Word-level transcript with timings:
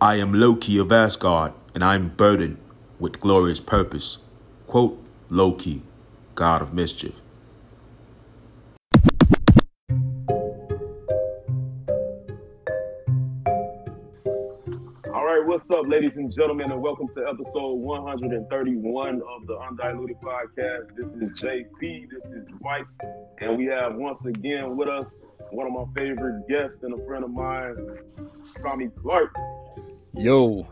I 0.00 0.14
am 0.14 0.32
Loki 0.32 0.78
of 0.78 0.92
Asgard, 0.92 1.54
and 1.74 1.82
I 1.82 1.96
am 1.96 2.10
burdened 2.10 2.58
with 3.00 3.18
glorious 3.18 3.58
purpose. 3.58 4.18
Quote 4.68 4.96
Loki, 5.28 5.82
god 6.36 6.62
of 6.62 6.72
mischief. 6.72 7.20
All 15.08 15.24
right, 15.24 15.42
what's 15.44 15.68
up, 15.72 15.88
ladies 15.88 16.12
and 16.14 16.32
gentlemen, 16.32 16.70
and 16.70 16.80
welcome 16.80 17.08
to 17.16 17.26
episode 17.26 17.74
131 17.80 19.14
of 19.16 19.46
the 19.48 19.58
Undiluted 19.58 20.18
Podcast. 20.20 20.94
This 20.94 21.28
is 21.28 21.30
JP, 21.30 22.10
this 22.10 22.32
is 22.36 22.48
Mike, 22.60 22.86
and 23.40 23.58
we 23.58 23.64
have 23.66 23.96
once 23.96 24.24
again 24.24 24.76
with 24.76 24.88
us 24.88 25.06
one 25.50 25.66
of 25.66 25.72
my 25.72 25.86
favorite 26.00 26.46
guests 26.48 26.84
and 26.84 26.94
a 26.94 27.04
friend 27.04 27.24
of 27.24 27.32
mine, 27.32 27.98
Tommy 28.62 28.90
Clark. 29.02 29.34
Yo, 30.18 30.66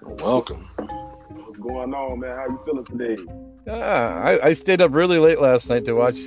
welcome. 0.00 0.68
What's 0.76 1.58
going 1.58 1.92
on, 1.92 2.20
man? 2.20 2.36
How 2.36 2.46
you 2.46 2.60
feeling 2.64 2.84
today? 2.84 3.16
Ah, 3.68 4.20
I, 4.22 4.46
I 4.46 4.52
stayed 4.52 4.80
up 4.80 4.94
really 4.94 5.18
late 5.18 5.40
last 5.40 5.68
night 5.68 5.84
to 5.86 5.94
watch 5.94 6.18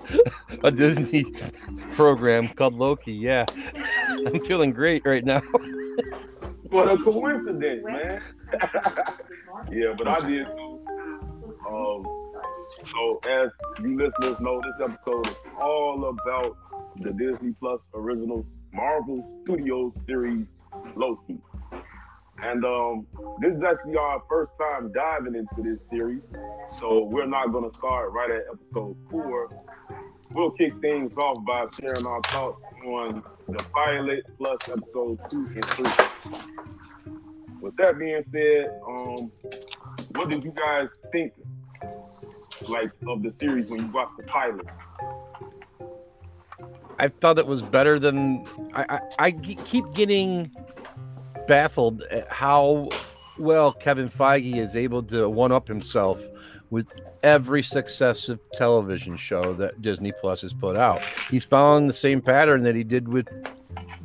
a 0.64 0.72
Disney 0.72 1.24
program 1.92 2.48
called 2.48 2.74
Loki. 2.74 3.12
Yeah, 3.12 3.46
I'm 4.08 4.44
feeling 4.44 4.72
great 4.72 5.06
right 5.06 5.24
now. 5.24 5.40
What 6.70 6.90
a 6.90 6.96
coincidence, 6.96 7.84
man. 7.84 8.22
yeah, 9.70 9.94
but 9.96 10.08
I 10.08 10.28
did 10.28 10.48
too. 10.48 10.84
Um, 11.68 12.32
so 12.82 13.20
as 13.30 13.50
you 13.80 13.96
listeners 13.96 14.40
know, 14.40 14.60
this 14.60 14.90
episode 14.90 15.28
is 15.28 15.36
all 15.60 16.08
about 16.08 16.56
the 16.96 17.12
Disney 17.12 17.54
Plus 17.60 17.80
original 17.94 18.44
Marvel 18.72 19.42
Studios 19.44 19.92
series 20.08 20.44
Loki. 20.96 21.38
And 22.42 22.64
um, 22.64 23.06
this 23.40 23.52
is 23.54 23.62
actually 23.62 23.96
our 23.96 24.22
first 24.28 24.52
time 24.58 24.92
diving 24.92 25.34
into 25.34 25.62
this 25.62 25.80
series. 25.90 26.22
So 26.68 27.04
we're 27.04 27.26
not 27.26 27.52
going 27.52 27.68
to 27.68 27.76
start 27.76 28.12
right 28.12 28.30
at 28.30 28.42
episode 28.52 28.96
four. 29.10 29.50
We'll 30.30 30.50
kick 30.52 30.72
things 30.80 31.10
off 31.16 31.44
by 31.44 31.66
sharing 31.72 32.06
our 32.06 32.20
thoughts 32.22 32.62
on 32.86 33.22
the 33.48 33.64
pilot 33.74 34.24
plus 34.38 34.58
episode 34.68 35.18
two 35.30 35.48
and 35.54 35.64
three. 35.64 36.06
With 37.60 37.76
that 37.76 37.98
being 37.98 38.22
said, 38.30 38.80
um, 38.86 39.32
what 40.12 40.28
did 40.28 40.44
you 40.44 40.52
guys 40.52 40.88
think 41.10 41.32
like 42.68 42.92
of 43.06 43.22
the 43.22 43.34
series 43.40 43.70
when 43.70 43.80
you 43.80 43.92
watched 43.92 44.16
the 44.16 44.22
pilot? 44.24 44.66
I 47.00 47.08
thought 47.08 47.38
it 47.38 47.46
was 47.46 47.62
better 47.62 47.98
than 47.98 48.46
I, 48.74 48.84
I, 48.88 49.00
I 49.18 49.30
keep 49.32 49.92
getting 49.94 50.54
baffled 51.48 52.02
at 52.02 52.28
how 52.28 52.88
well 53.38 53.72
Kevin 53.72 54.08
Feige 54.08 54.56
is 54.56 54.76
able 54.76 55.02
to 55.04 55.28
one 55.28 55.50
up 55.50 55.66
himself 55.66 56.20
with 56.70 56.86
every 57.22 57.62
successive 57.62 58.38
television 58.54 59.16
show 59.16 59.54
that 59.54 59.80
Disney 59.82 60.12
Plus 60.20 60.42
has 60.42 60.52
put 60.52 60.76
out. 60.76 61.02
He's 61.30 61.44
following 61.44 61.86
the 61.86 61.92
same 61.92 62.20
pattern 62.20 62.62
that 62.62 62.76
he 62.76 62.84
did 62.84 63.12
with 63.12 63.28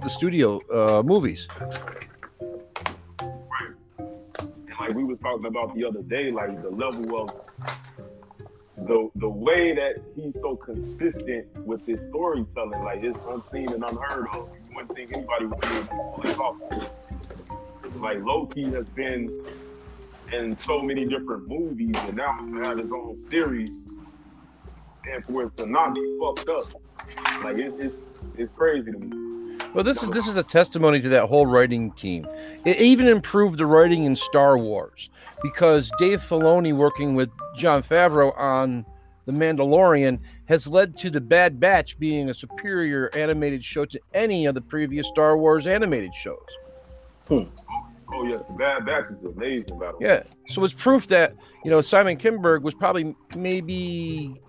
the 0.02 0.09
studio 0.09 0.61
uh, 0.73 1.03
movies. 1.03 1.47
And 3.19 3.31
like 4.80 4.95
we 4.95 5.03
was 5.03 5.19
talking 5.21 5.45
about 5.45 5.75
the 5.75 5.86
other 5.86 6.02
day, 6.02 6.31
like 6.31 6.61
the 6.61 6.69
level 6.69 7.21
of 7.21 7.31
the 8.88 9.09
the 9.16 9.30
way 9.30 9.75
that 9.75 10.02
he's 10.16 10.33
so 10.41 10.55
consistent 10.55 11.45
with 11.66 11.86
his 11.86 11.99
storytelling, 12.09 12.83
like 12.83 13.03
it's 13.03 13.17
unseen 13.30 13.71
and 13.71 13.83
unheard 13.83 14.27
of. 14.33 14.49
You 14.69 14.75
wouldn't 14.75 14.95
think 14.95 15.16
anybody 15.16 15.45
would 15.45 15.61
do 15.61 16.30
it 16.30 16.39
off. 16.39 16.58
Like 17.95 18.23
Loki 18.23 18.64
has 18.71 18.86
been 18.89 19.45
in 20.31 20.58
so 20.58 20.81
many 20.81 21.05
different 21.05 21.48
movies, 21.48 21.95
and 21.95 22.15
now 22.15 22.37
he 22.45 22.54
has 22.59 22.80
his 22.80 22.92
own 22.92 23.23
series, 23.30 23.70
and 25.11 25.26
for 25.26 25.43
it 25.43 25.58
to 25.58 25.65
not 25.65 25.95
be 25.95 26.17
fucked 26.20 26.49
up, 26.49 26.67
like 27.43 27.58
it's 27.58 27.80
it's, 27.80 27.95
it's 28.37 28.54
crazy 28.55 28.92
to 28.92 28.98
me. 28.98 29.23
Well, 29.73 29.83
this 29.83 30.04
is 30.04 30.09
this 30.09 30.27
is 30.27 30.37
a 30.37 30.43
testimony 30.43 31.02
to 31.02 31.09
that 31.09 31.27
whole 31.27 31.45
writing 31.45 31.92
team. 31.92 32.27
It 32.65 32.80
even 32.80 33.08
improved 33.08 33.58
the 33.58 33.65
writing 33.65 34.05
in 34.05 34.15
Star 34.15 34.58
Wars 34.58 35.10
because 35.42 35.92
Dave 35.98 36.21
Filoni 36.21 36.75
working 36.75 37.15
with 37.15 37.30
Jon 37.55 37.81
Favreau 37.83 38.37
on 38.37 38.86
The 39.25 39.33
Mandalorian 39.33 40.20
has 40.45 40.67
led 40.67 40.98
to 40.98 41.10
The 41.10 41.21
Bad 41.21 41.60
Batch 41.60 41.98
being 41.98 42.30
a 42.30 42.33
superior 42.33 43.10
animated 43.15 43.64
show 43.64 43.86
to 43.86 43.99
any 44.14 44.45
of 44.45 44.55
the 44.55 44.61
previous 44.61 45.08
Star 45.08 45.37
Wars 45.37 45.65
animated 45.67 46.14
shows. 46.14 46.37
Hmm. 47.27 47.43
Oh 48.11 48.23
yeah, 48.25 48.33
the 48.33 48.53
Bad 48.58 48.86
Batch 48.86 49.05
is 49.11 49.23
amazing. 49.25 49.80
By 49.80 49.91
the 49.91 49.97
way. 49.97 50.05
Yeah, 50.08 50.23
so 50.49 50.64
it's 50.64 50.73
proof 50.73 51.08
that 51.08 51.36
you 51.64 51.71
know 51.71 51.81
Simon 51.81 52.17
Kinberg 52.17 52.61
was 52.61 52.73
probably 52.73 53.15
maybe 53.36 54.39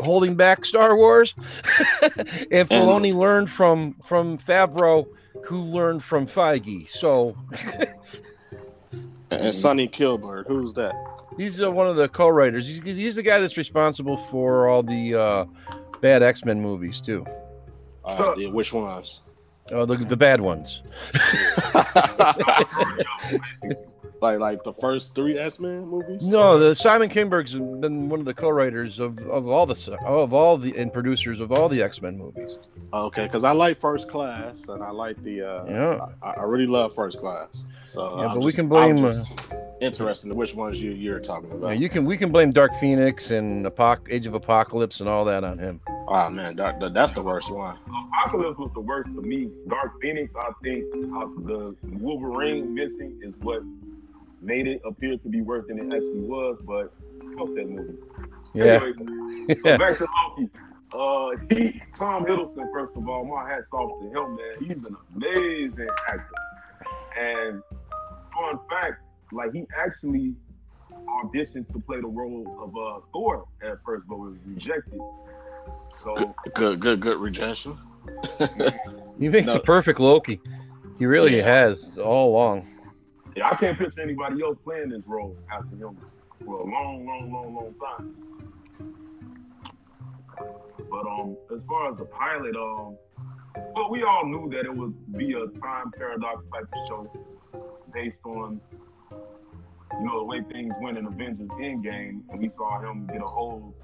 holding 0.00 0.34
back 0.34 0.64
Star 0.64 0.96
Wars, 0.96 1.34
and 2.02 2.68
Filoni 2.68 3.14
learned 3.14 3.50
from 3.50 3.94
from 4.02 4.38
Favreau, 4.38 5.06
who 5.44 5.62
learned 5.62 6.02
from 6.02 6.26
Feige. 6.26 6.88
So. 6.88 7.36
and 9.30 9.54
Sonny 9.54 9.88
Kilbert, 9.88 10.46
who's 10.46 10.72
that? 10.74 10.94
He's 11.36 11.60
uh, 11.60 11.70
one 11.70 11.86
of 11.86 11.96
the 11.96 12.08
co-writers. 12.08 12.66
He's, 12.66 12.82
he's 12.82 13.16
the 13.16 13.22
guy 13.22 13.40
that's 13.40 13.58
responsible 13.58 14.16
for 14.16 14.68
all 14.68 14.82
the 14.82 15.14
uh, 15.14 15.44
bad 16.00 16.22
X 16.22 16.44
Men 16.44 16.60
movies 16.60 17.00
too. 17.00 17.26
Uh, 18.04 18.34
the, 18.34 18.46
which 18.46 18.72
ones? 18.72 19.22
Oh, 19.72 19.84
the, 19.84 19.96
the 19.96 20.16
bad 20.16 20.40
ones. 20.40 20.82
like 24.20 24.38
like 24.38 24.62
the 24.64 24.72
first 24.72 25.14
three 25.14 25.38
X 25.38 25.58
Men 25.58 25.86
movies. 25.86 26.28
No, 26.28 26.58
the 26.58 26.74
Simon 26.74 27.08
Kinberg's 27.08 27.54
been 27.54 28.08
one 28.08 28.20
of 28.20 28.26
the 28.26 28.34
co-writers 28.34 28.98
of, 28.98 29.18
of 29.28 29.48
all 29.48 29.66
the 29.66 29.98
of 30.04 30.32
all 30.32 30.56
the 30.56 30.76
and 30.76 30.92
producers 30.92 31.40
of 31.40 31.52
all 31.52 31.68
the 31.68 31.82
X 31.82 32.00
Men 32.00 32.16
movies. 32.18 32.58
Okay, 32.92 33.24
because 33.24 33.44
I 33.44 33.52
like 33.52 33.80
First 33.80 34.08
Class 34.08 34.68
and 34.68 34.82
I 34.82 34.90
like 34.90 35.22
the 35.22 35.42
uh, 35.42 35.64
yeah, 35.66 36.06
I, 36.22 36.30
I 36.30 36.42
really 36.44 36.66
love 36.66 36.94
First 36.94 37.18
Class. 37.18 37.66
So 37.84 38.20
yeah, 38.20 38.28
I'm 38.28 38.28
but 38.28 38.34
just, 38.34 38.44
we 38.44 38.52
can 38.52 38.68
blame. 38.68 39.04
Uh, 39.04 39.12
interested 39.80 40.30
in 40.30 40.36
which 40.36 40.54
ones 40.54 40.80
you 40.80 40.92
you're 40.92 41.20
talking 41.20 41.50
about. 41.50 41.68
Yeah, 41.68 41.74
you 41.74 41.88
can 41.88 42.04
we 42.04 42.16
can 42.16 42.30
blame 42.32 42.52
Dark 42.52 42.74
Phoenix 42.80 43.30
and 43.30 43.66
Apoc- 43.66 44.10
Age 44.10 44.26
of 44.26 44.34
Apocalypse 44.34 45.00
and 45.00 45.08
all 45.08 45.24
that 45.26 45.44
on 45.44 45.58
him. 45.58 45.80
Oh 46.08 46.28
man, 46.30 46.56
Dark, 46.56 46.76
that's 46.92 47.12
the 47.12 47.22
worst 47.22 47.50
one. 47.50 47.78
Apocalypse 48.24 48.58
was 48.58 48.70
the 48.74 48.80
worst 48.80 49.08
for 49.14 49.22
me. 49.22 49.50
Dark 49.68 50.00
Phoenix, 50.00 50.32
I 50.36 50.50
think 50.62 50.84
uh, 50.94 51.26
the 51.44 51.74
Wolverine 51.98 52.74
missing 52.74 53.18
is 53.22 53.34
what 53.40 53.62
made 54.40 54.66
it 54.66 54.80
appear 54.84 55.16
to 55.16 55.28
be 55.28 55.40
worse 55.40 55.66
than 55.68 55.78
it 55.78 55.94
actually 55.94 56.20
was. 56.20 56.58
But 56.64 56.92
fuck 57.36 57.54
that 57.54 57.68
movie. 57.68 57.98
Yeah. 58.54 58.80
Anyway, 58.82 59.56
yeah. 59.64 59.76
back 59.78 59.98
to 59.98 60.06
Loki. 60.28 60.50
Uh, 60.92 61.30
he 61.50 61.82
Tom 61.94 62.24
Hiddleston. 62.24 62.72
First 62.72 62.96
of 62.96 63.08
all, 63.08 63.24
my 63.24 63.48
hats 63.48 63.66
off 63.72 64.00
to 64.00 64.06
him, 64.06 64.36
man. 64.36 64.56
He's 64.60 64.86
an 64.86 64.96
amazing 65.14 65.88
actor. 66.08 66.32
And 67.18 67.62
fun 68.34 68.58
fact, 68.70 69.02
like 69.32 69.52
he 69.52 69.66
actually 69.76 70.34
auditioned 71.08 71.70
to 71.72 71.80
play 71.80 72.00
the 72.00 72.06
role 72.06 72.56
of 72.60 72.76
uh, 72.76 73.06
Thor 73.12 73.46
at 73.62 73.78
first, 73.84 74.06
but 74.08 74.18
was 74.18 74.34
rejected. 74.44 75.00
So 75.94 76.14
good, 76.14 76.54
good, 76.54 76.80
good, 76.80 77.00
good 77.00 77.18
rejection. 77.18 77.78
he 79.18 79.28
makes 79.28 79.48
no. 79.48 79.54
a 79.54 79.60
perfect 79.60 79.98
Loki. 79.98 80.40
He 80.98 81.06
really 81.06 81.38
yeah. 81.38 81.44
has 81.44 81.98
all 81.98 82.30
along. 82.30 82.68
Yeah, 83.34 83.48
I 83.50 83.56
can't 83.56 83.78
picture 83.78 84.00
anybody 84.00 84.42
else 84.42 84.56
playing 84.64 84.90
this 84.90 85.02
role 85.06 85.36
after 85.52 85.76
him 85.76 85.98
for 86.44 86.60
a 86.60 86.64
long, 86.64 87.04
long, 87.06 87.32
long, 87.32 87.54
long 87.54 87.74
time. 87.74 88.08
But 90.90 91.06
um, 91.06 91.36
as 91.52 91.60
far 91.68 91.92
as 91.92 91.98
the 91.98 92.04
pilot, 92.04 92.56
um, 92.56 92.96
well, 93.74 93.90
we 93.90 94.02
all 94.02 94.24
knew 94.26 94.48
that 94.50 94.64
it 94.64 94.74
would 94.74 94.94
be 95.16 95.32
a 95.32 95.46
time 95.60 95.90
paradox 95.96 96.44
type 96.52 96.68
of 96.72 96.88
show 96.88 97.10
based 97.92 98.16
on 98.24 98.60
you 99.92 100.06
know, 100.06 100.18
the 100.18 100.24
way 100.24 100.42
things 100.52 100.74
went 100.80 100.98
in 100.98 101.06
Avengers 101.06 101.48
Endgame, 101.50 102.22
and 102.30 102.38
we 102.38 102.50
saw 102.56 102.80
him 102.80 103.06
get 103.06 103.22
a 103.22 103.26
hold 103.26 103.74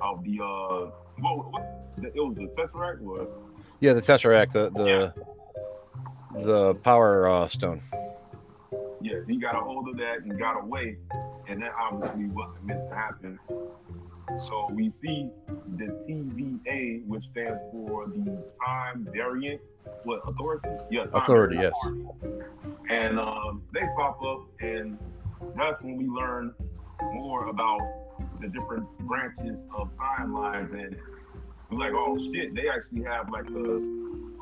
of 0.00 0.22
the 0.24 0.42
uh, 0.42 0.90
what, 1.18 1.52
what 1.52 1.88
it 2.02 2.14
was 2.14 2.36
the 2.36 2.48
Tesseract, 2.56 3.04
or 3.04 3.28
yeah, 3.80 3.92
the 3.92 4.02
Tesseract, 4.02 4.52
the 4.52 4.70
the 4.70 5.12
yeah. 6.34 6.42
the 6.42 6.74
Power 6.76 7.28
uh, 7.28 7.48
Stone. 7.48 7.82
Yeah, 9.00 9.20
he 9.28 9.36
got 9.36 9.54
a 9.54 9.60
hold 9.60 9.88
of 9.88 9.96
that 9.98 10.20
and 10.22 10.38
got 10.38 10.62
away, 10.62 10.96
and 11.48 11.62
that 11.62 11.72
obviously 11.78 12.26
wasn't 12.26 12.64
meant 12.64 12.88
to 12.88 12.94
happen. 12.94 13.38
So 14.40 14.68
we 14.72 14.92
see 15.02 15.30
the 15.76 15.86
TVA, 16.08 17.06
which 17.06 17.24
stands 17.30 17.60
for 17.72 18.06
the 18.06 18.42
Time 18.66 19.08
Variant, 19.12 19.60
what 20.04 20.20
authority? 20.26 20.68
Yeah, 20.90 21.06
authority. 21.12 21.56
Yes. 21.56 21.74
And 22.90 23.18
um, 23.18 23.62
they 23.72 23.82
pop 23.96 24.20
up, 24.22 24.46
and 24.60 24.98
that's 25.56 25.80
when 25.82 25.96
we 25.96 26.06
learn 26.06 26.54
more 27.12 27.48
about 27.48 27.80
the 28.40 28.48
different 28.48 28.86
branches 29.00 29.58
of 29.76 29.90
timelines 29.96 30.72
and 30.72 30.96
we're 31.70 31.78
like, 31.78 31.92
oh 31.94 32.16
shit, 32.32 32.54
they 32.54 32.68
actually 32.68 33.02
have 33.02 33.30
like 33.30 33.46
a 33.46 33.80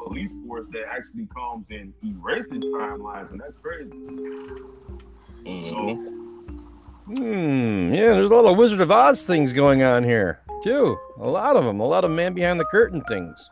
police 0.05 0.31
force 0.47 0.67
that 0.73 0.83
actually 0.91 1.27
comes 1.35 1.65
and 1.71 1.93
erases 2.03 2.63
timelines, 2.63 3.31
and 3.31 3.41
that's 3.41 3.57
crazy. 3.63 3.91
Mm-hmm. 5.45 5.69
So, 5.69 6.34
hmm, 7.07 7.93
yeah, 7.93 8.13
there's 8.13 8.31
a 8.31 8.35
lot 8.35 8.45
of 8.45 8.57
Wizard 8.57 8.81
of 8.81 8.91
Oz 8.91 9.23
things 9.23 9.53
going 9.53 9.83
on 9.83 10.05
here 10.05 10.41
too. 10.63 10.99
A 11.21 11.29
lot 11.29 11.57
of 11.57 11.65
them, 11.65 11.81
a 11.81 11.87
lot 11.87 12.05
of 12.05 12.11
man 12.11 12.35
behind 12.35 12.59
the 12.59 12.65
curtain 12.65 13.03
things. 13.03 13.51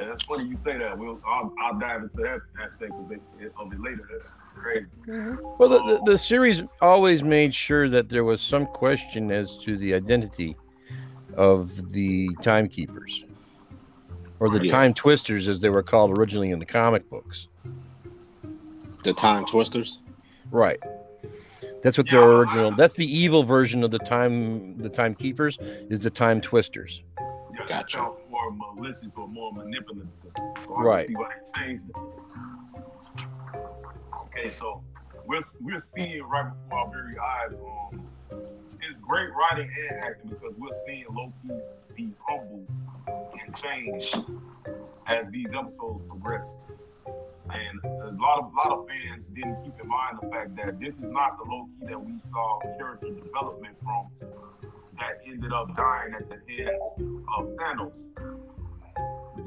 And 0.00 0.08
that's 0.08 0.22
funny 0.24 0.44
you 0.44 0.56
say 0.64 0.78
that. 0.78 0.96
We'll 0.96 1.20
I'll, 1.26 1.52
I'll 1.60 1.78
dive 1.78 2.04
into 2.04 2.16
that 2.18 2.40
aspect 2.62 2.92
of 2.92 3.10
it, 3.10 3.20
of 3.58 3.72
it 3.72 3.80
later. 3.80 4.08
That's 4.12 4.32
crazy. 4.54 4.86
Mm-hmm. 5.08 5.44
Well, 5.58 5.68
the, 5.68 5.78
the, 6.04 6.12
the 6.12 6.18
series 6.18 6.62
always 6.80 7.24
made 7.24 7.52
sure 7.52 7.88
that 7.88 8.08
there 8.08 8.22
was 8.22 8.40
some 8.40 8.66
question 8.66 9.32
as 9.32 9.58
to 9.58 9.76
the 9.76 9.94
identity 9.94 10.56
of 11.36 11.90
the 11.92 12.30
timekeepers 12.42 13.24
or 14.40 14.48
the 14.50 14.64
yeah. 14.64 14.70
time 14.70 14.94
twisters 14.94 15.48
as 15.48 15.60
they 15.60 15.68
were 15.68 15.82
called 15.82 16.16
originally 16.16 16.50
in 16.50 16.58
the 16.58 16.66
comic 16.66 17.08
books 17.10 17.48
the 19.04 19.12
time 19.12 19.44
twisters 19.44 20.00
right. 20.50 20.78
That's 21.82 21.96
what 21.96 22.08
their 22.10 22.22
original 22.22 22.72
that's 22.72 22.94
the 22.94 23.06
evil 23.06 23.44
version 23.44 23.84
of 23.84 23.90
the 23.90 23.98
time 24.00 24.76
the 24.78 24.88
timekeepers 24.88 25.58
is 25.60 26.00
the 26.00 26.10
time 26.10 26.40
twisters. 26.40 27.02
Yeah, 27.18 27.66
gotcha. 27.66 28.10
more 28.30 28.50
malicious 28.50 29.10
or 29.16 29.28
more 29.28 29.52
manipulative. 29.52 30.08
So 30.60 30.76
right. 30.76 31.08
okay 34.24 34.50
so 34.50 34.82
we're, 35.26 35.42
we're 35.60 35.84
seeing 35.96 36.22
right 36.22 36.50
before 36.64 36.78
our 36.78 36.90
very 36.90 37.18
eyes 37.18 37.52
um, 37.52 38.00
it's 38.30 38.98
great 39.02 39.28
writing 39.34 39.70
and 39.90 40.04
acting 40.04 40.30
because 40.30 40.54
we're 40.56 40.76
seeing 40.86 41.04
Loki 41.10 41.60
be 41.94 42.12
humble 42.26 42.64
and 43.06 43.54
change 43.54 44.14
as 45.06 45.26
these 45.30 45.46
episodes 45.48 46.02
progress. 46.08 46.44
And 47.50 47.80
a 47.84 48.12
lot 48.20 48.38
of 48.38 48.52
lot 48.54 48.72
of 48.72 48.86
fans 48.86 49.24
didn't 49.34 49.64
keep 49.64 49.74
in 49.80 49.88
mind 49.88 50.18
the 50.20 50.28
fact 50.28 50.56
that 50.56 50.78
this 50.80 50.94
is 50.94 51.10
not 51.10 51.38
the 51.38 51.44
Loki 51.48 51.70
that 51.88 52.00
we 52.00 52.14
saw 52.30 52.58
character 52.76 53.08
development 53.10 53.76
from 53.82 54.08
that 54.98 55.20
ended 55.26 55.52
up 55.52 55.74
dying 55.76 56.14
at 56.14 56.28
the 56.28 56.36
hands 56.48 57.24
of 57.38 57.46
Thanos. 57.56 57.92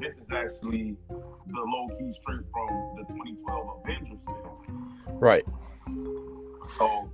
This 0.00 0.14
is 0.16 0.28
actually 0.32 0.96
the 1.46 1.60
low 1.60 1.88
key 1.98 2.12
straight 2.22 2.46
from 2.52 2.68
the 2.96 3.04
2012 3.12 3.80
Avengers 3.84 4.18
film. 4.26 5.18
Right. 5.20 5.44
So 6.66 7.10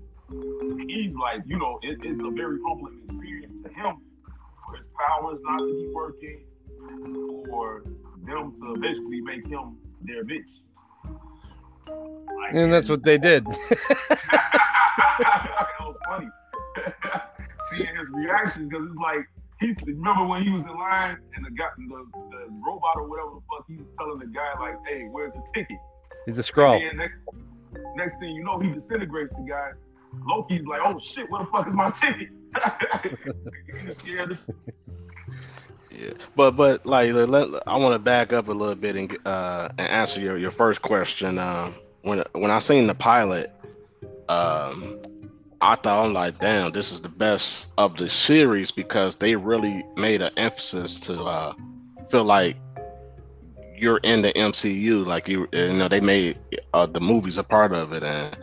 he's 0.86 1.12
like, 1.14 1.42
you 1.46 1.58
know, 1.58 1.78
it, 1.82 1.98
it's 2.02 2.20
a 2.20 2.30
very 2.30 2.58
humbling 2.66 3.00
experience 3.08 3.54
to 3.64 3.68
him 3.70 4.00
for 4.64 4.76
his 4.76 4.86
powers 4.96 5.38
not 5.42 5.58
to 5.58 5.66
be 5.66 5.90
working, 5.92 6.44
for 7.46 7.82
them 8.24 8.54
to 8.60 8.80
basically 8.80 9.20
make 9.20 9.46
him 9.46 9.76
their 10.02 10.24
bitch. 10.24 10.44
And 12.52 12.72
that's 12.72 12.88
what 12.88 13.02
they 13.02 13.18
did. 13.18 13.46
that 15.18 15.68
was 15.80 15.96
funny. 16.06 16.28
Seeing 17.70 17.96
his 17.96 18.08
reactions 18.14 18.68
because 18.68 18.86
it's 18.86 18.96
like 18.96 19.28
he 19.60 19.74
remember 19.84 20.26
when 20.26 20.42
he 20.44 20.50
was 20.50 20.62
in 20.64 20.74
line 20.74 21.18
and 21.34 21.44
the 21.44 21.50
guy, 21.50 21.66
the, 21.76 22.06
the 22.30 22.46
robot 22.64 22.96
or 22.96 23.08
whatever 23.08 23.30
the 23.34 23.40
fuck, 23.50 23.66
he's 23.66 23.80
telling 23.98 24.20
the 24.20 24.26
guy 24.26 24.58
like, 24.60 24.76
"Hey, 24.86 25.08
where's 25.10 25.32
the 25.32 25.42
ticket?" 25.54 25.78
He's 26.26 26.38
a 26.38 26.42
scroll. 26.42 26.80
Next, 26.94 27.16
next 27.96 28.18
thing 28.20 28.30
you 28.30 28.44
know, 28.44 28.60
he 28.60 28.68
disintegrates 28.68 29.34
the 29.34 29.46
guy. 29.48 29.72
Loki's 30.26 30.64
like, 30.66 30.80
"Oh 30.84 31.00
shit, 31.14 31.28
where 31.30 31.44
the 31.44 31.50
fuck 31.50 31.66
is 31.66 31.74
my 31.74 31.90
ticket?" 31.90 32.28
Yeah, 35.98 36.12
but 36.36 36.52
but 36.52 36.86
like 36.86 37.12
let, 37.12 37.48
I 37.66 37.76
want 37.76 37.94
to 37.94 37.98
back 37.98 38.32
up 38.32 38.46
a 38.48 38.52
little 38.52 38.76
bit 38.76 38.94
and 38.94 39.18
uh 39.26 39.68
and 39.78 39.88
answer 39.88 40.20
your, 40.20 40.38
your 40.38 40.52
first 40.52 40.82
question. 40.82 41.38
Um, 41.38 41.74
when 42.02 42.22
when 42.32 42.52
I 42.52 42.60
seen 42.60 42.86
the 42.86 42.94
pilot, 42.94 43.52
um, 44.28 44.98
I 45.60 45.74
thought 45.74 46.04
I'm 46.04 46.12
like, 46.12 46.38
damn, 46.38 46.70
this 46.70 46.92
is 46.92 47.00
the 47.00 47.08
best 47.08 47.66
of 47.78 47.96
the 47.96 48.08
series 48.08 48.70
because 48.70 49.16
they 49.16 49.34
really 49.34 49.84
made 49.96 50.22
an 50.22 50.30
emphasis 50.36 51.00
to 51.00 51.20
uh 51.24 51.54
feel 52.08 52.24
like 52.24 52.56
you're 53.76 54.00
in 54.04 54.22
the 54.22 54.32
MCU, 54.34 55.04
like 55.04 55.26
you 55.26 55.48
you 55.52 55.72
know 55.72 55.88
they 55.88 56.00
made 56.00 56.38
uh, 56.74 56.86
the 56.86 57.00
movies 57.00 57.38
a 57.38 57.44
part 57.44 57.72
of 57.72 57.92
it 57.92 58.04
and 58.04 58.36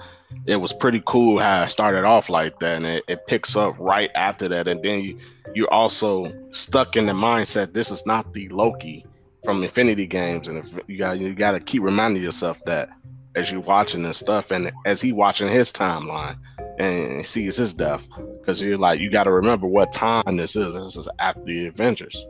it 0.45 0.57
was 0.57 0.73
pretty 0.73 1.01
cool 1.05 1.39
how 1.39 1.63
it 1.63 1.69
started 1.69 2.03
off 2.03 2.29
like 2.29 2.59
that 2.59 2.77
and 2.77 2.85
it, 2.85 3.03
it 3.07 3.27
picks 3.27 3.55
up 3.55 3.75
right 3.79 4.11
after 4.15 4.47
that. 4.49 4.67
And 4.67 4.81
then 4.83 5.01
you 5.01 5.17
you're 5.53 5.73
also 5.73 6.31
stuck 6.51 6.95
in 6.95 7.05
the 7.05 7.13
mindset 7.13 7.73
this 7.73 7.91
is 7.91 8.05
not 8.05 8.33
the 8.33 8.49
loki 8.49 9.05
from 9.43 9.63
infinity 9.63 10.05
games. 10.05 10.47
And 10.47 10.57
if 10.57 10.79
you 10.87 10.97
got 10.97 11.19
you 11.19 11.33
got 11.33 11.51
to 11.51 11.59
keep 11.59 11.81
reminding 11.81 12.21
yourself 12.21 12.63
that 12.65 12.89
as 13.35 13.51
you're 13.51 13.61
watching 13.61 14.03
this 14.03 14.17
stuff 14.17 14.51
and 14.51 14.71
as 14.85 15.01
he 15.01 15.11
watching 15.11 15.47
his 15.47 15.71
timeline 15.71 16.37
and 16.79 17.25
sees 17.25 17.57
his 17.57 17.73
death 17.73 18.07
because 18.39 18.61
you're 18.61 18.77
like 18.77 18.99
you 18.99 19.09
got 19.09 19.25
to 19.25 19.31
remember 19.31 19.67
what 19.67 19.91
time 19.91 20.37
this 20.37 20.55
is. 20.55 20.75
This 20.75 20.95
is 20.95 21.07
after 21.19 21.43
the 21.43 21.67
avengers. 21.67 22.25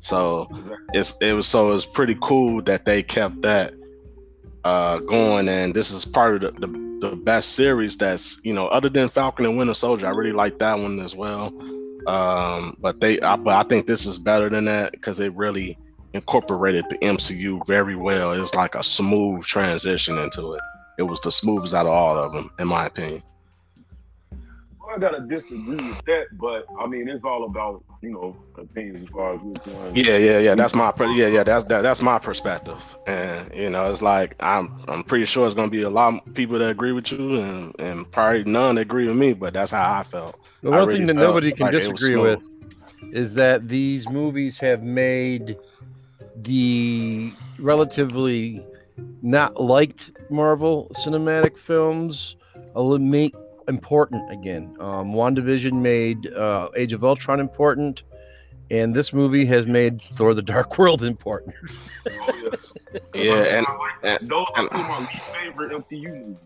So 0.00 0.48
it's 0.92 1.14
it 1.20 1.32
was 1.32 1.46
so 1.46 1.72
it's 1.72 1.86
pretty 1.86 2.16
cool 2.20 2.62
that 2.62 2.84
they 2.84 3.02
kept 3.02 3.42
that 3.42 3.74
uh 4.64 4.98
going. 4.98 5.48
And 5.48 5.74
this 5.74 5.90
is 5.90 6.04
part 6.04 6.42
of 6.42 6.54
the, 6.54 6.66
the 6.66 6.89
the 7.00 7.16
best 7.16 7.52
series 7.52 7.96
that's 7.96 8.40
you 8.44 8.52
know 8.52 8.68
other 8.68 8.88
than 8.88 9.08
Falcon 9.08 9.46
and 9.46 9.56
Winter 9.56 9.74
Soldier. 9.74 10.06
I 10.06 10.10
really 10.10 10.32
like 10.32 10.58
that 10.58 10.78
one 10.78 11.00
as 11.00 11.14
well. 11.14 11.52
Um, 12.06 12.76
but 12.80 13.00
they, 13.00 13.20
I, 13.20 13.36
but 13.36 13.54
I 13.54 13.62
think 13.68 13.86
this 13.86 14.06
is 14.06 14.18
better 14.18 14.48
than 14.48 14.64
that 14.64 14.92
because 14.92 15.18
they 15.18 15.28
really 15.28 15.76
incorporated 16.14 16.84
the 16.88 16.98
MCU 16.98 17.64
very 17.66 17.94
well. 17.94 18.32
It's 18.32 18.54
like 18.54 18.74
a 18.74 18.82
smooth 18.82 19.44
transition 19.44 20.18
into 20.18 20.54
it. 20.54 20.62
It 20.98 21.02
was 21.04 21.20
the 21.20 21.30
smoothest 21.30 21.74
out 21.74 21.86
of 21.86 21.92
all 21.92 22.18
of 22.18 22.32
them, 22.32 22.50
in 22.58 22.68
my 22.68 22.86
opinion. 22.86 23.22
I 24.92 24.98
gotta 24.98 25.20
disagree 25.20 25.76
with 25.76 26.04
that, 26.06 26.26
but 26.32 26.66
I 26.80 26.86
mean 26.86 27.08
it's 27.08 27.24
all 27.24 27.44
about 27.44 27.84
you 28.02 28.10
know 28.10 28.36
opinions 28.56 29.04
as 29.04 29.08
far 29.10 29.34
as 29.34 29.40
which 29.40 29.66
one. 29.66 29.94
Yeah, 29.94 30.16
yeah, 30.16 30.38
yeah. 30.38 30.54
That's 30.54 30.74
my 30.74 30.92
yeah, 30.98 31.28
yeah. 31.28 31.44
That's 31.44 31.64
that, 31.66 31.82
that's 31.82 32.02
my 32.02 32.18
perspective, 32.18 32.96
and 33.06 33.52
you 33.54 33.70
know 33.70 33.90
it's 33.90 34.02
like 34.02 34.34
I'm 34.40 34.82
I'm 34.88 35.04
pretty 35.04 35.26
sure 35.26 35.46
it's 35.46 35.54
gonna 35.54 35.70
be 35.70 35.82
a 35.82 35.90
lot 35.90 36.22
of 36.26 36.34
people 36.34 36.58
that 36.58 36.68
agree 36.68 36.92
with 36.92 37.12
you, 37.12 37.40
and 37.40 37.78
and 37.78 38.10
probably 38.10 38.44
none 38.44 38.74
that 38.74 38.82
agree 38.82 39.06
with 39.06 39.16
me, 39.16 39.32
but 39.32 39.52
that's 39.52 39.70
how 39.70 39.98
I 39.98 40.02
felt. 40.02 40.40
The 40.62 40.70
one 40.70 40.80
really 40.80 40.96
thing 40.98 41.06
that 41.06 41.16
nobody 41.16 41.52
can 41.52 41.66
like 41.66 41.72
disagree 41.72 42.16
with 42.16 42.48
is 43.12 43.34
that 43.34 43.68
these 43.68 44.08
movies 44.08 44.58
have 44.58 44.82
made 44.82 45.56
the 46.36 47.32
relatively 47.58 48.64
not 49.22 49.60
liked 49.60 50.10
Marvel 50.30 50.90
cinematic 50.94 51.56
films 51.56 52.36
a 52.74 52.82
little 52.82 53.04
make 53.04 53.34
important 53.68 54.30
again. 54.32 54.74
Um, 54.80 55.12
WandaVision 55.12 55.72
made 55.72 56.32
uh, 56.32 56.68
Age 56.76 56.92
of 56.92 57.04
Ultron 57.04 57.40
important, 57.40 58.02
and 58.70 58.94
this 58.94 59.12
movie 59.12 59.44
has 59.46 59.66
made 59.66 60.02
Thor: 60.16 60.34
The 60.34 60.42
Dark 60.42 60.78
World 60.78 61.02
important. 61.04 61.54
oh, 62.08 62.50
yes. 62.52 62.72
Yeah, 63.14 63.34
and, 63.34 63.66
and 64.02 64.28
those 64.28 64.46
are 64.56 64.68
my 64.72 64.98
least 65.00 65.34
favorite 65.34 65.72
MCU 65.72 66.12
movies. 66.12 66.36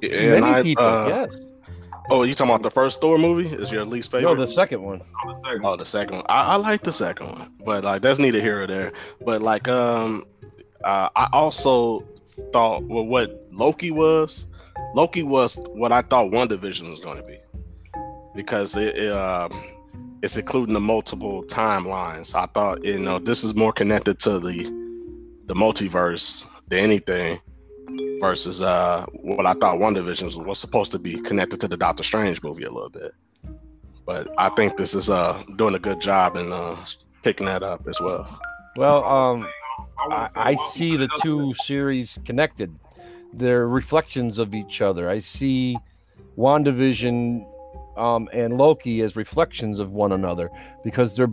Yeah, 0.00 0.40
Many 0.40 0.46
I, 0.46 0.62
people, 0.62 0.84
uh, 0.84 1.08
yes. 1.08 1.36
Oh, 2.10 2.24
you 2.24 2.34
talking 2.34 2.50
about 2.50 2.62
the 2.62 2.70
first 2.70 3.00
Thor 3.00 3.16
movie? 3.16 3.54
Is 3.54 3.70
your 3.70 3.84
least 3.84 4.10
favorite? 4.10 4.34
No, 4.34 4.40
the 4.40 4.48
second 4.48 4.82
one. 4.82 5.02
Oh, 5.24 5.32
the 5.32 5.42
second, 5.44 5.64
oh, 5.64 5.76
the 5.76 5.86
second 5.86 6.16
one. 6.16 6.26
I, 6.28 6.42
I 6.42 6.56
like 6.56 6.82
the 6.82 6.92
second 6.92 7.28
one, 7.28 7.52
but 7.64 7.84
like 7.84 8.02
that's 8.02 8.18
neither 8.18 8.40
here 8.40 8.62
or 8.62 8.66
there. 8.66 8.92
But 9.24 9.40
like, 9.40 9.68
um, 9.68 10.24
uh, 10.84 11.08
I 11.14 11.28
also 11.32 12.04
thought 12.52 12.82
well, 12.84 13.06
what 13.06 13.46
Loki 13.52 13.90
was 13.90 14.46
Loki 14.94 15.22
was 15.22 15.56
what 15.72 15.92
I 15.92 16.02
thought 16.02 16.30
WandaVision 16.30 16.90
was 16.90 17.00
going 17.00 17.16
to 17.16 17.22
be 17.22 17.38
because 18.34 18.76
it, 18.76 18.96
it 18.96 19.12
um, 19.12 19.52
it's 20.22 20.36
including 20.36 20.74
the 20.74 20.80
multiple 20.80 21.42
timelines. 21.44 22.34
I 22.34 22.46
thought 22.46 22.84
you 22.84 22.98
know 22.98 23.18
this 23.18 23.44
is 23.44 23.54
more 23.54 23.72
connected 23.72 24.18
to 24.20 24.38
the 24.38 24.64
the 25.46 25.54
multiverse 25.54 26.46
than 26.68 26.78
anything 26.78 27.40
versus 28.20 28.62
uh, 28.62 29.04
what 29.12 29.46
I 29.46 29.54
thought 29.54 29.80
WandaVision 29.80 30.24
was, 30.24 30.36
was 30.36 30.58
supposed 30.58 30.92
to 30.92 30.98
be 30.98 31.20
connected 31.20 31.60
to 31.60 31.68
the 31.68 31.76
Doctor 31.76 32.02
Strange 32.02 32.42
movie 32.42 32.64
a 32.64 32.70
little 32.70 32.88
bit. 32.88 33.12
But 34.06 34.28
I 34.38 34.48
think 34.50 34.76
this 34.76 34.94
is 34.94 35.10
uh, 35.10 35.42
doing 35.56 35.74
a 35.74 35.78
good 35.78 36.00
job 36.00 36.36
in 36.36 36.52
uh, 36.52 36.76
picking 37.22 37.46
that 37.46 37.62
up 37.62 37.86
as 37.88 38.00
well. 38.00 38.40
Well, 38.76 39.04
um, 39.04 39.48
I, 40.10 40.28
I 40.34 40.54
see 40.70 40.96
the 40.96 41.08
two 41.22 41.52
series 41.64 42.18
connected 42.24 42.74
they're 43.32 43.66
reflections 43.66 44.38
of 44.38 44.54
each 44.54 44.80
other. 44.80 45.08
I 45.08 45.18
see 45.18 45.78
WandaVision 46.36 47.46
um, 47.96 48.28
and 48.32 48.58
Loki 48.58 49.02
as 49.02 49.16
reflections 49.16 49.78
of 49.78 49.92
one 49.92 50.12
another 50.12 50.50
because 50.84 51.16
they're 51.16 51.30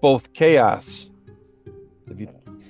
both 0.00 0.32
chaos. 0.32 1.10
If 2.10 2.20
you, 2.20 2.28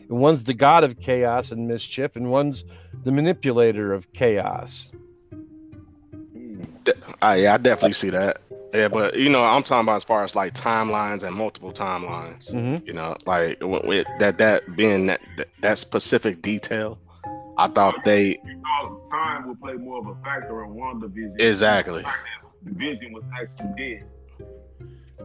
one's 0.08 0.44
the 0.44 0.54
god 0.54 0.84
of 0.84 0.98
chaos 1.00 1.52
and 1.52 1.68
mischief, 1.68 2.16
and 2.16 2.30
one's 2.30 2.64
the 3.04 3.12
manipulator 3.12 3.92
of 3.92 4.12
chaos. 4.12 4.92
I, 7.20 7.36
yeah, 7.36 7.54
I 7.54 7.58
definitely 7.58 7.92
see 7.92 8.10
that. 8.10 8.40
Yeah, 8.74 8.88
but 8.88 9.16
you 9.16 9.30
know, 9.30 9.44
I'm 9.44 9.62
talking 9.62 9.86
about 9.86 9.96
as 9.96 10.04
far 10.04 10.24
as 10.24 10.36
like 10.36 10.54
timelines 10.54 11.22
and 11.22 11.34
multiple 11.34 11.72
timelines. 11.72 12.52
Mhm. 12.52 12.86
You 12.86 12.92
know, 12.92 13.16
like 13.26 13.58
with 13.62 14.06
that 14.18 14.38
that 14.38 14.76
being 14.76 15.06
that 15.06 15.20
that, 15.36 15.48
that 15.60 15.78
specific 15.78 16.42
detail, 16.42 16.98
I 17.58 17.66
thought 17.68 18.04
they 18.04 18.34
Because 18.44 19.00
time 19.10 19.48
will 19.48 19.56
play 19.56 19.74
more 19.74 19.98
of 19.98 20.06
a 20.06 20.14
factor 20.22 20.64
in 20.64 20.70
WandaVision. 20.70 21.40
exactly. 21.40 22.04
The 22.62 22.72
Vision 22.72 23.12
was 23.12 23.24
actually 23.40 23.68
dead. 23.76 24.04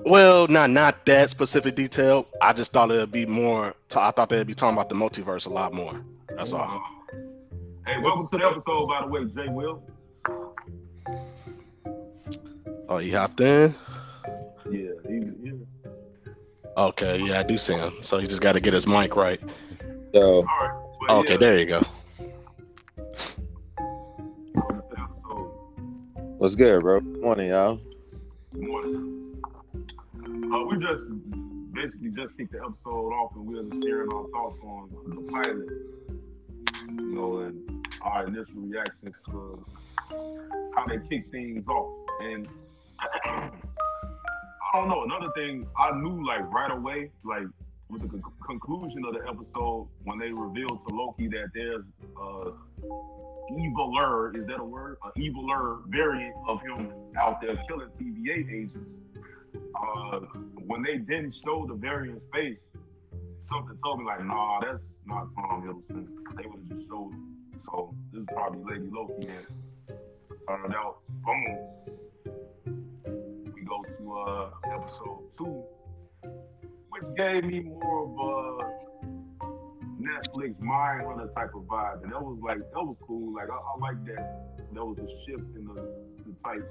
Well, 0.05 0.47
not 0.47 0.69
not 0.71 1.05
that 1.05 1.29
specific 1.29 1.75
detail. 1.75 2.27
I 2.41 2.51
just 2.53 2.71
thought 2.73 2.89
it'd 2.91 3.11
be 3.11 3.25
more. 3.25 3.73
T- 3.89 3.99
I 3.99 4.11
thought 4.11 4.29
they'd 4.29 4.45
be 4.47 4.55
talking 4.55 4.75
about 4.75 4.89
the 4.89 4.95
multiverse 4.95 5.45
a 5.47 5.49
lot 5.51 5.73
more. 5.73 6.03
That's 6.35 6.51
all. 6.53 6.61
Uh-huh. 6.63 6.79
Hey, 7.85 7.99
welcome 8.01 8.27
to 8.31 8.37
the 8.37 8.45
episode, 8.45 8.87
by 8.87 9.01
the 9.01 9.07
way, 9.07 9.25
Jay 9.25 9.49
Will. 9.49 9.83
Oh, 12.89 12.97
you 12.97 13.15
hopped 13.15 13.39
in. 13.41 13.73
Yeah, 14.69 14.89
he, 15.07 15.21
yeah. 15.43 15.51
Okay, 16.77 17.19
yeah, 17.19 17.39
I 17.39 17.43
do 17.43 17.57
see 17.57 17.75
him. 17.75 17.93
So 18.01 18.17
he 18.17 18.25
just 18.25 18.41
got 18.41 18.53
to 18.53 18.59
get 18.59 18.73
his 18.73 18.87
mic 18.87 19.15
right. 19.15 19.39
So 20.13 20.37
All 20.37 20.43
right. 20.43 20.79
But 21.07 21.13
Okay, 21.19 21.33
yeah, 21.33 21.37
there 21.37 21.59
you 21.59 21.65
go. 21.65 21.83
What's 26.43 26.55
good, 26.55 26.81
bro? 26.81 26.99
Morning, 26.99 27.51
y'all. 27.51 27.79
Good 28.51 28.67
morning. 28.67 29.41
Uh, 29.45 30.65
we 30.65 30.75
just 30.75 31.71
basically 31.71 32.09
just 32.09 32.35
kicked 32.35 32.51
the 32.51 32.57
episode 32.57 33.13
off, 33.13 33.31
and 33.35 33.45
we 33.45 33.55
were 33.55 33.63
just 33.63 33.81
sharing 33.81 34.11
our 34.11 34.27
thoughts 34.27 34.59
on 34.61 34.89
the 35.07 35.31
pilot, 35.31 35.69
you 36.99 37.15
know, 37.15 37.37
and 37.37 37.87
our 38.01 38.27
initial 38.27 38.55
reactions 38.55 39.15
to 39.27 39.65
how 40.75 40.85
they 40.85 40.97
kick 41.07 41.31
things 41.31 41.65
off. 41.65 42.09
And 42.19 42.45
I 43.25 43.51
don't 44.73 44.89
know. 44.89 45.05
Another 45.05 45.31
thing 45.37 45.65
I 45.79 45.97
knew, 45.97 46.27
like 46.27 46.41
right 46.51 46.71
away, 46.71 47.09
like 47.23 47.47
with 47.93 48.01
the 48.01 48.09
con- 48.09 48.33
conclusion 48.45 49.05
of 49.05 49.13
the 49.13 49.21
episode, 49.29 49.87
when 50.03 50.19
they 50.19 50.31
revealed 50.31 50.79
to 50.87 50.95
Loki 50.95 51.27
that 51.27 51.49
there's 51.53 51.83
uh, 52.19 52.51
eviler, 53.51 54.35
is 54.37 54.45
that 54.47 54.59
a 54.59 54.63
word? 54.63 54.97
An 55.03 55.21
eviler 55.21 55.81
variant 55.87 56.35
of 56.47 56.61
him 56.61 56.91
out 57.19 57.39
there 57.41 57.55
killing 57.67 57.89
TVA 57.99 58.49
agents. 58.49 58.75
Uh, 59.55 60.19
when 60.65 60.81
they 60.81 60.97
didn't 60.97 61.35
show 61.45 61.65
the 61.67 61.75
variant's 61.75 62.25
face, 62.33 62.57
something 63.41 63.77
told 63.83 63.99
me 63.99 64.05
like, 64.05 64.25
nah, 64.25 64.59
that's 64.61 64.79
not 65.05 65.27
Tom 65.35 65.61
Hiddleston. 65.61 66.07
They 66.37 66.47
would 66.47 66.59
have 66.59 66.77
just 66.77 66.87
showed 66.89 67.11
him. 67.11 67.35
So 67.65 67.95
this 68.11 68.21
is 68.21 68.27
probably 68.33 68.73
Lady 68.73 68.89
Loki 68.91 69.27
and 69.27 69.45
found 70.47 70.73
out, 70.73 70.97
boom. 71.23 71.57
We 73.53 73.61
go 73.61 73.83
to 73.83 74.13
uh, 74.13 74.49
episode 74.75 75.19
two, 75.37 75.63
which 76.93 77.15
gave 77.17 77.43
me 77.43 77.61
more 77.61 78.03
of 78.05 78.11
a 78.19 78.93
Netflix 80.01 80.59
Mind 80.59 81.05
Hunter 81.07 81.29
type 81.35 81.55
of 81.55 81.63
vibe, 81.63 82.03
and 82.03 82.11
that 82.11 82.21
was 82.21 82.37
like 82.41 82.59
that 82.59 82.83
was 82.83 82.95
cool. 83.07 83.33
Like 83.33 83.49
I, 83.49 83.55
I 83.55 83.77
like 83.79 84.05
that. 84.05 84.41
That 84.73 84.85
was 84.85 84.97
a 84.97 85.07
shift 85.25 85.55
in 85.55 85.65
the, 85.65 85.73
the 86.25 86.33
type 86.43 86.67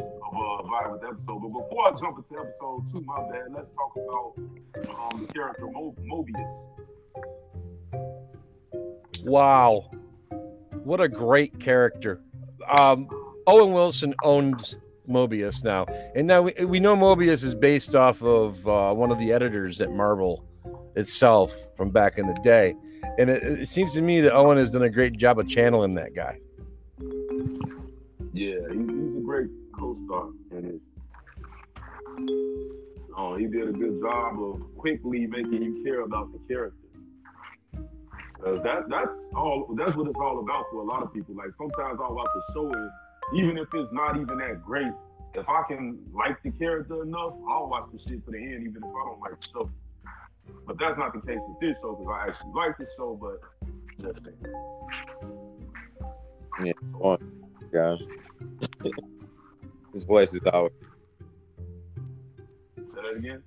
of 0.00 0.34
uh, 0.34 0.62
vibe 0.68 0.92
with 0.92 1.00
the 1.02 1.08
episode. 1.08 1.40
But 1.40 1.48
before 1.48 1.86
I 1.86 1.90
jump 2.00 2.18
into 2.18 2.40
episode 2.40 2.92
two, 2.92 3.00
my 3.02 3.30
bad. 3.30 3.52
Let's 3.54 3.68
talk 3.76 3.96
about 3.96 4.32
um, 5.12 5.26
the 5.26 5.32
character 5.32 5.66
Mo- 5.66 5.94
Mobius. 6.02 6.52
Wow. 9.22 9.90
What 10.84 11.00
a 11.00 11.08
great 11.08 11.58
character. 11.60 12.20
Um, 12.68 13.08
Owen 13.46 13.72
Wilson 13.72 14.14
owns 14.22 14.76
Mobius 15.08 15.64
now. 15.64 15.86
And 16.14 16.26
now 16.26 16.42
we, 16.42 16.52
we 16.64 16.80
know 16.80 16.96
Mobius 16.96 17.44
is 17.44 17.54
based 17.54 17.94
off 17.94 18.22
of 18.22 18.66
uh, 18.66 18.92
one 18.92 19.10
of 19.10 19.18
the 19.18 19.32
editors 19.32 19.80
at 19.80 19.92
Marvel 19.92 20.44
itself 20.96 21.52
from 21.76 21.90
back 21.90 22.18
in 22.18 22.26
the 22.26 22.38
day. 22.42 22.74
And 23.18 23.30
it, 23.30 23.42
it 23.42 23.68
seems 23.68 23.92
to 23.92 24.00
me 24.00 24.20
that 24.22 24.34
Owen 24.34 24.58
has 24.58 24.70
done 24.70 24.82
a 24.82 24.90
great 24.90 25.16
job 25.16 25.38
of 25.38 25.48
channeling 25.48 25.94
that 25.94 26.14
guy. 26.14 26.38
Yeah, 28.32 28.56
he's 28.70 29.16
a 29.16 29.22
great 29.24 29.48
co-star 29.78 30.28
it. 30.52 30.80
Oh, 33.18 33.36
he 33.36 33.46
did 33.46 33.68
a 33.68 33.72
good 33.72 34.00
job 34.00 34.42
of 34.42 34.76
quickly 34.76 35.26
making 35.26 35.62
you 35.62 35.82
care 35.84 36.02
about 36.02 36.32
the 36.32 36.38
character. 36.46 36.76
Cause 38.42 38.62
that 38.62 38.88
that's 38.90 39.08
all 39.34 39.74
that's 39.76 39.96
what 39.96 40.06
it's 40.06 40.18
all 40.20 40.40
about 40.40 40.66
for 40.70 40.82
a 40.82 40.84
lot 40.84 41.02
of 41.02 41.12
people. 41.12 41.34
Like 41.34 41.50
sometimes 41.58 41.98
I'll 42.02 42.14
watch 42.14 42.28
a 42.28 42.52
show 42.52 42.70
and 42.70 42.90
even 43.34 43.58
if 43.58 43.68
it's 43.74 43.92
not 43.92 44.16
even 44.16 44.38
that 44.38 44.64
great, 44.64 44.92
if 45.34 45.48
I 45.48 45.62
can 45.68 45.98
like 46.14 46.42
the 46.42 46.50
character 46.50 47.02
enough, 47.02 47.34
I'll 47.48 47.68
watch 47.68 47.88
the 47.92 47.98
shit 47.98 48.24
to 48.24 48.30
the 48.30 48.38
end, 48.38 48.66
even 48.66 48.76
if 48.76 48.84
I 48.84 49.04
don't 49.04 49.20
like 49.20 49.40
the 49.40 49.48
show. 49.52 49.70
But 50.66 50.78
that's 50.78 50.98
not 50.98 51.12
the 51.12 51.20
case 51.20 51.38
with 51.48 51.60
this 51.60 51.76
show 51.82 51.94
because 51.94 52.12
I 52.12 52.28
actually 52.28 52.52
like 52.54 52.78
the 52.78 52.86
show, 52.96 53.18
but 53.20 53.40
just 54.00 54.24
saying. 54.24 54.36
Guys, 57.72 57.98
his 59.92 60.04
voice 60.04 60.32
is 60.32 60.40
always 60.52 60.72
say 62.76 63.02
that 63.02 63.16
again. 63.18 63.42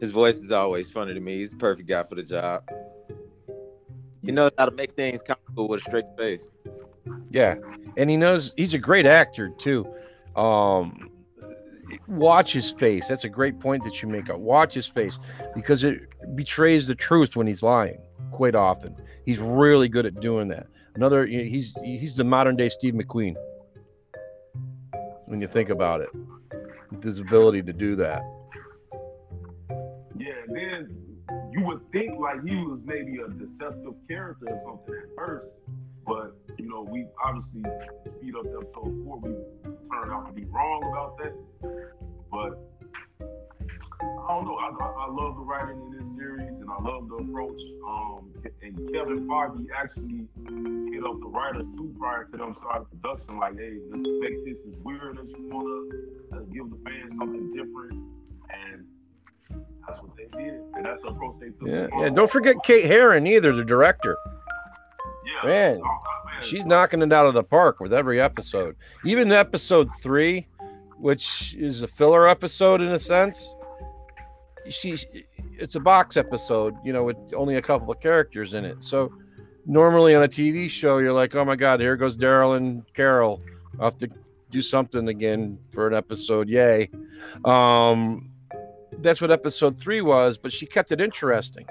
his 0.00 0.12
voice 0.12 0.38
is 0.40 0.50
always 0.50 0.90
funny 0.90 1.14
to 1.14 1.20
me. 1.20 1.36
He's 1.36 1.50
the 1.50 1.56
perfect 1.56 1.88
guy 1.88 2.02
for 2.02 2.14
the 2.14 2.22
job. 2.22 2.62
He 4.22 4.32
knows 4.32 4.50
how 4.58 4.64
to 4.66 4.70
make 4.72 4.94
things 4.94 5.22
comfortable 5.22 5.68
with 5.68 5.80
a 5.80 5.84
straight 5.84 6.04
face. 6.18 6.50
Yeah, 7.30 7.56
and 7.96 8.10
he 8.10 8.16
knows 8.16 8.52
he's 8.56 8.74
a 8.74 8.78
great 8.78 9.06
actor 9.06 9.50
too. 9.58 9.86
Um, 10.36 11.10
watch 12.06 12.52
his 12.52 12.70
face. 12.70 13.08
That's 13.08 13.24
a 13.24 13.28
great 13.28 13.58
point 13.58 13.84
that 13.84 14.02
you 14.02 14.08
make. 14.08 14.26
Watch 14.28 14.74
his 14.74 14.86
face 14.86 15.18
because 15.54 15.84
it 15.84 16.02
betrays 16.34 16.86
the 16.86 16.94
truth 16.94 17.36
when 17.36 17.46
he's 17.46 17.62
lying. 17.62 18.00
Quite 18.30 18.54
often, 18.54 18.94
he's 19.24 19.38
really 19.38 19.88
good 19.88 20.06
at 20.06 20.20
doing 20.20 20.48
that. 20.48 20.66
Another, 20.94 21.26
he's 21.26 21.74
he's 21.82 22.14
the 22.14 22.24
modern 22.24 22.56
day 22.56 22.68
Steve 22.68 22.94
McQueen. 22.94 23.34
When 25.26 25.40
you 25.40 25.46
think 25.46 25.68
about 25.68 26.00
it, 26.00 26.10
his 27.02 27.18
ability 27.18 27.62
to 27.62 27.72
do 27.72 27.96
that. 27.96 28.22
Yeah, 30.18 30.34
then 30.48 30.96
you 31.52 31.64
would 31.64 31.80
think 31.92 32.18
like 32.18 32.44
he 32.44 32.56
was 32.56 32.80
maybe 32.84 33.18
a 33.18 33.28
deceptive 33.28 33.94
character 34.08 34.46
or 34.48 34.60
something 34.64 34.94
at 34.94 35.16
first, 35.16 35.46
but 36.06 36.36
you 36.58 36.68
know, 36.68 36.82
we 36.82 37.06
obviously 37.24 37.62
speed 38.18 38.34
up 38.36 38.46
episode 38.46 39.02
four. 39.04 39.18
We 39.18 39.30
turned 39.90 40.12
out 40.12 40.26
to 40.26 40.32
be 40.32 40.44
wrong 40.44 40.82
about 40.90 41.18
that, 41.18 41.34
but 42.30 42.58
I 44.30 44.34
don't 44.34 44.46
know. 44.46 44.56
I, 44.56 44.70
I, 44.70 45.10
love 45.10 45.36
the 45.36 45.42
writing 45.42 45.76
in 45.76 45.90
this 45.90 46.16
series, 46.16 46.48
and 46.48 46.70
I 46.70 46.82
love 46.82 47.08
the 47.08 47.16
approach. 47.16 47.60
Um, 47.86 48.30
and 48.62 48.76
Kevin 48.92 49.26
Feige 49.28 49.66
actually 49.76 50.26
hit 50.92 51.04
up 51.04 51.20
the 51.20 51.28
writers 51.28 51.66
too 51.76 51.94
prior 51.98 52.24
to 52.24 52.36
them 52.36 52.54
starting 52.54 52.86
production. 52.86 53.38
Like, 53.38 53.58
hey, 53.58 53.78
let's 53.90 54.08
make 54.20 54.44
this 54.44 54.56
as 54.68 54.78
weird 54.82 55.18
as 55.18 55.26
you 55.28 55.48
wanna. 55.50 55.90
Let's 56.30 56.46
give 56.52 56.70
the 56.70 56.78
fans 56.84 57.12
something 57.18 57.52
different, 57.52 57.92
and 58.48 58.86
that's 59.86 60.00
what 60.00 60.16
they 60.16 60.28
did, 60.38 60.60
and 60.74 60.84
that's 60.84 61.02
the 61.02 61.08
approach 61.08 61.36
they 61.40 61.48
took. 61.48 61.68
Yeah, 61.68 61.88
yeah. 62.00 62.08
Don't 62.10 62.30
forget 62.30 62.56
Kate 62.64 62.84
Herron 62.84 63.26
either, 63.26 63.54
the 63.54 63.64
director. 63.64 64.16
Yeah, 65.44 65.48
Man, 65.48 65.80
oh, 65.84 66.02
man. 66.26 66.42
She's 66.42 66.64
knocking 66.64 67.02
it 67.02 67.12
out 67.12 67.26
of 67.26 67.34
the 67.34 67.44
park 67.44 67.80
with 67.80 67.92
every 67.92 68.20
episode. 68.20 68.76
Even 69.04 69.32
episode 69.32 69.88
three, 70.02 70.48
which 70.98 71.54
is 71.58 71.82
a 71.82 71.88
filler 71.88 72.28
episode 72.28 72.80
in 72.80 72.88
a 72.88 72.98
sense. 72.98 73.54
She, 74.68 74.96
it's 75.58 75.74
a 75.74 75.80
box 75.80 76.16
episode, 76.16 76.74
you 76.84 76.92
know, 76.92 77.04
with 77.04 77.16
only 77.34 77.56
a 77.56 77.62
couple 77.62 77.90
of 77.90 78.00
characters 78.00 78.54
in 78.54 78.64
it. 78.64 78.82
So 78.84 79.12
normally 79.66 80.14
on 80.14 80.22
a 80.22 80.28
TV 80.28 80.68
show, 80.68 80.98
you're 80.98 81.12
like, 81.12 81.34
oh 81.34 81.44
my 81.44 81.56
god, 81.56 81.80
here 81.80 81.96
goes 81.96 82.16
Daryl 82.16 82.56
and 82.56 82.82
Carol. 82.94 83.40
I 83.78 83.84
have 83.84 83.98
to 83.98 84.08
do 84.50 84.62
something 84.62 85.08
again 85.08 85.58
for 85.72 85.86
an 85.86 85.94
episode. 85.94 86.48
Yay! 86.48 86.90
Um, 87.44 88.30
that's 88.98 89.20
what 89.20 89.30
episode 89.30 89.78
three 89.78 90.00
was, 90.00 90.36
but 90.36 90.52
she 90.52 90.66
kept 90.66 90.92
it 90.92 91.00
interesting. 91.00 91.66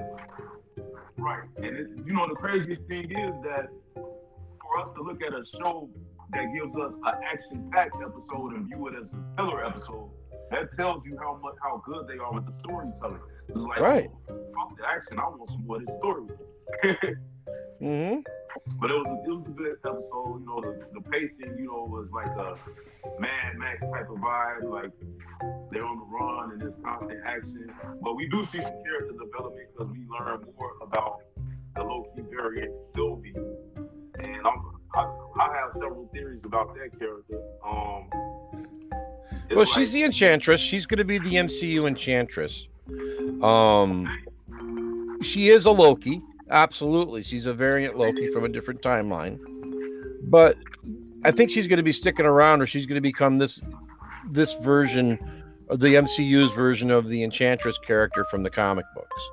Right. 1.19 1.47
And 1.57 1.65
it, 1.65 1.87
you 2.05 2.13
know, 2.13 2.27
the 2.27 2.35
craziest 2.35 2.83
thing 2.87 3.05
is 3.11 3.33
that 3.43 3.67
for 3.95 4.79
us 4.79 4.89
to 4.95 5.01
look 5.03 5.21
at 5.21 5.33
a 5.33 5.43
show 5.59 5.89
that 6.31 6.45
gives 6.53 6.75
us 6.75 6.93
an 7.05 7.13
action-packed 7.23 7.95
episode 8.01 8.53
and 8.53 8.67
view 8.67 8.87
it 8.87 8.93
as 8.95 9.05
a 9.11 9.35
filler 9.37 9.65
episode, 9.65 10.09
that 10.51 10.75
tells 10.77 11.03
you 11.05 11.17
how 11.19 11.39
much 11.41 11.55
how 11.61 11.81
good 11.85 12.07
they 12.07 12.17
are 12.17 12.33
with 12.33 12.45
the 12.45 12.53
storytelling. 12.59 13.19
It's 13.49 13.61
like, 13.63 13.79
Right. 13.79 14.09
fuck 14.27 14.77
the 14.77 14.85
action. 14.87 15.19
I 15.19 15.23
want 15.29 15.49
some 15.49 15.65
more 15.65 15.77
of 15.77 15.85
this 15.85 15.95
story. 15.97 16.27
Mm-hmm. 17.81 18.19
But 18.79 18.91
it 18.91 18.93
was 18.93 19.05
a, 19.07 19.29
it 19.29 19.35
was 19.35 19.45
a 19.47 19.51
good 19.51 19.71
episode. 19.83 20.39
You 20.39 20.45
know, 20.45 20.61
the, 20.61 20.85
the 20.93 21.01
pacing, 21.09 21.57
you 21.59 21.67
know, 21.67 21.85
was 21.89 22.07
like 22.13 22.27
a 22.27 22.55
Mad 23.19 23.57
Max 23.57 23.79
type 23.81 24.09
of 24.09 24.17
vibe. 24.17 24.69
Like 24.69 24.91
they're 25.71 25.85
on 25.85 25.97
the 25.99 26.05
run 26.05 26.51
and 26.51 26.61
there's 26.61 26.73
constant 26.83 27.19
action. 27.25 27.71
But 28.01 28.15
we 28.15 28.27
do 28.27 28.43
see 28.43 28.61
some 28.61 28.81
character 28.83 29.13
development 29.13 29.67
because 29.75 29.91
we 29.91 29.99
learn 30.09 30.45
more 30.57 30.71
about 30.81 31.19
the 31.75 31.83
Loki 31.83 32.21
variant 32.29 32.73
Sylvie. 32.95 33.33
And 34.19 34.35
I'm, 34.45 34.61
I, 34.95 35.01
I 35.39 35.55
have 35.55 35.73
several 35.73 36.09
theories 36.11 36.41
about 36.43 36.73
that 36.75 36.97
character. 36.99 37.39
Um, 37.65 38.09
Well, 39.49 39.59
like- 39.59 39.67
she's 39.67 39.91
the 39.91 40.03
Enchantress. 40.03 40.59
She's 40.59 40.85
going 40.85 40.97
to 40.97 41.05
be 41.05 41.19
the 41.19 41.31
MCU 41.35 41.87
Enchantress. 41.87 42.67
Um, 43.43 44.07
she 45.21 45.49
is 45.49 45.65
a 45.65 45.71
Loki. 45.71 46.21
Absolutely, 46.49 47.23
she's 47.23 47.45
a 47.45 47.53
variant 47.53 47.97
Loki 47.97 48.27
from 48.29 48.43
a 48.45 48.49
different 48.49 48.81
timeline. 48.81 49.39
But 50.23 50.57
I 51.23 51.31
think 51.31 51.51
she's 51.51 51.67
going 51.67 51.77
to 51.77 51.83
be 51.83 51.91
sticking 51.91 52.25
around, 52.25 52.61
or 52.61 52.65
she's 52.67 52.85
going 52.85 52.95
to 52.95 53.01
become 53.01 53.37
this 53.37 53.61
this 54.31 54.55
version 54.61 55.17
of 55.69 55.79
the 55.79 55.95
MCU's 55.95 56.51
version 56.53 56.91
of 56.91 57.07
the 57.07 57.23
Enchantress 57.23 57.77
character 57.79 58.25
from 58.25 58.43
the 58.43 58.49
comic 58.49 58.85
books. 58.95 59.29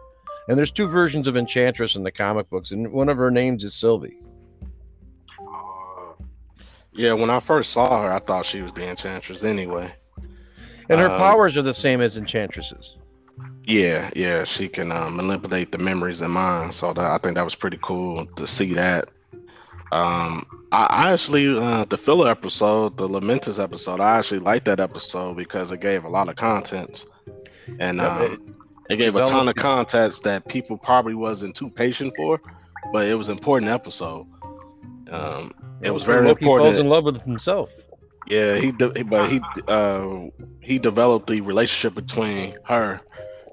And 0.48 0.56
there's 0.56 0.70
two 0.70 0.86
versions 0.86 1.26
of 1.26 1.36
Enchantress 1.36 1.96
in 1.96 2.02
the 2.02 2.12
comic 2.12 2.48
books, 2.50 2.70
and 2.70 2.92
one 2.92 3.08
of 3.08 3.16
her 3.16 3.30
names 3.30 3.64
is 3.64 3.74
Sylvie. 3.74 4.18
uh, 5.40 6.12
Yeah, 6.92 7.14
when 7.14 7.30
I 7.30 7.40
first 7.40 7.72
saw 7.72 8.02
her, 8.02 8.12
I 8.12 8.18
thought 8.20 8.44
she 8.44 8.62
was 8.62 8.72
the 8.72 8.88
Enchantress 8.88 9.42
anyway. 9.42 9.92
And 10.88 11.00
her 11.00 11.10
Um, 11.10 11.18
powers 11.18 11.56
are 11.56 11.62
the 11.62 11.74
same 11.74 12.00
as 12.00 12.16
Enchantresses. 12.16 12.96
Yeah, 13.64 14.10
yeah, 14.14 14.44
she 14.44 14.68
can 14.68 14.92
uh, 14.92 15.10
manipulate 15.10 15.72
the 15.72 15.78
memories 15.78 16.20
in 16.20 16.30
mind. 16.30 16.72
So 16.74 16.92
that, 16.92 17.04
I 17.04 17.18
think 17.18 17.34
that 17.34 17.44
was 17.44 17.54
pretty 17.54 17.78
cool 17.82 18.24
to 18.36 18.46
see 18.46 18.74
that. 18.74 19.08
Um, 19.92 20.46
I, 20.72 20.86
I 20.90 21.12
actually 21.12 21.56
uh, 21.58 21.84
the 21.84 21.96
filler 21.96 22.30
episode, 22.30 22.96
the 22.96 23.08
Lamentis 23.08 23.62
episode, 23.62 24.00
I 24.00 24.18
actually 24.18 24.40
liked 24.40 24.64
that 24.66 24.80
episode 24.80 25.36
because 25.36 25.70
it 25.72 25.80
gave 25.80 26.04
a 26.04 26.08
lot 26.08 26.28
of 26.28 26.36
content, 26.36 27.06
and 27.78 27.98
Yeah, 27.98 28.22
it- 28.22 28.32
um, 28.40 28.54
it 28.88 28.96
gave 28.98 29.16
a 29.16 29.26
ton 29.26 29.48
of 29.48 29.54
developed- 29.56 29.60
context 29.60 30.22
that 30.24 30.46
people 30.48 30.78
probably 30.78 31.14
wasn't 31.14 31.56
too 31.56 31.68
patient 31.70 32.12
for, 32.16 32.40
but 32.92 33.06
it 33.06 33.14
was 33.14 33.28
an 33.28 33.36
important 33.36 33.68
episode. 33.70 34.26
Um, 35.10 35.52
it 35.82 35.90
was 35.90 36.06
where 36.06 36.18
very 36.18 36.28
Loki 36.28 36.44
important. 36.44 36.68
falls 36.68 36.78
in 36.78 36.88
love 36.88 37.04
with 37.04 37.20
himself. 37.22 37.68
Yeah, 38.28 38.56
he 38.56 38.72
de- 38.72 39.04
but 39.04 39.30
he 39.30 39.40
uh 39.68 40.26
he 40.60 40.78
developed 40.80 41.28
the 41.28 41.40
relationship 41.42 41.94
between 41.94 42.56
her 42.64 43.00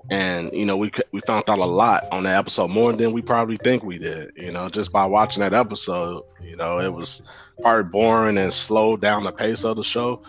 and 0.10 0.52
you 0.54 0.66
know 0.66 0.76
we 0.76 0.92
we 1.12 1.22
found 1.22 1.50
out 1.50 1.60
a 1.60 1.66
lot 1.66 2.06
on 2.12 2.24
that 2.24 2.38
episode 2.38 2.70
more 2.70 2.94
than 2.94 3.14
we 3.14 3.22
probably 3.22 3.58
think 3.58 3.84
we 3.84 3.98
did. 3.98 4.32
You 4.36 4.52
know, 4.52 4.70
just 4.70 4.92
by 4.92 5.06
watching 5.06 5.42
that 5.42 5.54
episode, 5.54 6.24
you 6.42 6.56
know, 6.56 6.80
it 6.80 6.94
was 6.94 7.22
probably 7.62 7.90
boring 7.90 8.38
and 8.38 8.52
slowed 8.52 9.02
down 9.02 9.24
the 9.24 9.32
pace 9.32 9.64
of 9.64 9.78
the 9.78 9.84
show, 9.84 10.22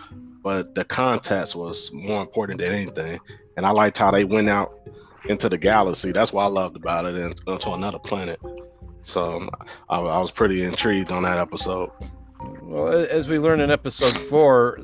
but 0.43 0.75
the 0.75 0.85
context 0.85 1.55
was 1.55 1.91
more 1.91 2.21
important 2.21 2.59
than 2.59 2.71
anything. 2.71 3.19
And 3.57 3.65
I 3.65 3.71
liked 3.71 3.97
how 3.97 4.11
they 4.11 4.25
went 4.25 4.49
out 4.49 4.79
into 5.27 5.49
the 5.49 5.57
galaxy. 5.57 6.11
That's 6.11 6.31
what 6.31 6.43
I 6.43 6.47
loved 6.47 6.75
about 6.75 7.05
it, 7.05 7.15
and 7.15 7.39
onto 7.47 7.71
another 7.71 7.99
planet. 7.99 8.39
So 9.01 9.35
um, 9.35 9.49
I, 9.89 9.97
I 9.97 10.19
was 10.19 10.31
pretty 10.31 10.63
intrigued 10.63 11.11
on 11.11 11.23
that 11.23 11.37
episode. 11.37 11.91
Well, 12.61 13.05
as 13.09 13.29
we 13.29 13.39
learned 13.39 13.61
in 13.61 13.71
episode 13.71 14.19
four, 14.29 14.79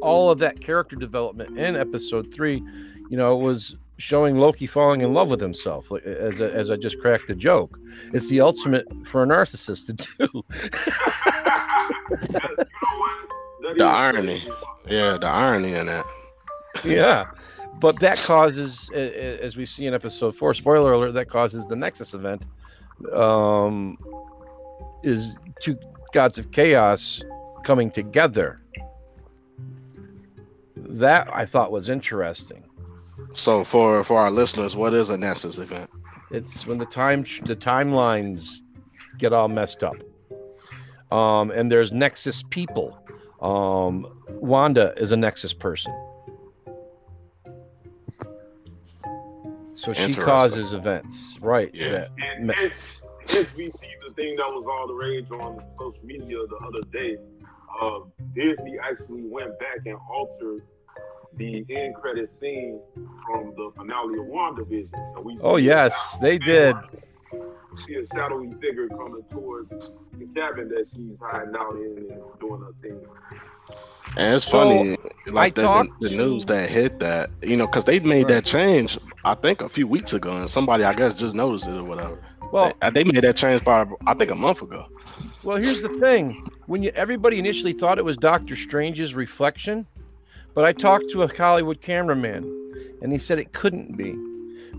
all 0.00 0.30
of 0.30 0.38
that 0.38 0.60
character 0.60 0.96
development 0.96 1.58
in 1.58 1.76
episode 1.76 2.32
three, 2.32 2.62
you 3.10 3.16
know, 3.16 3.36
was 3.36 3.76
showing 3.98 4.38
Loki 4.38 4.66
falling 4.66 5.02
in 5.02 5.12
love 5.14 5.28
with 5.28 5.40
himself. 5.40 5.90
Like, 5.90 6.02
As 6.04 6.40
a, 6.40 6.52
as 6.52 6.70
I 6.70 6.76
just 6.76 6.98
cracked 7.00 7.30
a 7.30 7.34
joke, 7.34 7.78
it's 8.12 8.28
the 8.28 8.40
ultimate 8.40 8.86
for 9.06 9.22
a 9.22 9.26
narcissist 9.26 9.86
to 9.86 9.92
do. 9.92 10.06
that- 10.18 10.44
you 12.28 12.40
know 12.40 12.98
what? 12.98 13.28
That 13.62 13.74
The 13.78 13.84
irony. 13.84 14.42
Yeah, 14.88 15.16
the 15.18 15.26
irony 15.26 15.74
in 15.74 15.86
that. 15.86 16.04
yeah, 16.84 17.26
but 17.80 17.98
that 18.00 18.18
causes, 18.18 18.90
as 18.92 19.56
we 19.56 19.64
see 19.64 19.86
in 19.86 19.94
episode 19.94 20.36
four, 20.36 20.52
spoiler 20.54 20.92
alert, 20.92 21.12
that 21.12 21.28
causes 21.30 21.64
the 21.66 21.76
Nexus 21.76 22.14
event. 22.14 22.42
Um, 23.12 23.98
is 25.02 25.36
two 25.60 25.76
gods 26.12 26.38
of 26.38 26.50
chaos 26.52 27.20
coming 27.64 27.90
together. 27.90 28.60
That 30.76 31.28
I 31.34 31.44
thought 31.46 31.72
was 31.72 31.88
interesting. 31.88 32.63
So 33.32 33.64
for 33.64 34.02
for 34.04 34.18
our 34.20 34.30
listeners, 34.30 34.76
what 34.76 34.94
is 34.94 35.10
a 35.10 35.16
Nexus 35.18 35.58
event? 35.58 35.90
It's 36.30 36.66
when 36.66 36.78
the 36.78 36.86
time 36.86 37.22
the 37.44 37.56
timelines 37.56 38.60
get 39.18 39.32
all 39.32 39.48
messed 39.48 39.82
up. 39.84 39.96
Um, 41.12 41.50
and 41.50 41.70
there's 41.70 41.92
Nexus 41.92 42.42
people. 42.50 42.98
Um, 43.40 44.06
Wanda 44.28 44.94
is 44.96 45.12
a 45.12 45.16
Nexus 45.16 45.52
person. 45.52 45.92
So 49.74 49.92
she 49.92 50.12
causes 50.14 50.72
events, 50.72 51.36
right? 51.40 51.70
Yeah. 51.74 51.90
that- 51.90 52.10
And 52.38 52.52
hence, 52.56 53.04
hence 53.28 53.54
we 53.54 53.70
see 53.70 53.88
the 54.08 54.14
thing 54.14 54.36
that 54.36 54.48
was 54.48 54.64
all 54.68 54.86
the 54.88 54.94
rage 54.94 55.26
on 55.32 55.62
social 55.78 56.04
media 56.04 56.38
the 56.48 56.56
other 56.56 56.80
day. 56.92 57.16
Uh, 57.80 58.00
Disney 58.34 58.78
actually 58.78 59.22
went 59.26 59.58
back 59.58 59.78
and 59.84 59.98
altered 60.10 60.62
the 61.36 61.64
end 61.70 61.94
credit 61.96 62.30
scene 62.40 62.80
from 63.26 63.54
the 63.56 63.70
finale 63.76 64.18
of 64.18 64.26
WandaVision. 64.26 65.14
So 65.14 65.20
we 65.22 65.38
Oh 65.40 65.56
yes, 65.56 66.16
a 66.18 66.20
they 66.22 66.38
did. 66.38 66.76
See 67.76 67.94
a 67.96 68.06
shadowy 68.14 68.52
figure 68.60 68.88
coming 68.88 69.24
towards 69.30 69.94
the 70.18 70.26
cabin 70.34 70.68
that 70.68 70.86
she's 70.94 71.16
hiding 71.20 71.54
out 71.56 71.74
in 71.74 72.06
and 72.10 72.22
doing 72.40 72.60
her 72.60 72.72
thing. 72.80 73.00
And 74.16 74.36
it's 74.36 74.44
So, 74.44 74.52
funny, 74.52 74.96
like 75.26 75.56
the, 75.56 75.62
the, 75.62 76.08
the 76.08 76.16
news 76.16 76.46
that 76.46 76.70
hit 76.70 77.00
that, 77.00 77.30
you 77.42 77.56
know, 77.56 77.66
because 77.66 77.84
they 77.84 77.98
made 77.98 78.24
Right. 78.24 78.28
that 78.28 78.44
change, 78.44 78.96
I 79.24 79.34
think, 79.34 79.60
a 79.60 79.68
few 79.68 79.88
weeks 79.88 80.12
ago, 80.12 80.36
and 80.36 80.48
somebody, 80.48 80.84
I 80.84 80.94
guess, 80.94 81.14
just 81.14 81.34
noticed 81.34 81.66
it 81.66 81.74
or 81.74 81.82
whatever. 81.82 82.18
Well, 82.52 82.72
they, 82.80 82.90
they 82.90 83.04
made 83.04 83.24
that 83.24 83.36
change 83.36 83.64
by, 83.64 83.86
I 84.06 84.14
think, 84.14 84.30
a 84.30 84.36
month 84.36 84.62
ago. 84.62 84.86
Well, 85.42 85.56
here's 85.56 85.82
the 85.82 85.88
thing: 85.98 86.36
when 86.66 86.82
you 86.84 86.90
everybody 86.94 87.40
initially 87.40 87.72
thought 87.72 87.98
it 87.98 88.04
was 88.04 88.16
Doctor 88.16 88.54
Strange's 88.54 89.14
reflection, 89.16 89.86
but 90.54 90.64
I 90.64 90.72
talked 90.72 91.10
to 91.10 91.22
a 91.22 91.36
Hollywood 91.36 91.80
cameraman, 91.80 92.44
and 93.02 93.12
he 93.12 93.18
said 93.18 93.38
it 93.38 93.52
couldn't 93.52 93.96
be 93.96 94.14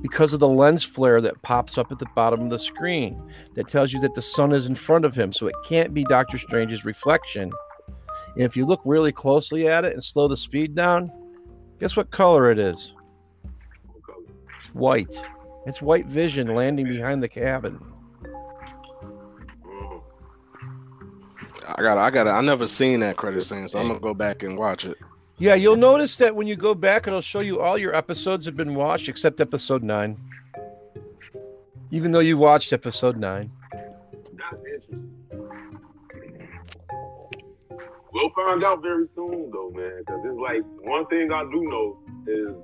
because 0.02 0.34
of 0.34 0.40
the 0.40 0.48
lens 0.48 0.84
flare 0.84 1.22
that 1.22 1.42
pops 1.42 1.78
up 1.78 1.92
at 1.92 2.00
the 2.00 2.08
bottom 2.16 2.42
of 2.42 2.50
the 2.50 2.60
screen 2.60 3.22
that 3.56 3.68
tells 3.68 3.92
you 3.92 4.00
that 4.02 4.14
the 4.14 4.22
sun 4.22 4.52
is 4.52 4.68
in 4.68 4.76
front 4.76 5.06
of 5.06 5.16
him, 5.16 5.32
so 5.32 5.48
it 5.48 5.56
can't 5.66 5.94
be 5.94 6.04
Doctor 6.04 6.38
Strange's 6.38 6.86
reflection. 6.86 7.52
And 8.36 8.44
if 8.44 8.56
you 8.56 8.66
look 8.66 8.82
really 8.86 9.12
closely 9.12 9.68
at 9.68 9.86
it 9.86 9.94
and 9.94 10.04
slow 10.04 10.28
the 10.28 10.38
speed 10.38 10.76
down, 10.76 11.12
guess 11.80 11.96
what 11.96 12.12
color 12.12 12.52
it 12.52 12.60
is? 12.60 12.94
White. 14.74 15.22
It's 15.66 15.82
white 15.82 16.06
vision 16.06 16.54
landing 16.54 16.86
behind 16.86 17.24
the 17.24 17.30
cabin. 17.30 17.80
I 21.68 21.82
got, 21.82 21.98
I 21.98 22.10
got, 22.12 22.28
I 22.28 22.42
never 22.42 22.68
seen 22.68 23.00
that 23.00 23.18
credit 23.18 23.42
scene, 23.42 23.68
so 23.68 23.80
I'm 23.80 23.88
gonna 23.88 24.00
go 24.00 24.14
back 24.14 24.44
and 24.44 24.58
watch 24.58 24.86
it. 24.86 24.98
Yeah, 25.38 25.56
you'll 25.56 25.76
notice 25.76 26.16
that 26.18 26.34
when 26.34 26.48
you 26.48 26.56
go 26.56 26.74
back, 26.74 27.08
it'll 27.08 27.20
show 27.20 27.42
you 27.42 27.60
all 27.60 27.78
your 27.78 27.94
episodes 27.94 28.46
have 28.46 28.56
been 28.56 28.74
watched 28.74 29.10
except 29.10 29.42
episode 29.42 29.84
nine. 29.84 30.18
Even 31.92 32.12
though 32.12 32.20
you 32.20 32.38
watched 32.38 32.72
episode 32.72 33.18
nine. 33.18 33.52
We'll 38.14 38.30
find 38.30 38.64
out 38.64 38.82
very 38.82 39.08
soon, 39.14 39.52
though, 39.52 39.72
man. 39.76 40.00
Because 40.00 40.22
it's 40.24 40.40
like 40.40 40.62
one 40.88 41.06
thing 41.08 41.34
I 41.34 41.44
do 41.44 41.64
know 41.64 42.00
is 42.28 42.56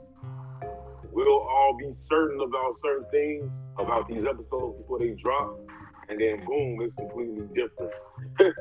we'll 1.11 1.27
all 1.27 1.75
be 1.77 1.93
certain 2.09 2.39
about 2.39 2.77
certain 2.81 3.05
things 3.11 3.51
about 3.77 4.07
these 4.07 4.23
episodes 4.23 4.77
before 4.77 4.99
they 4.99 5.13
drop, 5.21 5.59
and 6.07 6.21
then 6.21 6.45
boom, 6.45 6.79
it's 6.81 6.95
completely 6.95 7.47
different. 7.53 7.91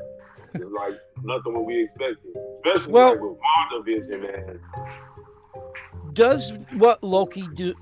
it's 0.53 0.69
like 0.71 0.99
nothing 1.23 1.53
what 1.53 1.65
we 1.65 1.83
expected, 1.83 2.35
especially 2.65 2.93
Well- 2.93 3.09
like 3.11 3.21
with 3.21 3.37
WandaVision, 3.85 4.21
man. 4.21 4.59
Does 6.13 6.53
what 6.73 7.01
Loki 7.03 7.47
do? 7.53 7.73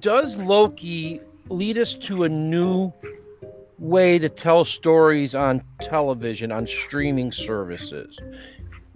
Does 0.00 0.36
Loki 0.36 1.20
lead 1.48 1.78
us 1.78 1.94
to 1.94 2.24
a 2.24 2.28
new 2.28 2.92
way 3.78 4.18
to 4.18 4.28
tell 4.28 4.64
stories 4.64 5.34
on 5.34 5.62
television, 5.80 6.52
on 6.52 6.66
streaming 6.66 7.32
services? 7.32 8.18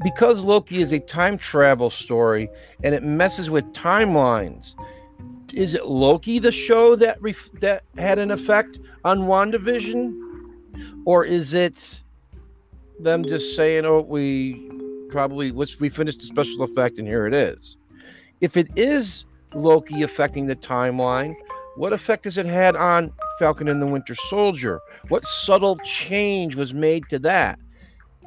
Because 0.05 0.43
Loki 0.43 0.81
is 0.83 0.93
a 0.93 1.01
time 1.01 1.39
travel 1.39 1.89
story 1.91 2.49
and 2.85 2.95
it 2.95 3.03
messes 3.03 3.49
with 3.51 3.65
timelines. 3.73 4.75
Is 5.55 5.75
it 5.75 5.87
Loki 5.87 6.39
the 6.39 6.53
show 6.53 6.95
that 6.97 7.21
ref- 7.23 7.51
that 7.61 7.85
had 7.97 8.19
an 8.19 8.31
effect 8.31 8.79
on 9.05 9.21
WandaVision? 9.23 10.15
Or 11.07 11.25
is 11.25 11.55
it 11.55 12.03
them 13.01 13.25
just 13.25 13.57
saying, 13.57 13.85
"Oh, 13.85 14.01
we 14.01 14.71
probably 15.11 15.51
let's 15.53 15.81
we 15.81 15.89
finished 15.89 16.21
the 16.21 16.27
special 16.27 16.63
effect 16.63 16.99
and 16.99 17.07
here 17.07 17.27
it 17.27 17.35
is." 17.35 17.77
If 18.41 18.57
it 18.57 18.69
is 18.77 19.25
Loki 19.55 20.03
affecting 20.03 20.47
the 20.47 20.57
timeline, 20.57 21.35
what 21.77 21.93
effect 21.93 22.25
has 22.25 22.39
it 22.39 22.47
had 22.47 22.77
on 22.77 23.13
Falcon 23.39 23.69
and 23.69 23.81
the 23.81 23.87
Winter 23.87 24.15
Soldier? 24.15 24.81
What 25.09 25.25
subtle 25.25 25.77
change 25.85 26.57
was 26.57 26.75
made 26.75 27.09
to 27.09 27.19
that? 27.21 27.59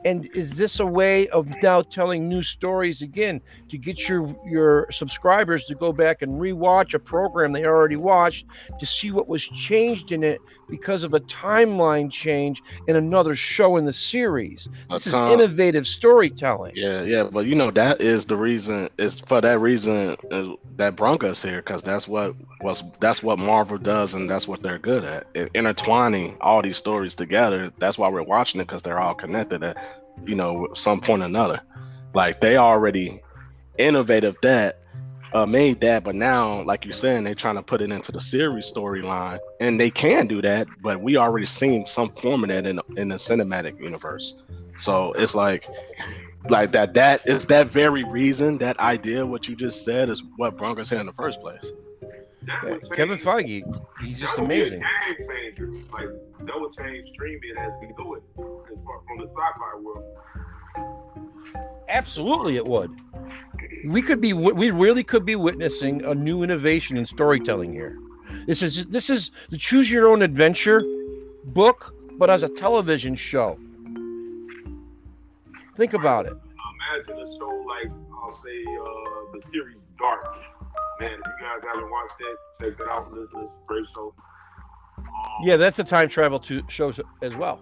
And 0.03 0.27
is 0.33 0.57
this 0.57 0.79
a 0.79 0.85
way 0.85 1.27
of 1.27 1.47
now 1.61 1.81
telling 1.81 2.27
new 2.27 2.41
stories 2.41 3.01
again 3.01 3.39
to 3.69 3.77
get 3.77 4.09
your 4.09 4.35
your 4.45 4.87
subscribers 4.89 5.65
to 5.65 5.75
go 5.75 5.93
back 5.93 6.21
and 6.21 6.39
rewatch 6.41 6.93
a 6.93 6.99
program 6.99 7.51
they 7.51 7.65
already 7.65 7.97
watched 7.97 8.45
to 8.79 8.85
see 8.85 9.11
what 9.11 9.27
was 9.27 9.43
changed 9.43 10.11
in 10.11 10.23
it 10.23 10.39
because 10.71 11.03
of 11.03 11.13
a 11.13 11.19
timeline 11.19 12.09
change 12.09 12.63
in 12.87 12.95
another 12.95 13.35
show 13.35 13.77
in 13.77 13.85
the 13.85 13.93
series? 13.93 14.67
This 14.89 15.05
is 15.05 15.13
innovative 15.13 15.85
storytelling. 15.85 16.73
Yeah, 16.75 17.03
yeah, 17.03 17.23
but 17.23 17.45
you 17.45 17.53
know 17.53 17.69
that 17.71 18.01
is 18.01 18.25
the 18.25 18.35
reason. 18.35 18.89
It's 18.97 19.19
for 19.19 19.41
that 19.41 19.59
reason 19.59 20.15
uh, 20.31 20.55
that 20.77 20.95
brung 20.95 21.23
us 21.23 21.43
here, 21.43 21.61
because 21.61 21.83
that's 21.83 22.07
what 22.07 22.33
was 22.61 22.81
that's 22.99 23.21
what 23.21 23.37
Marvel 23.37 23.77
does, 23.77 24.15
and 24.15 24.27
that's 24.27 24.47
what 24.47 24.63
they're 24.63 24.79
good 24.79 25.03
at. 25.03 25.27
It- 25.35 25.51
intertwining 25.53 26.37
all 26.41 26.63
these 26.63 26.77
stories 26.77 27.13
together. 27.13 27.71
That's 27.77 27.99
why 27.99 28.09
we're 28.09 28.23
watching 28.23 28.61
it, 28.61 28.67
because 28.67 28.81
they're 28.81 28.99
all 28.99 29.13
connected 29.13 29.61
at 29.63 29.77
you 30.25 30.35
know 30.35 30.69
some 30.73 31.01
point 31.01 31.21
or 31.21 31.25
another. 31.25 31.61
Like 32.15 32.41
they 32.41 32.57
already 32.57 33.21
innovative 33.77 34.37
that 34.41 34.80
uh, 35.33 35.45
made 35.45 35.79
that, 35.81 36.03
but 36.03 36.15
now, 36.15 36.61
like 36.63 36.83
you're 36.85 36.91
saying, 36.93 37.23
they're 37.23 37.33
trying 37.35 37.55
to 37.55 37.61
put 37.63 37.81
it 37.81 37.91
into 37.91 38.11
the 38.11 38.19
series 38.19 38.71
storyline, 38.71 39.39
and 39.59 39.79
they 39.79 39.89
can 39.89 40.27
do 40.27 40.41
that. 40.41 40.67
But 40.81 41.01
we 41.01 41.17
already 41.17 41.45
seen 41.45 41.85
some 41.85 42.09
form 42.09 42.43
of 42.43 42.49
that 42.49 42.65
in 42.67 42.79
in 42.97 43.07
the 43.09 43.15
cinematic 43.15 43.79
universe. 43.79 44.43
So 44.77 45.13
it's 45.13 45.35
like 45.35 45.67
like 46.49 46.71
that 46.71 46.93
that 46.95 47.27
is 47.27 47.45
that 47.45 47.67
very 47.67 48.03
reason 48.03 48.57
that 48.59 48.79
idea 48.79 49.25
what 49.25 49.47
you 49.47 49.55
just 49.55 49.85
said 49.85 50.09
is 50.09 50.23
what 50.37 50.57
brought 50.57 50.79
us 50.79 50.89
here 50.89 50.99
in 50.99 51.05
the 51.05 51.13
first 51.13 51.39
place 51.39 51.71
Yeah, 52.47 52.63
would 52.63 52.91
Kevin 52.93 53.17
change- 53.19 53.63
Feige, 53.63 53.83
he's 54.03 54.19
just 54.19 54.35
that 54.35 54.41
would 54.41 54.49
be 54.49 54.55
a 54.55 54.61
amazing. 54.63 54.79
Game 54.79 55.27
changer. 55.27 55.71
Like 55.93 56.07
that 56.47 56.59
would 56.59 56.75
change 56.77 57.07
streaming 57.13 57.57
as 57.59 57.71
we 57.79 57.87
do 57.95 58.15
it 58.15 58.23
as 58.39 58.77
far 58.83 59.01
from 59.07 59.17
the 59.19 59.25
sci-fi 59.27 59.79
world. 59.83 60.03
Absolutely, 61.89 62.55
it 62.55 62.65
would. 62.65 62.89
We 63.85 64.01
could 64.01 64.21
be, 64.21 64.33
we 64.33 64.71
really 64.71 65.03
could 65.03 65.25
be 65.25 65.35
witnessing 65.35 66.03
a 66.05 66.13
new 66.13 66.43
innovation 66.43 66.97
in 66.97 67.05
storytelling 67.05 67.73
here. 67.73 67.97
This 68.47 68.61
is 68.61 68.85
this 68.87 69.09
is 69.09 69.31
the 69.49 69.57
choose 69.57 69.91
your 69.91 70.07
own 70.07 70.21
adventure 70.21 70.81
book, 71.45 71.93
but 72.17 72.29
as 72.29 72.43
a 72.43 72.49
television 72.49 73.15
show. 73.15 73.59
Think 75.77 75.93
about 75.93 76.25
it. 76.25 76.33
Imagine 76.33 77.27
a 77.27 77.37
show 77.37 77.65
like 77.67 77.91
I'll 78.23 78.31
say 78.31 78.63
uh, 78.63 79.33
the 79.33 79.41
series 79.51 79.77
Dark. 79.99 80.35
Man, 80.99 81.11
if 81.11 81.17
you 81.17 81.21
guys 81.41 81.61
haven't 81.73 81.89
watched 81.89 82.15
it, 82.19 82.37
check 82.61 82.79
it 82.79 82.87
out. 82.89 83.11
It's 83.15 83.33
a 83.33 83.49
great 83.67 83.85
show. 83.93 84.13
Um, 84.97 85.05
Yeah, 85.43 85.57
that's 85.57 85.79
a 85.79 85.83
time 85.83 86.09
travel 86.09 86.39
to 86.39 86.63
show 86.69 86.93
as 87.21 87.35
well. 87.35 87.61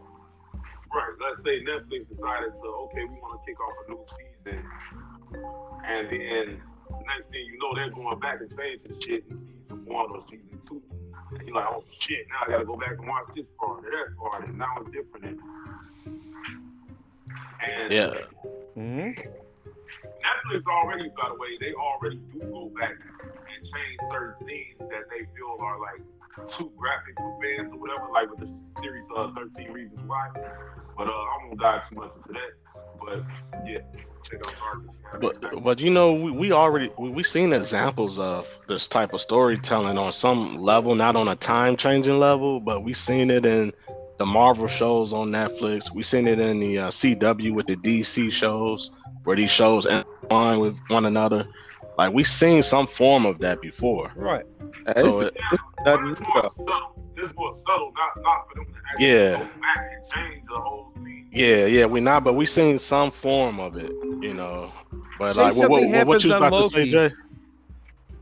Right. 0.54 1.14
Let's 1.22 1.44
say 1.46 1.64
Netflix 1.64 2.10
decided 2.10 2.52
to, 2.52 2.68
okay, 2.68 3.04
we 3.04 3.16
want 3.22 3.40
to 3.40 3.46
kick 3.46 3.60
off 3.60 3.74
a 3.88 3.92
new 3.92 4.06
season, 4.08 4.66
and 5.34 6.10
then 6.10 6.62
next 7.06 7.30
thing 7.32 7.46
you 7.46 7.58
know, 7.60 7.76
they're 7.76 7.90
going 7.90 8.20
back 8.20 8.40
and 8.42 8.50
changing 8.58 9.00
shit 9.02 9.24
in 9.30 9.40
season 9.46 9.86
one 9.86 10.12
or 10.12 10.24
season 10.24 10.60
two. 10.68 10.82
And 11.32 11.48
you're 11.48 11.56
like, 11.56 11.68
oh 11.70 11.84
shit, 12.00 12.26
now 12.30 12.48
I 12.48 12.52
gotta 12.52 12.66
go 12.66 12.76
back 12.76 12.98
and 12.98 13.08
watch 13.08 13.28
this 13.36 13.46
part 13.60 13.86
or 13.86 13.92
that 13.92 14.18
part, 14.18 14.48
and 14.48 14.58
now 14.58 14.78
it's 14.82 14.92
different. 14.92 15.40
And 17.62 17.92
yeah 17.92 18.14
hmm 18.76 19.12
Netflix 20.00 20.64
already, 20.68 21.10
by 21.16 21.30
the 21.30 21.36
way, 21.36 21.58
they 21.60 21.74
already 21.74 22.18
do 22.32 22.40
go 22.40 22.72
back 22.80 22.92
and 22.92 23.62
change 23.64 24.12
certain 24.12 24.48
scenes 24.48 24.80
that 24.80 25.10
they 25.10 25.26
feel 25.36 25.58
are 25.60 25.80
like 25.80 26.02
too 26.48 26.72
graphic 26.78 27.16
fans 27.18 27.74
or 27.74 27.80
whatever, 27.80 28.08
like 28.14 28.30
with 28.30 28.40
the 28.40 28.82
series 28.82 29.06
uh, 29.18 29.32
13 29.36 29.72
Reasons 29.72 30.00
Why. 30.06 30.30
But 30.98 31.08
uh, 31.08 31.12
I 31.12 31.38
won't 31.48 31.60
dive 31.60 31.88
too 31.90 31.96
much 31.96 32.12
into 32.16 32.34
that. 32.34 32.52
But 33.00 33.24
yeah, 33.66 33.80
check 34.24 34.40
out 34.46 34.54
Darkness. 34.60 34.96
but 35.42 35.64
but 35.64 35.80
you 35.80 35.90
know 35.90 36.14
we, 36.14 36.32
we 36.32 36.52
already 36.52 36.92
we, 36.98 37.10
we 37.10 37.24
seen 37.24 37.54
examples 37.54 38.20
of 38.20 38.60
this 38.68 38.88
type 38.88 39.14
of 39.14 39.22
storytelling 39.22 39.98
on 39.98 40.12
some 40.12 40.58
level 40.58 40.96
not 40.96 41.16
on 41.16 41.28
a 41.28 41.36
time 41.36 41.76
changing 41.78 42.20
level 42.20 42.60
but 42.60 42.84
we 42.84 42.94
seen 42.94 43.32
it 43.32 43.46
in 43.46 43.72
the 44.18 44.26
marvel 44.26 44.68
shows 44.68 45.14
on 45.14 45.30
netflix 45.30 45.94
we 45.94 46.04
seen 46.04 46.28
it 46.28 46.40
in 46.40 46.60
the 46.60 46.78
uh, 46.78 46.88
cw 46.90 47.54
with 47.54 47.66
the 47.68 47.76
dc 47.78 48.32
shows 48.32 48.92
where 49.24 49.36
these 49.36 49.52
shows 49.52 49.86
entwine 49.86 50.60
with 50.60 50.78
one 50.90 51.06
another 51.06 51.48
like 52.00 52.14
we've 52.14 52.28
seen 52.28 52.64
some 52.64 52.88
form 52.88 53.26
of 53.26 53.40
that 53.40 53.62
before 53.62 54.12
Right. 54.16 54.46
It's, 54.88 55.00
it, 55.02 55.34
it's 55.52 55.62
But 55.84 56.00
it's 56.06 56.22
new, 56.22 56.28
more 56.34 56.42
though. 56.44 56.66
subtle. 56.66 56.96
It's 57.18 57.34
more 57.36 57.58
subtle, 57.68 57.92
not, 57.94 58.24
not 58.24 58.48
for 58.50 58.56
them 58.56 58.66
to 58.74 58.80
actually 58.92 59.08
Yeah. 59.08 59.32
go 59.34 59.44
back 59.60 59.92
and 59.94 60.04
change 60.14 60.44
the 60.48 60.60
whole 60.60 60.94
scene. 60.96 61.30
Yeah, 61.34 61.66
yeah, 61.66 61.86
we 61.86 62.00
not, 62.00 62.24
but 62.24 62.34
we 62.34 62.46
seen 62.46 62.80
some 62.80 63.12
form 63.12 63.60
of 63.60 63.76
it, 63.76 63.92
you 64.22 64.34
know. 64.34 64.72
But 65.20 65.36
Say 65.36 65.42
like, 65.42 65.56
what, 65.58 65.70
what, 65.70 65.82
what, 65.90 66.08
what 66.08 66.24
you 66.24 66.30
was 66.30 66.36
on 66.42 66.44
about 66.48 66.64
to 66.64 66.70
say, 66.70 66.90
Jay? 66.90 67.12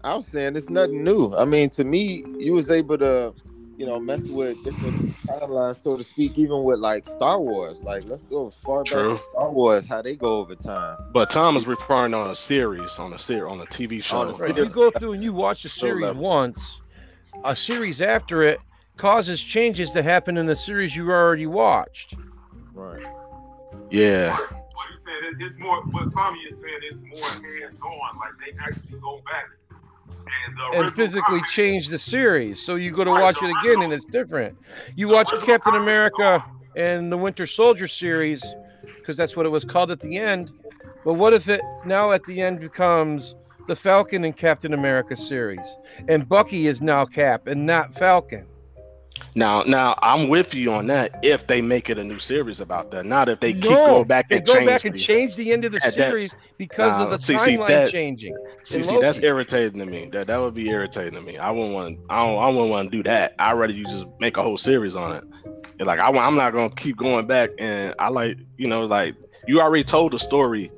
I 0.04 0.16
was 0.16 0.28
saying 0.28 0.56
it's 0.56 0.70
nothing 0.70 1.04
new. 1.04 1.36
I 1.36 1.46
mean, 1.46 1.70
to 1.72 1.84
me, 1.84 2.24
you 2.40 2.54
was 2.54 2.70
able 2.72 2.98
to, 2.98 3.34
you 3.78 3.86
know, 3.86 4.00
mess 4.00 4.24
with 4.26 4.62
different 4.64 5.16
timelines, 5.22 5.76
so 5.76 5.96
to 5.96 6.04
speak, 6.04 6.38
even 6.38 6.64
with 6.64 6.80
like 6.80 7.06
Star 7.08 7.40
Wars. 7.40 7.80
Like, 7.82 8.04
let's 8.06 8.24
go 8.24 8.48
as 8.48 8.56
far 8.56 8.84
True. 8.84 9.12
back 9.12 9.20
as 9.20 9.26
Star 9.28 9.52
Wars, 9.52 9.88
how 9.88 10.02
they 10.02 10.16
go 10.16 10.38
over 10.40 10.56
time. 10.56 10.98
But 11.14 11.30
Tom 11.30 11.56
is 11.56 11.68
referring 11.68 12.14
on 12.16 12.32
a 12.32 12.36
series, 12.36 12.98
on 12.98 13.14
a 13.14 13.20
ser- 13.20 13.48
on 13.48 13.62
a 13.62 13.66
TV 13.68 14.02
show. 14.02 14.18
On 14.18 14.30
a 14.30 14.32
Right. 14.34 14.58
Yeah. 14.58 14.64
You 14.64 14.70
go 14.70 14.90
through 14.92 15.14
and 15.14 15.24
you 15.24 15.32
watch 15.46 15.64
the 15.64 15.70
series 15.70 16.08
level. 16.08 16.24
once, 16.24 16.82
a 17.46 17.56
series 17.56 18.02
after 18.02 18.42
it 18.42 18.60
causes 18.98 19.42
changes 19.44 19.92
to 19.92 20.02
happen 20.02 20.38
in 20.38 20.48
the 20.48 20.56
series 20.56 20.96
you 20.96 21.10
already 21.12 21.46
watched. 21.46 22.16
Right. 22.74 23.06
Yeah, 23.92 24.36
What 24.36 24.50
you 24.50 24.98
saying? 25.06 25.36
It, 25.40 25.46
it's 25.52 25.60
more. 25.60 25.82
What 25.84 26.12
Tommy 26.14 26.40
is 26.40 26.56
saying 26.62 26.80
is 26.92 26.98
more 27.22 27.30
hands-on. 27.30 28.18
Like 28.18 28.34
they 28.44 28.58
actually 28.60 29.00
go 29.00 29.22
back 29.26 29.50
and 30.46 30.58
the 30.58 30.64
and 30.64 30.86
original 30.86 30.92
physically 30.92 31.40
change 31.50 31.90
the 31.90 31.98
series. 31.98 32.64
So 32.64 32.76
you 32.76 32.92
go 32.92 33.04
to 33.04 33.12
watch 33.12 33.38
it 33.42 33.54
again 33.62 33.84
and 33.84 33.94
it's 33.94 34.06
different. 34.06 34.58
You 34.96 35.08
watch 35.08 35.30
Captain 35.44 35.76
America 35.76 36.44
and 36.76 37.12
the 37.12 37.18
Winter 37.18 37.48
Soldier 37.48 37.88
series 37.88 38.46
because 39.00 39.18
that's 39.18 39.36
what 39.36 39.46
it 39.46 39.50
was 39.50 39.64
called 39.64 39.92
at 39.92 40.00
the 40.00 40.18
end. 40.18 40.52
But 41.04 41.14
what 41.14 41.34
if 41.34 41.48
it 41.48 41.62
now 41.86 42.12
at 42.12 42.24
the 42.26 42.42
end 42.42 42.60
becomes 42.60 43.36
the 43.68 43.76
Falcon 43.76 44.24
and 44.24 44.36
Captain 44.36 44.74
America 44.74 45.16
series 45.16 45.78
and 46.08 46.28
Bucky 46.28 46.68
is 46.68 46.82
now 46.82 47.06
Cap 47.06 47.48
and 47.48 47.66
not 47.66 47.94
Falcon? 47.94 48.46
Now 49.36 49.64
now 49.64 49.98
I'm 50.02 50.28
with 50.28 50.54
you 50.54 50.72
on 50.74 50.88
that. 50.88 51.20
If 51.24 51.48
they 51.48 51.62
make 51.62 51.90
it 51.90 51.98
a 51.98 52.04
new 52.04 52.20
series 52.20 52.60
about 52.60 52.92
that, 52.92 53.06
not 53.06 53.30
if 53.30 53.40
they 53.40 53.54
keep 53.54 53.64
going 53.64 54.06
back 54.08 54.30
They 54.30 54.38
and 54.38 54.46
go 54.46 54.54
change. 54.56 54.66
back 54.68 54.86
and 54.86 54.96
the- 54.96 55.00
change 55.00 55.36
the 55.36 55.52
end 55.52 55.66
of 55.66 55.72
the 55.72 55.80
Yeah, 55.84 55.90
that- 55.92 55.94
series 56.12 56.36
because 56.58 56.98
Nah, 56.98 57.06
of 57.06 57.10
the 57.12 57.18
see- 57.20 57.36
timeline 57.36 57.68
that- 57.68 57.92
changing. 57.92 58.36
See, 58.64 58.84
see, 58.84 59.00
that's 59.00 59.20
irritating 59.20 59.80
to 59.80 59.86
me. 59.86 60.10
That 60.12 60.28
that 60.28 60.38
would 60.38 60.54
be 60.54 60.70
irritating 60.70 61.14
to 61.14 61.22
me. 61.22 61.38
I 61.38 61.52
wouldn't 61.52 61.74
want. 61.74 62.00
I 62.10 62.26
don't. 62.26 62.42
I 62.44 62.48
wouldn't 62.50 62.70
want 62.70 62.92
to 62.92 62.98
do 62.98 63.04
that. 63.04 63.36
I'd 63.40 63.54
rather 63.54 63.74
you 63.74 63.86
just 63.86 64.08
make 64.20 64.38
a 64.38 64.42
whole 64.42 64.58
series 64.58 64.96
on 64.96 65.16
it. 65.16 65.24
And, 65.80 65.88
like 65.88 66.00
I, 66.02 66.08
I'm 66.10 66.36
not 66.36 66.54
gonna 66.54 66.70
keep 66.76 66.98
going 66.98 67.28
back. 67.28 67.52
And 67.60 67.94
I 68.00 68.10
like, 68.10 68.38
you 68.58 68.68
know, 68.68 68.84
like 68.86 69.16
you 69.48 69.62
already 69.62 69.84
told 69.84 70.12
the 70.14 70.20
story 70.20 70.72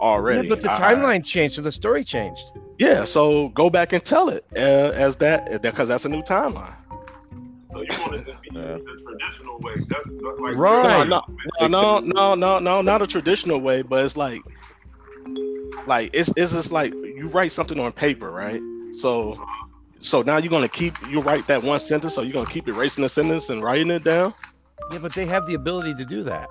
already. 0.00 0.46
Yeah, 0.48 0.54
but 0.54 0.62
the 0.62 0.72
I- 0.72 0.94
timeline 0.94 1.24
changed, 1.24 1.54
so 1.56 1.62
the 1.62 1.72
story 1.72 2.04
changed. 2.04 2.42
Yeah, 2.78 3.04
so 3.04 3.48
go 3.50 3.70
back 3.70 3.92
and 3.92 4.04
tell 4.04 4.28
it 4.28 4.44
uh, 4.56 4.58
as 4.58 5.16
that 5.16 5.62
because 5.62 5.88
that's 5.88 6.04
a 6.04 6.08
new 6.08 6.22
timeline. 6.22 6.74
So 7.72 7.80
you 7.80 7.88
want 8.00 8.14
it 8.14 8.24
to 8.26 8.32
be 8.42 8.48
Yeah. 8.54 8.74
the 8.74 8.94
traditional 9.06 9.58
way? 9.60 9.72
That's, 9.88 10.08
that's 10.22 10.40
like 10.40 10.56
Right. 10.56 11.08
No, 11.08 11.22
no, 11.60 11.68
no, 11.68 12.00
no, 12.00 12.34
no, 12.34 12.58
no, 12.58 12.82
not 12.82 13.02
a 13.02 13.06
traditional 13.06 13.60
way, 13.60 13.82
but 13.82 14.04
it's 14.04 14.16
like, 14.16 14.42
like 15.86 16.10
it's 16.12 16.30
it's 16.36 16.52
just 16.52 16.70
like 16.70 16.92
you 16.94 17.28
write 17.28 17.52
something 17.52 17.78
on 17.80 17.92
paper, 17.92 18.30
right? 18.30 18.60
So, 18.92 19.38
so 20.00 20.22
now 20.22 20.38
you're 20.38 20.50
gonna 20.50 20.68
keep 20.68 20.94
you 21.06 21.20
write 21.20 21.46
that 21.48 21.62
one 21.62 21.80
sentence, 21.80 22.14
so 22.14 22.22
you're 22.22 22.32
gonna 22.34 22.46
keep 22.46 22.68
erasing 22.68 23.02
the 23.02 23.08
sentence 23.08 23.48
and 23.48 23.62
writing 23.62 23.90
it 23.90 24.04
down. 24.04 24.34
Yeah, 24.90 24.98
but 24.98 25.14
they 25.14 25.26
have 25.26 25.46
the 25.46 25.54
ability 25.54 25.94
to 25.94 26.04
do 26.04 26.22
that. 26.24 26.48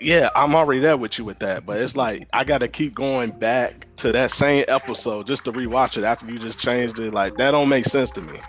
Yeah, 0.00 0.30
I'm 0.34 0.54
already 0.54 0.80
there 0.80 0.96
with 0.96 1.18
you 1.18 1.24
with 1.24 1.40
that, 1.40 1.66
but 1.66 1.80
it's 1.80 1.96
like 1.96 2.26
I 2.32 2.44
gotta 2.44 2.68
keep 2.68 2.94
going 2.94 3.30
back 3.32 3.86
to 3.98 4.12
that 4.12 4.30
same 4.30 4.64
episode 4.68 5.26
just 5.26 5.44
to 5.44 5.52
rewatch 5.52 5.98
it 5.98 6.04
after 6.04 6.26
you 6.26 6.38
just 6.38 6.58
changed 6.58 6.98
it. 6.98 7.12
Like 7.12 7.36
that 7.36 7.50
don't 7.50 7.68
make 7.68 7.84
sense 7.84 8.10
to 8.12 8.22
me. 8.22 8.40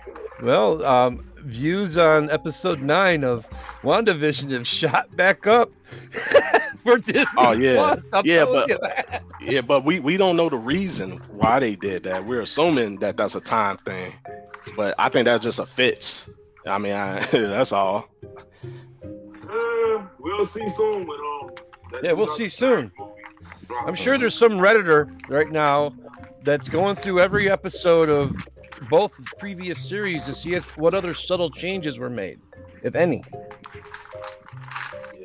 Well, 0.42 0.84
um, 0.86 1.24
views 1.38 1.98
on 1.98 2.30
episode 2.30 2.82
nine 2.82 3.24
of 3.24 3.48
WandaVision 3.84 4.52
have 4.52 4.68
shot 4.68 5.16
back 5.16 5.48
up 5.48 5.72
for 6.84 6.98
Disney. 6.98 7.26
Oh, 7.38 7.52
yeah. 7.54 7.96
Plus, 8.12 8.26
Yeah, 8.26 8.46
but- 8.46 9.24
Yeah, 9.42 9.62
but 9.62 9.86
we 9.86 10.00
we 10.00 10.18
don't 10.18 10.36
know 10.36 10.50
the 10.50 10.58
reason 10.58 11.18
why 11.32 11.60
they 11.60 11.76
did 11.76 12.04
that. 12.04 12.26
We're 12.26 12.42
assuming 12.42 12.98
that 13.00 13.16
that's 13.18 13.36
a 13.36 13.42
time 13.42 13.78
thing, 13.78 14.12
but 14.76 14.96
I 14.98 15.10
think 15.10 15.26
that's 15.26 15.44
just 15.44 15.60
a 15.60 15.66
fits. 15.66 16.30
I 16.66 16.80
mean, 16.80 16.94
I, 16.94 17.20
that's 17.32 17.72
all. 17.72 18.10
Uh, 18.64 20.02
we'll 20.20 20.46
see 20.46 20.68
soon. 20.68 21.06
When, 21.08 21.20
um, 21.20 21.52
that 21.92 22.04
Yeah, 22.04 22.12
we'll 22.14 22.26
see 22.28 22.50
soon. 22.50 22.92
I'm 23.86 23.94
sure 23.96 24.18
there's 24.18 24.36
some 24.38 24.54
redditor 24.54 25.16
right 25.30 25.52
now 25.52 25.94
that's 26.44 26.68
going 26.70 26.96
through 26.96 27.20
every 27.20 27.50
episode 27.50 28.10
of 28.10 28.36
both 28.90 29.14
previous 29.40 29.80
series 29.80 30.26
to 30.26 30.34
see 30.34 30.54
if, 30.54 30.76
what 30.78 30.94
other 30.94 31.14
subtle 31.14 31.50
changes 31.50 31.98
were 32.00 32.10
made, 32.10 32.40
if 32.84 32.96
any. 32.96 33.22
Yeah, 33.34 33.42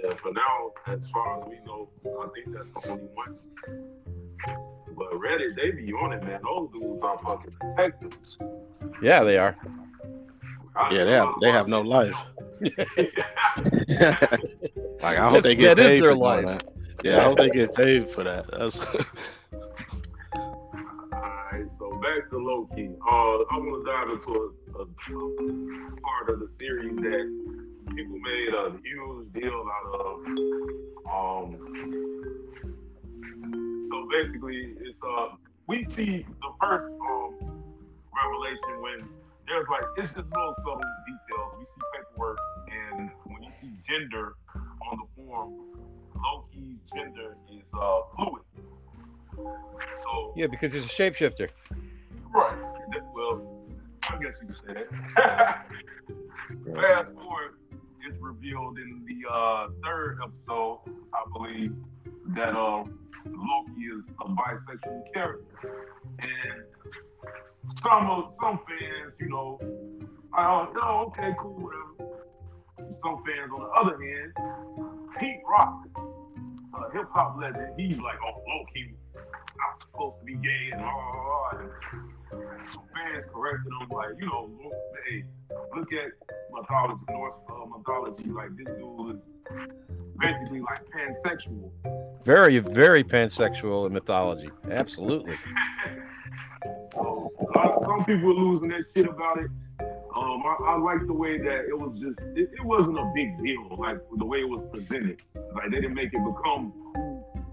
Yeah, 0.04 0.10
for 0.16 0.32
now, 0.32 0.72
as 0.86 1.08
far 1.10 1.40
as 1.42 1.48
we 1.48 1.58
know, 1.66 1.88
I 2.06 2.26
think 2.34 2.54
that's 2.56 2.86
the 2.86 2.92
only 2.92 3.04
one. 3.14 3.36
But 4.96 5.12
Reddit, 5.12 5.56
they 5.56 5.70
be 5.70 5.92
on 5.92 6.12
it, 6.12 6.22
man. 6.24 6.40
Those 6.42 6.68
dudes 6.72 7.02
are 7.02 7.18
fucking 7.18 7.54
detectives. 7.60 8.36
Yeah, 9.02 9.24
they 9.24 9.38
are. 9.38 9.56
I- 10.76 10.92
Yeah, 10.94 11.04
they 11.04 11.12
have 11.12 11.28
they 11.40 11.50
have 11.50 11.68
no 11.68 11.80
life. 11.80 12.16
Like 15.02 15.16
I 15.18 15.22
hope 15.30 15.32
That's- 15.32 15.42
they 15.44 15.54
get 15.54 15.76
that 15.78 15.86
is 15.86 15.92
paid 15.92 16.02
their 16.02 16.10
for 16.10 16.16
life. 16.16 16.44
that. 16.44 16.64
Yeah, 17.02 17.20
I 17.20 17.24
hope 17.24 17.38
they 17.38 17.48
get 17.50 17.74
paid 17.74 18.10
for 18.10 18.22
that. 18.24 18.44
That's 18.50 18.78
Alright, 18.84 19.02
so 19.02 19.04
back 22.00 22.30
to 22.30 22.38
Loki. 22.38 22.88
Uh, 23.06 23.44
I 23.52 23.58
want 23.60 23.84
to 23.84 23.90
dive 23.90 24.08
into 24.10 24.32
a, 24.32 24.82
a, 24.82 24.86
part 26.00 26.30
of 26.30 26.40
the 26.40 26.48
series 26.58 26.96
that 26.96 27.26
people 27.94 28.18
made 28.18 28.54
a 28.54 28.72
huge 28.82 29.32
deal 29.34 29.64
out 29.76 29.86
of. 30.00 30.14
Um, 31.12 31.46
so 33.90 34.08
basically, 34.10 34.74
it's 34.80 34.98
uh, 35.04 35.36
we 35.66 35.84
see 35.90 36.24
the 36.40 36.52
first 36.60 36.92
um 37.02 37.34
revelation 38.16 38.80
when 38.80 39.08
there's 39.46 39.66
like 39.70 39.84
it's 39.98 40.14
just 40.14 40.26
little 40.34 40.54
subtle 40.58 40.80
details. 41.06 41.52
We 41.58 41.64
see 41.64 41.82
paperwork, 41.94 42.38
and 42.72 43.10
when 43.24 43.42
you 43.42 43.50
see 43.60 43.72
gender 43.86 44.34
on 44.90 44.98
the 44.98 45.22
form, 45.22 45.52
Loki's 46.16 46.78
gender 46.94 47.36
is 47.52 47.62
uh 47.74 48.00
fluid. 48.16 48.42
So 49.94 50.32
Yeah, 50.36 50.46
because 50.46 50.72
he's 50.72 50.84
a 50.84 50.88
shapeshifter. 50.88 51.50
Right. 52.32 52.58
Well, 53.14 53.42
I 54.10 54.18
guess 54.18 54.32
you 54.40 54.46
could 54.46 54.56
say 54.56 54.74
that. 55.16 55.66
Fast 56.74 57.12
forward, 57.14 57.54
it's 58.06 58.16
revealed 58.20 58.78
in 58.78 59.04
the 59.06 59.28
uh, 59.28 59.68
third 59.84 60.18
episode, 60.22 60.80
I 61.12 61.24
believe, 61.32 61.74
that 62.34 62.56
um, 62.56 62.98
Loki 63.26 63.82
is 63.82 64.04
a 64.20 64.28
bisexual 64.28 65.12
character, 65.12 65.86
and 66.18 66.64
some 67.82 68.10
of 68.10 68.32
some 68.42 68.60
fans, 68.66 69.12
you 69.18 69.28
know, 69.28 69.58
uh, 70.36 70.66
oh, 70.82 71.06
okay, 71.08 71.34
cool, 71.38 71.54
whatever. 71.54 72.14
Some 73.02 73.22
fans, 73.24 73.50
on 73.54 73.60
the 73.60 73.70
other 73.78 73.98
hand, 74.02 74.32
Pete 75.18 75.40
Rock, 75.48 75.84
a 75.96 76.92
hip 76.92 77.08
hop 77.12 77.36
legend, 77.40 77.72
he's 77.78 77.98
like, 77.98 78.16
oh, 78.26 78.40
Loki, 78.48 78.94
I'm 79.60 79.80
supposed 79.80 80.18
to 80.20 80.24
be 80.24 80.34
gay 80.34 80.70
and 80.72 80.80
blah. 80.80 81.50
And 81.52 82.66
some 82.66 82.84
fans 82.94 83.24
corrected 83.32 83.72
him, 83.80 83.88
like, 83.90 84.10
you 84.18 84.26
know, 84.26 84.50
hey, 85.08 85.24
look 85.74 85.92
at 85.92 86.12
mythology, 86.52 87.00
Norse 87.10 87.34
uh, 87.48 87.76
mythology. 87.76 88.24
Like, 88.30 88.56
this 88.56 88.66
dude 88.76 89.16
is 89.16 89.22
basically 90.18 90.60
like 90.60 90.82
pansexual. 90.94 91.70
Very, 92.24 92.58
very 92.58 93.02
pansexual 93.02 93.86
in 93.86 93.92
mythology. 93.92 94.50
Absolutely. 94.70 95.36
So, 96.92 97.30
lot, 97.56 97.82
some 97.86 98.04
people 98.04 98.34
were 98.34 98.34
losing 98.34 98.68
their 98.68 98.86
shit 98.94 99.06
about 99.06 99.38
it. 99.38 99.50
Um, 99.80 100.42
I, 100.44 100.72
I 100.72 100.76
like 100.78 101.06
the 101.06 101.12
way 101.12 101.38
that 101.38 101.66
it 101.68 101.78
was 101.78 101.98
just, 102.00 102.18
it, 102.36 102.50
it 102.52 102.64
wasn't 102.64 102.98
a 102.98 103.10
big 103.14 103.40
deal, 103.42 103.76
like 103.78 103.98
the 104.18 104.24
way 104.24 104.40
it 104.40 104.48
was 104.48 104.60
presented. 104.72 105.22
Like, 105.54 105.70
they 105.70 105.80
didn't 105.80 105.94
make 105.94 106.12
it 106.12 106.18
become 106.18 106.72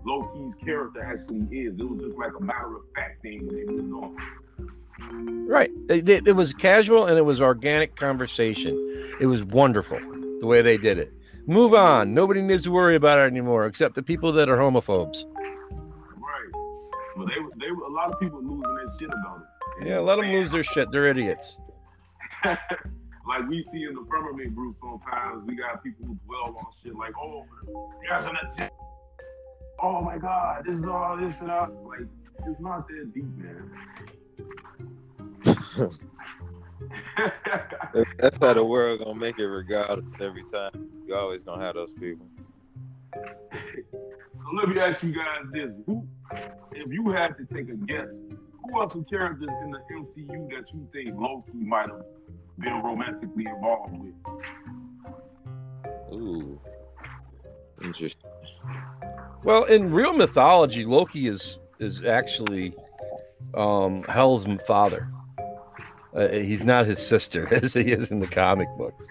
Loki's 0.08 0.54
character 0.64 1.02
actually 1.04 1.46
is. 1.60 1.78
It 1.80 1.84
was 1.90 2.00
just 2.02 2.18
like 2.18 2.32
a 2.40 2.42
matter 2.44 2.76
of 2.78 2.82
fact 2.96 3.22
thing 3.22 3.46
when 3.46 3.56
they 3.56 3.66
moved 3.66 3.94
on. 4.04 5.46
Right. 5.48 5.70
It, 5.90 6.08
it- 6.10 6.28
it 6.28 6.32
was 6.34 6.54
casual 6.54 7.06
and 7.06 7.18
it 7.18 7.22
was 7.24 7.42
organic 7.42 7.96
conversation. 7.96 8.74
It 9.20 9.26
was 9.28 9.44
wonderful 9.44 10.00
the 10.40 10.46
way 10.48 10.62
they 10.62 10.78
did 10.78 10.98
it. 10.98 11.12
Move 11.46 11.74
on. 11.74 12.14
Nobody 12.14 12.42
needs 12.42 12.64
to 12.64 12.72
worry 12.72 12.96
about 12.96 13.20
it 13.20 13.24
anymore, 13.24 13.66
except 13.66 13.96
the 13.96 14.04
people 14.04 14.32
that 14.34 14.50
are 14.50 14.58
homophobes. 14.58 15.24
Right. 16.16 16.52
But 17.16 17.28
they, 17.28 17.40
were- 17.42 17.52
they, 17.60 17.72
were- 17.72 17.86
a 17.86 17.92
lot 17.92 18.12
of 18.12 18.20
people 18.20 18.42
losing 18.42 18.76
their 18.76 18.88
shit 19.00 19.10
about 19.10 19.42
it. 19.82 19.88
Yeah, 19.88 20.00
let 20.00 20.16
them 20.18 20.26
lose 20.28 20.52
their 20.52 20.64
shit. 20.64 20.90
They're 20.92 21.08
idiots. 21.08 21.60
like 22.46 23.48
we 23.48 23.64
see 23.72 23.84
in 23.84 23.94
the 23.94 24.06
firmament 24.10 24.56
group 24.56 24.76
sometimes, 24.82 25.44
we 25.46 25.56
got 25.56 25.84
people 25.84 26.06
who 26.08 26.18
dwell 26.26 26.56
on 26.58 26.66
shit 26.84 26.96
like, 26.96 27.14
oh, 27.22 27.46
there's 28.10 28.26
an. 28.26 28.36
Oh 29.80 30.02
my 30.02 30.18
God, 30.18 30.66
this 30.66 30.80
is 30.80 30.88
all 30.88 31.16
this 31.18 31.42
and 31.42 31.50
that. 31.50 31.72
Like, 31.84 32.08
it's 32.48 32.60
not 32.60 32.88
that 32.88 33.14
deep, 33.14 33.26
man. 33.38 33.72
That's 38.18 38.38
how 38.42 38.54
the 38.54 38.66
world 38.66 39.00
gonna 39.00 39.16
make 39.16 39.40
it 39.40 39.48
regardless 39.48 40.06
every 40.20 40.44
time. 40.44 40.90
You 41.06 41.16
always 41.16 41.44
gonna 41.44 41.64
have 41.64 41.76
those 41.76 41.94
people. 41.94 42.26
so 43.14 44.52
let 44.56 44.70
me 44.70 44.80
ask 44.80 45.04
you 45.04 45.14
guys 45.14 45.46
this: 45.52 45.72
Who, 45.86 46.08
if 46.72 46.92
you 46.92 47.12
had 47.12 47.38
to 47.38 47.46
take 47.46 47.70
a 47.70 47.76
guess, 47.76 48.08
who 48.64 48.80
are 48.80 48.90
some 48.90 49.06
characters 49.06 49.50
in 49.64 49.72
the 49.72 49.80
MCU 49.94 50.50
that 50.50 50.66
you 50.74 50.88
think 50.92 51.16
Loki 51.20 51.52
might 51.54 51.90
have 51.90 52.04
been 52.60 52.82
romantically 52.84 53.46
involved 53.46 53.96
with? 53.98 54.14
Ooh, 56.14 56.60
interesting. 57.84 58.30
Well, 59.44 59.64
in 59.66 59.92
real 59.92 60.14
mythology, 60.14 60.86
Loki 60.86 61.28
is 61.28 61.60
is 61.80 62.04
actually 62.04 62.74
um, 63.54 64.04
Hel's 64.04 64.46
father. 64.66 65.10
Uh, 66.16 66.30
he's 66.30 66.64
not 66.64 66.86
his 66.86 67.00
sister 67.00 67.48
as 67.64 67.74
he 67.74 67.82
is 67.82 68.12
in 68.12 68.20
the 68.20 68.28
comic 68.28 68.68
books. 68.78 69.08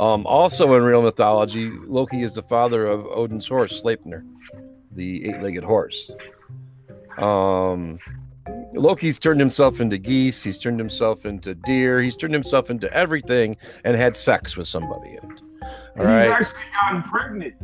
Um, 0.00 0.26
also, 0.26 0.74
in 0.74 0.82
real 0.82 1.02
mythology, 1.02 1.70
Loki 1.86 2.22
is 2.22 2.34
the 2.34 2.42
father 2.42 2.86
of 2.86 3.06
Odin's 3.06 3.46
horse, 3.46 3.82
Sleipnir, 3.82 4.24
the 4.92 5.28
eight-legged 5.28 5.64
horse. 5.64 6.10
Um, 7.18 7.98
Loki's 8.72 9.18
turned 9.18 9.40
himself 9.40 9.80
into 9.80 9.98
geese. 9.98 10.42
He's 10.42 10.58
turned 10.58 10.78
himself 10.80 11.26
into 11.26 11.54
deer. 11.54 12.00
He's 12.00 12.16
turned 12.16 12.34
himself 12.34 12.70
into 12.70 12.92
everything 12.92 13.56
and 13.84 13.96
had 13.96 14.16
sex 14.16 14.56
with 14.56 14.66
somebody. 14.66 15.10
In 15.10 15.30
it. 15.30 15.40
All 15.62 15.70
He's 15.96 16.06
right. 16.06 16.28
actually 16.28 16.60
gotten 16.72 17.02
pregnant. 17.02 17.54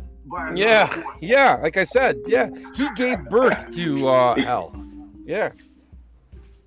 Yeah, 0.55 1.03
yeah. 1.19 1.55
Like 1.61 1.75
I 1.77 1.83
said, 1.83 2.17
yeah, 2.27 2.49
he 2.75 2.87
gave 2.95 3.23
birth 3.25 3.69
to 3.71 4.07
uh, 4.07 4.35
Hel. 4.35 4.73
Yeah, 5.25 5.51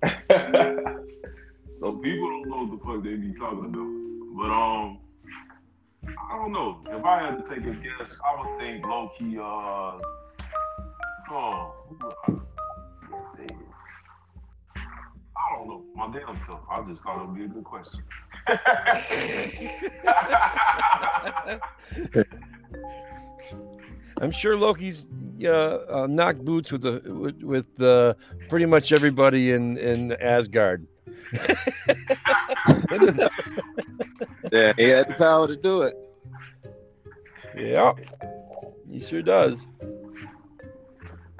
so 1.79 1.93
people 2.01 2.29
don't 2.29 2.47
know 2.49 2.57
what 2.63 2.71
the 2.71 2.77
fuck 2.85 3.03
they 3.03 3.15
be 3.15 3.33
talking 3.37 3.65
about. 3.65 3.91
But 4.37 4.49
um, 4.51 4.99
I 6.31 6.33
don't 6.37 6.51
know. 6.51 6.79
If 6.89 7.03
I 7.05 7.19
had 7.25 7.37
to 7.43 7.49
take 7.55 7.65
a 7.65 7.71
guess, 7.71 8.19
I 8.25 8.27
would 8.41 8.59
think 8.59 8.85
Loki. 8.85 9.37
Uh, 9.37 9.41
oh, 9.41 10.01
I- 11.31 11.73
I 15.37 15.39
don't 15.57 15.67
know. 15.67 15.81
My 15.95 16.07
damn 16.11 16.37
self. 16.39 16.61
I 16.71 16.81
just 16.89 17.03
thought 17.03 17.21
it 17.21 17.25
would 17.27 17.37
be 17.37 17.45
a 17.45 17.47
good 17.47 17.63
question. 17.63 18.01
I'm 24.21 24.31
sure 24.31 24.57
Loki's 24.57 25.07
uh, 25.43 25.47
uh, 25.49 26.07
knocked 26.09 26.43
boots 26.45 26.71
with 26.71 26.81
the 26.81 27.01
with, 27.05 27.41
with 27.43 27.81
uh, 27.81 28.13
pretty 28.49 28.65
much 28.65 28.91
everybody 28.91 29.51
in 29.51 29.77
in 29.77 30.13
Asgard. 30.13 30.87
Yeah, 34.51 34.73
he 34.77 34.83
had 34.83 35.07
the 35.09 35.15
power 35.17 35.47
to 35.47 35.55
do 35.55 35.81
it. 35.81 35.95
yeah, 37.57 37.93
he 38.89 38.99
sure 38.99 39.21
does. 39.21 39.67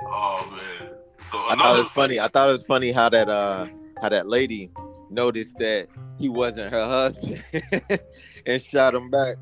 oh 0.01 0.45
man. 0.51 0.89
So 1.31 1.37
I 1.47 1.55
thought 1.55 1.75
it 1.79 1.83
was 1.83 1.91
funny. 1.93 2.19
I 2.19 2.27
thought 2.27 2.49
it 2.49 2.53
was 2.53 2.65
funny 2.65 2.91
how 2.91 3.09
that 3.09 3.29
uh 3.29 3.67
how 4.01 4.09
that 4.09 4.27
lady 4.27 4.71
noticed 5.09 5.57
that 5.59 5.87
he 6.19 6.29
wasn't 6.29 6.71
her 6.71 6.85
husband 6.85 7.43
and 8.45 8.61
shot 8.61 8.95
him 8.95 9.09
back. 9.09 9.35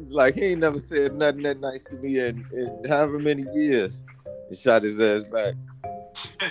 He's 0.00 0.14
like, 0.14 0.34
he 0.34 0.46
ain't 0.46 0.60
never 0.60 0.78
said 0.78 1.14
nothing 1.14 1.42
that 1.42 1.60
nice 1.60 1.84
to 1.84 1.96
me 1.96 2.18
in, 2.18 2.42
in 2.54 2.84
however 2.88 3.18
many 3.18 3.44
years. 3.52 4.02
He 4.48 4.56
shot 4.56 4.82
his 4.82 4.98
ass 4.98 5.24
back. 5.24 5.54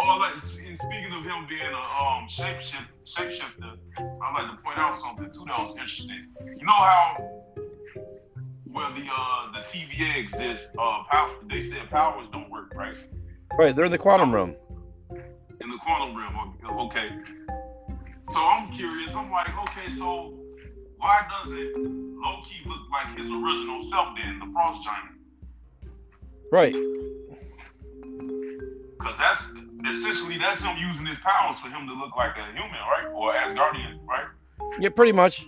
Oh, 0.00 0.16
like, 0.18 0.34
and 0.34 0.42
speaking 0.78 1.12
of 1.12 1.24
him 1.24 1.46
being 1.48 1.60
a 1.60 1.74
um 1.74 2.28
shapeshift, 2.30 2.86
shapeshifter, 3.04 3.76
I'd 3.98 4.32
like 4.32 4.56
to 4.56 4.62
point 4.62 4.78
out 4.78 5.00
something 5.00 5.26
too 5.34 5.44
that 5.48 5.58
was 5.58 5.74
interesting. 5.74 6.28
You 6.38 6.64
know 6.64 6.72
how 6.72 7.16
where 8.64 8.90
the 8.90 9.00
uh 9.00 9.52
the 9.52 9.66
TVA 9.68 10.24
exists, 10.24 10.68
uh 10.78 11.02
power, 11.10 11.34
they 11.50 11.62
said 11.62 11.90
powers 11.90 12.28
don't 12.32 12.48
work, 12.48 12.72
right? 12.76 12.94
Right, 13.58 13.74
they're 13.74 13.86
in 13.86 13.90
the 13.90 13.98
quantum 13.98 14.32
realm. 14.32 14.54
In 15.10 15.68
the 15.68 15.78
quantum 15.84 16.16
realm, 16.16 16.56
okay. 16.90 17.08
So 18.30 18.38
I'm 18.38 18.72
curious. 18.76 19.16
I'm 19.16 19.32
like, 19.32 19.48
okay, 19.48 19.90
so 19.98 20.38
why 20.98 21.22
doesn't 21.30 22.18
Loki 22.20 22.60
look 22.66 22.80
like 22.90 23.16
his 23.18 23.28
original 23.30 23.82
self 23.90 24.08
then, 24.16 24.38
the 24.38 24.46
Frost 24.52 24.84
Giant? 24.84 25.14
Right. 26.50 26.74
Because 28.98 29.18
that's 29.18 29.44
essentially 29.88 30.38
that's 30.38 30.60
him 30.60 30.76
using 30.78 31.06
his 31.06 31.18
powers 31.18 31.56
for 31.62 31.68
him 31.68 31.86
to 31.86 31.94
look 31.94 32.16
like 32.16 32.36
a 32.36 32.46
human, 32.52 32.70
right? 32.72 33.06
Or 33.14 33.34
as 33.36 33.56
Asgardian, 33.56 34.04
right? 34.06 34.26
Yeah, 34.80 34.88
pretty 34.90 35.12
much. 35.12 35.46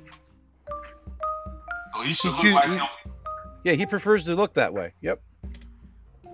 So 1.94 2.02
he 2.04 2.12
should 2.14 2.34
He 2.36 2.48
look 2.52 2.54
like 2.54 2.68
he- 2.70 2.76
him. 2.76 2.86
Yeah, 3.64 3.72
he 3.74 3.84
prefers 3.84 4.24
to 4.24 4.34
look 4.34 4.54
that 4.54 4.72
way. 4.72 4.92
Yep. 5.02 5.20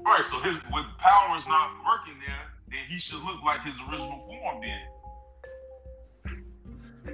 Right. 0.05 0.24
So 0.26 0.38
his 0.40 0.55
with 0.72 0.87
powers 0.98 1.44
not 1.48 1.70
working 1.85 2.14
there, 2.24 2.42
then 2.68 2.79
he 2.88 2.98
should 3.00 3.20
look 3.22 3.42
like 3.44 3.62
his 3.64 3.74
original 3.88 4.24
form 4.26 4.61
then. 4.61 4.81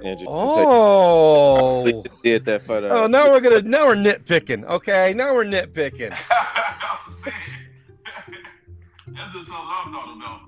And 0.03 0.17
just 0.17 0.29
Oh. 0.31 2.03
did 2.23 2.45
that 2.45 2.61
for 2.63 2.81
the. 2.81 2.89
Oh, 2.89 3.07
now 3.07 3.31
we're 3.31 3.39
gonna 3.41 3.61
now 3.61 3.85
we're 3.87 3.95
nitpicking. 3.95 4.63
Okay, 4.65 5.13
now 5.13 5.33
we're 5.33 5.45
nitpicking. 5.45 6.11
I'm 6.31 7.13
saying. 7.23 7.35
That's 9.07 9.33
just 9.33 9.49
something 9.49 9.67
I'm 9.69 9.91
talking 9.93 10.21
about. 10.21 10.39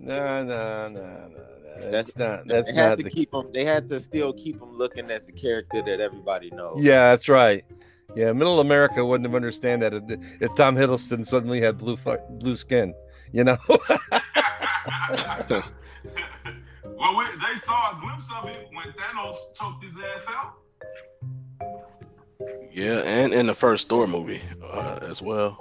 No, 0.00 0.44
no, 0.44 0.88
no, 0.88 0.88
no. 0.88 1.00
no. 1.00 1.28
That's- 1.76 1.90
That's 1.90 2.16
not. 2.16 2.46
That's 2.48 2.68
they 2.72 2.76
had 2.80 2.90
not 2.90 2.98
to 2.98 3.04
the. 3.04 3.10
keep 3.10 3.32
him. 3.34 3.50
They 3.52 3.64
had 3.64 3.88
to 3.90 3.98
still 4.00 4.32
keep 4.32 4.58
them 4.60 4.74
looking 4.76 5.10
as 5.10 5.24
the 5.24 5.32
character 5.32 5.82
that 5.82 6.00
everybody 6.00 6.50
knows. 6.50 6.78
Yeah, 6.80 7.10
that's 7.10 7.28
right. 7.28 7.64
Yeah, 8.14 8.32
Middle 8.32 8.60
America 8.60 9.04
wouldn't 9.04 9.26
have 9.26 9.34
understand 9.34 9.82
that 9.82 9.92
if, 9.92 10.02
if 10.40 10.54
Tom 10.54 10.76
Hiddleston 10.76 11.26
suddenly 11.26 11.60
had 11.60 11.76
blue 11.78 11.96
fu- 11.96 12.16
blue 12.30 12.54
skin. 12.54 12.94
You 13.32 13.44
know. 13.44 13.56
well, 16.98 17.16
we, 17.16 17.24
they 17.24 17.58
saw 17.60 17.96
a 17.96 18.00
glimpse 18.00 18.26
of 18.36 18.48
it 18.48 18.68
when 18.72 18.86
Thanos 18.94 19.36
choked 19.54 19.84
his 19.84 19.94
ass 19.96 20.24
out. 20.28 20.54
Yeah, 22.72 22.98
and 23.00 23.32
in 23.32 23.46
the 23.46 23.54
first 23.54 23.88
Thor 23.88 24.06
movie 24.06 24.42
uh, 24.62 24.98
as 25.02 25.22
well. 25.22 25.56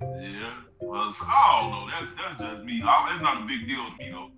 Yeah. 0.00 0.54
Well, 0.80 1.14
I 1.20 1.60
don't 1.60 1.70
know. 1.70 1.86
That's 1.90 2.38
that's 2.38 2.54
just 2.54 2.64
me. 2.64 2.82
I, 2.84 3.14
it's 3.14 3.22
not 3.22 3.42
a 3.42 3.46
big 3.46 3.66
deal 3.66 3.84
to 3.84 3.96
me 3.98 4.10
though, 4.10 4.30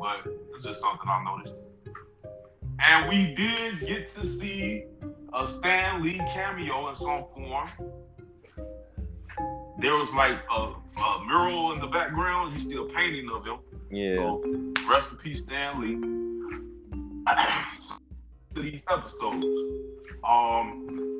but 0.00 0.32
it's 0.54 0.64
just 0.64 0.80
something 0.80 1.06
I 1.06 1.22
noticed. 1.24 1.54
And 2.80 3.08
we 3.08 3.34
did 3.34 3.80
get 3.86 4.14
to 4.14 4.28
see 4.28 4.84
a 5.32 5.46
Stan 5.46 6.02
Lee 6.02 6.18
cameo 6.32 6.88
in 6.90 6.96
some 6.96 7.24
form. 7.34 7.70
There 9.80 9.94
was 9.94 10.12
like 10.14 10.38
a, 10.50 10.74
a 11.00 11.26
mural 11.26 11.72
in 11.72 11.80
the 11.80 11.86
background. 11.86 12.54
You 12.54 12.60
see 12.60 12.74
a 12.74 12.84
painting 12.94 13.28
of 13.32 13.44
him. 13.44 13.58
Yeah. 13.94 14.16
So 14.16 14.42
rest 14.88 15.06
in 15.10 15.16
peace, 15.22 15.42
Stan 15.46 15.80
Lee. 15.80 15.94
to 18.54 18.62
these 18.62 18.80
episodes. 18.90 19.46
Um, 20.28 21.14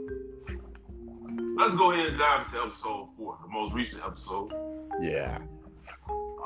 let's 1.59 1.75
go 1.77 1.93
ahead 1.93 2.07
and 2.09 2.19
dive 2.19 2.47
into 2.47 2.59
episode 2.59 3.09
four, 3.17 3.39
the 3.43 3.49
most 3.49 3.75
recent 3.75 4.03
episode. 4.05 4.53
yeah. 5.01 5.39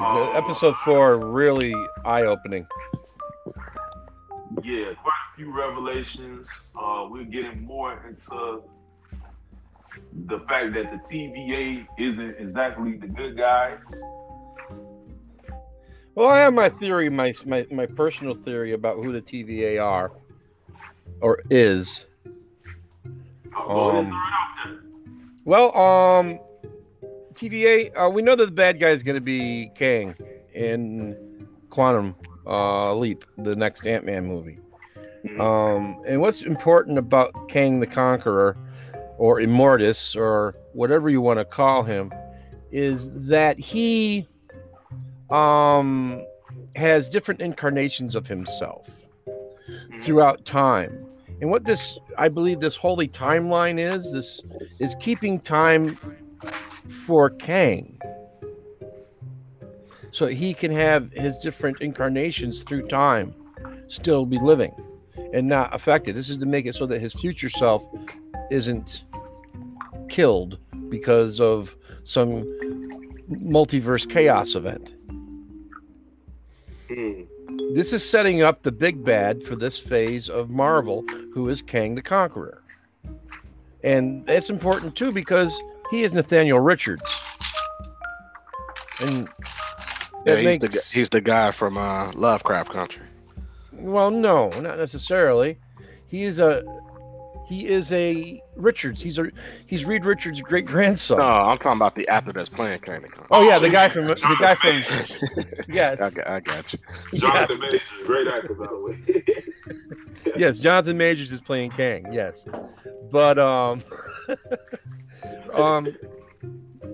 Um, 0.01 0.31
episode 0.35 0.77
four 0.77 1.17
really 1.17 1.75
eye 2.05 2.23
opening. 2.23 2.67
Yeah, 4.63 4.93
quite 4.95 5.13
a 5.33 5.37
few 5.37 5.57
revelations. 5.57 6.47
Uh, 6.81 7.07
we're 7.11 7.25
getting 7.25 7.63
more 7.65 8.05
into 8.07 8.63
the 10.27 10.39
fact 10.49 10.75
that 10.75 10.91
the 10.93 11.01
TVA 11.11 11.87
isn't 11.99 12.37
exactly 12.39 12.97
the 12.97 13.09
good 13.09 13.37
guys. 13.37 13.81
Well, 16.19 16.31
I 16.31 16.41
have 16.41 16.53
my 16.53 16.69
theory, 16.69 17.09
my 17.09 17.33
my 17.47 17.65
my 17.71 17.87
personal 17.87 18.35
theory 18.35 18.73
about 18.73 18.97
who 18.97 19.13
the 19.13 19.23
TVA 19.23 19.81
are, 19.81 20.11
or 21.21 21.43
is. 21.49 22.07
I'll 23.57 23.69
go 23.69 23.89
ahead 23.91 24.05
and 24.05 24.07
Um, 24.07 24.11
throw 24.11 24.17
it 24.17 24.33
out 24.33 24.49
there. 24.65 24.79
Well, 25.45 25.77
um, 25.79 26.41
TVA. 27.35 27.93
Uh, 27.97 28.11
we 28.11 28.23
know 28.23 28.35
that 28.35 28.47
the 28.47 28.51
bad 28.51 28.81
guy 28.81 28.89
is 28.89 29.05
going 29.05 29.15
to 29.15 29.21
be 29.21 29.71
Kang 29.77 30.17
in 30.55 31.47
Quantum 31.71 32.17
uh, 32.49 32.97
Leap, 32.97 33.25
the 33.37 33.55
next 33.55 33.87
Ant 33.87 34.05
Man 34.05 34.27
movie. 34.27 34.59
Mhm. 35.25 35.41
Um, 35.41 36.03
and 36.05 36.21
what's 36.21 36.43
important 36.43 36.99
about 36.99 37.49
Kang 37.49 37.79
the 37.79 37.87
Conqueror, 37.87 38.57
or 39.19 39.39
Immortus, 39.39 40.17
or 40.17 40.57
whatever 40.73 41.11
you 41.11 41.21
want 41.21 41.39
to 41.39 41.45
call 41.45 41.85
him, 41.85 42.13
is 42.73 43.09
that 43.13 43.61
he 43.61 44.27
um, 45.31 46.25
has 46.77 47.09
different 47.09 47.41
incarnations 47.41 48.15
of 48.15 48.27
himself 48.27 48.89
Mhm. 49.27 50.03
throughout 50.03 50.45
time. 50.45 51.07
And 51.41 51.51
what 51.51 51.65
this, 51.65 51.99
I 52.17 52.29
believe, 52.29 52.61
this 52.61 52.77
holy 52.77 53.07
timeline 53.09 53.79
is, 53.79 54.13
this 54.13 54.41
is 54.81 54.95
keeping 55.01 55.39
time 55.41 55.99
for 56.89 57.31
Kang. 57.31 58.01
So 60.11 60.27
he 60.27 60.55
can 60.55 60.71
have 60.73 61.13
his 61.13 61.39
different 61.39 61.81
incarnations 61.81 62.63
through 62.63 62.89
time 62.89 63.35
still 63.89 64.27
be 64.27 64.39
living 64.39 64.73
and 65.33 65.47
not 65.47 65.75
affected. 65.75 66.17
This 66.17 66.31
is 66.31 66.39
to 66.39 66.47
make 66.47 66.67
it 66.67 66.75
so 66.75 66.87
that 66.87 67.01
his 67.01 67.13
future 67.13 67.51
self 67.51 67.85
isn't 68.51 69.05
killed 70.09 70.59
because 70.89 71.41
of 71.41 71.77
some 72.05 72.43
multiverse 73.31 74.09
chaos 74.11 74.55
event. 74.55 74.95
Mhm. 76.89 77.27
This 77.75 77.93
is 77.93 78.09
setting 78.09 78.43
up 78.43 78.63
the 78.63 78.73
big 78.73 79.05
bad 79.05 79.43
for 79.43 79.57
this 79.57 79.79
phase 79.79 80.29
of 80.31 80.49
Marvel, 80.51 81.05
who 81.35 81.49
is 81.49 81.61
Kang 81.63 81.95
the 81.95 82.03
Conqueror. 82.03 82.63
And 83.85 84.25
that's 84.27 84.51
important 84.51 84.97
too 84.97 85.13
because 85.13 85.59
he 85.91 86.03
is 86.03 86.13
Nathaniel 86.13 86.61
Richards. 86.61 87.21
And 89.01 89.29
Yeah, 90.27 90.37
he's 90.37 90.59
the 90.59 90.69
makes- 90.69 90.93
gu- 90.93 90.99
he's 90.99 91.09
the 91.11 91.21
guy 91.21 91.51
from 91.53 91.77
uh, 91.79 92.11
Lovecraft 92.13 92.73
Country. 92.73 93.05
well, 93.73 94.11
no, 94.11 94.49
not 94.61 94.77
necessarily. 94.79 95.59
He 96.09 96.25
is 96.25 96.39
a 96.41 96.65
he 97.49 97.67
is 97.67 97.91
a 97.95 98.43
Richards. 98.57 99.03
He's 99.03 99.19
a 99.19 99.31
he's 99.67 99.87
Reed 99.87 100.05
Richards' 100.05 100.43
great 100.43 100.67
grandson. 100.67 101.17
No, 101.17 101.25
I'm 101.25 101.57
talking 101.57 101.79
about 101.79 101.95
the 101.95 102.07
actor 102.09 102.31
that's 102.31 102.51
playing 102.51 102.81
Kang 102.81 103.01
the 103.01 103.09
Conqueror. 103.09 103.27
Oh 103.31 103.43
yeah, 103.43 103.59
the 103.59 103.71
guy 103.71 103.89
from 103.89 104.05
the 104.05 104.37
guy 104.39 104.55
from 104.55 104.83
yes, 105.69 105.99
I, 105.99 106.11
got- 106.11 106.29
I 106.29 106.41
got 106.41 106.73
you. 106.75 106.79
Jonathan 107.19 107.57
yes. 107.59 107.73
Majors, 107.73 107.83
great 108.05 108.29
actor, 108.29 108.55
by 108.55 108.67
the 108.67 108.79
way. 108.79 109.25
yes, 110.37 110.59
Jonathan 110.59 110.99
Majors 110.99 111.33
is 111.33 111.41
playing 111.41 111.71
Kang. 111.71 112.13
Yes, 112.13 112.45
but 113.11 113.39
um, 113.39 113.83
um, 115.55 115.97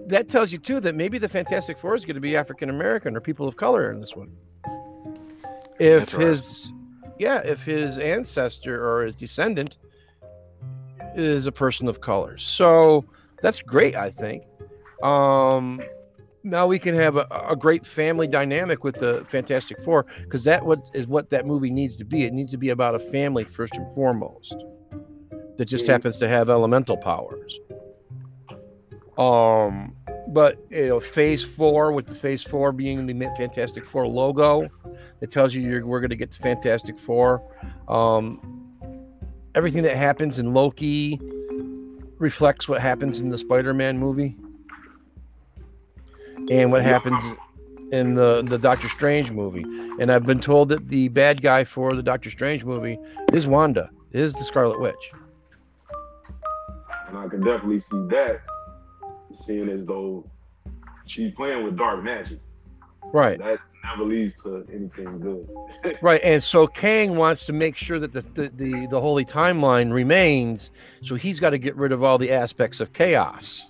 that 0.06 0.28
tells 0.28 0.52
you 0.52 0.58
too 0.58 0.78
that 0.78 0.94
maybe 0.94 1.18
the 1.18 1.28
Fantastic 1.28 1.78
Four 1.80 1.96
is 1.96 2.04
going 2.04 2.14
to 2.14 2.20
be 2.20 2.36
African 2.36 2.70
American 2.70 3.16
or 3.16 3.20
people 3.20 3.48
of 3.48 3.56
color 3.56 3.90
in 3.90 3.98
this 3.98 4.14
one. 4.14 4.30
If 5.80 6.12
his, 6.12 6.70
yeah, 7.18 7.38
if 7.38 7.64
his 7.64 7.98
ancestor 7.98 8.88
or 8.88 9.02
his 9.04 9.16
descendant 9.16 9.78
is 11.16 11.46
a 11.46 11.52
person 11.52 11.88
of 11.88 12.00
color, 12.00 12.36
so 12.38 13.04
that's 13.42 13.60
great. 13.60 13.94
I 13.94 14.10
think. 14.10 14.44
Um, 15.02 15.80
now 16.42 16.66
we 16.66 16.78
can 16.78 16.94
have 16.94 17.16
a, 17.16 17.26
a 17.48 17.56
great 17.56 17.86
family 17.86 18.26
dynamic 18.26 18.84
with 18.84 18.96
the 18.96 19.24
Fantastic 19.28 19.78
Four 19.80 20.06
because 20.22 20.44
that 20.44 20.64
what 20.64 20.80
is 20.94 21.06
what 21.06 21.30
that 21.30 21.46
movie 21.46 21.70
needs 21.70 21.96
to 21.96 22.04
be. 22.04 22.24
It 22.24 22.32
needs 22.32 22.50
to 22.52 22.58
be 22.58 22.70
about 22.70 22.94
a 22.94 22.98
family 22.98 23.44
first 23.44 23.74
and 23.76 23.94
foremost 23.94 24.54
that 25.56 25.66
just 25.66 25.84
Mhm. 25.84 25.88
happens 25.88 26.18
to 26.18 26.28
have 26.28 26.50
elemental 26.50 26.96
powers. 26.96 27.58
Um, 29.16 29.94
but 30.28 30.58
you 30.70 30.88
know, 30.88 31.00
Phase 31.00 31.44
Four 31.44 31.92
with 31.92 32.06
the 32.06 32.14
Phase 32.14 32.42
Four 32.42 32.72
being 32.72 33.06
the 33.06 33.14
Fantastic 33.36 33.84
Four 33.86 34.08
logo, 34.08 34.68
that 35.20 35.30
tells 35.30 35.54
you 35.54 35.62
you're, 35.62 35.86
we're 35.86 36.00
going 36.00 36.10
to 36.10 36.16
get 36.16 36.32
to 36.32 36.38
Fantastic 36.40 36.98
Four. 36.98 37.42
Um, 37.88 38.63
everything 39.54 39.82
that 39.84 39.96
happens 39.96 40.38
in 40.38 40.52
Loki 40.54 41.20
reflects 42.18 42.68
what 42.68 42.80
happens 42.80 43.20
in 43.20 43.28
the 43.30 43.38
Spider-Man 43.38 43.98
movie, 43.98 44.36
and 46.50 46.70
what 46.70 46.82
happens 46.82 47.22
in 47.92 48.14
the 48.14 48.42
the 48.42 48.58
Doctor 48.58 48.88
Strange 48.88 49.30
movie. 49.30 49.64
And 50.00 50.10
I've 50.10 50.26
been 50.26 50.40
told 50.40 50.68
that 50.70 50.88
the 50.88 51.08
bad 51.08 51.42
guy 51.42 51.64
for 51.64 51.94
the 51.94 52.02
Doctor 52.02 52.30
Strange 52.30 52.64
movie 52.64 52.98
is 53.32 53.46
Wanda, 53.46 53.90
is 54.12 54.32
the 54.34 54.44
Scarlet 54.44 54.80
Witch. 54.80 55.12
and 57.08 57.18
I 57.18 57.28
can 57.28 57.40
definitely 57.40 57.80
see 57.80 58.06
that, 58.10 58.40
seeing 59.46 59.68
as 59.68 59.84
though 59.86 60.28
she's 61.06 61.32
playing 61.34 61.64
with 61.64 61.76
dark 61.76 62.02
magic. 62.02 62.38
Right, 63.12 63.38
That 63.38 63.58
never 63.84 64.04
leads 64.04 64.34
to 64.42 64.66
anything 64.72 65.20
good. 65.20 65.48
right. 66.02 66.20
And 66.24 66.42
so 66.42 66.66
Kang 66.66 67.16
wants 67.16 67.46
to 67.46 67.52
make 67.52 67.76
sure 67.76 67.98
that 67.98 68.12
the 68.12 68.22
the, 68.22 68.48
the, 68.48 68.86
the 68.86 69.00
holy 69.00 69.24
timeline 69.24 69.92
remains. 69.92 70.70
So 71.02 71.14
he's 71.14 71.38
got 71.38 71.50
to 71.50 71.58
get 71.58 71.76
rid 71.76 71.92
of 71.92 72.02
all 72.02 72.18
the 72.18 72.32
aspects 72.32 72.80
of 72.80 72.92
chaos. 72.92 73.66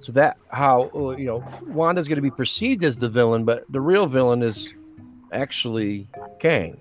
So 0.00 0.12
that 0.12 0.38
how 0.48 0.90
uh, 0.94 1.16
you 1.16 1.26
know 1.26 1.44
Wanda's 1.66 2.08
going 2.08 2.16
to 2.16 2.22
be 2.22 2.30
perceived 2.30 2.84
as 2.84 2.98
the 2.98 3.08
villain, 3.08 3.44
but 3.44 3.64
the 3.70 3.80
real 3.80 4.06
villain 4.06 4.42
is 4.42 4.72
actually 5.32 6.08
Kang. 6.38 6.78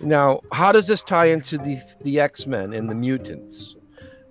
Now, 0.00 0.40
how 0.50 0.72
does 0.72 0.86
this 0.86 1.02
tie 1.02 1.26
into 1.26 1.58
the 1.58 1.80
the 2.02 2.20
X 2.20 2.46
Men 2.46 2.72
and 2.72 2.90
the 2.90 2.94
mutants? 2.94 3.76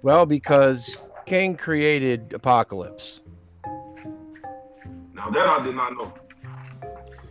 Well, 0.02 0.26
because 0.26 1.12
Kang 1.26 1.56
created 1.56 2.34
Apocalypse. 2.34 3.22
Now 5.14 5.30
that 5.30 5.48
I 5.48 5.64
did 5.64 5.76
not 5.76 5.94
know. 5.94 6.14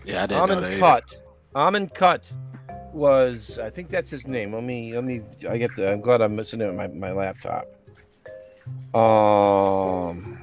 Yeah, 0.04 0.24
I 0.24 0.26
didn't 0.26 0.48
know 0.48 0.60
that. 0.60 0.78
Cut. 0.78 1.16
Amin 1.54 1.88
Cut 1.88 2.30
was 2.92 3.58
I 3.58 3.70
think 3.70 3.88
that's 3.88 4.10
his 4.10 4.26
name. 4.26 4.52
Let 4.52 4.64
me 4.64 4.94
let 4.94 5.04
me 5.04 5.22
I 5.48 5.58
get 5.58 5.74
the 5.76 5.92
I'm 5.92 6.00
glad 6.00 6.20
I'm 6.20 6.36
missing 6.36 6.60
it 6.60 6.68
on 6.68 6.76
my, 6.76 6.88
my 6.88 7.12
laptop. 7.12 7.66
Um 8.94 10.38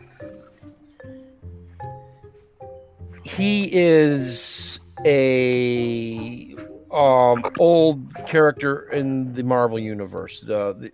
he 3.24 3.70
is 3.74 4.80
a 5.05 6.55
um 6.91 7.43
old 7.60 8.14
character 8.26 8.89
in 8.91 9.34
the 9.34 9.43
Marvel 9.43 9.80
universe. 9.80 10.41
The, 10.41 10.74
the 10.74 10.91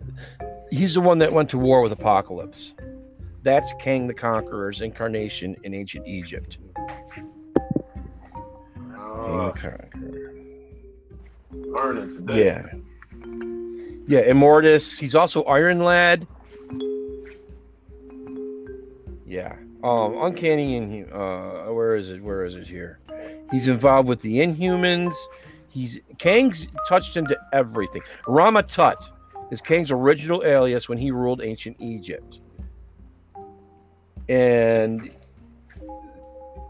he's 0.70 0.94
the 0.94 1.00
one 1.00 1.18
that 1.18 1.32
went 1.32 1.48
to 1.50 1.58
war 1.58 1.82
with 1.82 1.92
Apocalypse. 1.92 2.74
That's 3.42 3.72
Kang 3.78 4.06
the 4.06 4.14
Conqueror's 4.14 4.80
incarnation 4.80 5.56
in 5.64 5.74
ancient 5.74 6.06
Egypt. 6.06 6.58
Uh, 9.24 9.30
the 9.30 9.52
Conqueror. 9.52 9.88
learning 11.52 12.26
today. 12.26 12.44
Yeah. 12.44 12.66
Yeah, 14.06 14.30
Immortus. 14.30 14.98
He's 14.98 15.14
also 15.14 15.42
Iron 15.44 15.82
Lad. 15.82 16.26
Yeah. 19.26 19.56
Um, 19.82 20.22
Uncanny 20.22 20.76
and 20.76 21.12
uh 21.12 21.64
where 21.72 21.96
is 21.96 22.10
it? 22.10 22.22
Where 22.22 22.44
is 22.44 22.54
it 22.54 22.66
here? 22.66 23.00
He's 23.50 23.66
involved 23.68 24.08
with 24.08 24.20
the 24.20 24.38
Inhumans. 24.38 25.14
He's 25.68 25.98
Kang's 26.18 26.68
touched 26.88 27.16
into 27.16 27.38
everything. 27.52 28.02
Rama 28.26 28.62
Tut 28.62 29.10
is 29.50 29.60
Kang's 29.60 29.90
original 29.90 30.44
alias 30.44 30.88
when 30.88 30.98
he 30.98 31.10
ruled 31.10 31.42
ancient 31.42 31.76
Egypt. 31.80 32.40
And 34.28 35.10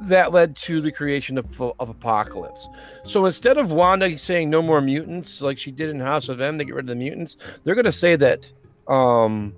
that 0.00 0.32
led 0.32 0.56
to 0.56 0.80
the 0.80 0.92
creation 0.92 1.38
of, 1.38 1.60
of 1.60 1.88
Apocalypse. 1.88 2.68
So 3.04 3.26
instead 3.26 3.56
of 3.56 3.72
Wanda 3.72 4.16
saying 4.18 4.50
no 4.50 4.62
more 4.62 4.80
mutants 4.80 5.40
like 5.40 5.58
she 5.58 5.70
did 5.70 5.90
in 5.90 6.00
House 6.00 6.28
of 6.28 6.40
M 6.40 6.58
to 6.58 6.64
get 6.64 6.74
rid 6.74 6.84
of 6.84 6.88
the 6.88 6.96
mutants, 6.96 7.36
they're 7.62 7.74
going 7.74 7.84
to 7.84 7.92
say 7.92 8.16
that 8.16 8.50
um, 8.88 9.54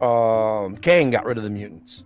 um, 0.00 0.76
Kang 0.78 1.10
got 1.10 1.24
rid 1.24 1.38
of 1.38 1.44
the 1.44 1.50
mutants. 1.50 2.04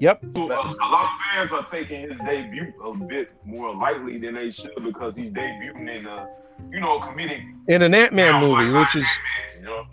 Yep. 0.00 0.24
A 0.36 0.38
lot 0.38 0.66
of 0.66 1.10
fans 1.34 1.52
are 1.52 1.66
taking 1.68 2.02
his 2.02 2.18
debut 2.24 2.72
a 2.82 2.96
bit 2.96 3.32
more 3.44 3.74
lightly 3.74 4.18
than 4.18 4.34
they 4.34 4.50
should 4.50 4.72
because 4.82 5.16
he's 5.16 5.30
debuting 5.30 5.88
in 5.94 6.06
a, 6.06 6.28
you 6.70 6.80
know, 6.80 6.98
comedic. 7.00 7.42
In 7.68 7.82
an 7.82 7.94
Ant 7.94 8.12
Man 8.12 8.40
movie, 8.40 8.64
like 8.64 8.86
which 8.86 8.96
is 9.02 9.06
Ant-Man, 9.54 9.60
you 9.60 9.66
know? 9.66 9.86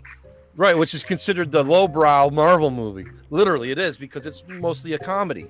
Right, 0.60 0.76
which 0.76 0.94
is 0.94 1.02
considered 1.02 1.50
the 1.50 1.64
lowbrow 1.64 2.30
Marvel 2.30 2.70
movie. 2.70 3.06
Literally, 3.30 3.70
it 3.70 3.78
is 3.78 3.96
because 3.96 4.26
it's 4.26 4.44
mostly 4.46 4.92
a 4.92 4.98
comedy. 4.98 5.46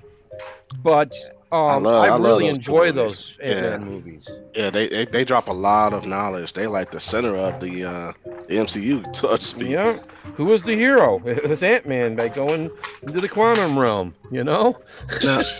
But 0.81 1.13
um, 1.51 1.83
love- 1.83 2.03
I, 2.03 2.07
I 2.07 2.09
love 2.11 2.21
really 2.21 2.47
those 2.47 2.57
enjoy 2.57 2.85
movies. 2.93 2.95
those 2.95 3.37
Ant 3.43 3.61
Man 3.61 3.81
Yeah. 3.81 3.87
movies. 3.87 4.29
Yeah, 4.55 4.69
they, 4.69 4.87
they 4.87 5.05
they 5.05 5.23
drop 5.25 5.49
a 5.49 5.53
lot 5.53 5.93
of 5.93 6.05
knowledge. 6.05 6.53
They 6.53 6.65
like 6.67 6.89
the 6.91 6.99
center 6.99 7.35
of 7.35 7.59
the 7.59 7.83
uh 7.83 8.13
the 8.47 8.55
MCU, 8.55 9.13
so 9.19 9.35
to 9.35 9.41
speak. 9.43 9.69
Yeah. 9.69 9.99
Who 10.35 10.45
was 10.45 10.63
the 10.63 10.75
hero? 10.75 11.21
It 11.25 11.47
was 11.49 11.61
Ant 11.63 11.85
Man 11.87 12.15
by 12.15 12.29
going 12.29 12.71
into 13.03 13.19
the 13.19 13.27
quantum 13.29 13.77
realm, 13.77 14.15
you 14.31 14.43
know? 14.43 14.79
Now, 15.23 15.41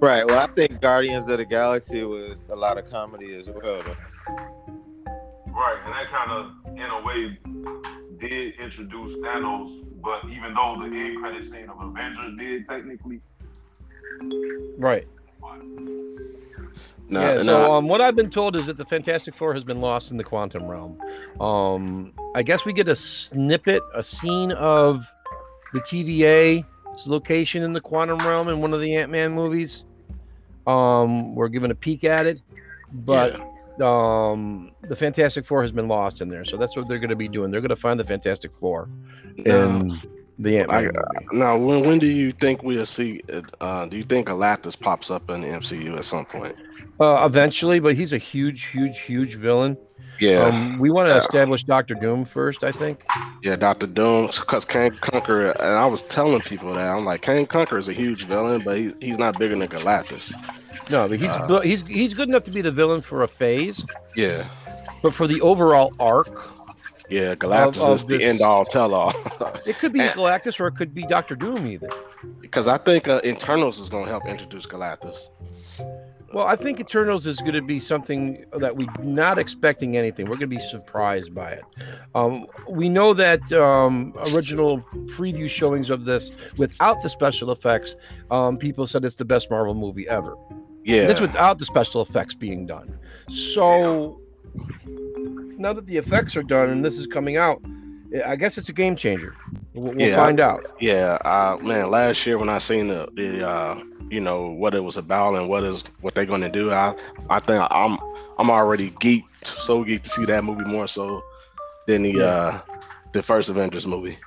Right. 0.00 0.26
Well, 0.26 0.40
I 0.40 0.46
think 0.52 0.80
Guardians 0.80 1.28
of 1.28 1.38
the 1.38 1.44
Galaxy 1.44 2.02
was 2.02 2.46
a 2.50 2.56
lot 2.56 2.76
of 2.76 2.90
comedy 2.90 3.36
as 3.36 3.48
well. 3.48 3.82
Though. 3.84 4.81
Right, 5.54 5.76
and 5.84 5.92
that 5.92 6.10
kind 6.10 6.30
of, 6.30 6.76
in 6.76 6.90
a 6.90 7.02
way, 7.04 7.38
did 8.18 8.54
introduce 8.60 9.16
Thanos. 9.18 9.84
But 10.02 10.24
even 10.30 10.54
though 10.54 10.76
the 10.80 10.94
end 10.96 11.18
credit 11.20 11.44
scene 11.46 11.68
of 11.68 11.80
Avengers 11.80 12.36
did 12.38 12.68
technically, 12.68 13.20
Right. 14.78 15.06
now, 17.08 17.20
yeah. 17.20 17.34
now- 17.36 17.42
So 17.42 17.72
um, 17.72 17.88
what 17.88 18.00
I've 18.00 18.16
been 18.16 18.30
told 18.30 18.56
is 18.56 18.66
that 18.66 18.76
the 18.76 18.84
Fantastic 18.84 19.34
Four 19.34 19.54
has 19.54 19.64
been 19.64 19.80
lost 19.80 20.10
in 20.10 20.16
the 20.16 20.24
quantum 20.24 20.64
realm. 20.66 20.98
Um, 21.40 22.12
I 22.34 22.42
guess 22.42 22.64
we 22.64 22.72
get 22.72 22.88
a 22.88 22.96
snippet, 22.96 23.82
a 23.94 24.02
scene 24.02 24.52
of 24.52 25.06
the 25.72 25.80
TVA's 25.80 27.06
location 27.06 27.62
in 27.62 27.72
the 27.72 27.80
quantum 27.80 28.18
realm 28.18 28.48
in 28.48 28.60
one 28.60 28.72
of 28.74 28.80
the 28.80 28.94
Ant 28.96 29.10
Man 29.10 29.32
movies. 29.32 29.84
Um, 30.66 31.34
we're 31.34 31.48
given 31.48 31.70
a 31.70 31.74
peek 31.74 32.04
at 32.04 32.26
it, 32.26 32.40
but 32.92 33.40
um, 33.80 34.72
the 34.82 34.96
Fantastic 34.96 35.44
Four 35.44 35.62
has 35.62 35.72
been 35.72 35.88
lost 35.88 36.20
in 36.20 36.28
there. 36.28 36.44
So 36.44 36.56
that's 36.56 36.76
what 36.76 36.88
they're 36.88 36.98
going 36.98 37.10
to 37.10 37.16
be 37.16 37.28
doing. 37.28 37.50
They're 37.50 37.60
going 37.60 37.70
to 37.70 37.76
find 37.76 37.98
the 37.98 38.04
Fantastic 38.04 38.52
Four 38.52 38.88
now, 39.38 39.80
in 39.80 39.98
the 40.38 40.58
Ant 40.58 40.70
Man 40.70 40.90
I- 40.96 41.36
now, 41.36 41.56
when 41.56 41.82
when 41.86 41.98
do 41.98 42.06
you 42.06 42.32
think 42.32 42.62
we'll 42.62 42.86
see? 42.86 43.20
Uh, 43.60 43.86
do 43.86 43.96
you 43.96 44.02
think 44.02 44.28
Galactus 44.28 44.78
pops 44.78 45.10
up 45.10 45.28
in 45.30 45.42
the 45.42 45.48
MCU 45.48 45.96
at 45.96 46.04
some 46.04 46.24
point? 46.24 46.56
Uh, 47.00 47.24
eventually, 47.26 47.80
but 47.80 47.94
he's 47.94 48.12
a 48.12 48.18
huge, 48.18 48.66
huge, 48.66 49.00
huge 49.00 49.34
villain. 49.36 49.76
Yeah, 50.20 50.44
Um, 50.44 50.78
we 50.78 50.90
want 50.90 51.08
to 51.08 51.14
Yeah. 51.14 51.18
establish 51.18 51.64
Doctor 51.64 51.94
Doom 51.94 52.24
first, 52.24 52.62
I 52.62 52.70
think. 52.70 53.02
yeah, 53.42 53.56
Doctor 53.56 53.86
Doom, 53.88 54.26
because 54.26 54.64
Kang 54.64 54.92
Conqueror, 55.00 55.50
and 55.52 55.70
I 55.70 55.86
was 55.86 56.02
telling 56.02 56.40
people 56.42 56.72
that 56.74 56.86
I'm 56.94 57.04
like, 57.04 57.22
Kang 57.22 57.44
Conqueror 57.46 57.78
is 57.78 57.88
a 57.88 57.92
huge 57.92 58.24
villain, 58.26 58.62
but 58.64 58.76
he, 58.78 58.92
he's 59.00 59.18
not 59.18 59.36
bigger 59.38 59.56
than 59.56 59.66
Galactus. 59.68 60.32
No, 60.90 61.08
but 61.08 61.18
he's 61.18 61.30
Uh, 61.30 61.60
he's 61.60 61.84
he's 61.86 62.14
good 62.14 62.28
enough 62.28 62.44
to 62.44 62.50
be 62.52 62.60
the 62.60 62.70
villain 62.70 63.00
for 63.00 63.22
a 63.22 63.28
phase, 63.28 63.84
Yeah, 64.16 64.44
but 65.02 65.12
for 65.14 65.26
the 65.26 65.40
overall 65.40 65.92
arc, 65.98 66.28
yeah, 67.12 67.34
Galactus 67.34 67.76
Of- 67.82 67.88
of 67.88 67.94
is 67.96 68.06
the 68.06 68.22
end 68.24 68.40
all 68.40 68.64
tell 68.64 68.94
all. 68.94 69.12
it 69.66 69.78
could 69.78 69.92
be 69.92 70.00
Eh. 70.00 70.12
Galactus 70.12 70.58
or 70.60 70.66
it 70.68 70.76
could 70.76 70.94
be 70.94 71.06
Doctor 71.06 71.34
Doom 71.36 71.66
either. 71.66 71.88
Because 72.40 72.68
I 72.68 72.78
think 72.78 73.08
uh, 73.08 73.20
Eternals 73.24 73.78
is 73.78 73.88
going 73.88 74.04
to 74.04 74.10
help 74.10 74.26
introduce 74.26 74.66
Galactus. 74.66 75.30
Well, 76.34 76.46
I 76.46 76.56
think 76.56 76.80
Eternals 76.80 77.26
is 77.26 77.40
going 77.40 77.52
to 77.52 77.60
be 77.60 77.78
something 77.78 78.46
that 78.56 78.74
we're 78.74 78.88
not 79.02 79.38
expecting 79.38 79.98
anything. 79.98 80.24
We're 80.24 80.36
going 80.36 80.48
to 80.50 80.56
be 80.56 80.58
surprised 80.58 81.34
by 81.34 81.50
it. 81.52 81.62
Um, 82.14 82.46
we 82.70 82.88
know 82.88 83.12
that 83.12 83.52
um, 83.52 84.14
original 84.32 84.80
preview 85.14 85.46
showings 85.50 85.90
of 85.90 86.06
this 86.06 86.32
without 86.56 87.02
the 87.02 87.10
special 87.10 87.50
effects, 87.50 87.96
um, 88.30 88.56
people 88.56 88.86
said 88.86 89.04
it's 89.04 89.16
the 89.16 89.26
best 89.26 89.50
Marvel 89.50 89.74
movie 89.74 90.08
ever. 90.08 90.34
Yeah, 90.84 91.06
This 91.06 91.20
without 91.20 91.58
the 91.58 91.66
special 91.66 92.00
effects 92.00 92.34
being 92.34 92.64
done. 92.66 92.98
So 93.28 94.18
now 95.62 95.72
that 95.72 95.86
the 95.86 95.96
effects 95.96 96.36
are 96.36 96.42
done 96.42 96.68
and 96.70 96.84
this 96.84 96.98
is 96.98 97.06
coming 97.06 97.36
out, 97.36 97.60
I 98.26 98.36
guess 98.36 98.58
it's 98.58 98.68
a 98.68 98.72
game 98.72 98.94
changer. 98.96 99.34
We'll, 99.74 99.94
we'll 99.94 100.08
Yeah. 100.08 100.16
find 100.16 100.38
out. 100.40 100.66
Yeah, 100.80 101.14
uh, 101.24 101.56
man. 101.62 101.90
Last 101.90 102.26
year 102.26 102.36
when 102.38 102.48
I 102.50 102.58
seen 102.58 102.88
the 102.88 103.08
the 103.14 103.48
uh, 103.48 103.82
you 104.10 104.20
know 104.20 104.48
what 104.48 104.74
it 104.74 104.80
was 104.84 104.98
about 104.98 105.34
and 105.36 105.48
what 105.48 105.64
is 105.64 105.82
what 106.02 106.14
they're 106.14 106.26
going 106.26 106.42
to 106.42 106.50
do, 106.50 106.72
I 106.72 106.94
I 107.30 107.40
think 107.40 107.64
I'm 107.70 107.98
I'm 108.38 108.50
already 108.50 108.90
geeked, 108.90 109.46
so 109.46 109.82
geeked 109.84 110.02
to 110.02 110.10
see 110.10 110.24
that 110.26 110.44
movie 110.44 110.64
more 110.64 110.86
so 110.86 111.22
than 111.86 112.02
the 112.02 112.12
Yeah. 112.12 112.24
uh 112.24 112.58
the 113.14 113.22
first 113.22 113.48
Avengers 113.48 113.86
movie. 113.86 114.18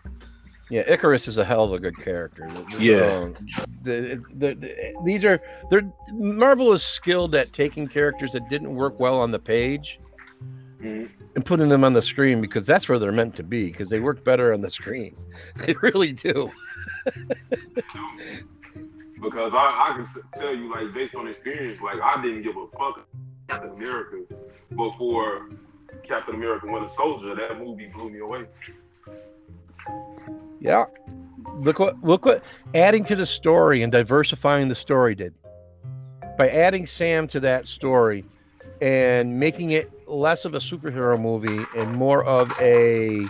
Yeah, 0.72 0.84
Ikaris 0.96 1.28
is 1.28 1.38
a 1.38 1.46
hell 1.46 1.64
of 1.66 1.74
a 1.74 1.80
good 1.80 1.96
character. 2.04 2.48
The- 2.50 2.76
the- 2.78 2.84
Yeah. 2.84 3.06
um, 3.06 3.34
the, 3.84 4.20
the, 4.34 4.56
the- 4.56 4.94
these 5.06 5.24
are 5.24 5.40
they're 5.70 5.84
Marvel 6.14 6.74
is 6.74 6.82
skilled 6.82 7.36
at 7.36 7.54
taking 7.54 7.88
characters 7.88 8.32
that 8.32 8.50
didn't 8.50 8.74
work 8.76 9.00
well 9.00 9.20
on 9.20 9.30
the 9.30 9.38
page 9.40 10.00
Mhm. 10.86 11.10
and 11.36 11.46
putting 11.46 11.70
them 11.70 11.84
on 11.84 11.94
the 11.94 12.02
screen 12.02 12.42
because 12.42 12.66
that's 12.68 12.88
where 12.88 13.00
they're 13.00 13.12
meant 13.12 13.36
to 13.38 13.44
be 13.44 13.66
because 13.72 13.90
they 13.90 14.00
work 14.00 14.24
better 14.24 14.54
on 14.54 14.62
the 14.62 14.70
screen. 14.70 15.16
They 15.66 15.74
really 15.82 16.14
do. 16.14 16.52
because 19.22 19.54
I, 19.54 19.90
I 19.90 19.94
can 19.96 20.06
tell 20.34 20.56
you, 20.56 20.72
like, 20.72 20.94
based 20.94 21.16
on 21.16 21.28
experience, 21.28 21.82
like, 21.82 21.98
I 22.04 22.22
didn't 22.22 22.44
give 22.44 22.56
a 22.58 22.68
fuck 22.78 23.08
Captain 23.50 23.72
America 23.72 24.18
before 24.76 25.50
Captain 26.04 26.36
America 26.36 26.68
Winter 26.68 26.90
Soldier. 26.90 27.36
That 27.36 27.60
movie 27.60 27.88
blew 27.88 28.10
me 28.10 28.20
away. 28.20 28.46
Yeah. 30.60 30.86
Look 31.58 31.80
what 31.80 32.04
look 32.04 32.26
what 32.26 32.44
adding 32.74 33.04
to 33.06 33.16
the 33.16 33.26
story 33.26 33.84
and 33.84 33.92
diversifying 33.92 34.68
the 34.68 34.76
story 34.76 35.16
did. 35.16 35.34
By 36.38 36.50
adding 36.50 36.86
Sam 36.86 37.28
to 37.30 37.40
that 37.42 37.66
story 37.68 38.26
and 38.82 39.40
making 39.40 39.72
it 39.72 39.90
less 40.08 40.46
of 40.46 40.54
a 40.54 40.60
superhero 40.60 41.20
movie 41.20 41.66
and 41.78 41.96
more 41.96 42.24
of 42.24 42.50
a 42.62 43.24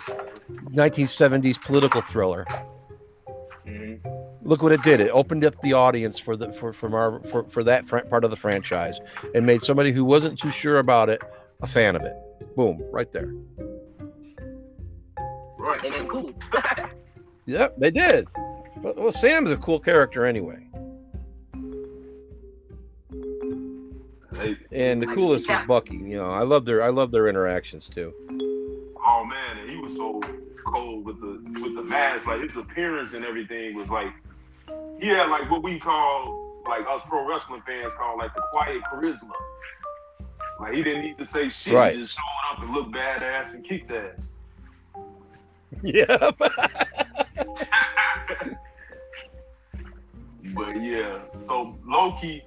1970s 0.72 1.62
political 1.62 2.02
thriller. 2.02 2.46
Mm-hmm. 3.68 4.08
Look 4.48 4.62
what 4.62 4.72
it 4.72 4.84
did. 4.84 5.02
It 5.02 5.10
opened 5.10 5.44
up 5.44 5.60
the 5.62 5.74
audience 5.74 6.20
for 6.20 6.38
the 6.38 6.54
for 6.54 6.72
for 6.72 6.90
Marvel 6.90 7.24
for, 7.30 7.44
for 7.46 7.64
that 7.64 7.88
fr- 7.88 8.00
part 8.00 8.24
of 8.24 8.30
the 8.30 8.36
franchise 8.36 9.00
and 9.34 9.46
made 9.46 9.62
somebody 9.62 9.92
who 9.92 10.06
wasn't 10.06 10.38
too 10.38 10.52
sure 10.52 10.80
about 10.80 11.10
it 11.10 11.22
a 11.62 11.68
fan 11.68 11.96
of 11.96 12.04
it. 12.04 12.16
Boom, 12.56 12.84
right 12.92 13.12
there. 13.12 13.34
Right. 15.58 15.82
They 15.82 15.90
been 15.90 16.08
cool. 16.08 16.32
Yep, 17.48 17.76
they 17.78 17.92
did. 17.92 18.28
Well, 18.78 18.94
well, 18.98 19.12
Sam's 19.12 19.52
a 19.52 19.58
cool 19.58 19.80
character 19.80 20.26
anyway. 20.26 20.68
And 24.72 25.02
the 25.02 25.08
coolest 25.08 25.48
that. 25.48 25.68
Bucky. 25.68 25.98
You 25.98 26.18
know, 26.18 26.32
I 26.32 26.44
love 26.44 26.66
their 26.66 26.84
I 26.84 26.90
love 26.90 27.12
their 27.12 27.28
interactions 27.28 27.90
too. 27.90 28.14
oh 28.30 29.26
man, 29.26 29.58
and 29.60 29.70
he 29.70 29.78
was 29.78 29.96
so 29.96 30.22
cold 30.66 31.06
with 31.06 31.20
the 31.22 31.62
with 31.62 31.76
the 31.76 31.84
mask. 31.84 32.28
Like 32.28 32.42
his 32.42 32.58
appearance 32.58 33.14
and 33.14 33.24
everything 33.26 33.76
was 33.76 33.88
like 33.90 34.12
he 35.00 35.08
had 35.08 35.30
like 35.30 35.50
what 35.50 35.64
we 35.64 35.80
call 35.80 36.62
like 36.68 36.86
us 36.90 37.02
pro 37.08 37.28
wrestling 37.28 37.62
fans 37.66 37.94
call 37.98 38.18
like 38.18 38.34
the 38.34 38.44
quiet 38.52 38.82
charisma. 38.84 39.32
Like 40.60 40.74
he 40.74 40.84
didn't 40.84 41.04
need 41.04 41.18
to 41.18 41.26
say 41.26 41.50
shit. 41.50 41.74
Right. 41.74 41.96
He 41.96 42.02
just 42.02 42.16
showed 42.16 42.54
up 42.54 42.64
and 42.64 42.74
looked 42.74 42.94
badass 42.94 43.54
and 43.54 43.64
kicked 43.64 43.92
ass. 43.92 44.18
Yeah. 45.82 46.32
But 50.56 50.82
yeah, 50.82 51.20
so 51.46 51.78
Loki, 51.86 52.42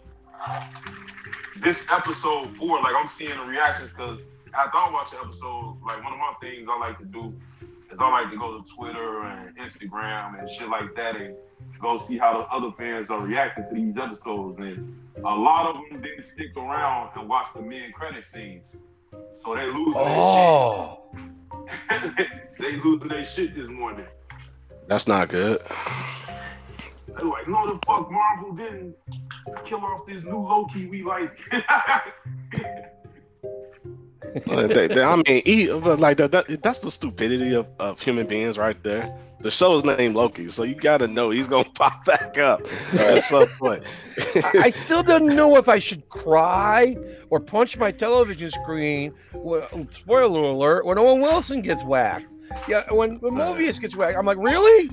this 1.61 1.87
episode 1.93 2.57
four, 2.57 2.81
like 2.83 2.95
I'm 2.95 3.09
seeing 3.09 3.37
the 3.37 3.45
reactions 3.45 3.93
because 3.95 4.21
after 4.55 4.79
I 4.79 4.91
watch 4.93 5.11
the 5.11 5.19
episode, 5.19 5.77
like 5.87 6.03
one 6.03 6.13
of 6.13 6.19
my 6.19 6.35
things 6.41 6.69
I 6.71 6.79
like 6.79 6.99
to 6.99 7.05
do 7.05 7.35
is 7.93 7.99
I 7.99 8.11
like 8.11 8.31
to 8.31 8.39
go 8.39 8.61
to 8.61 8.75
Twitter 8.75 9.23
and 9.23 9.57
Instagram 9.57 10.39
and 10.39 10.51
shit 10.51 10.69
like 10.69 10.95
that 10.97 11.17
and 11.17 11.35
go 11.81 11.99
see 11.99 12.19
how 12.19 12.39
the 12.39 12.55
other 12.55 12.75
fans 12.77 13.11
are 13.11 13.21
reacting 13.21 13.65
to 13.69 13.75
these 13.75 13.97
episodes. 13.97 14.59
And 14.59 14.97
a 15.19 15.35
lot 15.35 15.67
of 15.67 15.77
them 15.91 16.03
didn't 16.03 16.25
stick 16.25 16.57
around 16.57 17.11
and 17.17 17.29
watch 17.29 17.49
the 17.55 17.63
mid 17.63 17.93
credit 17.95 18.25
scenes. 18.25 18.63
So 19.43 19.55
they 19.55 19.67
lose 19.67 19.95
oh. 19.97 21.03
their 21.91 22.01
shit. 22.01 22.29
Oh. 22.31 22.49
they 22.61 22.77
losing 22.77 23.09
their 23.09 23.25
shit 23.25 23.55
this 23.55 23.69
morning. 23.69 24.07
That's 24.87 25.07
not 25.07 25.29
good. 25.29 25.61
They're 27.17 27.27
like, 27.27 27.49
no, 27.49 27.67
the 27.73 27.79
fuck, 27.87 28.11
Marvel 28.11 28.53
didn't 28.55 28.95
kill 29.67 29.79
off 29.79 30.07
this 30.07 30.23
new 30.25 30.39
Loki 30.39 30.87
we 30.87 31.03
like. 31.03 31.31
They- 34.47 34.89
they- 34.89 35.03
I 35.03 35.17
mean, 35.17 35.43
he, 35.47 35.67
but 35.69 36.01
like 36.01 36.19
that, 36.19 36.33
that, 36.33 36.63
that's 36.63 36.81
the 36.81 36.91
stupidity 36.91 37.55
of, 37.55 37.71
of 37.79 38.01
human 38.01 38.27
beings 38.27 38.59
right 38.59 38.81
there. 38.83 39.17
The 39.41 39.51
show 39.51 39.77
is 39.77 39.85
named 39.85 40.17
Loki, 40.17 40.49
so 40.49 40.65
you 40.65 40.75
got 40.75 40.99
to 40.99 41.09
know 41.09 41.31
he's 41.31 41.49
gonna 41.49 41.69
pop 41.75 42.05
back 42.05 42.37
up 42.39 42.61
at 42.93 43.23
some 43.23 43.49
point. 43.59 43.85
I, 44.35 44.53
I 44.65 44.71
still 44.71 45.03
don't 45.03 45.27
know 45.29 45.57
if 45.57 45.69
I 45.69 45.79
should 45.79 46.09
cry 46.09 46.97
or 47.31 47.41
punch 47.41 47.79
my 47.79 47.91
television 47.91 48.51
screen. 48.51 49.15
Spoiler 49.91 50.41
alert: 50.43 50.85
when 50.85 50.99
Owen 50.99 51.21
Wilson 51.23 51.63
gets 51.63 51.83
whacked. 51.85 52.27
Yeah, 52.69 52.85
when, 52.93 53.17
when 53.21 53.35
Mobius 53.35 53.81
gets 53.81 53.97
whacked, 53.97 54.17
I'm 54.17 54.27
like, 54.27 54.39
really? 54.39 54.91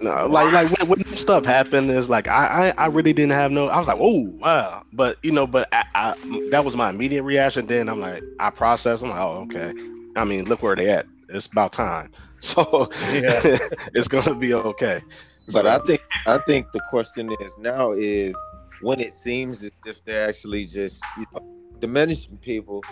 No, 0.00 0.26
like 0.26 0.52
like 0.52 0.70
when, 0.78 0.88
when 0.88 1.02
this 1.08 1.20
stuff 1.20 1.46
happened, 1.46 1.90
is 1.90 2.10
like 2.10 2.28
I, 2.28 2.68
I 2.76 2.84
I 2.84 2.86
really 2.88 3.14
didn't 3.14 3.32
have 3.32 3.50
no. 3.50 3.68
I 3.68 3.78
was 3.78 3.88
like, 3.88 3.96
oh 3.98 4.28
wow, 4.38 4.82
but 4.92 5.16
you 5.22 5.32
know, 5.32 5.46
but 5.46 5.68
I, 5.72 5.84
I 5.94 6.48
that 6.50 6.64
was 6.66 6.76
my 6.76 6.90
immediate 6.90 7.22
reaction. 7.22 7.66
Then 7.66 7.88
I'm 7.88 8.00
like, 8.00 8.22
I 8.38 8.50
processed. 8.50 9.02
I'm 9.02 9.08
like, 9.08 9.18
oh 9.18 9.46
okay. 9.50 9.72
I 10.14 10.24
mean, 10.24 10.44
look 10.44 10.62
where 10.62 10.76
they 10.76 10.90
at. 10.90 11.06
It's 11.30 11.46
about 11.46 11.72
time. 11.72 12.10
So 12.40 12.90
Yeah. 13.10 13.40
it's 13.94 14.06
gonna 14.08 14.34
be 14.34 14.52
okay. 14.52 15.00
But 15.46 15.64
So- 15.64 15.68
I 15.68 15.78
think 15.86 16.02
I 16.26 16.38
think 16.46 16.70
the 16.72 16.80
question 16.90 17.34
is 17.40 17.56
now 17.56 17.92
is 17.92 18.36
when 18.82 19.00
it 19.00 19.14
seems 19.14 19.64
as 19.64 19.70
if 19.86 20.04
they're 20.04 20.28
actually 20.28 20.66
just 20.66 21.02
you 21.18 21.24
know, 21.32 21.40
diminishing 21.80 22.36
people, 22.36 22.82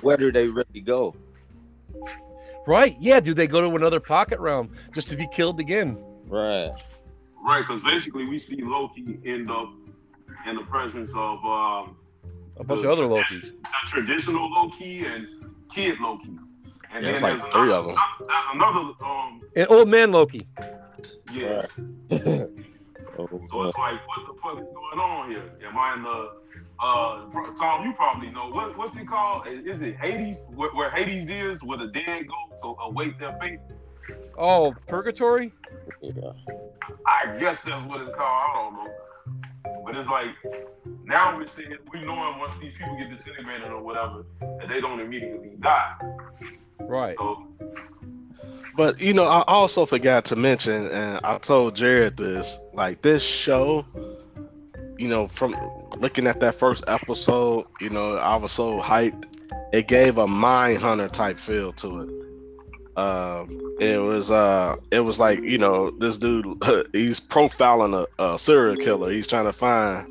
where 0.00 0.16
do 0.16 0.32
they 0.32 0.48
really 0.48 0.80
go? 0.82 1.14
Right? 2.66 2.96
Yeah. 3.00 3.20
Do 3.20 3.32
they 3.34 3.46
go 3.46 3.60
to 3.60 3.74
another 3.76 4.00
pocket 4.00 4.38
realm 4.40 4.70
just 4.94 5.08
to 5.10 5.16
be 5.16 5.26
killed 5.32 5.60
again? 5.60 5.96
Right. 6.26 6.70
right, 7.44 7.60
because 7.66 7.80
basically 7.82 8.26
we 8.26 8.38
see 8.38 8.58
Loki 8.62 9.20
end 9.24 9.48
up 9.50 9.68
in 10.48 10.56
the 10.56 10.62
presence 10.62 11.10
of 11.14 11.38
um, 11.44 11.96
A 12.58 12.64
bunch 12.64 12.84
of 12.84 12.90
other 12.90 13.04
Lokis. 13.04 13.52
the 13.52 13.68
traditional 13.86 14.50
Loki 14.52 15.04
and 15.06 15.26
kid 15.72 15.98
Loki. 16.00 16.36
And 16.92 17.04
Yeah, 17.04 17.10
it's 17.12 17.20
then 17.20 17.38
like 17.38 17.40
there's 17.42 17.52
three 17.52 17.62
another, 17.62 17.90
of 17.90 17.96
'em. 17.96 18.26
There's 18.26 18.40
another, 18.54 18.92
um, 19.04 19.40
And 19.54 19.66
old 19.70 19.88
man 19.88 20.10
Loki. 20.12 20.40
yeah. 21.32 21.66
Right. 22.10 22.48
oh, 23.18 23.28
So 23.50 23.62
it's 23.64 23.78
like, 23.78 24.00
what 24.08 24.26
the 24.26 24.40
fuck 24.42 24.58
is 24.58 24.66
going 24.74 25.00
on 25.00 25.30
here? 25.30 25.50
Am 25.66 25.78
I 25.78 25.94
in 25.94 26.02
the 26.02 26.30
uh 26.82 27.54
Tom? 27.58 27.86
You 27.86 27.92
probably 27.94 28.30
know 28.30 28.48
what 28.50 28.76
what's 28.76 28.96
it 28.96 29.08
called? 29.08 29.46
Is 29.46 29.76
is 29.76 29.82
it 29.82 29.96
Hades? 29.96 30.42
Where, 30.54 30.70
where 30.74 30.90
Hades 30.90 31.30
is, 31.30 31.62
where 31.62 31.78
the 31.78 31.88
dead 31.88 32.26
go 32.28 32.74
to 32.74 32.82
await 32.82 33.18
their 33.18 33.36
fate? 33.40 33.60
Oh, 34.38 34.74
purgatory. 34.86 35.52
yeah. 36.02 36.32
I 37.06 37.38
guess 37.38 37.60
that's 37.60 37.86
what 37.88 38.00
it's 38.02 38.14
called. 38.16 38.20
I 38.20 38.52
don't 38.54 38.74
know. 38.74 39.82
But 39.84 39.96
it's 39.96 40.08
like 40.08 40.30
now 41.04 41.36
we're 41.36 41.46
seeing 41.46 41.76
we 41.92 42.04
knowing 42.04 42.38
once 42.38 42.54
these 42.60 42.74
people 42.74 42.96
get 42.98 43.10
disintegrated 43.10 43.68
or 43.68 43.82
whatever 43.82 44.24
that 44.40 44.68
they 44.68 44.80
don't 44.80 45.00
immediately 45.00 45.52
die. 45.60 45.94
Right. 46.80 47.16
So 47.16 47.46
But 48.76 49.00
you 49.00 49.14
know, 49.14 49.26
I 49.26 49.42
also 49.46 49.86
forgot 49.86 50.26
to 50.26 50.36
mention, 50.36 50.88
and 50.90 51.20
I 51.24 51.38
told 51.38 51.74
Jared 51.74 52.18
this, 52.18 52.58
like 52.74 53.00
this 53.00 53.22
show, 53.22 53.86
you 54.98 55.08
know, 55.08 55.26
from 55.28 55.56
looking 55.98 56.26
at 56.26 56.40
that 56.40 56.54
first 56.54 56.84
episode, 56.86 57.66
you 57.80 57.88
know, 57.88 58.16
I 58.16 58.36
was 58.36 58.52
so 58.52 58.80
hyped. 58.80 59.24
It 59.72 59.88
gave 59.88 60.18
a 60.18 60.26
mind 60.26 60.78
hunter 60.78 61.08
type 61.08 61.38
feel 61.38 61.72
to 61.74 62.02
it. 62.02 62.26
Um, 62.98 63.76
it 63.78 63.98
was 63.98 64.30
uh, 64.30 64.76
it 64.90 65.00
was 65.00 65.18
like 65.18 65.40
you 65.42 65.58
know, 65.58 65.90
this 65.98 66.18
dude, 66.18 66.46
he's 66.92 67.20
profiling 67.20 68.06
a, 68.18 68.22
a 68.22 68.38
serial 68.38 68.76
killer. 68.76 69.10
He's 69.10 69.26
trying 69.26 69.44
to 69.46 69.52
find, 69.52 70.06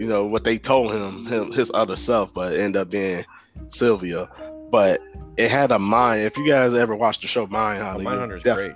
you 0.00 0.06
know, 0.06 0.24
what 0.24 0.44
they 0.44 0.58
told 0.58 0.92
him, 0.92 1.26
him 1.26 1.52
his 1.52 1.70
other 1.74 1.96
self, 1.96 2.34
but 2.34 2.54
end 2.54 2.76
up 2.76 2.90
being 2.90 3.24
Sylvia. 3.68 4.28
But 4.70 5.00
it 5.36 5.50
had 5.50 5.72
a 5.72 5.78
mind. 5.78 6.22
If 6.22 6.36
you 6.36 6.46
guys 6.46 6.74
ever 6.74 6.94
watched 6.94 7.22
the 7.22 7.26
show 7.26 7.46
Mindhunter, 7.46 8.00
you 8.00 8.06
Mindhunter's 8.06 8.42
def- 8.42 8.56
great. 8.56 8.74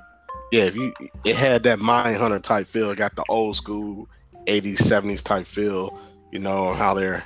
yeah, 0.53 0.65
if 0.65 0.75
you 0.77 0.93
it 1.25 1.37
had 1.37 1.63
that 1.65 1.79
Mindhunter 1.79 2.43
type 2.43 2.67
feel, 2.67 2.91
it 2.91 2.97
got 2.97 3.15
the 3.17 3.25
old 3.29 3.57
school 3.57 4.09
80s, 4.47 4.79
70s 4.79 5.23
type 5.23 5.47
feel, 5.47 5.99
you 6.33 6.39
know, 6.39 6.73
how 6.73 6.95
they're 6.95 7.25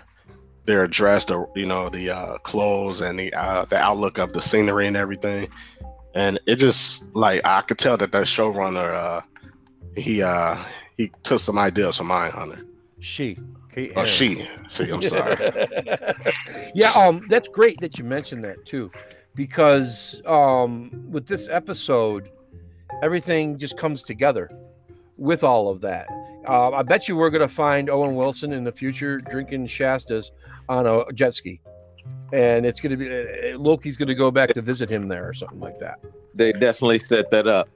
they're 0.66 0.86
dressed 0.86 1.30
or 1.30 1.48
you 1.56 1.66
know, 1.66 1.88
the 1.88 2.10
uh 2.10 2.38
clothes 2.38 3.00
and 3.00 3.18
the 3.18 3.32
uh 3.32 3.64
the 3.66 3.76
outlook 3.76 4.18
of 4.18 4.32
the 4.32 4.42
scenery 4.42 4.86
and 4.86 4.96
everything. 4.96 5.48
And 6.14 6.38
it 6.46 6.56
just 6.56 7.14
like 7.14 7.40
I 7.44 7.60
could 7.62 7.78
tell 7.78 7.96
that 7.96 8.12
that 8.12 8.24
showrunner 8.24 8.94
uh 8.94 9.20
he 9.96 10.22
uh 10.22 10.58
he 10.96 11.10
took 11.22 11.40
some 11.40 11.58
ideas 11.58 11.96
from 11.96 12.08
Mindhunter. 12.08 12.66
She. 13.00 13.38
Kate 13.74 13.90
Or 13.90 14.04
Herron. 14.04 14.06
she. 14.06 14.48
She, 14.68 14.90
I'm 14.90 15.02
sorry. 15.02 15.36
yeah, 16.74 16.90
um, 16.92 17.26
that's 17.28 17.48
great 17.48 17.80
that 17.80 17.98
you 17.98 18.04
mentioned 18.04 18.44
that 18.44 18.64
too, 18.64 18.90
because 19.34 20.20
um, 20.26 20.90
with 21.10 21.26
this 21.26 21.48
episode, 21.48 22.30
everything 23.02 23.56
just 23.58 23.76
comes 23.76 24.02
together 24.02 24.50
with 25.16 25.42
all 25.44 25.68
of 25.68 25.80
that. 25.82 26.06
Uh, 26.46 26.70
I 26.70 26.82
bet 26.82 27.08
you 27.08 27.16
we're 27.16 27.30
going 27.30 27.46
to 27.46 27.54
find 27.54 27.90
Owen 27.90 28.14
Wilson 28.14 28.52
in 28.52 28.64
the 28.64 28.72
future 28.72 29.18
drinking 29.18 29.66
Shastas 29.66 30.30
on 30.68 30.86
a 30.86 31.04
jet 31.12 31.34
ski, 31.34 31.60
and 32.32 32.64
it's 32.64 32.80
going 32.80 32.90
to 32.90 32.96
be 32.96 33.06
uh, 33.06 33.58
Loki's 33.58 33.96
going 33.96 34.08
to 34.08 34.14
go 34.14 34.30
back 34.30 34.54
to 34.54 34.62
visit 34.62 34.88
him 34.88 35.08
there 35.08 35.28
or 35.28 35.34
something 35.34 35.60
like 35.60 35.78
that. 35.80 35.98
They 36.34 36.52
definitely 36.52 36.98
set 36.98 37.30
that 37.32 37.46
up. 37.46 37.68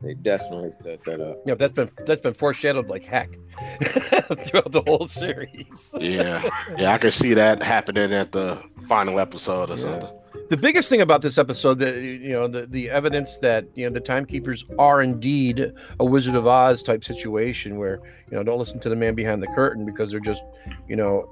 They 0.00 0.14
definitely 0.14 0.70
set 0.70 1.02
that 1.06 1.20
up. 1.20 1.38
Yeah, 1.44 1.54
that's 1.54 1.72
been 1.72 1.90
that's 2.06 2.20
been 2.20 2.34
foreshadowed 2.34 2.88
like 2.88 3.04
heck 3.04 3.32
throughout 3.82 4.70
the 4.70 4.82
whole 4.86 5.06
series. 5.08 5.94
Yeah. 5.98 6.48
Yeah, 6.78 6.92
I 6.92 6.98
could 6.98 7.12
see 7.12 7.34
that 7.34 7.62
happening 7.62 8.12
at 8.12 8.30
the 8.32 8.62
final 8.88 9.18
episode 9.18 9.70
or 9.70 9.74
Yeah. 9.74 9.78
something. 9.80 10.10
the 10.50 10.56
biggest 10.56 10.88
thing 10.88 11.00
about 11.00 11.20
this 11.22 11.36
episode 11.36 11.78
that 11.80 11.96
you 11.96 12.30
know 12.32 12.46
the, 12.46 12.66
the 12.66 12.88
evidence 12.90 13.38
that 13.38 13.66
you 13.74 13.86
know 13.88 13.92
the 13.92 14.00
timekeepers 14.00 14.64
are 14.78 15.02
indeed 15.02 15.72
a 16.00 16.04
wizard 16.04 16.36
of 16.36 16.46
oz 16.46 16.82
type 16.82 17.02
situation 17.04 17.76
where 17.76 18.00
you 18.30 18.36
know 18.36 18.42
don't 18.44 18.58
listen 18.58 18.78
to 18.80 18.88
the 18.88 18.96
man 18.96 19.14
behind 19.16 19.42
the 19.42 19.48
curtain 19.48 19.84
because 19.84 20.10
they're 20.12 20.20
just 20.20 20.42
you 20.88 20.94
know 20.96 21.28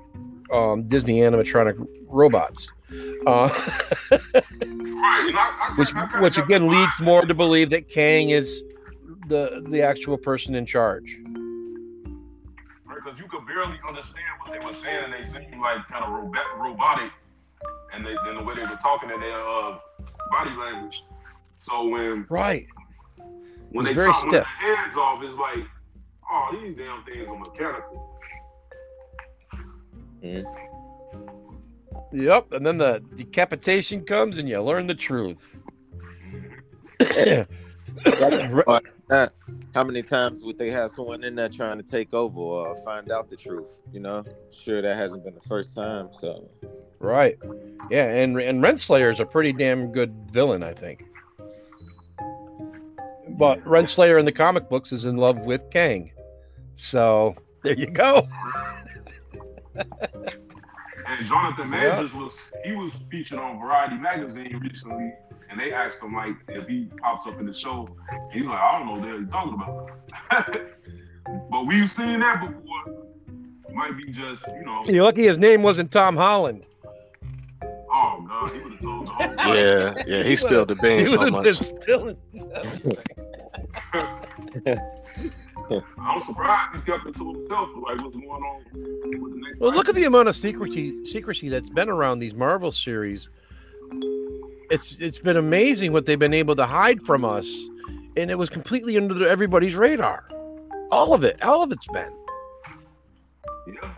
um, 0.52 0.82
disney 0.88 1.20
animatronic 1.20 1.74
robots 2.08 2.70
uh, 3.26 3.48
right, 4.10 4.20
and 4.40 5.36
I, 5.36 5.36
I, 5.36 5.74
which 5.76 5.90
which 6.20 6.38
again 6.38 6.68
leads 6.68 7.00
more 7.00 7.22
to 7.26 7.34
believe 7.34 7.70
that 7.70 7.88
kang 7.88 8.30
is 8.30 8.62
the 9.28 9.64
the 9.68 9.82
actual 9.82 10.16
person 10.16 10.54
in 10.54 10.64
charge 10.66 11.18
because 13.06 13.20
you 13.20 13.26
could 13.28 13.46
barely 13.46 13.78
understand 13.86 14.24
what 14.42 14.52
they 14.52 14.64
were 14.64 14.74
saying, 14.74 15.04
and 15.04 15.12
they 15.12 15.28
seemed 15.28 15.60
like 15.60 15.86
kind 15.88 16.04
of 16.04 16.10
robo- 16.10 16.56
robotic, 16.58 17.10
and 17.94 18.04
they, 18.04 18.14
then 18.24 18.34
the 18.36 18.42
way 18.42 18.54
they 18.54 18.62
were 18.62 18.78
talking 18.82 19.10
and 19.10 19.22
their 19.22 19.40
uh, 19.40 19.78
body 20.30 20.50
language. 20.58 21.02
So 21.58 21.88
when 21.88 22.26
right 22.28 22.66
when 23.70 23.86
It's 23.86 23.94
they 23.94 24.00
very 24.00 24.12
chop 24.12 24.26
one 24.26 24.34
of 24.36 24.44
stiff. 24.44 24.46
their 24.60 24.76
heads 24.76 24.96
off, 24.96 25.22
it's 25.22 25.34
like, 25.38 25.64
oh, 26.30 26.48
these 26.60 26.76
damn 26.76 27.04
things 27.04 27.28
are 27.28 27.38
mechanical. 27.38 28.15
Hmm? 30.22 30.40
yep 32.12 32.52
and 32.52 32.64
then 32.64 32.78
the 32.78 33.02
decapitation 33.14 34.04
comes 34.04 34.38
and 34.38 34.48
you 34.48 34.60
learn 34.60 34.86
the 34.86 34.94
truth 34.94 35.56
not, 39.08 39.32
how 39.74 39.84
many 39.84 40.02
times 40.02 40.42
would 40.42 40.58
they 40.58 40.70
have 40.70 40.90
someone 40.90 41.24
in 41.24 41.34
there 41.34 41.48
trying 41.48 41.78
to 41.78 41.82
take 41.82 42.12
over 42.14 42.38
or 42.38 42.76
find 42.76 43.10
out 43.10 43.30
the 43.30 43.36
truth? 43.36 43.80
You 43.92 44.00
know, 44.00 44.24
sure 44.50 44.82
that 44.82 44.96
hasn't 44.96 45.24
been 45.24 45.34
the 45.34 45.48
first 45.48 45.74
time. 45.74 46.08
So 46.12 46.48
Right. 46.98 47.38
Yeah, 47.90 48.04
and 48.04 48.38
and 48.40 48.62
Renslayer 48.62 49.10
is 49.10 49.20
a 49.20 49.26
pretty 49.26 49.52
damn 49.52 49.92
good 49.92 50.14
villain, 50.30 50.62
I 50.62 50.72
think. 50.72 51.04
But 53.30 53.62
Renslayer 53.64 54.18
in 54.18 54.24
the 54.24 54.32
comic 54.32 54.68
books 54.68 54.92
is 54.92 55.04
in 55.04 55.16
love 55.16 55.40
with 55.40 55.70
Kang. 55.70 56.10
So 56.72 57.36
there 57.62 57.74
you 57.74 57.86
go. 57.86 58.26
And 61.08 61.24
Jonathan 61.24 61.70
Majors 61.70 62.12
was 62.14 62.50
he 62.64 62.72
was 62.72 63.00
featured 63.10 63.38
on 63.38 63.60
Variety 63.60 63.96
magazine 63.96 64.58
recently, 64.60 65.12
and 65.48 65.60
they 65.60 65.72
asked 65.72 66.00
him 66.02 66.14
like 66.14 66.34
if 66.48 66.66
he 66.66 66.88
pops 67.00 67.26
up 67.26 67.38
in 67.38 67.46
the 67.46 67.54
show, 67.54 67.86
and 68.10 68.32
he's 68.32 68.44
like, 68.44 68.58
I 68.58 68.78
don't 68.78 68.86
know 68.86 68.92
what 68.94 69.02
the 69.02 69.08
hell 69.08 69.18
he's 69.20 69.30
talking 69.30 69.54
about. 69.54 70.70
but 71.50 71.66
we've 71.66 71.90
seen 71.90 72.20
that 72.20 72.40
before. 72.40 73.06
Might 73.72 73.96
be 73.96 74.10
just 74.10 74.46
you 74.48 74.64
know. 74.64 74.84
You're 74.86 75.04
lucky 75.04 75.24
his 75.24 75.38
name 75.38 75.62
wasn't 75.62 75.92
Tom 75.92 76.16
Holland. 76.16 76.64
Oh 77.62 78.24
god, 78.26 78.52
he 78.52 78.60
would 78.60 78.72
have 78.72 78.80
told 78.80 79.06
the 79.06 79.10
whole 79.12 79.54
Yeah, 79.54 79.94
yeah, 80.06 80.22
he 80.22 80.36
spilled 80.36 80.68
the 80.68 80.74
beans 80.76 81.12
so 81.12 81.30
much. 81.30 81.44
been 85.06 85.36
I'm 85.98 86.22
surprised 86.22 86.76
he 86.76 86.82
kept 86.82 87.06
it 87.06 87.16
to 87.16 87.32
himself. 87.32 87.68
Like 87.76 88.02
what's 88.02 88.16
going 88.16 88.28
on 88.28 88.62
with 88.72 89.32
the? 89.32 89.54
Well, 89.58 89.72
look 89.72 89.88
at 89.88 89.94
the 89.94 90.04
amount 90.04 90.28
of 90.28 90.36
secrecy 90.36 91.04
secrecy 91.04 91.48
that's 91.48 91.70
been 91.70 91.88
around 91.88 92.18
these 92.18 92.34
Marvel 92.34 92.70
series. 92.70 93.28
It's 94.70 94.96
it's 95.00 95.18
been 95.18 95.36
amazing 95.36 95.92
what 95.92 96.06
they've 96.06 96.18
been 96.18 96.34
able 96.34 96.56
to 96.56 96.66
hide 96.66 97.02
from 97.02 97.24
us, 97.24 97.50
and 98.16 98.30
it 98.30 98.36
was 98.36 98.50
completely 98.50 98.96
under 98.96 99.26
everybody's 99.26 99.74
radar. 99.74 100.28
All 100.90 101.14
of 101.14 101.24
it, 101.24 101.42
all 101.42 101.62
of 101.62 101.72
it's 101.72 101.86
been. 101.88 102.12
Yeah. 103.66 103.92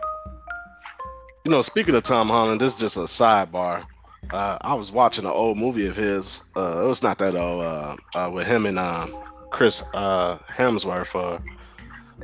You 1.45 1.51
know, 1.51 1.61
speaking 1.61 1.95
of 1.95 2.03
Tom 2.03 2.29
Holland, 2.29 2.61
this 2.61 2.73
is 2.73 2.79
just 2.79 2.97
a 2.97 3.01
sidebar. 3.01 3.85
Uh, 4.31 4.57
I 4.61 4.73
was 4.73 4.91
watching 4.91 5.25
an 5.25 5.31
old 5.31 5.57
movie 5.57 5.87
of 5.87 5.95
his. 5.95 6.43
Uh, 6.55 6.83
it 6.83 6.87
was 6.87 7.01
not 7.01 7.17
that 7.19 7.35
old. 7.35 7.63
Uh, 7.63 7.95
uh, 8.15 8.29
with 8.29 8.47
him 8.47 8.65
and 8.65 8.79
uh, 8.79 9.07
Chris 9.51 9.83
uh, 9.93 10.37
Hemsworth. 10.47 11.41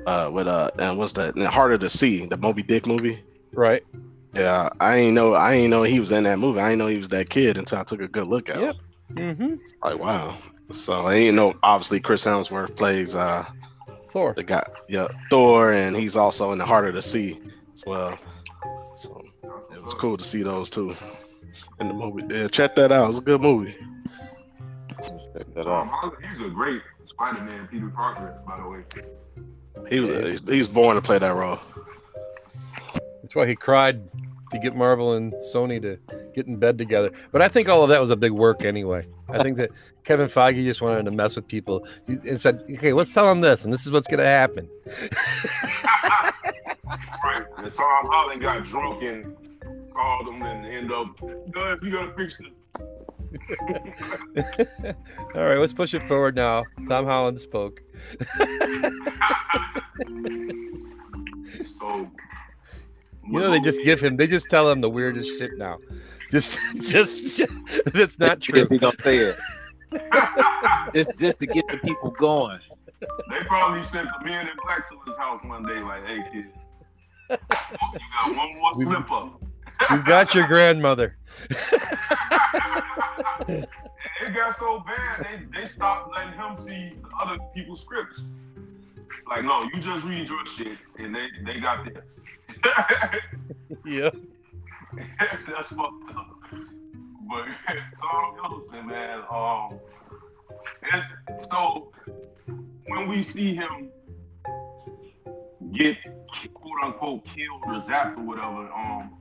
Uh, 0.06 0.30
with 0.32 0.48
uh, 0.48 0.72
and 0.80 0.98
what's 0.98 1.14
that? 1.14 1.36
And 1.36 1.46
Heart 1.48 1.74
of 1.74 1.80
the 1.80 1.90
Sea, 1.90 2.26
the 2.26 2.38
Moby 2.38 2.62
Dick 2.64 2.86
movie. 2.86 3.24
Right. 3.54 3.84
Yeah, 4.34 4.70
I 4.80 4.98
ain't 4.98 5.16
know. 5.16 5.34
I 5.34 5.54
ain't 5.54 5.70
know 5.70 5.84
he 5.84 6.00
was 6.00 6.12
in 6.12 6.24
that 6.26 6.40
movie. 6.40 6.60
I 6.60 6.72
ain't 6.72 6.78
know 6.80 6.88
he 6.88 6.98
was 6.98 7.10
that 7.10 7.30
kid 7.30 7.58
until 7.58 7.80
I 7.80 7.84
took 7.84 8.02
a 8.02 8.08
good 8.08 8.28
look 8.28 8.50
at 8.50 8.60
Yep. 8.60 8.76
him. 8.76 9.38
Mm-hmm. 9.38 9.56
Like 9.84 9.98
wow. 10.00 10.38
So 10.72 11.06
I 11.08 11.14
ain't 11.16 11.36
know. 11.36 11.56
Obviously, 11.64 12.00
Chris 12.00 12.26
Hemsworth 12.26 12.76
plays 12.76 13.16
uh, 13.16 13.46
Thor. 14.10 14.34
the 14.36 14.44
guy, 14.44 14.68
yeah, 14.90 15.08
Thor, 15.30 15.72
and 15.72 15.96
he's 15.96 16.16
also 16.18 16.52
in 16.52 16.58
the 16.58 16.66
Heart 16.66 16.88
of 16.90 16.96
the 16.96 17.02
Sea 17.02 17.40
as 17.74 17.84
well. 17.88 18.18
So 18.96 19.24
it 19.74 19.82
was 19.82 19.94
cool 19.94 20.18
to 20.18 20.24
see 20.24 20.42
those 20.44 20.70
two 20.70 20.96
in 21.80 21.88
the 21.88 21.94
movie. 21.94 22.24
Yeah, 22.30 22.48
check 22.48 22.76
that 22.76 22.92
out. 22.92 23.06
It 23.06 23.08
was 23.08 23.18
a 23.20 23.22
good 23.22 23.42
movie. 23.42 23.76
Check 25.02 25.54
that 25.54 25.68
out. 25.68 25.88
Holland, 25.88 26.18
he's 26.30 26.46
a 26.46 26.50
great 26.50 26.82
Spider-Man, 27.06 27.68
Peter 27.72 27.90
Parker, 27.90 28.38
by 28.48 28.58
the 28.60 28.68
way. 28.68 28.80
He 29.90 30.00
was 30.00 30.42
he 30.42 30.58
was 30.58 30.68
born 30.68 30.96
to 30.96 31.02
play 31.02 31.20
that 31.20 31.36
role. 31.36 31.60
That's 33.22 33.36
why 33.36 33.48
he 33.48 33.56
cried 33.56 34.02
to 34.52 34.60
get 34.60 34.76
Marvel 34.76 35.14
and 35.14 35.34
Sony 35.54 35.82
to 35.82 35.98
get 36.34 36.48
in 36.48 36.58
bed 36.58 36.78
together. 36.78 37.12
But 37.32 37.42
I 37.42 37.48
think 37.48 37.68
all 37.68 37.84
of 37.84 37.90
that 37.90 38.00
was 38.00 38.10
a 38.10 38.16
big 38.16 38.32
work 38.32 38.64
anyway. 38.64 39.08
I 39.30 39.42
think 39.42 39.58
that 39.58 39.72
Kevin 40.04 40.30
Feige 40.30 40.64
just 40.64 40.82
wanted 40.82 41.06
to 41.06 41.12
mess 41.12 41.36
with 41.36 41.48
people 41.48 41.88
and 42.08 42.40
said, 42.40 42.64
"Okay, 42.70 42.94
let's 42.94 43.12
tell 43.12 43.26
them 43.28 43.42
this, 43.42 43.66
and 43.66 43.74
this 43.74 43.86
is 43.86 43.92
what's 43.92 44.08
going 44.08 44.20
to 44.20 44.26
happen." 44.26 44.70
Right. 47.24 47.44
And 47.58 47.74
Tom 47.74 48.06
Holland 48.06 48.42
got 48.42 48.64
drunk 48.66 49.02
and 49.02 49.36
called 49.96 50.28
him 50.28 50.42
and 50.44 50.66
end 50.66 50.92
up, 50.92 51.20
you 51.22 51.92
gotta 51.92 52.14
fix 52.18 52.36
it. 52.40 52.54
All 55.36 55.44
right, 55.44 55.58
let's 55.58 55.74
push 55.74 55.94
it 55.94 56.08
forward 56.08 56.36
now. 56.36 56.64
Tom 56.88 57.06
Holland 57.06 57.40
spoke. 57.40 57.82
So 61.80 62.10
You 63.28 63.40
know, 63.40 63.50
they 63.52 63.60
just 63.60 63.80
give 63.84 64.00
him, 64.02 64.18
they 64.18 64.28
just 64.28 64.50
tell 64.50 64.70
him 64.70 64.82
the 64.82 64.90
weirdest 64.90 65.30
shit 65.38 65.58
now. 65.58 65.78
Just, 66.32 66.60
just, 66.82 67.42
that's 67.94 68.20
not 68.20 68.42
true. 68.42 68.62
If 68.62 68.70
he 68.70 68.78
gonna 68.78 68.96
say 69.04 69.18
it, 69.18 69.38
just 70.94 71.18
just 71.18 71.40
to 71.40 71.48
get 71.48 71.66
the 71.68 71.78
people 71.78 72.12
going. 72.12 72.60
They 73.00 73.40
probably 73.48 73.84
sent 73.84 74.10
the 74.20 74.26
men 74.26 74.48
in 74.48 74.54
black 74.64 74.88
to 74.90 74.98
his 75.08 75.18
house 75.18 75.42
one 75.46 75.64
day, 75.64 75.80
like, 75.80 76.06
"Hey 76.06 76.20
kid, 76.32 76.46
oh, 77.30 77.38
you 77.40 78.00
got 78.26 78.36
one 78.38 78.56
more 78.56 78.76
We've- 78.76 78.92
slip 78.92 79.12
up." 79.12 79.42
You've 79.90 80.06
got 80.06 80.34
your 80.34 80.48
grandmother. 80.48 81.18
it 83.48 83.68
got 84.34 84.56
so 84.56 84.84
bad 84.86 85.24
they, 85.24 85.60
they 85.60 85.66
stopped 85.66 86.12
letting 86.16 86.34
him 86.34 86.58
see 86.58 86.98
other 87.22 87.38
people's 87.54 87.82
scripts. 87.82 88.26
Like, 89.28 89.44
no, 89.44 89.64
you 89.74 89.82
just 89.82 90.06
read 90.06 90.28
your 90.28 90.46
shit, 90.46 90.78
and 90.98 91.16
they 91.16 91.28
they 91.44 91.60
got 91.60 91.86
this. 91.86 92.04
Yeah. 93.86 94.10
That's 95.48 95.70
fucked 95.70 96.16
up. 96.16 96.40
But 97.28 97.46
Tom 98.02 98.36
Hiddleston, 98.38 98.86
man, 98.88 99.24
um, 99.32 99.80
it's, 100.94 101.46
so 101.52 101.92
when 102.88 103.08
we 103.08 103.22
see 103.24 103.56
him 103.56 103.90
get 105.74 105.98
quote 106.54 106.84
unquote 106.84 107.26
killed 107.26 107.62
or 107.66 107.82
zapped 107.82 108.18
or 108.18 108.24
whatever, 108.24 108.72
um, 108.72 109.18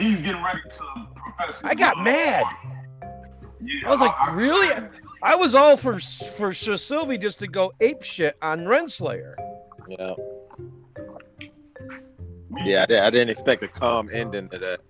he's 0.00 0.20
getting 0.20 0.42
ready 0.42 0.60
to 0.68 0.84
um, 0.96 1.08
profess. 1.14 1.62
I 1.64 1.74
got 1.74 1.98
mad. 1.98 2.44
Yeah, 3.60 3.88
I 3.88 3.90
was 3.90 4.00
like, 4.00 4.34
really? 4.34 4.74
I 5.22 5.34
was 5.34 5.54
all 5.54 5.76
for 5.76 5.98
for 5.98 6.52
Sir 6.52 6.76
Sylvie 6.76 7.18
just 7.18 7.38
to 7.40 7.48
go 7.48 7.72
ape 7.80 8.02
shit 8.02 8.36
on 8.40 8.60
Renslayer. 8.60 9.34
Yeah. 9.88 10.14
Yeah, 12.64 12.82
I, 12.82 12.86
did, 12.86 12.98
I 12.98 13.10
didn't 13.10 13.30
expect 13.30 13.62
a 13.62 13.68
calm 13.68 14.08
ending 14.12 14.48
to 14.48 14.58
that. 14.58 14.80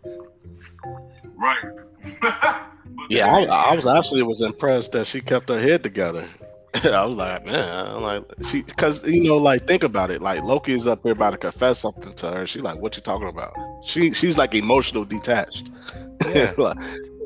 Right. 1.36 2.64
Yeah, 3.11 3.34
I, 3.34 3.44
I 3.44 3.74
was 3.74 3.86
actually 3.86 4.22
was 4.22 4.42
impressed 4.42 4.92
that 4.92 5.06
she 5.06 5.22
kept 5.22 5.48
her 5.48 5.59
head 5.59 5.82
together. 5.82 6.28
I 6.84 7.04
was 7.04 7.16
like, 7.16 7.44
man, 7.46 7.86
I'm 7.86 8.02
like 8.02 8.24
she, 8.44 8.62
because 8.62 9.02
you 9.04 9.24
know, 9.28 9.36
like 9.36 9.66
think 9.66 9.82
about 9.82 10.10
it. 10.10 10.20
Like 10.22 10.42
Loki 10.42 10.72
is 10.74 10.86
up 10.86 11.02
here 11.02 11.12
about 11.12 11.30
to 11.30 11.38
confess 11.38 11.80
something 11.80 12.12
to 12.14 12.30
her. 12.30 12.46
She's 12.46 12.62
like, 12.62 12.78
"What 12.78 12.96
you 12.96 13.02
talking 13.02 13.28
about?" 13.28 13.52
She, 13.84 14.12
she's 14.12 14.36
like 14.38 14.54
emotional 14.54 15.04
detached. 15.04 15.70
Yeah. 16.34 16.52
Like, 16.58 16.76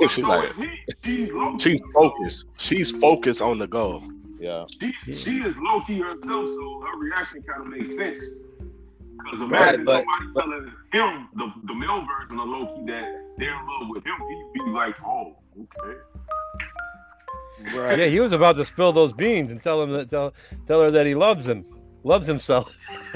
she's 0.03 0.14
so 0.16 0.22
like, 0.28 0.53
he. 0.55 0.68
She's 1.03 1.32
she's 1.59 1.80
focused. 1.94 2.46
She's 2.59 2.90
focused 2.90 3.40
on 3.42 3.59
the 3.59 3.66
goal. 3.66 4.03
Yeah. 4.38 4.64
She, 4.80 4.92
she 5.12 5.36
is 5.42 5.55
Loki 5.57 5.98
herself, 5.98 6.48
so 6.50 6.84
her 6.86 6.98
reaction 6.98 7.42
kind 7.42 7.62
of 7.62 7.68
makes 7.68 7.96
sense. 7.96 8.20
Because 9.16 9.48
Right, 9.48 9.74
imagine 9.76 9.84
but- 9.86 10.05
somebody 10.34 10.70
telling 10.92 11.14
him 11.16 11.28
the, 11.34 11.53
the 11.66 11.74
male 11.74 12.05
version 12.07 12.38
of 12.38 12.48
Loki 12.48 12.84
that 12.92 13.24
they're 13.38 13.50
in 13.59 13.66
love 13.66 13.88
with 13.88 14.05
him, 14.05 14.14
he'd 14.28 14.64
be 14.64 14.70
like, 14.70 14.94
"Oh, 15.05 15.36
okay." 15.59 15.98
Right. 17.75 17.99
Yeah, 17.99 18.07
he 18.07 18.21
was 18.21 18.33
about 18.33 18.57
to 18.57 18.65
spill 18.65 18.93
those 18.93 19.13
beans 19.13 19.51
and 19.53 19.63
tell 19.63 19.83
him 19.83 19.91
that 19.93 20.11
tell 20.11 20.35
tell 20.67 20.81
her 20.83 20.91
that 20.91 21.07
he 21.07 21.15
loves 21.15 21.47
him, 21.47 21.65
loves 22.05 22.27
himself. 22.27 22.75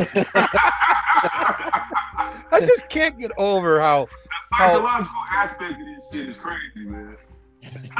I 2.50 2.60
just 2.60 2.88
can't 2.88 3.18
get 3.18 3.32
over 3.36 3.80
how 3.80 4.06
how 4.52 4.74
Psychological 4.74 5.22
aspect 5.32 5.72
of 5.72 5.78
this 5.86 5.98
shit 6.12 6.28
is 6.28 6.36
crazy, 6.36 6.88
man. 6.88 7.16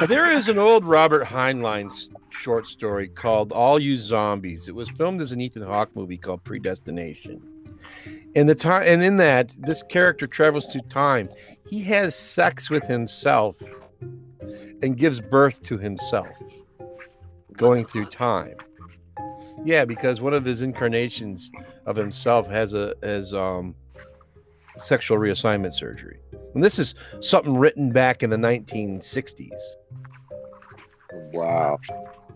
there 0.09 0.31
is 0.33 0.49
an 0.49 0.59
old 0.59 0.85
Robert 0.85 1.25
Heinlein 1.27 1.87
s- 1.87 2.09
short 2.31 2.67
story 2.67 3.09
called 3.09 3.53
All 3.53 3.79
You 3.81 3.99
Zombies. 3.99 4.69
It 4.69 4.75
was 4.75 4.89
filmed 4.89 5.21
as 5.21 5.33
an 5.33 5.41
Ethan 5.41 5.63
Hawke 5.63 5.95
movie 5.97 6.17
called 6.17 6.45
Predestination. 6.45 7.43
And 8.37 8.49
the 8.49 8.55
time 8.55 8.85
and 8.87 9.03
in 9.03 9.17
that, 9.17 9.53
this 9.59 9.83
character 9.83 10.27
travels 10.27 10.71
through 10.71 10.83
time. 10.83 11.29
He 11.69 11.81
has 11.83 12.15
sex 12.15 12.71
with 12.71 12.85
himself 12.85 13.57
and 14.83 14.97
gives 14.97 15.21
birth 15.21 15.63
to 15.65 15.79
himself 15.79 16.29
going 17.57 17.85
through 17.85 18.07
time. 18.07 18.57
Yeah, 19.65 19.85
because 19.85 20.21
one 20.21 20.35
of 20.35 20.45
his 20.45 20.63
incarnations 20.63 21.51
of 21.87 21.97
himself 21.97 22.47
has 22.49 22.75
a 22.75 22.95
has 23.03 23.33
um 23.33 23.75
sexual 24.77 25.19
reassignment 25.19 25.73
surgery. 25.73 26.21
And 26.55 26.63
this 26.63 26.79
is 26.79 26.95
something 27.21 27.57
written 27.57 27.91
back 27.91 28.23
in 28.23 28.31
the 28.31 28.37
1960s. 28.37 29.51
Wow. 31.33 31.79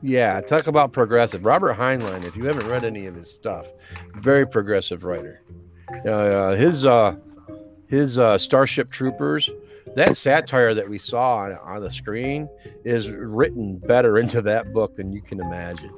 Yeah, 0.02 0.40
talk 0.40 0.66
about 0.66 0.92
progressive. 0.92 1.44
Robert 1.44 1.76
Heinlein, 1.76 2.26
if 2.26 2.36
you 2.36 2.44
haven't 2.46 2.66
read 2.68 2.84
any 2.84 3.06
of 3.06 3.14
his 3.14 3.30
stuff, 3.30 3.68
very 4.16 4.46
progressive 4.46 5.04
writer. 5.04 5.42
Uh, 6.06 6.54
his 6.54 6.86
uh, 6.86 7.16
his 7.86 8.18
uh, 8.18 8.38
Starship 8.38 8.90
Troopers, 8.90 9.50
that 9.96 10.16
satire 10.16 10.74
that 10.74 10.88
we 10.88 10.98
saw 10.98 11.38
on, 11.38 11.52
on 11.58 11.80
the 11.80 11.90
screen 11.90 12.48
is 12.84 13.10
written 13.10 13.78
better 13.78 14.18
into 14.22 14.42
that 14.42 14.72
book 14.72 14.94
than 14.94 15.12
you 15.12 15.22
can 15.22 15.40
imagine. 15.40 15.94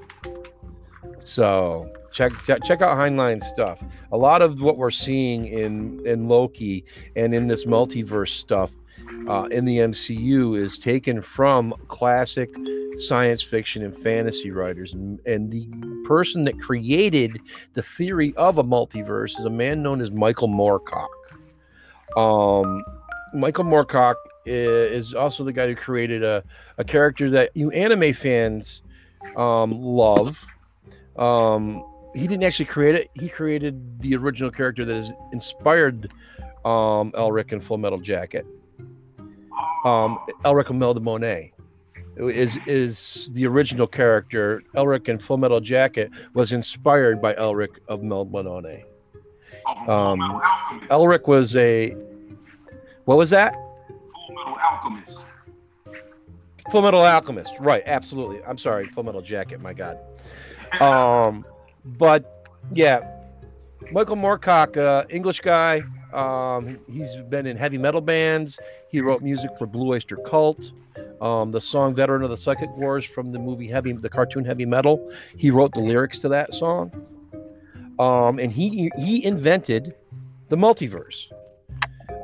So 1.24 1.92
check 2.12 2.32
check, 2.44 2.64
check 2.64 2.82
out 2.82 2.96
Heinlein's 2.96 3.46
stuff. 3.46 3.82
A 4.10 4.16
lot 4.16 4.42
of 4.42 4.60
what 4.60 4.76
we're 4.76 4.90
seeing 4.90 5.46
in 5.46 6.04
in 6.06 6.28
Loki 6.28 6.84
and 7.16 7.34
in 7.34 7.46
this 7.46 7.64
multiverse 7.64 8.30
stuff 8.30 8.70
uh, 9.28 9.44
in 9.50 9.64
the 9.64 9.78
MCU 9.78 10.58
is 10.58 10.78
taken 10.78 11.20
from 11.20 11.74
classic 11.88 12.54
science 12.96 13.42
fiction 13.42 13.82
and 13.84 13.96
fantasy 13.96 14.50
writers. 14.50 14.92
And, 14.92 15.20
and 15.26 15.50
the 15.50 15.68
person 16.04 16.42
that 16.44 16.60
created 16.60 17.38
the 17.74 17.82
theory 17.82 18.34
of 18.36 18.58
a 18.58 18.64
multiverse 18.64 19.38
is 19.38 19.44
a 19.44 19.50
man 19.50 19.82
known 19.82 20.00
as 20.00 20.10
Michael 20.10 20.48
Moorcock. 20.48 21.08
Um, 22.16 22.84
Michael 23.34 23.64
Moorcock 23.64 24.14
is 24.44 25.14
also 25.14 25.44
the 25.44 25.52
guy 25.52 25.68
who 25.68 25.76
created 25.76 26.22
a, 26.22 26.42
a 26.78 26.84
character 26.84 27.30
that 27.30 27.50
you 27.54 27.70
anime 27.70 28.12
fans 28.12 28.82
um, 29.36 29.72
love. 29.72 30.44
Um, 31.16 31.84
he 32.14 32.26
didn't 32.26 32.44
actually 32.44 32.66
create 32.66 32.94
it. 32.94 33.08
He 33.14 33.28
created 33.28 34.00
the 34.00 34.16
original 34.16 34.50
character 34.50 34.84
that 34.84 34.94
has 34.94 35.12
inspired 35.32 36.12
um, 36.64 37.12
Elric 37.12 37.52
and 37.52 37.62
Full 37.62 37.78
Metal 37.78 37.98
Jacket. 37.98 38.46
Um, 39.84 40.18
Elric 40.44 40.70
of 40.70 40.76
Melniboné 40.76 41.52
is 42.16 42.56
is 42.66 43.30
the 43.32 43.46
original 43.46 43.86
character. 43.86 44.62
Elric 44.74 45.08
and 45.08 45.20
Full 45.20 45.38
Metal 45.38 45.60
Jacket 45.60 46.10
was 46.34 46.52
inspired 46.52 47.20
by 47.20 47.34
Elric 47.34 47.78
of 47.88 48.00
Melniboné. 48.00 48.84
Um, 49.88 50.20
Elric 50.90 51.26
was 51.26 51.56
a 51.56 51.96
what 53.04 53.18
was 53.18 53.30
that? 53.30 53.54
Full 53.54 54.34
Metal 54.34 54.58
Alchemist. 54.62 55.18
Full 56.70 56.82
Metal 56.82 57.02
Alchemist, 57.02 57.54
right? 57.60 57.82
Absolutely. 57.86 58.42
I'm 58.44 58.58
sorry, 58.58 58.86
Full 58.88 59.02
Metal 59.02 59.22
Jacket. 59.22 59.60
My 59.60 59.72
God. 59.72 59.98
Um, 60.80 61.44
but 61.84 62.48
yeah, 62.72 63.00
Michael 63.90 64.16
Moorcock, 64.16 64.76
uh, 64.76 65.04
English 65.10 65.40
guy. 65.40 65.82
Um, 66.12 66.78
he's 66.90 67.16
been 67.16 67.46
in 67.46 67.56
heavy 67.56 67.78
metal 67.78 68.00
bands. 68.00 68.58
He 68.88 69.00
wrote 69.00 69.22
music 69.22 69.50
for 69.58 69.66
Blue 69.66 69.92
Oyster 69.92 70.16
Cult. 70.16 70.72
Um, 71.20 71.52
the 71.52 71.60
song 71.60 71.94
"Veteran 71.94 72.22
of 72.22 72.30
the 72.30 72.36
Psychic 72.36 72.70
Wars" 72.76 73.04
from 73.04 73.30
the 73.30 73.38
movie 73.38 73.66
Heavy, 73.66 73.92
the 73.92 74.08
cartoon 74.08 74.44
Heavy 74.44 74.66
Metal. 74.66 75.10
He 75.36 75.50
wrote 75.50 75.72
the 75.72 75.80
lyrics 75.80 76.18
to 76.20 76.28
that 76.28 76.52
song. 76.54 76.92
Um, 77.98 78.38
and 78.38 78.52
he 78.52 78.90
he 78.98 79.24
invented 79.24 79.94
the 80.48 80.56
multiverse. 80.56 81.32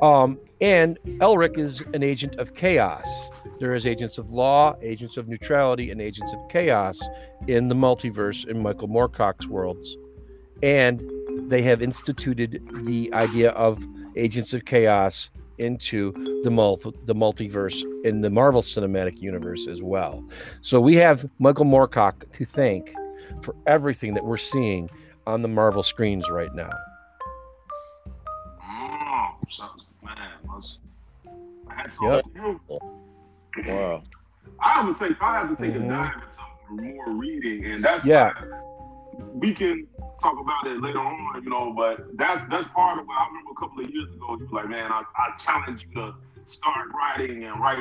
Um, 0.01 0.39
and 0.61 0.99
Elric 1.19 1.57
is 1.57 1.81
an 1.93 2.03
agent 2.03 2.35
of 2.35 2.53
chaos. 2.53 3.29
There 3.59 3.73
is 3.73 3.85
agents 3.85 4.17
of 4.17 4.31
law, 4.31 4.75
agents 4.81 5.17
of 5.17 5.27
neutrality, 5.27 5.91
and 5.91 6.01
agents 6.01 6.33
of 6.33 6.39
chaos 6.49 6.99
in 7.47 7.67
the 7.67 7.75
multiverse 7.75 8.47
in 8.47 8.61
Michael 8.61 8.87
Moorcock's 8.87 9.47
worlds. 9.47 9.97
And 10.63 11.03
they 11.49 11.61
have 11.63 11.81
instituted 11.81 12.61
the 12.83 13.13
idea 13.13 13.51
of 13.51 13.85
agents 14.15 14.53
of 14.53 14.65
chaos 14.65 15.29
into 15.57 16.13
the 16.43 16.49
mul- 16.49 16.77
the 17.05 17.15
multiverse 17.15 17.83
in 18.05 18.21
the 18.21 18.29
Marvel 18.29 18.61
Cinematic 18.61 19.21
Universe 19.21 19.67
as 19.67 19.81
well. 19.81 20.23
So 20.61 20.79
we 20.79 20.95
have 20.95 21.29
Michael 21.37 21.65
Moorcock 21.65 22.31
to 22.33 22.45
thank 22.45 22.93
for 23.41 23.55
everything 23.67 24.13
that 24.13 24.23
we're 24.23 24.37
seeing 24.37 24.89
on 25.27 25.41
the 25.41 25.47
Marvel 25.47 25.83
screens 25.83 26.29
right 26.29 26.53
now. 26.55 26.71
Mm, 28.63 29.31
Was, 29.45 29.78
I 31.79 31.83
had 31.83 31.93
so 31.93 32.05
Wow. 33.65 34.03
I 34.61 34.69
have 34.73 34.95
to 34.97 35.07
take 35.07 35.21
I 35.21 35.39
have 35.39 35.57
to 35.57 35.63
take 35.63 35.73
Mhm. 35.73 35.85
a 35.85 35.89
dive 35.89 36.13
into 36.23 36.83
more 36.83 37.09
reading, 37.09 37.65
and 37.65 37.83
that's 37.83 38.05
Yeah. 38.05 38.33
we 39.33 39.53
can 39.53 39.87
talk 40.21 40.37
about 40.39 40.67
it 40.67 40.81
later 40.81 40.99
on, 40.99 41.41
you 41.43 41.49
know. 41.49 41.73
But 41.73 42.17
that's 42.17 42.41
that's 42.49 42.67
part 42.67 42.99
of 42.99 43.07
what 43.07 43.17
I 43.21 43.27
remember 43.27 43.51
a 43.51 43.55
couple 43.55 43.79
of 43.83 43.89
years 43.89 44.09
ago. 44.13 44.37
You 44.39 44.47
were 44.51 44.61
like, 44.61 44.69
man, 44.69 44.91
I, 44.91 45.03
I 45.17 45.35
challenge 45.37 45.85
you 45.87 45.93
to 46.01 46.15
start 46.47 46.89
writing 46.93 47.43
and 47.45 47.59
write 47.61 47.77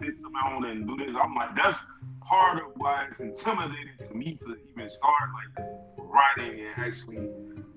this 0.00 0.14
amount 0.26 0.66
and 0.66 0.86
do 0.86 0.96
this. 0.96 1.14
I'm 1.22 1.34
like, 1.34 1.54
that's 1.54 1.84
part 2.22 2.58
of 2.58 2.72
why 2.76 3.06
it's 3.10 3.20
intimidating 3.20 3.96
to 4.08 4.14
me 4.14 4.34
to 4.34 4.56
even 4.70 4.90
start 4.90 5.28
like 5.38 5.66
writing 5.98 6.60
and 6.66 6.74
actually 6.86 7.28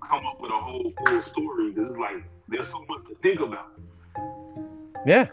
come 0.04 0.26
up 0.26 0.42
with 0.42 0.52
a 0.52 0.60
whole 0.60 0.92
full 1.06 1.22
story. 1.22 1.72
Because 1.72 1.90
it's 1.92 2.00
like 2.00 2.24
there's 2.48 2.68
so 2.70 2.80
much 2.90 3.06
to 3.08 3.16
think 3.22 3.40
about. 3.42 3.70
Yeah, 5.06 5.28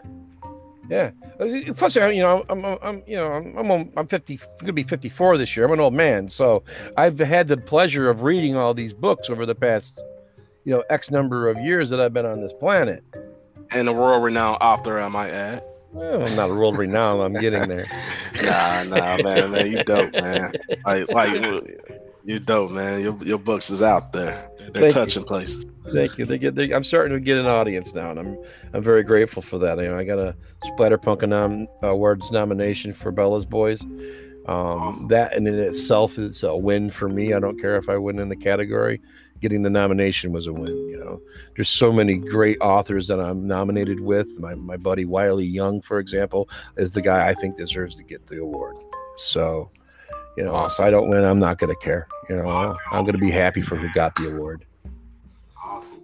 yeah. 0.89 1.11
Uh, 1.39 1.73
Plus, 1.73 1.95
you 1.95 2.21
know, 2.21 2.45
I'm, 2.49 2.65
I'm, 2.65 3.03
you 3.05 3.15
know, 3.15 3.31
I'm, 3.33 3.71
I'm, 3.71 3.91
I'm 3.95 4.07
50, 4.07 4.39
gonna 4.59 4.73
be 4.73 4.83
54 4.83 5.37
this 5.37 5.55
year. 5.55 5.65
I'm 5.65 5.73
an 5.73 5.79
old 5.79 5.93
man, 5.93 6.27
so 6.27 6.63
I've 6.95 7.19
had 7.19 7.47
the 7.47 7.57
pleasure 7.57 8.09
of 8.09 8.21
reading 8.21 8.55
all 8.55 8.73
these 8.73 8.93
books 8.93 9.29
over 9.29 9.45
the 9.45 9.55
past, 9.55 9.99
you 10.63 10.73
know, 10.73 10.83
X 10.89 11.11
number 11.11 11.49
of 11.49 11.57
years 11.59 11.89
that 11.89 11.99
I've 11.99 12.13
been 12.13 12.25
on 12.25 12.41
this 12.41 12.53
planet. 12.53 13.03
And 13.71 13.89
a 13.89 13.93
world 13.93 14.23
renowned 14.23 14.57
author, 14.61 14.99
I 14.99 15.07
might 15.09 15.31
add. 15.31 15.63
Well, 15.91 16.27
I'm 16.27 16.35
not 16.35 16.49
a 16.49 16.53
world 16.53 16.77
renowned. 16.77 17.21
I'm 17.21 17.33
getting 17.41 17.67
there. 17.67 17.85
Nah, 18.43 18.83
nah, 18.83 19.17
man, 19.23 19.49
man, 19.49 19.71
you 19.71 19.83
dope, 19.83 20.13
man. 20.13 20.51
Like, 20.85 21.11
like 21.11 21.31
you- 22.27 22.33
you 22.33 22.39
dope, 22.39 22.71
man. 22.71 23.01
Your 23.01 23.17
your 23.23 23.37
books 23.39 23.69
is 23.69 23.81
out 23.81 24.11
there. 24.13 24.49
They're, 24.59 24.71
Thank 24.71 24.85
you. 24.85 24.91
touching 24.91 25.23
places. 25.23 25.65
Thank 25.93 26.17
you. 26.17 26.25
They 26.25 26.37
get. 26.37 26.55
They, 26.55 26.71
I'm 26.73 26.83
starting 26.83 27.13
to 27.15 27.21
get 27.21 27.37
an 27.37 27.45
audience 27.47 27.93
now, 27.95 28.11
and 28.11 28.19
I'm 28.19 28.37
I'm 28.73 28.83
very 28.83 29.03
grateful 29.03 29.41
for 29.41 29.57
that. 29.59 29.77
You 29.79 29.85
know, 29.89 29.97
I 29.97 30.03
got 30.03 30.19
a 30.19 30.35
Splatterpunk 30.65 31.27
nom, 31.27 31.67
awards 31.81 32.29
nomination 32.31 32.91
for 32.93 33.11
Bella's 33.11 33.45
Boys. 33.45 33.81
Um, 33.81 33.91
Awesome. 34.47 35.07
That 35.09 35.33
in 35.33 35.47
it 35.47 35.55
itself 35.55 36.17
is 36.17 36.43
a 36.43 36.55
win 36.55 36.89
for 36.89 37.09
me. 37.09 37.33
I 37.33 37.39
don't 37.39 37.59
care 37.59 37.75
if 37.77 37.89
I 37.89 37.97
win 37.97 38.19
in 38.19 38.29
the 38.29 38.35
category. 38.35 39.01
Getting 39.39 39.61
the 39.61 39.69
nomination 39.69 40.31
was 40.31 40.47
a 40.47 40.53
win. 40.53 40.75
You 40.89 40.97
know, 40.99 41.21
there's 41.55 41.69
so 41.69 41.91
many 41.93 42.15
great 42.15 42.57
authors 42.59 43.07
that 43.07 43.19
I'm 43.19 43.45
nominated 43.47 43.99
with. 44.01 44.27
My 44.39 44.55
my 44.55 44.75
buddy 44.77 45.05
Wiley 45.05 45.45
Young, 45.45 45.81
for 45.81 45.99
example, 45.99 46.49
is 46.75 46.91
the 46.91 47.01
guy 47.01 47.27
I 47.29 47.33
think 47.35 47.55
deserves 47.55 47.95
to 47.95 48.03
get 48.03 48.27
the 48.27 48.39
award. 48.41 48.75
So, 49.15 49.69
you 50.37 50.43
know, 50.43 50.53
Awesome. 50.53 50.83
if 50.83 50.87
I 50.87 50.91
don't 50.91 51.09
win, 51.09 51.23
I'm 51.23 51.39
not 51.39 51.57
going 51.57 51.73
to 51.73 51.79
care. 51.81 52.07
You 52.29 52.35
know, 52.37 52.47
I'm 52.91 53.03
going 53.03 53.15
to 53.15 53.19
be 53.19 53.31
happy 53.31 53.61
for 53.61 53.75
who 53.75 53.91
got 53.93 54.15
the 54.15 54.31
award. 54.31 54.65
Awesome. 55.61 56.03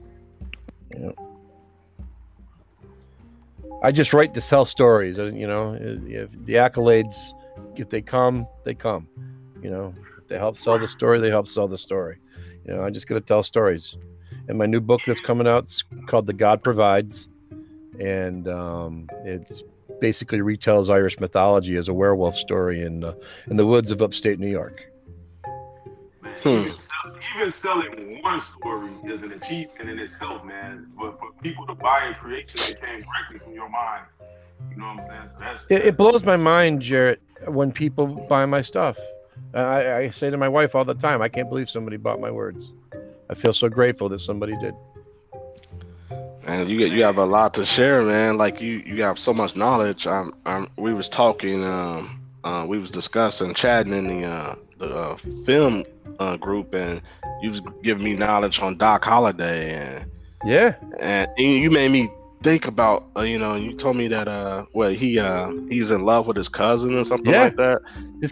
I 3.83 3.91
just 3.91 4.13
write 4.13 4.33
to 4.33 4.41
tell 4.41 4.65
stories. 4.65 5.17
You 5.17 5.47
know, 5.47 5.77
if 5.79 6.31
the 6.45 6.53
accolades, 6.53 7.15
if 7.75 7.89
they 7.89 8.01
come, 8.01 8.47
they 8.63 8.73
come. 8.73 9.07
You 9.61 9.69
know, 9.69 9.93
if 10.21 10.27
they 10.27 10.37
help 10.37 10.57
sell 10.57 10.79
the 10.79 10.87
story, 10.87 11.19
they 11.19 11.29
help 11.29 11.47
sell 11.47 11.67
the 11.67 11.77
story. 11.77 12.17
You 12.65 12.73
know, 12.73 12.81
I'm 12.81 12.93
just 12.93 13.07
going 13.07 13.21
to 13.21 13.27
tell 13.27 13.43
stories. 13.43 13.95
And 14.47 14.57
my 14.57 14.65
new 14.65 14.81
book 14.81 15.01
that's 15.05 15.19
coming 15.19 15.47
out 15.47 15.65
is 15.65 15.83
called 16.07 16.27
The 16.27 16.33
God 16.33 16.63
Provides, 16.63 17.27
and 17.99 18.47
um, 18.47 19.07
it's 19.23 19.63
basically 20.03 20.39
retells 20.39 20.89
Irish 20.89 21.17
mythology 21.21 21.77
as 21.77 21.87
a 21.87 21.93
werewolf 21.93 22.35
story 22.35 22.81
in 22.81 23.05
uh, 23.05 23.13
in 23.49 23.55
the 23.55 23.65
woods 23.65 23.89
of 23.89 24.01
upstate 24.01 24.37
New 24.37 24.49
York. 24.49 24.85
Man, 26.21 26.35
Hmm. 26.43 26.49
even, 26.49 26.77
sell, 26.77 27.17
even 27.37 27.51
selling 27.51 28.21
one 28.21 28.41
story 28.41 28.91
is 29.05 29.21
an 29.21 29.31
achievement 29.31 29.89
in 29.89 29.99
itself, 29.99 30.43
man. 30.43 30.87
But 30.99 31.17
for 31.19 31.31
people 31.41 31.65
to 31.67 31.75
buy 31.75 32.11
a 32.11 32.15
creation 32.15 32.59
that 32.67 32.81
came 32.81 33.01
directly 33.07 33.39
from 33.39 33.53
your 33.53 33.69
mind, 33.69 34.03
you 34.71 34.75
know 34.75 34.87
what 34.87 35.03
I'm 35.03 35.07
saying? 35.07 35.27
So 35.31 35.37
that's 35.39 35.65
It, 35.69 35.85
it 35.85 35.95
blows 35.95 36.25
my 36.25 36.35
mind, 36.35 36.81
Jarrett, 36.81 37.21
when 37.47 37.71
people 37.71 38.07
buy 38.27 38.45
my 38.45 38.61
stuff. 38.61 38.97
I, 39.53 39.93
I 39.99 40.09
say 40.09 40.29
to 40.29 40.37
my 40.37 40.49
wife 40.49 40.75
all 40.75 40.83
the 40.83 40.95
time, 40.95 41.21
I 41.21 41.29
can't 41.29 41.47
believe 41.47 41.69
somebody 41.69 41.95
bought 41.95 42.19
my 42.19 42.29
words. 42.29 42.73
I 43.29 43.35
feel 43.35 43.53
so 43.53 43.69
grateful 43.69 44.09
that 44.09 44.19
somebody 44.19 44.57
did. 44.57 44.75
And 46.45 46.69
you 46.69 46.77
get 46.77 46.91
you 46.91 47.03
have 47.03 47.17
a 47.17 47.25
lot 47.25 47.53
to 47.55 47.65
share, 47.65 48.01
man. 48.01 48.37
Like 48.37 48.61
you 48.61 48.83
you 48.85 49.03
have 49.03 49.17
so 49.17 49.33
much 49.33 49.55
knowledge. 49.55 50.07
Um, 50.07 50.33
um 50.45 50.67
we 50.77 50.93
was 50.93 51.09
talking, 51.09 51.63
um, 51.63 52.09
uh, 52.43 52.65
we 52.67 52.77
was 52.77 52.91
discussing, 52.91 53.53
chatting 53.53 53.93
in 53.93 54.07
the 54.07 54.25
uh, 54.27 54.55
the 54.77 54.87
uh, 54.95 55.15
film 55.45 55.83
uh, 56.19 56.35
group, 56.37 56.73
and 56.73 57.01
you 57.41 57.49
was 57.49 57.61
giving 57.83 58.03
me 58.03 58.13
knowledge 58.13 58.61
on 58.61 58.77
Doc 58.77 59.03
Holliday, 59.05 59.73
and 59.73 60.05
Yeah, 60.43 60.75
and 60.99 61.27
you 61.37 61.69
made 61.71 61.91
me 61.91 62.09
think 62.43 62.67
about, 62.67 63.03
uh, 63.17 63.21
you 63.21 63.39
know, 63.39 63.55
you 63.55 63.73
told 63.73 63.95
me 63.95 64.07
that 64.09 64.27
uh, 64.27 64.65
well, 64.73 64.89
he 64.89 65.19
uh, 65.19 65.51
he's 65.69 65.91
in 65.91 66.03
love 66.03 66.27
with 66.27 66.37
his 66.37 66.49
cousin 66.49 66.95
or 66.95 67.03
something 67.03 67.33
Yeah. 67.33 67.35
like 67.35 67.55
that. 67.55 67.79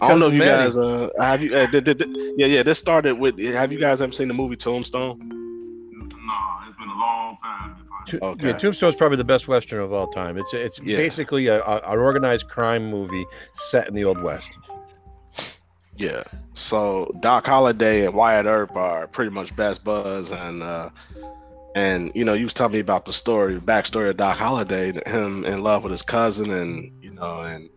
I 0.00 0.08
don't 0.10 0.20
know 0.20 0.28
if 0.28 0.34
you 0.34 0.40
Mattie. 0.40 0.42
guys 0.42 0.76
uh, 0.76 1.08
have 1.18 1.42
you 1.42 1.54
uh, 1.54 1.66
did, 1.66 1.84
did, 1.84 1.98
did- 1.98 2.08
yeah 2.36 2.46
yeah 2.46 2.62
this 2.62 2.78
started 2.78 3.14
with 3.18 3.38
have 3.38 3.72
you 3.72 3.78
guys 3.78 4.00
ever 4.02 4.12
seen 4.12 4.28
the 4.28 4.34
movie 4.34 4.56
Tombstone? 4.56 5.18
Okay. 8.12 8.48
Yeah, 8.48 8.56
Tombstone's 8.58 8.96
probably 8.96 9.16
the 9.16 9.24
best 9.24 9.48
western 9.48 9.80
of 9.80 9.92
all 9.92 10.06
time. 10.08 10.36
It's 10.38 10.52
it's 10.54 10.80
Yeah. 10.80 10.96
basically 10.96 11.46
a, 11.46 11.62
a, 11.62 11.76
an 11.92 11.98
organized 11.98 12.48
crime 12.48 12.90
movie 12.90 13.24
set 13.52 13.88
in 13.88 13.94
the 13.94 14.04
old 14.04 14.20
west. 14.22 14.56
Yeah. 15.96 16.24
So 16.54 17.14
Doc 17.20 17.46
Holliday 17.46 18.06
and 18.06 18.14
Wyatt 18.14 18.46
Earp 18.46 18.74
are 18.76 19.06
pretty 19.06 19.30
much 19.30 19.54
best 19.56 19.84
buds, 19.84 20.32
and 20.32 20.62
uh, 20.62 20.90
and 21.74 22.10
you 22.14 22.24
know, 22.24 22.32
you 22.34 22.44
was 22.44 22.54
telling 22.54 22.72
me 22.72 22.78
about 22.80 23.04
the 23.06 23.12
story, 23.12 23.54
the 23.54 23.60
backstory 23.60 24.08
of 24.10 24.16
Doc 24.16 24.36
Holliday, 24.38 24.92
him 25.06 25.44
in 25.44 25.62
love 25.62 25.84
with 25.84 25.90
his 25.92 26.02
cousin, 26.02 26.50
and 26.50 26.90
you 27.02 27.10
know, 27.12 27.40
and 27.42 27.68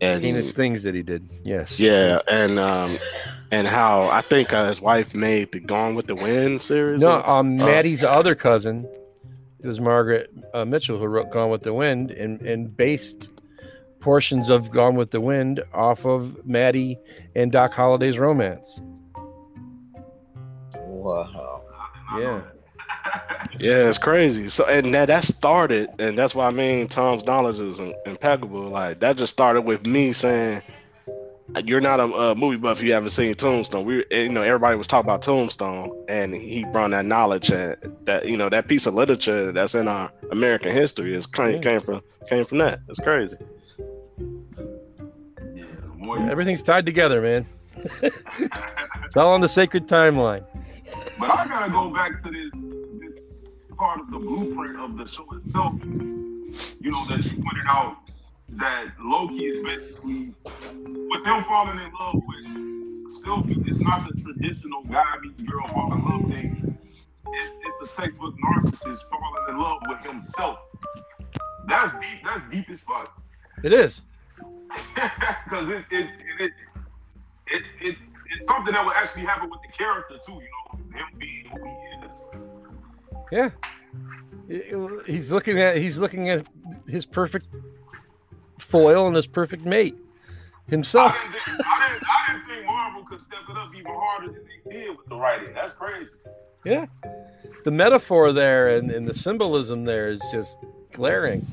and 0.00 0.22
Heinous 0.24 0.52
things 0.52 0.82
that 0.84 0.94
he 0.94 1.02
did. 1.02 1.28
Yes. 1.44 1.78
yeah, 1.80 2.20
and 2.28 2.58
um, 2.58 2.96
and 3.50 3.66
how 3.66 4.02
I 4.02 4.20
think 4.20 4.52
uh, 4.52 4.68
his 4.68 4.80
wife 4.80 5.14
made 5.14 5.52
the 5.52 5.60
Gone 5.60 5.94
with 5.94 6.06
the 6.06 6.14
Wind 6.14 6.62
series. 6.62 7.00
No, 7.00 7.18
or- 7.20 7.28
um, 7.28 7.60
uh, 7.60 7.66
Mattie's 7.66 8.04
other 8.04 8.34
cousin, 8.34 8.88
it 9.64 9.66
was 9.66 9.80
Margaret 9.80 10.30
uh, 10.52 10.66
Mitchell 10.66 10.98
who 10.98 11.06
wrote 11.06 11.30
Gone 11.30 11.48
with 11.48 11.62
the 11.62 11.72
Wind 11.72 12.10
and 12.10 12.40
and 12.42 12.76
based 12.76 13.30
portions 14.00 14.50
of 14.50 14.70
Gone 14.70 14.94
with 14.94 15.10
the 15.10 15.22
Wind 15.22 15.64
off 15.72 16.04
of 16.04 16.44
Mattie 16.46 16.98
and 17.34 17.50
Doc 17.50 17.72
Holliday's 17.72 18.18
romance. 18.18 18.78
Wow. 20.76 21.62
Yeah. 22.18 22.42
Yeah, 23.60 23.88
it's 23.88 23.98
crazy. 23.98 24.48
So 24.48 24.66
and 24.66 24.92
that 24.94 25.06
that 25.06 25.22
started, 25.22 25.88
and 26.00 26.18
that's 26.18 26.34
why 26.34 26.46
I 26.46 26.50
mean 26.50 26.88
Tom's 26.88 27.24
knowledge 27.24 27.60
is 27.60 27.78
impeccable. 28.04 28.68
Like 28.68 28.98
that 28.98 29.16
just 29.16 29.32
started 29.32 29.62
with 29.62 29.86
me 29.86 30.12
saying, 30.12 30.60
"You're 31.64 31.80
not 31.80 32.00
a, 32.00 32.04
uh 32.04 32.34
movie 32.36 32.56
buff. 32.56 32.82
You 32.82 32.92
haven't 32.92 33.10
seen 33.10 33.34
Tombstone." 33.34 33.84
We, 33.84 34.04
you 34.10 34.28
know, 34.28 34.42
everybody 34.42 34.76
was 34.76 34.86
talking 34.86 35.08
about 35.08 35.22
Tombstone, 35.22 36.04
and 36.08 36.34
he 36.34 36.64
brought 36.64 36.90
that 36.90 37.04
knowledge 37.04 37.50
and 37.50 37.76
that 38.04 38.28
you 38.28 38.36
know 38.36 38.48
that 38.48 38.68
piece 38.68 38.86
of 38.86 38.94
literature 38.94 39.52
that's 39.52 39.74
in 39.74 39.88
our 39.88 40.10
American 40.32 40.72
history 40.72 41.14
is 41.14 41.26
came, 41.26 41.54
Yeah. 41.56 41.60
came 41.60 41.80
from 41.80 42.02
came 42.28 42.44
from 42.44 42.58
that. 42.58 42.80
It's 42.88 43.00
crazy. 43.00 43.36
Yeah, 45.54 45.62
the 45.62 45.88
more 45.96 46.18
you- 46.18 46.28
Everything's 46.28 46.62
tied 46.62 46.86
together, 46.86 47.20
man. 47.20 47.46
It's 49.06 49.16
all 49.16 49.32
on 49.32 49.40
the 49.40 49.48
sacred 49.48 49.86
timeline. 49.86 50.44
But 51.18 51.30
I 51.30 51.46
gotta 51.46 51.70
go 51.70 51.90
back 51.92 52.22
to 52.24 52.30
this, 52.30 52.50
this 53.00 53.12
part 53.76 54.00
of 54.00 54.10
the 54.10 54.18
blueprint 54.18 54.78
of 54.80 54.96
the 54.96 55.06
show 55.06 55.26
itself. 55.44 55.74
You 55.84 56.90
know 56.90 57.04
that 57.06 57.24
you 57.24 57.42
pointed 57.42 57.66
out 57.66 57.96
that 58.50 58.86
Loki 59.02 59.44
is 59.46 59.60
basically 59.60 60.32
with 60.44 61.26
him 61.26 61.44
falling 61.44 61.78
in 61.78 61.92
love 61.98 62.22
with 62.26 63.12
Sylvie. 63.22 63.62
It's 63.66 63.80
not 63.80 64.08
the 64.08 64.20
traditional 64.20 64.82
guy 64.84 65.04
meets 65.22 65.42
girl 65.42 65.66
fall 65.68 65.92
in 65.92 66.04
love 66.04 66.30
thing. 66.30 66.78
It's, 67.26 67.52
it's 67.62 67.92
a 67.92 68.02
textbook 68.02 68.34
narcissist 68.44 69.00
falling 69.10 69.48
in 69.48 69.58
love 69.58 69.78
with 69.88 70.00
himself. 70.00 70.58
That's 71.68 71.92
deep. 71.94 72.20
That's 72.24 72.42
deep 72.50 72.70
as 72.70 72.80
fuck. 72.80 73.20
It 73.62 73.72
is. 73.72 74.02
Because 75.44 75.68
it, 75.68 75.84
it, 75.90 76.10
it, 76.40 76.50
it, 77.48 77.62
it, 77.80 77.96
it's 78.32 78.50
something 78.50 78.72
that 78.72 78.84
would 78.84 78.96
actually 78.96 79.24
happen 79.24 79.50
with 79.50 79.60
the 79.62 79.68
character 79.68 80.16
too. 80.24 80.32
You 80.32 80.40
know, 80.40 80.98
him 80.98 81.18
being 81.18 81.44
who 81.52 81.64
he 81.64 82.06
is. 82.06 83.50
Yeah. 84.48 85.02
He's 85.06 85.30
looking 85.30 85.60
at 85.60 85.76
he's 85.76 85.98
looking 85.98 86.28
at 86.30 86.46
his 86.88 87.06
perfect 87.06 87.46
foil 88.58 89.06
and 89.06 89.16
his 89.16 89.26
perfect 89.26 89.64
mate 89.64 89.96
himself. 90.66 91.12
I 91.14 91.22
didn't, 91.22 91.32
think, 91.32 91.66
I, 91.66 91.88
didn't, 91.88 92.04
I 92.04 92.32
didn't 92.32 92.46
think 92.48 92.66
Marvel 92.66 93.04
could 93.04 93.20
step 93.20 93.40
it 93.48 93.56
up 93.56 93.74
even 93.74 93.92
harder 93.92 94.32
than 94.32 94.44
they 94.44 94.70
did 94.70 94.96
with 94.96 95.06
the 95.06 95.16
writing. 95.16 95.54
That's 95.54 95.74
crazy. 95.74 96.10
Yeah. 96.64 96.86
The 97.64 97.70
metaphor 97.70 98.32
there 98.32 98.68
and, 98.68 98.90
and 98.90 99.06
the 99.06 99.14
symbolism 99.14 99.84
there 99.84 100.08
is 100.08 100.20
just 100.32 100.58
glaring. 100.92 101.46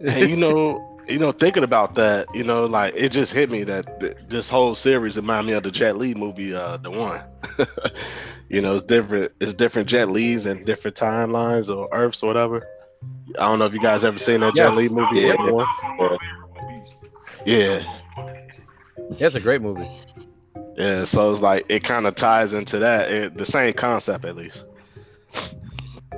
And 0.00 0.30
you 0.30 0.36
know, 0.36 0.94
you 1.08 1.18
know, 1.18 1.32
thinking 1.32 1.64
about 1.64 1.94
that, 1.94 2.26
you 2.34 2.44
know, 2.44 2.64
like 2.64 2.94
it 2.96 3.10
just 3.10 3.32
hit 3.32 3.50
me 3.50 3.62
that 3.64 4.00
th- 4.00 4.16
this 4.28 4.48
whole 4.48 4.74
series 4.74 5.16
reminded 5.16 5.50
me 5.50 5.52
of 5.52 5.62
the 5.62 5.70
Jet 5.70 5.96
Li 5.96 6.14
movie, 6.14 6.54
uh, 6.54 6.76
the 6.78 6.90
one. 6.90 7.22
you 8.48 8.60
know, 8.60 8.76
it's 8.76 8.84
different. 8.84 9.32
It's 9.40 9.54
different 9.54 9.88
Jet 9.88 10.10
Lees 10.10 10.46
and 10.46 10.64
different 10.64 10.96
timelines 10.96 11.74
or 11.74 11.88
Earths 11.92 12.22
or 12.22 12.26
whatever. 12.26 12.66
I 13.38 13.46
don't 13.46 13.58
know 13.58 13.64
if 13.66 13.74
you 13.74 13.80
guys 13.80 14.04
ever 14.04 14.18
seen 14.18 14.40
that 14.40 14.54
Jet 14.54 14.68
Yes. 14.70 14.76
Li 14.76 14.88
movie. 14.88 15.20
Yeah. 15.20 15.32
the. 15.32 15.36
That's 15.38 15.50
one 15.50 16.12
of 16.12 16.18
my 16.18 16.18
favorite 16.18 16.68
movies. 16.70 16.94
Yeah, 17.46 17.82
Yeah, 19.18 19.26
it's 19.26 19.34
a 19.34 19.40
great 19.40 19.60
movie. 19.62 19.90
yeah. 20.76 21.04
So 21.04 21.30
it's 21.32 21.40
like 21.40 21.66
it 21.68 21.82
kind 21.84 22.06
of 22.06 22.14
ties 22.14 22.52
into 22.54 22.78
that, 22.78 23.10
it, 23.10 23.36
the 23.36 23.44
same 23.44 23.72
concept 23.74 24.24
at 24.24 24.36
least. 24.36 24.64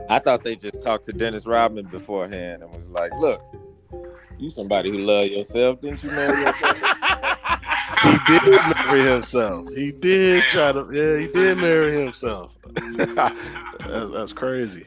I 0.09 0.19
thought 0.19 0.45
they 0.45 0.55
just 0.57 0.83
talked 0.85 1.05
to 1.07 1.13
Dennis 1.13 1.47
Rodman 1.47 1.87
beforehand 1.87 2.63
and 2.63 2.73
was 2.75 2.89
like, 2.89 3.11
"Look, 3.19 3.43
you 4.39 4.49
somebody 4.49 4.91
who 4.91 4.99
love 4.99 5.27
yourself, 5.27 5.81
didn't 5.81 6.03
you 6.05 6.11
marry 6.11 6.41
yourself?" 6.43 6.77
He 8.03 8.19
did 8.39 8.61
marry 8.77 9.03
himself. 9.03 9.69
He 9.75 9.91
did 9.91 10.45
try 10.45 10.71
to. 10.71 10.87
Yeah, 10.93 11.19
he 11.19 11.27
did 11.33 11.57
marry 11.59 11.93
himself. 11.99 12.53
that's, 12.95 14.11
that's 14.13 14.33
crazy. 14.33 14.87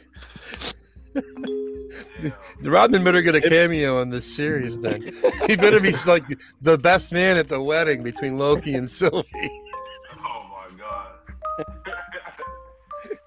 The 2.20 2.34
Rodman 2.70 3.04
better 3.04 3.22
get 3.22 3.36
a 3.36 3.42
cameo 3.42 4.02
in 4.02 4.10
this 4.10 4.26
series 4.26 4.80
then. 4.80 5.02
He 5.48 5.56
better 5.56 5.80
be 5.80 5.94
like 6.06 6.24
the 6.62 6.78
best 6.78 7.12
man 7.12 7.38
at 7.38 7.48
the 7.48 7.62
wedding 7.62 8.04
between 8.04 8.38
Loki 8.38 8.74
and 8.76 8.90
Sylvie. 8.90 9.28
Oh 10.22 10.68
my 10.70 10.78
god. 10.78 11.12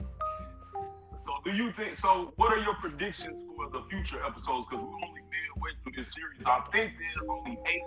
so 1.25 1.33
do 1.45 1.51
you 1.53 1.73
think 1.73 1.97
so 1.97 2.33
what 2.37 2.53
are 2.53 2.59
your 2.59 2.75
predictions 2.75 3.43
for 3.57 3.71
the 3.71 3.83
future 3.89 4.23
episodes? 4.25 4.67
Because 4.69 4.85
we're 4.85 5.07
only 5.07 5.23
midway 5.23 5.71
through 5.83 5.93
this 5.97 6.13
series. 6.13 6.43
I 6.45 6.61
think 6.71 6.93
there's 6.99 7.29
only 7.29 7.59
eight. 7.67 7.83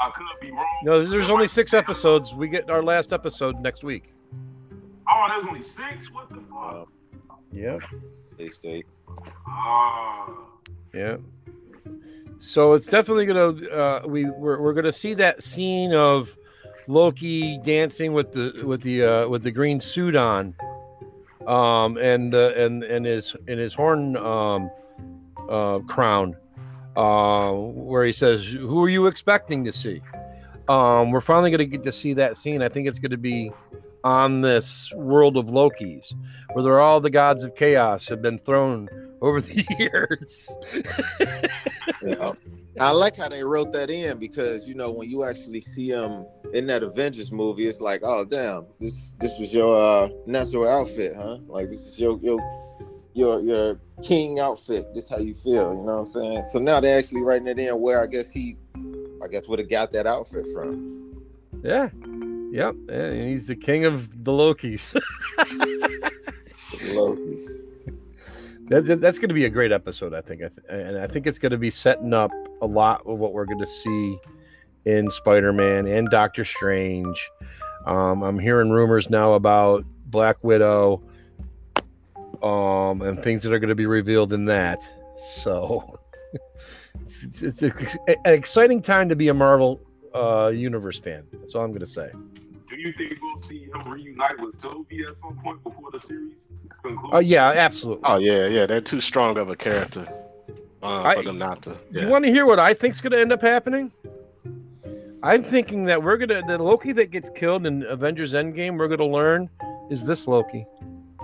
I 0.00 0.10
could 0.10 0.26
be 0.40 0.50
wrong. 0.50 0.66
No, 0.82 1.04
there's 1.04 1.30
only 1.30 1.46
six 1.46 1.74
episodes. 1.74 2.34
We 2.34 2.48
get 2.48 2.70
our 2.70 2.82
last 2.82 3.12
episode 3.12 3.60
next 3.60 3.84
week. 3.84 4.12
Oh, 5.10 5.26
there's 5.28 5.46
only 5.46 5.62
six? 5.62 6.10
What 6.12 6.28
the 6.30 6.42
fuck? 6.50 6.88
Yep. 7.52 7.82
They 8.38 8.48
stay. 8.48 8.84
Ah. 9.46 10.32
Yeah. 10.92 11.16
So 12.38 12.72
it's 12.72 12.86
definitely 12.86 13.26
gonna 13.26 13.68
uh, 13.68 14.02
we 14.06 14.24
we're, 14.24 14.60
we're 14.60 14.72
gonna 14.72 14.92
see 14.92 15.14
that 15.14 15.42
scene 15.42 15.92
of 15.92 16.34
Loki 16.86 17.58
dancing 17.58 18.12
with 18.12 18.32
the 18.32 18.62
with 18.64 18.80
the 18.82 19.04
uh, 19.04 19.28
with 19.28 19.42
the 19.42 19.50
green 19.50 19.78
suit 19.78 20.16
on, 20.16 20.54
um, 21.46 21.98
and 21.98 22.34
uh, 22.34 22.52
and 22.56 22.82
and 22.82 23.04
his 23.04 23.36
and 23.46 23.60
his 23.60 23.74
horn 23.74 24.16
um, 24.16 24.70
uh, 25.50 25.80
crown, 25.80 26.34
uh, 26.96 27.52
where 27.52 28.04
he 28.04 28.12
says, 28.12 28.44
"Who 28.46 28.82
are 28.82 28.88
you 28.88 29.06
expecting 29.06 29.64
to 29.64 29.72
see?" 29.72 30.00
Um, 30.68 31.10
we're 31.10 31.20
finally 31.20 31.50
gonna 31.50 31.66
get 31.66 31.82
to 31.82 31.92
see 31.92 32.14
that 32.14 32.36
scene. 32.36 32.62
I 32.62 32.68
think 32.68 32.88
it's 32.88 32.98
gonna 32.98 33.18
be 33.18 33.52
on 34.04 34.40
this 34.40 34.92
world 34.94 35.36
of 35.36 35.48
Loki's, 35.48 36.14
where 36.52 36.62
there 36.62 36.80
all 36.80 37.00
the 37.00 37.10
gods 37.10 37.42
of 37.42 37.54
chaos 37.54 38.08
have 38.08 38.22
been 38.22 38.38
thrown 38.38 38.88
over 39.20 39.40
the 39.40 39.64
years. 39.78 40.50
You 42.02 42.16
know? 42.16 42.36
I 42.78 42.92
like 42.92 43.16
how 43.16 43.28
they 43.28 43.44
wrote 43.44 43.72
that 43.72 43.90
in 43.90 44.18
because 44.18 44.68
you 44.68 44.74
know 44.74 44.90
when 44.90 45.10
you 45.10 45.24
actually 45.24 45.60
see 45.60 45.90
him 45.90 46.24
in 46.54 46.66
that 46.68 46.82
Avengers 46.82 47.30
movie, 47.30 47.66
it's 47.66 47.80
like, 47.80 48.00
oh 48.02 48.24
damn, 48.24 48.64
this 48.78 49.16
this 49.20 49.38
was 49.38 49.52
your 49.52 49.76
uh, 49.76 50.08
natural 50.26 50.66
outfit, 50.66 51.14
huh? 51.16 51.38
Like 51.46 51.68
this 51.68 51.86
is 51.86 52.00
your 52.00 52.18
your 52.22 52.40
your 53.12 53.40
your 53.40 53.80
king 54.02 54.38
outfit. 54.38 54.94
This 54.94 55.10
how 55.10 55.18
you 55.18 55.34
feel, 55.34 55.74
you 55.74 55.82
know 55.82 55.82
what 55.82 55.92
I'm 55.92 56.06
saying? 56.06 56.44
So 56.44 56.58
now 56.58 56.80
they're 56.80 56.98
actually 56.98 57.22
writing 57.22 57.48
it 57.48 57.58
in 57.58 57.78
where 57.80 58.00
I 58.00 58.06
guess 58.06 58.30
he, 58.30 58.56
I 59.22 59.28
guess 59.28 59.48
would 59.48 59.58
have 59.58 59.68
got 59.68 59.90
that 59.92 60.06
outfit 60.06 60.46
from. 60.54 61.22
Yeah. 61.62 61.90
Yep. 62.50 62.74
And 62.88 63.28
he's 63.28 63.46
the 63.46 63.56
king 63.56 63.84
of 63.84 64.24
the 64.24 64.32
Lokis. 64.32 64.94
Loki's. 66.94 67.52
that, 68.68 68.84
that- 68.86 69.00
that's 69.00 69.18
going 69.18 69.28
to 69.28 69.34
be 69.34 69.44
a 69.44 69.48
great 69.50 69.72
episode, 69.72 70.14
I 70.14 70.20
think. 70.20 70.42
I 70.42 70.48
th- 70.48 70.66
and 70.68 70.98
I 70.98 71.06
think 71.06 71.26
it's 71.26 71.38
going 71.38 71.52
to 71.52 71.58
be 71.58 71.70
setting 71.70 72.12
up 72.12 72.30
a 72.62 72.66
lot 72.66 73.02
of 73.06 73.18
what 73.18 73.32
we're 73.32 73.44
going 73.46 73.60
to 73.60 73.66
see 73.66 74.18
in 74.84 75.10
Spider 75.10 75.52
Man 75.52 75.86
and 75.86 76.08
Doctor 76.10 76.44
Strange. 76.44 77.30
Um, 77.86 78.22
I'm 78.22 78.38
hearing 78.38 78.70
rumors 78.70 79.08
now 79.10 79.34
about 79.34 79.84
Black 80.06 80.42
Widow 80.42 81.02
um, 82.42 83.02
and 83.02 83.22
things 83.22 83.42
that 83.42 83.52
are 83.52 83.58
going 83.58 83.68
to 83.68 83.74
be 83.74 83.86
revealed 83.86 84.32
in 84.32 84.44
that. 84.46 84.80
So 85.14 85.98
it's, 87.02 87.42
it's, 87.42 87.62
it's 87.62 87.96
an 88.06 88.16
exciting 88.24 88.82
time 88.82 89.08
to 89.08 89.16
be 89.16 89.28
a 89.28 89.34
Marvel 89.34 89.80
uh, 90.14 90.48
Universe 90.48 90.98
fan. 90.98 91.24
That's 91.32 91.54
all 91.54 91.62
I'm 91.64 91.70
going 91.70 91.80
to 91.80 91.86
say. 91.86 92.10
Do 92.70 92.76
you 92.76 92.92
think 92.92 93.18
we'll 93.20 93.42
see 93.42 93.64
him 93.64 93.88
reunite 93.88 94.38
with 94.40 94.56
Toby 94.56 95.02
at 95.02 95.16
some 95.20 95.36
point 95.42 95.62
before 95.64 95.90
the 95.90 95.98
series 96.00 96.34
concludes? 96.82 97.10
Oh, 97.12 97.18
yeah, 97.18 97.50
absolutely. 97.50 98.04
Oh 98.06 98.16
yeah, 98.16 98.46
yeah. 98.46 98.66
They're 98.66 98.80
too 98.80 99.00
strong 99.00 99.36
of 99.38 99.50
a 99.50 99.56
character 99.56 100.06
uh, 100.82 101.02
I- 101.02 101.14
for 101.16 101.22
them 101.24 101.38
not 101.38 101.62
to. 101.62 101.76
You 101.90 102.06
want 102.08 102.24
to 102.24 102.30
hear 102.30 102.46
what 102.46 102.60
I 102.60 102.72
think's 102.74 103.00
going 103.00 103.12
to 103.12 103.18
end 103.20 103.32
up 103.32 103.42
happening? 103.42 103.92
I'm 105.22 105.44
thinking 105.44 105.84
that 105.84 106.02
we're 106.02 106.16
gonna 106.16 106.42
the 106.46 106.56
Loki 106.56 106.92
that 106.92 107.10
gets 107.10 107.28
killed 107.28 107.66
in 107.66 107.82
Avengers 107.82 108.32
Endgame. 108.32 108.78
We're 108.78 108.88
gonna 108.88 109.04
learn 109.06 109.50
is 109.90 110.02
this 110.04 110.26
Loki. 110.26 110.64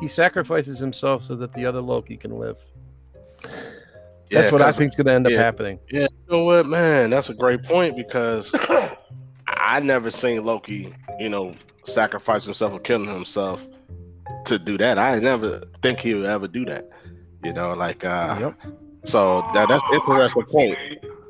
He 0.00 0.06
sacrifices 0.06 0.78
himself 0.78 1.22
so 1.22 1.34
that 1.36 1.54
the 1.54 1.64
other 1.64 1.80
Loki 1.80 2.18
can 2.18 2.38
live. 2.38 2.58
Yeah, 3.42 3.50
That's 4.40 4.52
what 4.52 4.60
I 4.60 4.70
think 4.70 4.88
is 4.88 4.94
gonna 4.96 5.12
end 5.12 5.26
up 5.26 5.32
happening. 5.32 5.78
Yeah, 5.90 6.00
you 6.00 6.08
know 6.30 6.44
what, 6.44 6.66
man? 6.66 7.08
That's 7.08 7.30
a 7.30 7.34
great 7.34 7.62
point 7.62 7.96
because 7.96 8.54
I 9.66 9.80
never 9.80 10.10
seen 10.10 10.44
Loki, 10.44 10.92
you 11.18 11.28
know, 11.28 11.52
sacrifice 11.84 12.44
himself 12.44 12.72
or 12.72 12.78
killing 12.80 13.08
himself 13.12 13.66
to 14.44 14.58
do 14.58 14.78
that. 14.78 14.98
I 14.98 15.18
never 15.18 15.62
think 15.82 16.00
he 16.00 16.14
would 16.14 16.26
ever 16.26 16.46
do 16.46 16.64
that. 16.66 16.88
You 17.44 17.52
know, 17.52 17.72
like 17.74 18.04
uh 18.04 18.36
Yep. 18.40 18.54
so 19.02 19.42
that 19.54 19.68
that's 19.68 19.82
interesting 19.92 20.44
point 20.44 20.76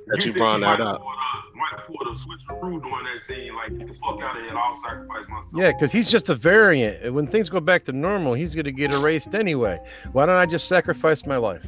that 0.09 0.18
you 0.18 0.32
think 0.32 0.37
brought 0.37 0.57
he 0.57 0.61
that 0.61 0.78
might 0.78 0.84
up. 0.87 1.01
pull 1.01 1.11
the- 1.11 1.16
Might 1.59 1.87
pull 1.87 1.97
the 2.05 2.18
switcheroo 2.18 2.82
during 2.82 3.05
that 3.07 3.22
scene, 3.26 3.55
like 3.55 3.78
get 3.78 3.89
the 3.89 3.95
fuck 3.95 4.20
out 4.22 4.37
of 4.37 4.43
here, 4.43 4.53
I'll 4.57 4.80
sacrifice 4.82 5.28
myself. 5.28 5.47
Yeah, 5.55 5.72
because 5.72 5.91
he's 5.93 6.11
just 6.11 6.28
a 6.28 6.34
variant. 6.34 7.03
And 7.03 7.14
When 7.14 7.26
things 7.26 7.49
go 7.49 7.61
back 7.61 7.84
to 7.87 7.93
normal, 7.93 8.34
he's 8.34 8.55
gonna 8.55 8.70
get 8.72 8.93
erased 8.93 9.34
anyway. 9.34 9.78
Why 10.12 10.26
don't 10.26 10.37
I 10.37 10.45
just 10.47 10.68
sacrifice 10.68 11.24
my 11.26 11.37
life? 11.39 11.62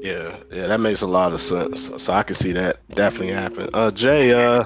Yeah, 0.00 0.34
yeah, 0.52 0.66
that 0.68 0.80
makes 0.80 1.02
a 1.02 1.06
lot 1.06 1.32
of 1.32 1.40
sense. 1.40 1.90
So 2.02 2.12
I 2.12 2.22
can 2.22 2.36
see 2.36 2.52
that 2.52 2.76
definitely 2.94 3.32
happen. 3.34 3.68
Uh, 3.74 3.90
Jay, 3.90 4.32
uh, 4.32 4.64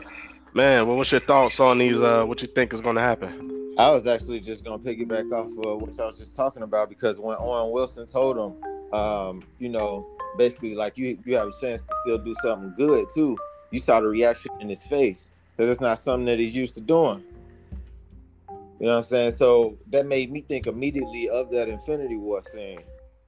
man, 0.55 0.87
well, 0.87 0.97
what's 0.97 1.13
your 1.13 1.21
thoughts 1.21 1.61
on 1.61 1.79
these? 1.79 2.01
Uh, 2.01 2.25
what 2.25 2.43
you 2.43 2.49
think 2.49 2.73
is 2.73 2.81
going 2.81 2.97
to 2.97 3.03
happen? 3.03 3.75
I 3.79 3.91
was 3.91 4.07
actually 4.07 4.41
just 4.41 4.63
gonna 4.63 4.79
piggyback 4.79 5.33
off 5.33 5.53
of 5.65 5.81
what 5.81 5.99
I 5.99 6.05
was 6.05 6.19
just 6.19 6.37
talking 6.37 6.63
about 6.63 6.91
because 6.91 7.19
when 7.19 7.37
Owen 7.39 7.73
Wilson 7.73 8.05
told 8.05 8.37
him, 8.37 8.93
um, 8.93 9.43
you 9.59 9.71
know, 9.71 10.07
basically 10.37 10.75
like 10.75 10.99
you 10.99 11.19
you 11.25 11.35
have 11.37 11.49
a 11.49 11.53
chance 11.63 11.87
to 11.87 11.95
still 12.03 12.19
do 12.19 12.35
something 12.43 12.75
good 12.77 13.07
too. 13.15 13.39
You 13.71 13.79
saw 13.79 14.01
the 14.01 14.09
reaction 14.09 14.51
in 14.61 14.69
his 14.69 14.85
face 14.85 15.33
because 15.57 15.71
it's 15.71 15.81
not 15.81 15.99
something 15.99 16.27
that 16.27 16.39
he's 16.39 16.55
used 16.55 16.75
to 16.75 16.83
doing. 16.83 17.25
You 18.51 18.87
know 18.87 18.93
what 18.93 18.99
I'm 18.99 19.03
saying? 19.05 19.31
So 19.33 19.79
that 19.91 20.07
made 20.07 20.31
me 20.31 20.43
think 20.43 20.67
immediately 20.67 21.31
of 21.31 21.51
that 21.51 21.69
Infinity 21.69 22.17
War 22.17 22.41
scene 22.43 22.81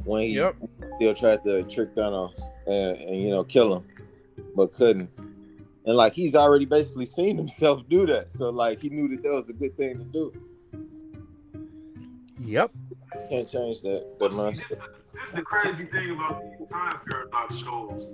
when 0.04 0.22
he 0.22 0.34
Yep. 0.34 0.56
still 0.96 1.14
tried 1.14 1.44
to 1.44 1.62
trick 1.64 1.94
Thanos 1.94 2.38
and, 2.66 2.96
and 2.98 3.22
you 3.22 3.30
know 3.30 3.44
kill 3.44 3.76
him, 3.76 3.86
but 4.54 4.74
couldn't. 4.74 5.10
And 5.84 5.96
like 5.96 6.12
he's 6.12 6.34
already 6.34 6.64
basically 6.64 7.06
seen 7.06 7.36
himself 7.36 7.82
do 7.88 8.06
that, 8.06 8.30
so 8.30 8.50
like 8.50 8.80
he 8.80 8.88
knew 8.88 9.08
that 9.08 9.22
that 9.24 9.34
was 9.34 9.46
the 9.46 9.52
good 9.52 9.76
thing 9.76 9.98
to 9.98 10.04
do. 10.04 10.32
Yep. 12.40 12.70
Can't 13.30 13.48
change 13.48 13.80
that. 13.82 14.06
But 14.18 14.30
That 14.30 14.36
see, 14.36 14.44
must. 14.44 14.68
this, 14.68 14.78
this 15.14 15.24
is 15.26 15.32
the 15.32 15.42
crazy 15.42 15.86
thing 15.86 16.10
about 16.10 16.42
these 16.42 16.68
time 16.70 17.00
paradox 17.08 17.58
shows. 17.58 18.06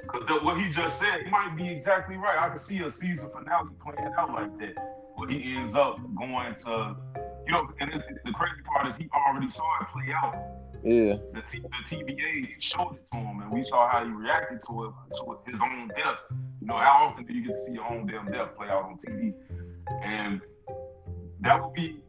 Because 0.00 0.42
what 0.42 0.60
he 0.60 0.70
just 0.70 0.98
said, 0.98 1.22
he 1.24 1.30
might 1.30 1.56
be 1.56 1.68
exactly 1.68 2.16
right. 2.16 2.38
I 2.38 2.48
could 2.50 2.60
see 2.60 2.78
a 2.80 2.90
season 2.90 3.28
finale 3.30 3.70
playing 3.82 4.12
out 4.18 4.32
like 4.32 4.58
that, 4.58 4.74
where 5.26 5.38
he 5.38 5.56
ends 5.56 5.74
up 5.74 5.98
going 6.16 6.54
to, 6.54 6.96
you 7.46 7.52
know, 7.52 7.68
and 7.80 7.92
it, 7.92 8.02
the 8.24 8.32
crazy 8.32 8.62
part 8.64 8.88
is 8.88 8.96
he 8.96 9.08
already 9.14 9.50
saw 9.50 9.64
it 9.80 9.88
play 9.92 10.12
out. 10.14 10.34
Yeah, 10.84 11.16
The, 11.32 11.42
T, 11.46 11.60
the 11.60 11.96
TVA 11.96 12.48
showed 12.58 12.96
it 12.96 13.04
to 13.12 13.18
him, 13.18 13.40
and 13.40 13.50
we 13.50 13.62
saw 13.64 13.88
how 13.88 14.04
he 14.04 14.10
reacted 14.10 14.60
to 14.68 14.84
it, 14.84 14.92
to 15.16 15.50
his 15.50 15.60
own 15.62 15.88
death. 15.96 16.18
You 16.60 16.66
know, 16.66 16.76
how 16.76 17.06
often 17.10 17.24
do 17.24 17.32
you 17.32 17.46
get 17.46 17.56
to 17.56 17.64
see 17.64 17.72
your 17.72 17.90
own 17.90 18.06
damn 18.06 18.30
death 18.30 18.54
play 18.56 18.68
out 18.68 18.84
on 18.84 18.98
TV? 18.98 19.32
And 20.02 20.40
that 21.40 21.62
would 21.62 21.72
be 21.74 22.00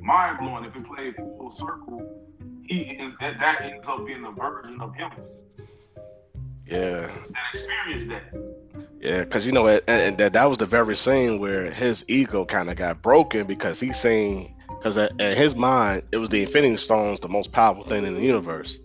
mind 0.00 0.38
blowing 0.38 0.64
if 0.64 0.74
it 0.74 0.84
played 0.86 1.14
full 1.16 1.52
circle. 1.54 2.02
He 2.66 2.98
ends, 2.98 3.16
that 3.20 3.38
that 3.40 3.62
ends 3.62 3.86
up 3.86 4.04
being 4.04 4.24
a 4.24 4.32
version 4.32 4.80
of 4.80 4.94
him 4.94 5.10
Yeah, 6.66 7.06
that 7.06 7.42
experienced 7.52 8.08
that. 8.08 8.67
Yeah, 9.00 9.24
because 9.24 9.46
you 9.46 9.52
know, 9.52 9.68
and, 9.68 9.82
and 9.88 10.18
that 10.18 10.32
that 10.32 10.48
was 10.48 10.58
the 10.58 10.66
very 10.66 10.96
scene 10.96 11.38
where 11.38 11.70
his 11.70 12.04
ego 12.08 12.44
kind 12.44 12.70
of 12.70 12.76
got 12.76 13.02
broken 13.02 13.46
because 13.46 13.78
he's 13.78 13.98
saying, 13.98 14.54
because 14.68 14.98
at 14.98 15.12
his 15.18 15.54
mind, 15.54 16.02
it 16.12 16.16
was 16.16 16.28
the 16.28 16.40
Infinity 16.40 16.76
Stones, 16.76 17.20
the 17.20 17.28
most 17.28 17.52
powerful 17.52 17.84
thing 17.84 18.04
in 18.04 18.14
the 18.14 18.20
universe. 18.20 18.78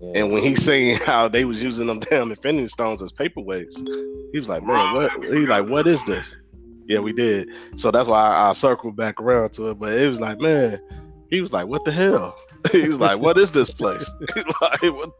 yeah. 0.00 0.12
And 0.16 0.32
when 0.32 0.42
he's 0.42 0.64
saying 0.70 0.98
how 1.06 1.28
they 1.28 1.44
was 1.44 1.62
using 1.62 1.86
them 1.86 2.00
damn 2.00 2.30
Infinity 2.30 2.68
Stones 2.68 3.02
as 3.02 3.12
paperweights, 3.12 3.78
he 4.32 4.38
was 4.38 4.48
like, 4.48 4.64
man, 4.64 4.94
what? 4.94 5.12
He's 5.24 5.48
like, 5.48 5.68
what 5.68 5.86
is 5.86 6.04
this? 6.04 6.36
Yeah, 6.86 6.98
we 6.98 7.12
did. 7.12 7.48
So 7.76 7.92
that's 7.92 8.08
why 8.08 8.20
I, 8.20 8.48
I 8.48 8.52
circled 8.52 8.96
back 8.96 9.20
around 9.20 9.52
to 9.52 9.70
it. 9.70 9.78
But 9.78 9.92
it 9.92 10.08
was 10.08 10.20
like, 10.20 10.40
man, 10.40 10.80
he 11.30 11.40
was 11.40 11.52
like, 11.52 11.66
what 11.66 11.84
the 11.84 11.92
hell? 11.92 12.36
he 12.72 12.88
was 12.88 12.98
like, 12.98 13.20
what 13.20 13.38
is 13.38 13.52
this 13.52 13.70
place? 13.70 14.10
Like, 14.60 14.82
what, 14.82 15.10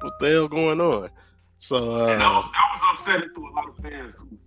what 0.00 0.18
the 0.18 0.30
hell 0.30 0.48
going 0.48 0.80
on? 0.80 1.10
So 1.58 2.08
And 2.08 2.20
that 2.20 2.26
uh, 2.26 2.32
was, 2.32 2.44
that 2.52 2.68
was 2.72 2.80
upsetting 2.92 3.28
to 3.34 3.40
a 3.46 3.50
lot 3.54 3.68
of 3.68 3.76
fans 3.76 4.14
too. 4.20 4.38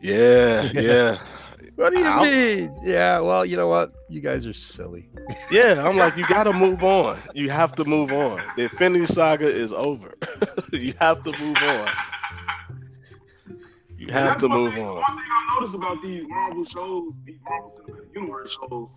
yeah, 0.00 0.70
yeah, 0.74 1.18
What 1.76 1.92
do 1.92 1.98
you 1.98 2.10
Ow. 2.10 2.22
mean? 2.22 2.74
Yeah, 2.82 3.20
well, 3.20 3.44
you 3.44 3.56
know 3.56 3.68
what? 3.68 3.92
You 4.08 4.20
guys 4.20 4.46
are 4.46 4.52
silly. 4.52 5.10
yeah. 5.50 5.84
I'm 5.86 5.96
like, 5.96 6.16
you 6.16 6.26
got 6.26 6.44
to 6.44 6.52
move 6.52 6.82
on. 6.84 7.18
You 7.34 7.50
have 7.50 7.74
to 7.76 7.84
move 7.84 8.12
on. 8.12 8.40
The 8.56 8.64
Infinity 8.64 9.06
Saga 9.06 9.48
is 9.48 9.72
over. 9.72 10.14
you 10.72 10.94
have 11.00 11.22
to 11.24 11.32
move 11.38 11.56
on. 11.62 11.88
You 13.96 14.08
have 14.12 14.36
to 14.38 14.48
move 14.48 14.74
thing, 14.74 14.82
on. 14.82 14.96
One 14.96 15.04
thing 15.16 15.30
I 15.30 15.54
noticed 15.54 15.74
about 15.74 16.02
these 16.02 16.24
Marvel 16.28 16.64
shows, 16.64 17.12
these 17.24 17.38
Marvel 17.48 17.72
Cinematic 17.78 18.14
Universe 18.14 18.56
shows, 18.60 18.88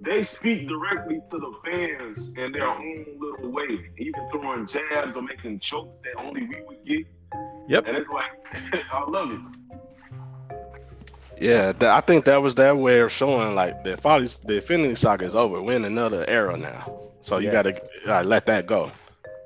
they 0.00 0.22
speak 0.22 0.68
directly 0.68 1.20
to 1.30 1.38
the 1.38 1.52
fans 1.64 2.28
in 2.36 2.52
their 2.52 2.68
own 2.68 3.06
little 3.18 3.50
way, 3.50 3.90
even 3.98 4.28
throwing 4.30 4.66
jabs 4.66 5.16
or 5.16 5.22
making 5.22 5.60
jokes 5.60 5.96
that 6.04 6.22
only 6.22 6.42
we 6.42 6.56
would 6.66 6.84
get. 6.86 7.06
Yep. 7.68 7.86
And 7.88 7.96
it's 7.96 8.10
like, 8.10 8.84
I 8.92 9.08
love 9.10 9.30
it. 9.32 9.40
Yeah, 11.38 11.72
th- 11.72 11.82
I 11.90 12.00
think 12.00 12.24
that 12.24 12.40
was 12.40 12.54
their 12.54 12.74
way 12.74 13.00
of 13.00 13.12
showing 13.12 13.54
like 13.54 13.84
the 13.84 13.90
Infinity, 13.92 14.34
the 14.46 14.54
Infinity 14.56 14.94
Saga 14.94 15.24
is 15.26 15.34
over. 15.36 15.60
We're 15.60 15.76
in 15.76 15.84
another 15.84 16.24
era 16.28 16.56
now, 16.56 16.98
so 17.20 17.38
you 17.38 17.48
Yeah. 17.48 17.52
gotta 17.52 17.82
uh, 18.08 18.22
let 18.22 18.46
that 18.46 18.66
go, 18.66 18.90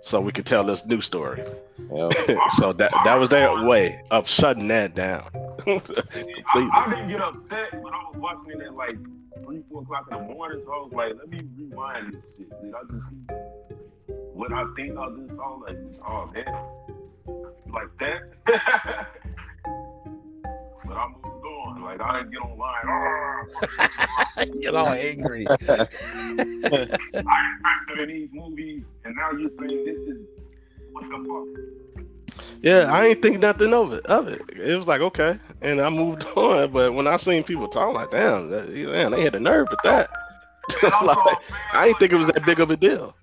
so 0.03 0.20
we 0.20 0.32
could 0.32 0.46
tell 0.46 0.64
this 0.64 0.86
new 0.86 1.01
story. 1.01 1.42
yeah. 1.92 2.09
so 2.57 2.72
that 2.72 2.92
that 3.05 3.14
was 3.18 3.28
their 3.28 3.64
way 3.64 4.01
of 4.11 4.28
shutting 4.28 4.68
that 4.68 4.94
down. 4.94 5.28
I, 5.34 5.78
Completely. 5.78 6.05
I 6.55 6.86
didn't 6.88 7.09
get 7.11 7.20
upset, 7.20 7.82
but 7.82 7.92
I 7.92 8.03
was 8.09 8.16
watching 8.16 8.61
it 8.61 8.62
at 8.62 8.74
like 8.74 8.96
three, 9.44 9.62
four 9.70 9.82
o'clock 9.82 10.09
in 10.11 10.16
the 10.16 10.34
morning, 10.34 10.62
so 10.64 10.72
I 10.72 10.78
was 10.78 10.92
like, 10.92 11.12
let 11.18 11.28
me 11.28 11.42
rewind 11.57 12.14
this 12.14 12.22
shit. 12.38 12.62
Did 12.62 12.74
I 12.74 12.82
just 12.90 13.05
see 13.11 13.34
what 14.32 14.53
I 14.53 14.64
think 14.74 14.96
I 14.96 15.09
just 15.16 15.36
saw? 15.36 15.55
Like, 15.57 15.76
oh 16.07 16.30
damn, 16.34 17.72
like 17.72 17.88
that. 17.98 18.20
but 20.86 20.96
I 20.96 21.09
moved 21.09 21.39
on. 21.71 21.83
Like 21.83 22.01
I 22.01 22.18
didn't 22.18 22.33
get 22.33 22.41
online. 22.41 22.85
"Ah, 22.87 24.45
Get 24.61 24.75
all 24.75 24.89
angry. 24.89 25.47
I 25.68 25.87
invested 27.14 27.99
in 27.99 28.09
these 28.09 28.29
movies, 28.33 28.85
and 29.05 29.14
now 29.16 29.31
you're 29.33 29.51
saying 29.59 29.85
this 29.85 30.16
is 30.16 30.27
what 30.93 31.05
the 31.05 31.18
fuck? 31.29 32.45
Yeah, 32.62 32.93
I 32.93 33.07
ain't 33.07 33.23
think 33.23 33.41
nothing 33.41 33.73
of 33.75 33.93
it. 33.93 34.05
Of 34.07 34.29
it, 34.29 34.43
it 34.57 34.77
was 34.77 34.87
like 34.87 35.01
okay, 35.01 35.39
and 35.62 35.81
I 35.81 35.89
moved 35.89 36.25
on. 36.37 36.71
But 36.73 36.93
when 36.95 37.07
I 37.07 37.16
seen 37.16 37.43
people 37.45 37.68
talking, 37.68 37.95
like 37.95 38.11
damn, 38.11 38.51
that, 38.51 38.75
damn, 38.75 39.12
they 39.12 39.23
had 39.23 39.33
the 39.35 39.41
nerve 39.41 39.68
with 39.71 39.81
that. 39.85 40.11
And 40.83 40.93
I 40.93 40.99
saw 41.01 41.05
like, 41.05 41.43
fans 41.43 41.61
I 41.73 41.87
ain't 41.89 41.99
think 41.99 42.12
it 42.12 42.16
was 42.16 42.27
that 42.29 42.45
big 42.47 42.61
of 42.61 42.71
a 42.71 42.77
deal. 42.77 43.14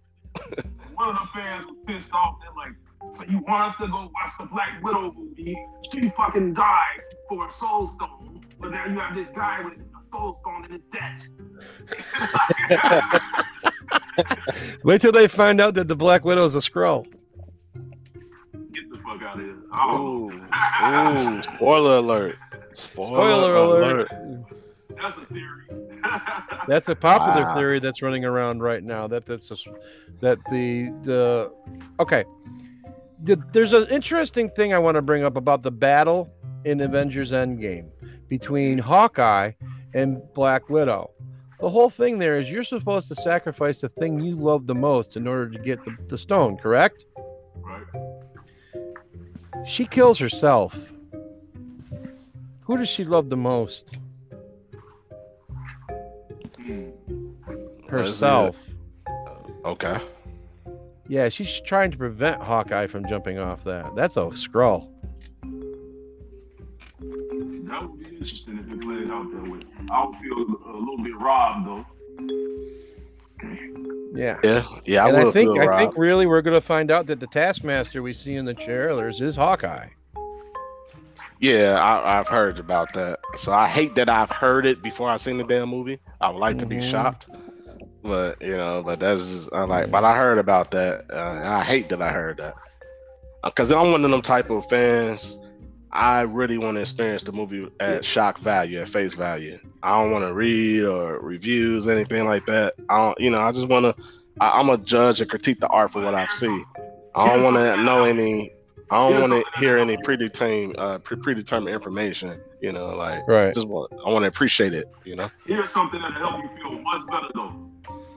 one 0.95 1.09
of 1.09 1.15
the 1.15 1.27
fans 1.33 1.65
was 1.65 1.75
pissed 1.85 2.11
off. 2.13 2.35
They're 2.41 2.51
like, 2.55 2.73
so 3.13 3.23
you 3.29 3.39
want 3.47 3.63
us 3.69 3.75
to 3.77 3.87
go 3.87 4.11
watch 4.13 4.31
the 4.39 4.45
Black 4.45 4.81
Widow 4.83 5.13
movie? 5.15 5.55
She 5.93 6.09
fucking 6.09 6.53
died 6.53 7.01
for 7.29 7.47
a 7.47 7.51
soul 7.51 7.87
stone, 7.87 8.41
but 8.59 8.71
now 8.71 8.85
you 8.85 8.99
have 8.99 9.15
this 9.15 9.31
guy 9.31 9.61
with 9.63 9.73
a 9.73 10.15
soul 10.15 10.39
stone 10.41 10.65
in 10.65 10.71
his 10.71 10.81
desk. 10.91 11.31
Wait 14.83 15.01
till 15.01 15.11
they 15.11 15.27
find 15.27 15.59
out 15.61 15.73
that 15.75 15.87
the 15.87 15.95
Black 15.95 16.25
Widow 16.25 16.45
is 16.45 16.55
a 16.55 16.61
scroll. 16.61 17.05
Get 18.73 18.89
the 18.89 18.97
fuck 19.03 19.21
out 19.21 19.39
of 19.39 19.45
here. 19.45 19.55
Oh, 19.79 20.31
Ooh, 20.31 21.37
ooh, 21.37 21.41
spoiler 21.43 21.97
alert. 21.97 22.35
Spoiler, 22.73 23.07
Spoiler 23.07 23.55
alert. 23.55 24.09
that's 25.01 25.17
a 25.17 25.25
theory. 25.25 25.63
That's 26.67 26.89
a 26.89 26.95
popular 26.95 27.43
Wow. 27.47 27.55
theory 27.55 27.79
that's 27.79 28.01
running 28.01 28.23
around 28.23 28.61
right 28.61 28.83
now. 28.83 29.07
That 29.07 29.25
that's 29.25 29.49
just, 29.49 29.67
that 30.21 30.37
the 30.51 30.93
the 31.03 31.51
okay. 31.99 32.23
The, 33.23 33.41
there's 33.51 33.73
an 33.73 33.87
interesting 33.89 34.49
thing 34.49 34.73
I 34.73 34.79
want 34.79 34.95
to 34.95 35.01
bring 35.01 35.23
up 35.23 35.37
about 35.37 35.63
the 35.63 35.71
battle 35.71 36.31
in 36.65 36.81
Avengers 36.81 37.31
Endgame 37.31 37.89
between 38.27 38.77
Hawkeye 38.77 39.51
and 39.93 40.21
Black 40.33 40.69
Widow. 40.69 41.11
The 41.59 41.69
whole 41.69 41.89
thing 41.89 42.19
there 42.19 42.39
is 42.39 42.51
you're 42.51 42.63
supposed 42.63 43.07
to 43.07 43.15
sacrifice 43.15 43.81
the 43.81 43.89
thing 43.89 44.19
you 44.19 44.35
love 44.35 44.67
the 44.67 44.75
most 44.75 45.17
in 45.17 45.27
order 45.27 45.49
to 45.49 45.57
get 45.57 45.83
the, 45.83 45.97
the 46.07 46.17
stone, 46.17 46.57
correct? 46.57 47.05
right. 47.57 47.83
She 49.65 49.85
kills 49.85 50.19
herself. 50.19 50.77
Who 52.61 52.77
does 52.77 52.89
she 52.89 53.03
love 53.03 53.29
the 53.29 53.37
most? 53.37 53.97
Hmm. 56.63 56.89
Herself. 57.89 58.57
Okay. 59.65 59.99
Yeah, 61.09 61.29
she's 61.29 61.59
trying 61.61 61.91
to 61.91 61.97
prevent 61.97 62.41
Hawkeye 62.41 62.87
from 62.87 63.07
jumping 63.07 63.39
off 63.39 63.63
that. 63.63 63.95
That's 63.95 64.17
a 64.17 64.29
scroll. 64.35 64.91
That 66.99 67.81
would 67.81 67.99
be 67.99 68.05
interesting 68.09 68.57
if 68.59 68.71
it 68.71 68.81
played 68.81 69.09
out 69.09 69.31
that 69.31 69.51
way. 69.51 69.59
I 69.91 70.05
would 70.05 70.17
feel 70.17 70.33
a 70.65 70.77
little 70.77 70.97
bit 71.03 71.15
robbed 71.19 71.67
though. 71.67 71.85
Yeah. 74.13 74.39
Yeah, 74.43 74.65
yeah. 74.85 75.05
I 75.05 75.09
and 75.09 75.17
I 75.17 75.31
think 75.31 75.59
I 75.59 75.77
think 75.77 75.97
really 75.97 76.25
we're 76.25 76.41
gonna 76.41 76.59
find 76.61 76.89
out 76.91 77.05
that 77.07 77.19
the 77.19 77.27
Taskmaster 77.27 78.01
we 78.01 78.13
see 78.13 78.35
in 78.35 78.45
the 78.45 78.53
trailers 78.53 79.21
is 79.21 79.35
Hawkeye. 79.35 79.87
Yeah, 81.39 81.79
I, 81.79 82.19
I've 82.19 82.27
heard 82.27 82.59
about 82.59 82.93
that. 82.93 83.19
So 83.35 83.53
I 83.53 83.67
hate 83.67 83.93
that 83.95 84.09
I've 84.09 84.31
heard 84.31 84.65
it 84.65 84.81
before 84.81 85.07
I 85.09 85.17
seen 85.17 85.37
the 85.37 85.43
damn 85.43 85.69
movie. 85.69 85.99
I 86.19 86.29
would 86.31 86.39
like 86.39 86.57
to 86.59 86.65
be 86.65 86.77
Mhm. 86.77 86.89
shocked, 86.89 87.29
but 88.07 88.41
you 88.41 88.55
know, 88.55 88.81
but 88.83 88.99
that's 88.99 89.23
just 89.23 89.53
I 89.53 89.63
like. 89.63 89.91
But 89.91 90.03
I 90.03 90.15
heard 90.15 90.37
about 90.37 90.71
that. 90.71 91.05
Uh, 91.11 91.35
and 91.35 91.47
I 91.47 91.63
hate 91.63 91.89
that 91.89 92.01
I 92.01 92.11
heard 92.11 92.37
that 92.37 92.55
because 93.43 93.71
I'm 93.71 93.91
one 93.91 94.03
of 94.03 94.11
them 94.11 94.21
type 94.21 94.49
of 94.49 94.65
fans. 94.67 95.37
I 95.91 96.21
really 96.21 96.57
want 96.57 96.75
to 96.75 96.81
experience 96.81 97.23
the 97.23 97.31
movie 97.31 97.69
at 97.79 98.03
shock 98.05 98.39
value, 98.39 98.81
at 98.81 98.89
face 98.89 99.13
value. 99.13 99.59
I 99.83 100.01
don't 100.01 100.11
want 100.11 100.25
to 100.25 100.33
read 100.33 100.83
or 100.83 101.19
reviews, 101.19 101.87
anything 101.87 102.25
like 102.25 102.45
that. 102.45 102.75
I 102.89 102.97
don't, 102.97 103.19
you 103.19 103.29
know, 103.29 103.41
I 103.41 103.51
just 103.51 103.67
want 103.67 103.85
to. 103.85 104.03
I'm 104.39 104.69
a 104.69 104.77
judge 104.77 105.19
and 105.21 105.29
critique 105.29 105.59
the 105.59 105.67
art 105.67 105.91
for 105.91 106.03
what 106.03 106.13
I 106.13 106.27
see. 106.27 106.63
I 107.15 107.27
don't 107.27 107.43
want 107.43 107.55
to 107.55 107.83
know 107.83 108.03
any. 108.03 108.51
I 108.89 109.09
don't 109.09 109.29
want 109.29 109.45
to 109.53 109.59
hear 109.59 109.77
any 109.77 109.97
predetermined, 110.03 110.77
uh, 110.77 110.99
pre- 110.99 111.17
predetermined 111.17 111.73
information. 111.73 112.39
You 112.61 112.71
know, 112.71 112.95
like 112.95 113.27
Right. 113.27 113.53
just 113.53 113.67
want. 113.67 113.91
I 114.05 114.09
want 114.09 114.23
to 114.23 114.27
appreciate 114.29 114.73
it. 114.73 114.89
You 115.03 115.15
know. 115.15 115.29
Here's 115.45 115.69
something 115.69 116.01
that'll 116.01 116.17
help 116.17 116.43
you 116.43 116.49
feel 116.61 116.79
much 116.79 117.07
better 117.09 117.27
though. 117.35 117.53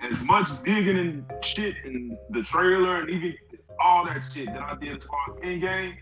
As 0.03 0.19
much 0.23 0.49
digging 0.65 0.97
and 0.99 1.25
shit 1.43 1.75
in 1.85 2.17
the 2.31 2.43
trailer 2.43 3.01
and 3.01 3.11
even 3.11 3.35
all 3.81 4.05
that 4.07 4.23
shit 4.33 4.47
that 4.47 4.61
I 4.61 4.75
did 4.77 4.97
as 4.97 5.03
far 5.05 5.37
as 5.37 5.43
in 5.43 5.61
game, 5.61 5.95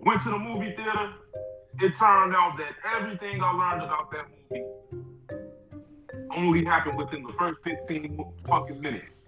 went 0.00 0.22
to 0.22 0.30
the 0.30 0.38
movie 0.38 0.74
theater. 0.74 1.12
It 1.80 1.96
turned 1.96 2.34
out 2.34 2.56
that 2.58 2.72
everything 2.96 3.42
I 3.42 3.52
learned 3.52 3.82
about 3.82 4.10
that 4.10 4.26
movie 4.50 4.64
only 6.36 6.64
happened 6.64 6.98
within 6.98 7.22
the 7.22 7.32
first 7.38 7.58
15 7.64 8.24
fucking 8.48 8.80
minutes. 8.80 9.22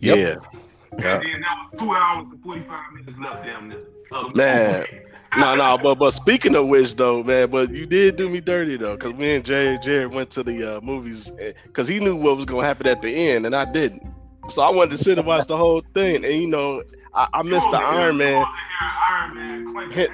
Yep. 0.00 0.16
Yeah. 0.16 0.58
Yeah. 0.98 1.16
And 1.16 1.26
then 1.26 1.40
that 1.40 1.68
was 1.72 1.80
two 1.80 1.90
hours 1.92 2.26
and 2.30 2.42
45 2.42 2.92
minutes 2.92 3.18
left 3.18 3.44
damn 3.44 3.68
near. 3.68 3.78
of 4.12 4.36
Man. 4.36 4.84
no, 5.36 5.56
no, 5.56 5.78
but 5.82 5.96
but 5.96 6.12
speaking 6.12 6.54
of 6.54 6.68
which 6.68 6.94
though, 6.94 7.22
man, 7.22 7.50
but 7.50 7.70
you 7.70 7.86
did 7.86 8.16
do 8.16 8.28
me 8.28 8.40
dirty 8.40 8.76
though, 8.76 8.96
because 8.96 9.14
me 9.14 9.34
and 9.34 9.44
Jared 9.44 9.82
Jared 9.82 10.12
went 10.12 10.30
to 10.30 10.44
the 10.44 10.76
uh, 10.76 10.80
movies 10.80 11.32
because 11.66 11.88
he 11.88 11.98
knew 11.98 12.14
what 12.14 12.36
was 12.36 12.44
gonna 12.44 12.64
happen 12.64 12.86
at 12.86 13.02
the 13.02 13.08
end, 13.12 13.44
and 13.44 13.54
I 13.54 13.64
didn't. 13.64 14.02
So 14.48 14.62
I 14.62 14.70
wanted 14.70 14.92
to 14.92 14.98
sit 14.98 15.18
and 15.18 15.26
watch 15.26 15.46
the 15.46 15.56
whole 15.56 15.82
thing, 15.92 16.24
and 16.24 16.34
you 16.34 16.46
know, 16.46 16.82
I, 17.14 17.28
I 17.32 17.42
missed 17.42 17.70
the 17.70 17.76
Iron 17.76 18.16
Man. 18.16 18.44
Iron 19.08 19.34
Man 19.34 19.90
Hit- 19.90 20.10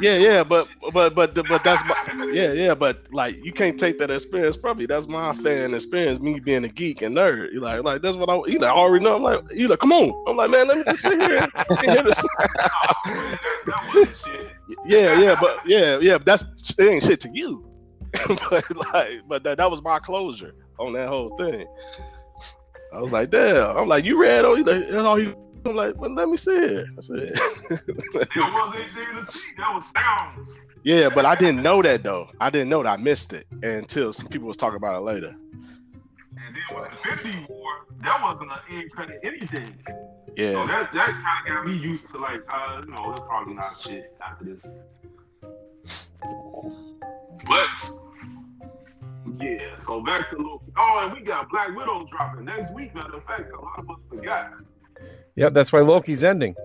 Yeah, 0.00 0.16
yeah, 0.16 0.44
but 0.44 0.68
but 0.92 1.14
but 1.14 1.34
but 1.34 1.64
that's 1.64 1.82
my 1.84 2.30
yeah, 2.32 2.52
yeah, 2.52 2.74
but 2.74 3.06
like 3.12 3.36
you 3.44 3.52
can't 3.52 3.78
take 3.78 3.98
that 3.98 4.10
experience 4.10 4.56
from 4.56 4.78
me. 4.78 4.86
That's 4.86 5.08
my 5.08 5.32
fan 5.34 5.74
experience, 5.74 6.20
me 6.20 6.38
being 6.40 6.64
a 6.64 6.68
geek 6.68 7.02
and 7.02 7.16
nerd. 7.16 7.52
You 7.52 7.60
like, 7.60 7.82
like 7.82 8.00
that's 8.00 8.16
what 8.16 8.30
I 8.30 8.34
you 8.50 8.58
like, 8.58 8.70
I 8.70 8.74
already 8.74 9.04
know. 9.04 9.16
I'm 9.16 9.22
like, 9.22 9.52
you 9.52 9.68
like, 9.68 9.80
come 9.80 9.92
on. 9.92 10.24
I'm 10.28 10.36
like, 10.36 10.50
man, 10.50 10.68
let 10.68 10.78
me 10.78 10.84
just 10.84 11.02
sit 11.02 11.18
here 11.20 11.36
and 11.36 11.52
hear 11.84 12.02
this. 12.04 12.16
that 12.16 13.84
wasn't 13.94 14.16
shit. 14.16 14.48
yeah, 14.86 15.18
yeah, 15.18 15.36
but 15.38 15.60
yeah, 15.66 15.98
yeah, 16.00 16.18
that's 16.18 16.44
it 16.78 16.88
ain't 16.88 17.02
shit 17.02 17.20
to 17.20 17.30
you. 17.32 17.68
but 18.50 18.64
like, 18.94 19.20
but 19.28 19.42
that, 19.44 19.58
that 19.58 19.70
was 19.70 19.82
my 19.82 19.98
closure 19.98 20.54
on 20.78 20.92
that 20.94 21.08
whole 21.08 21.36
thing. 21.36 21.66
I 22.94 23.00
was 23.00 23.12
like, 23.12 23.30
damn. 23.30 23.76
I'm 23.76 23.88
like, 23.88 24.04
you 24.04 24.20
read 24.20 24.44
all 24.44 24.56
you 24.56 24.64
that's 24.64 24.92
all 24.94 25.18
you. 25.18 25.34
I'm 25.64 25.74
like, 25.76 25.96
well, 25.96 26.12
let 26.14 26.28
me 26.28 26.36
see 26.36 26.50
it. 26.56 26.86
I 26.96 27.00
said, 27.00 27.18
There 28.34 28.52
wasn't 28.52 28.88
to 28.88 29.32
see. 29.32 29.50
That 29.56 29.74
was 29.74 29.90
sounds. 29.90 30.60
yeah, 30.84 31.08
but 31.08 31.24
I 31.26 31.34
didn't 31.34 31.62
know 31.62 31.82
that 31.82 32.02
though. 32.02 32.28
I 32.40 32.50
didn't 32.50 32.68
know 32.68 32.82
that 32.82 32.88
I 32.88 32.96
missed 32.96 33.32
it 33.32 33.46
until 33.62 34.12
some 34.12 34.26
people 34.28 34.48
was 34.48 34.56
talking 34.56 34.76
about 34.76 34.96
it 34.96 35.02
later. 35.04 35.28
And 35.28 36.54
then 36.54 36.80
with 36.80 36.90
Infinity 37.04 37.46
War, 37.48 37.70
that 38.02 38.22
wasn't 38.22 38.50
an 38.52 38.58
end 38.78 38.90
credit 38.92 39.20
anything. 39.22 39.74
So 39.86 39.92
Yeah, 40.36 40.66
that 40.66 40.90
that 40.94 41.06
kind 41.08 41.48
of 41.48 41.54
got 41.54 41.66
me 41.66 41.76
used 41.76 42.08
to 42.10 42.18
like, 42.18 42.40
uh, 42.52 42.82
you 42.84 42.90
know, 42.92 43.12
it's 43.16 43.24
probably 43.26 43.54
not 43.54 43.80
shit 43.80 44.14
after 44.22 44.44
this. 44.44 44.60
But 47.46 47.68
yeah, 49.40 49.76
so 49.78 50.00
back 50.02 50.30
to 50.30 50.36
Loki. 50.36 50.66
Oh, 50.76 51.00
and 51.04 51.12
we 51.12 51.20
got 51.24 51.50
Black 51.50 51.68
Widow 51.76 52.06
dropping 52.10 52.44
next 52.44 52.72
week. 52.74 52.94
Matter 52.94 53.16
of 53.16 53.24
fact, 53.24 53.50
a 53.52 53.60
lot 53.60 53.78
of 53.78 53.90
us 53.90 53.96
forgot. 54.08 54.52
Yep, 55.38 55.54
that's 55.54 55.72
why 55.72 55.78
Loki's 55.82 56.24
ending. 56.24 56.56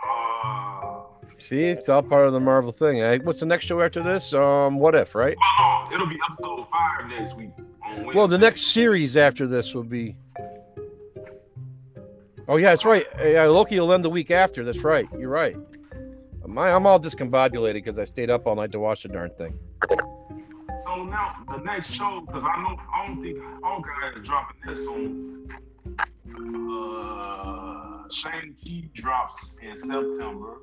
Uh, 0.00 1.00
See, 1.36 1.64
it's 1.64 1.88
all 1.88 2.00
part 2.00 2.28
of 2.28 2.32
the 2.32 2.38
Marvel 2.38 2.70
thing. 2.70 3.00
Eh? 3.00 3.18
What's 3.24 3.40
the 3.40 3.46
next 3.46 3.64
show 3.64 3.80
after 3.80 4.00
this? 4.00 4.32
Um, 4.32 4.78
what 4.78 4.94
if, 4.94 5.12
right? 5.16 5.36
well, 5.58 5.88
it'll 5.92 6.06
be 6.06 6.20
episode 6.30 6.66
five 6.70 7.08
next 7.08 7.36
week. 7.36 7.50
Well, 8.14 8.28
the 8.28 8.38
next 8.38 8.68
series 8.68 9.16
after 9.16 9.48
this 9.48 9.74
will 9.74 9.82
be. 9.82 10.14
Oh 12.46 12.58
yeah, 12.58 12.70
that's 12.70 12.84
right. 12.84 13.04
Yeah, 13.18 13.46
Loki 13.46 13.80
will 13.80 13.92
end 13.92 14.04
the 14.04 14.10
week 14.10 14.30
after. 14.30 14.62
That's 14.62 14.84
right. 14.84 15.08
You're 15.18 15.28
right. 15.28 15.56
My, 16.46 16.70
I'm 16.72 16.86
all 16.86 17.00
discombobulated 17.00 17.74
because 17.74 17.98
I 17.98 18.04
stayed 18.04 18.30
up 18.30 18.46
all 18.46 18.54
night 18.54 18.70
to 18.70 18.78
watch 18.78 19.02
the 19.02 19.08
darn 19.08 19.30
thing. 19.30 19.58
So 20.84 21.02
now 21.02 21.38
the 21.50 21.58
next 21.64 21.92
show, 21.92 22.22
because 22.24 22.44
I 22.44 22.62
know 22.62 22.76
I 22.94 23.08
don't 23.08 23.20
think 23.20 23.36
Hawkeye 23.64 24.20
is 24.20 24.24
dropping 24.24 24.60
this 24.64 24.78
soon. 24.78 25.48
Uh, 25.98 26.04
Shang 28.12 28.54
Chi 28.64 28.88
drops 28.94 29.46
in 29.62 29.78
September. 29.78 30.58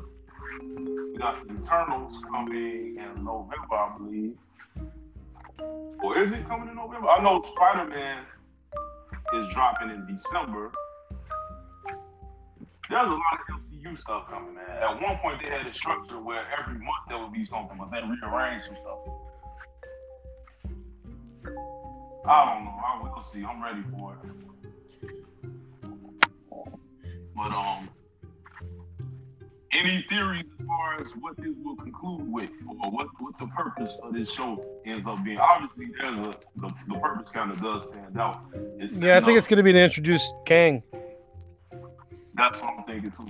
We 0.62 1.18
got 1.18 1.48
the 1.48 1.54
Eternals 1.56 2.22
coming 2.32 2.98
in 2.98 3.24
November, 3.24 3.76
I 3.76 3.98
believe. 3.98 4.36
Or 6.04 6.18
is 6.20 6.32
it 6.32 6.48
coming 6.48 6.70
in 6.70 6.76
November? 6.76 7.08
I 7.10 7.24
know 7.24 7.42
Spider 7.42 7.90
Man 7.90 8.24
is 9.34 9.46
dropping 9.54 9.90
in 9.90 10.06
December. 10.06 10.72
There's 12.90 13.08
a 13.08 13.12
lot 13.12 13.40
of 13.50 13.56
MCU 13.72 13.98
stuff 14.00 14.30
coming, 14.30 14.56
man. 14.56 14.70
At 14.70 15.02
one 15.02 15.18
point, 15.20 15.42
they 15.42 15.50
had 15.50 15.66
a 15.66 15.74
structure 15.74 16.22
where 16.22 16.46
every 16.60 16.76
month 16.76 17.08
there 17.10 17.18
would 17.18 17.34
be 17.34 17.46
something, 17.46 17.78
but 17.78 17.90
then 17.92 18.10
rearranged 18.10 18.66
some 18.66 18.76
stuff. 18.82 19.00
I 22.26 22.46
don't 22.46 22.66
know. 22.66 22.80
I 22.86 23.02
will 23.02 23.26
see. 23.34 23.44
I'm 23.44 23.64
ready 23.64 23.84
for 23.92 24.14
it. 24.14 24.53
But 27.36 27.52
um, 27.52 27.90
any 29.72 30.06
theories 30.10 30.46
as 30.60 30.66
far 30.68 31.02
as 31.02 31.12
what 31.20 31.36
this 31.38 31.56
will 31.64 31.76
conclude 31.76 32.32
with, 32.32 32.50
or 32.68 32.92
what 32.92 33.08
what 33.20 33.38
the 33.40 33.48
purpose 33.48 33.92
of 34.02 34.14
this 34.14 34.32
show 34.32 34.64
ends 34.86 35.08
up 35.08 35.24
being? 35.24 35.38
Obviously, 35.40 35.88
there's 36.00 36.18
a 36.18 36.36
the, 36.58 36.72
the 36.88 37.00
purpose 37.00 37.30
kind 37.32 37.52
of 37.52 37.62
does 37.62 37.84
stand 37.90 38.20
out. 38.20 38.42
Yeah, 39.02 39.18
I 39.18 39.20
think 39.20 39.32
up- 39.32 39.38
it's 39.38 39.48
going 39.48 39.58
to 39.58 39.64
be 39.64 39.74
to 39.74 39.84
introduce 39.84 40.32
Kang. 40.46 40.84
That's 42.36 42.62
what 42.62 42.74
I'm 42.78 42.84
thinking 42.86 43.12
too. 43.12 43.28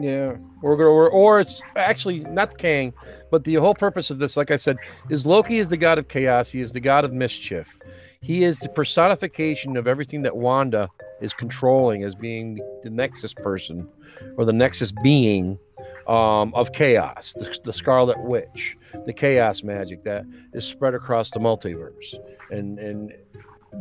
Yeah, 0.00 0.36
we're 0.62 0.76
gonna, 0.76 0.88
or, 0.88 1.10
or 1.10 1.40
it's 1.40 1.60
actually 1.74 2.20
not 2.20 2.58
Kang, 2.58 2.92
but 3.30 3.42
the 3.42 3.54
whole 3.54 3.74
purpose 3.74 4.10
of 4.10 4.18
this, 4.20 4.36
like 4.36 4.52
I 4.52 4.56
said, 4.56 4.76
is 5.08 5.26
Loki 5.26 5.58
is 5.58 5.68
the 5.68 5.76
god 5.76 5.98
of 5.98 6.06
chaos. 6.06 6.50
He 6.50 6.60
is 6.60 6.70
the 6.72 6.80
god 6.80 7.04
of 7.04 7.12
mischief. 7.12 7.76
He 8.22 8.44
is 8.44 8.58
the 8.58 8.68
personification 8.68 9.78
of 9.78 9.86
everything 9.86 10.20
that 10.22 10.36
Wanda 10.36 10.90
is 11.22 11.32
controlling 11.32 12.04
as 12.04 12.14
being 12.14 12.60
the 12.82 12.90
Nexus 12.90 13.32
person 13.32 13.88
or 14.36 14.44
the 14.44 14.52
Nexus 14.52 14.92
being 14.92 15.58
um, 16.06 16.52
of 16.54 16.72
chaos, 16.72 17.32
the, 17.32 17.58
the 17.64 17.72
Scarlet 17.72 18.20
Witch, 18.20 18.76
the 19.06 19.12
chaos 19.14 19.62
magic 19.62 20.04
that 20.04 20.24
is 20.52 20.66
spread 20.66 20.92
across 20.94 21.30
the 21.30 21.38
multiverse, 21.38 22.14
and 22.50 22.78
and 22.78 23.14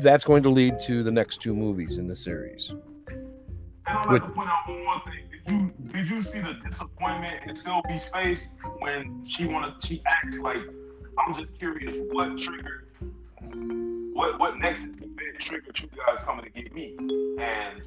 that's 0.02 0.24
going 0.24 0.44
to 0.44 0.50
lead 0.50 0.80
to 0.86 1.04
the 1.04 1.12
next 1.12 1.42
two 1.42 1.54
movies 1.54 1.98
in 1.98 2.08
the 2.08 2.16
series. 2.16 2.72
And 3.10 3.28
I'd 3.88 4.10
With- 4.10 4.22
like 4.22 4.30
to 4.32 4.36
point 4.36 4.50
out 4.50 4.70
one 4.70 4.84
more 4.86 5.02
thing. 5.06 5.26
Did 5.32 5.52
you 5.52 5.92
did 5.92 6.10
you 6.10 6.24
see 6.24 6.40
the 6.40 6.54
disappointment 6.66 7.44
in 7.46 7.56
Sylvie's 7.58 8.06
face 8.14 8.48
when 8.78 9.26
she 9.28 9.48
wanted 9.48 9.84
she 9.84 10.02
acts 10.08 10.38
like 10.38 10.62
I'm 11.18 11.34
just 11.34 11.50
curious 11.58 11.98
what 12.12 12.38
triggered 12.38 12.86
what 14.20 14.38
what 14.38 14.56
event 14.58 15.40
triggered 15.40 15.80
you 15.80 15.88
guys 16.06 16.24
coming 16.26 16.44
to 16.44 16.52
get 16.52 16.74
me? 16.74 16.94
And 17.40 17.82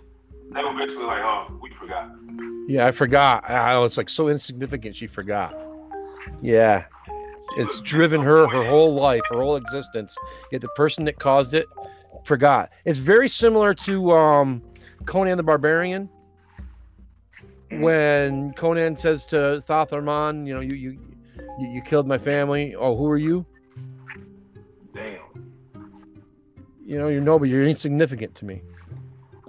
they 0.54 0.64
were 0.64 0.74
basically 0.78 1.04
like, 1.04 1.20
oh, 1.22 1.58
we 1.60 1.70
forgot. 1.78 2.10
Yeah, 2.66 2.86
I 2.86 2.90
forgot. 2.90 3.48
I 3.48 3.78
was 3.78 3.98
like 3.98 4.08
so 4.08 4.28
insignificant. 4.28 4.96
She 4.96 5.06
forgot. 5.06 5.54
Yeah, 6.40 6.86
it's 7.58 7.80
driven 7.80 8.22
her 8.22 8.48
her 8.48 8.64
whole 8.66 8.94
life, 8.94 9.20
her 9.30 9.42
whole 9.42 9.56
existence. 9.56 10.16
Yet 10.50 10.62
the 10.62 10.68
person 10.68 11.04
that 11.04 11.18
caused 11.18 11.52
it 11.52 11.66
forgot. 12.24 12.70
It's 12.86 12.98
very 12.98 13.28
similar 13.28 13.74
to 13.74 14.12
um, 14.12 14.62
Conan 15.04 15.36
the 15.36 15.42
Barbarian. 15.42 16.08
When 17.72 18.52
Conan 18.54 18.96
says 18.96 19.26
to 19.26 19.62
Thoth-Amon, 19.66 20.46
you 20.46 20.54
know, 20.54 20.60
you 20.60 20.74
you, 20.74 20.98
you 21.58 21.82
killed 21.82 22.06
my 22.06 22.18
family. 22.18 22.74
Oh, 22.74 22.96
who 22.96 23.06
are 23.06 23.18
you? 23.18 23.44
You 26.84 26.98
know, 26.98 27.08
you're 27.08 27.20
nobody. 27.20 27.50
You're 27.50 27.66
insignificant 27.66 28.34
to 28.36 28.44
me. 28.44 28.62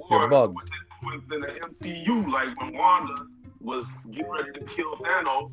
You're 0.09 0.27
bugged. 0.27 0.55
within, 0.55 1.21
within 1.21 1.41
the 1.41 1.87
MCU, 1.87 2.31
like 2.31 2.59
when 2.59 2.77
Wanda 2.77 3.25
was 3.61 3.89
getting 4.11 4.29
ready 4.29 4.51
to 4.51 4.65
kill 4.65 4.95
Thanos, 4.97 5.51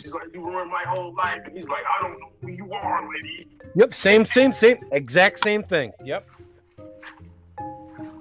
she's 0.00 0.12
like, 0.12 0.32
You 0.32 0.44
ruined 0.44 0.70
my 0.70 0.84
whole 0.86 1.14
life. 1.14 1.40
And 1.44 1.56
he's 1.56 1.66
like, 1.66 1.82
I 1.98 2.02
don't 2.02 2.20
know 2.20 2.30
who 2.42 2.48
you 2.48 2.72
are, 2.72 3.08
lady. 3.12 3.48
Yep, 3.74 3.92
same, 3.92 4.24
same, 4.24 4.52
same, 4.52 4.78
exact 4.92 5.40
same 5.40 5.62
thing. 5.62 5.92
Yep. 6.04 6.26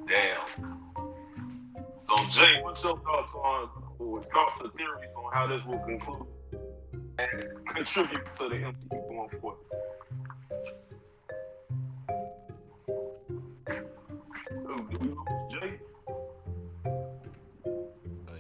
Damn. 0.08 0.78
So 2.04 2.16
Jay, 2.30 2.62
what's 2.64 2.84
your 2.84 2.98
thoughts 3.00 3.36
on 3.36 3.70
or 4.00 4.24
thoughts 4.24 4.62
or 4.62 4.70
theories 4.72 5.10
on 5.16 5.34
how 5.34 5.48
this 5.48 5.64
will 5.66 5.80
conclude 5.80 6.26
and 7.20 7.66
contribute 7.76 8.34
to 8.36 8.50
the 8.50 8.56
MCU 8.56 8.90
going 8.90 9.30
forward? 9.42 9.58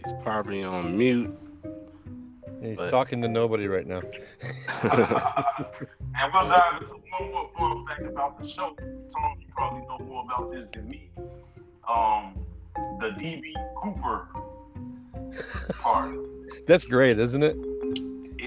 He's 0.03 0.13
probably 0.23 0.63
on 0.63 0.97
mute. 0.97 1.37
He's 2.61 2.77
But- 2.77 2.89
talking 2.89 3.21
to 3.21 3.27
nobody 3.27 3.67
right 3.67 3.85
now. 3.85 4.01
and 4.83 6.33
we'll 6.33 6.47
dive 6.49 6.81
into 6.81 6.95
one 7.19 7.31
more 7.31 7.49
fun 7.57 7.85
fact 7.87 8.01
about 8.01 8.39
the 8.41 8.47
show. 8.47 8.75
Tom, 8.75 9.37
you 9.39 9.47
probably 9.51 9.81
know 9.87 9.99
more 10.05 10.23
about 10.23 10.51
this 10.51 10.65
than 10.73 10.87
me. 10.89 11.09
Um, 11.87 12.33
the 12.99 13.09
DB 13.11 13.53
Cooper 13.81 14.27
part. 15.79 16.15
That's 16.67 16.85
great, 16.85 17.19
isn't 17.19 17.43
it? 17.43 17.55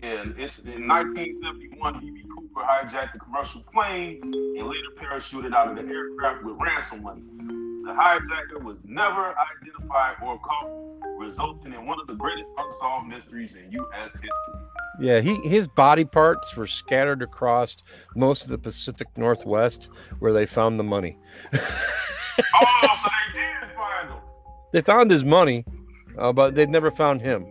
And 0.02 0.34
it's 0.38 0.58
in 0.60 0.88
1971, 0.88 1.94
DB 2.00 2.22
Cooper 2.28 2.60
hijacked 2.62 3.14
a 3.14 3.18
commercial 3.18 3.62
plane 3.72 4.20
and 4.22 4.66
later 4.66 4.90
parachuted 5.00 5.54
out 5.54 5.68
of 5.68 5.76
the 5.76 5.92
aircraft 5.92 6.42
with 6.44 6.56
ransom 6.58 7.02
money. 7.02 7.22
The 7.90 7.96
hijacker 7.96 8.62
was 8.62 8.78
never 8.84 9.34
identified 9.36 10.14
or 10.22 10.38
caught, 10.38 10.70
resulting 11.18 11.72
in 11.72 11.86
one 11.86 11.98
of 12.00 12.06
the 12.06 12.14
greatest 12.14 12.46
unsolved 12.56 13.08
mysteries 13.08 13.54
in 13.54 13.72
U.S. 13.72 14.12
history. 14.12 14.28
Yeah, 15.00 15.20
he 15.20 15.34
his 15.48 15.66
body 15.66 16.04
parts 16.04 16.54
were 16.54 16.68
scattered 16.68 17.20
across 17.20 17.76
most 18.14 18.44
of 18.44 18.50
the 18.50 18.58
Pacific 18.58 19.08
Northwest 19.16 19.88
where 20.20 20.32
they 20.32 20.46
found 20.46 20.78
the 20.78 20.84
money. 20.84 21.18
oh, 21.52 21.58
so 21.58 23.08
they 23.34 23.40
did 23.40 23.74
find 23.74 24.10
him. 24.10 24.18
They 24.72 24.82
found 24.82 25.10
his 25.10 25.24
money, 25.24 25.64
uh, 26.16 26.32
but 26.32 26.54
they've 26.54 26.68
never 26.68 26.92
found 26.92 27.20
him. 27.20 27.44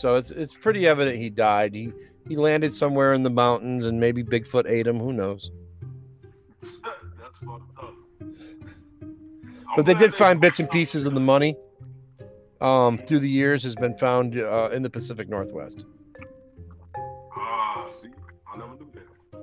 So 0.00 0.16
it's 0.16 0.32
it's 0.32 0.54
pretty 0.54 0.84
evident 0.88 1.16
he 1.18 1.30
died. 1.30 1.76
He 1.76 1.92
he 2.26 2.34
landed 2.34 2.74
somewhere 2.74 3.12
in 3.12 3.22
the 3.22 3.30
mountains, 3.30 3.86
and 3.86 4.00
maybe 4.00 4.24
Bigfoot 4.24 4.68
ate 4.68 4.88
him. 4.88 4.98
Who 4.98 5.12
knows? 5.12 5.52
That's 6.60 6.82
up. 7.48 7.69
But 9.80 9.86
they 9.86 9.94
did 9.94 10.14
find 10.14 10.42
bits 10.42 10.60
and 10.60 10.70
pieces 10.70 11.06
of 11.06 11.14
the 11.14 11.20
money. 11.20 11.56
Um, 12.60 12.98
through 12.98 13.20
the 13.20 13.30
years, 13.30 13.62
has 13.64 13.74
been 13.74 13.96
found 13.96 14.38
uh, 14.38 14.68
in 14.70 14.82
the 14.82 14.90
Pacific 14.90 15.26
Northwest. 15.26 15.86
Ah, 17.34 17.88
see, 17.88 18.08
I 18.52 18.58
never 18.58 18.74
knew 18.74 18.90
that. 18.92 19.40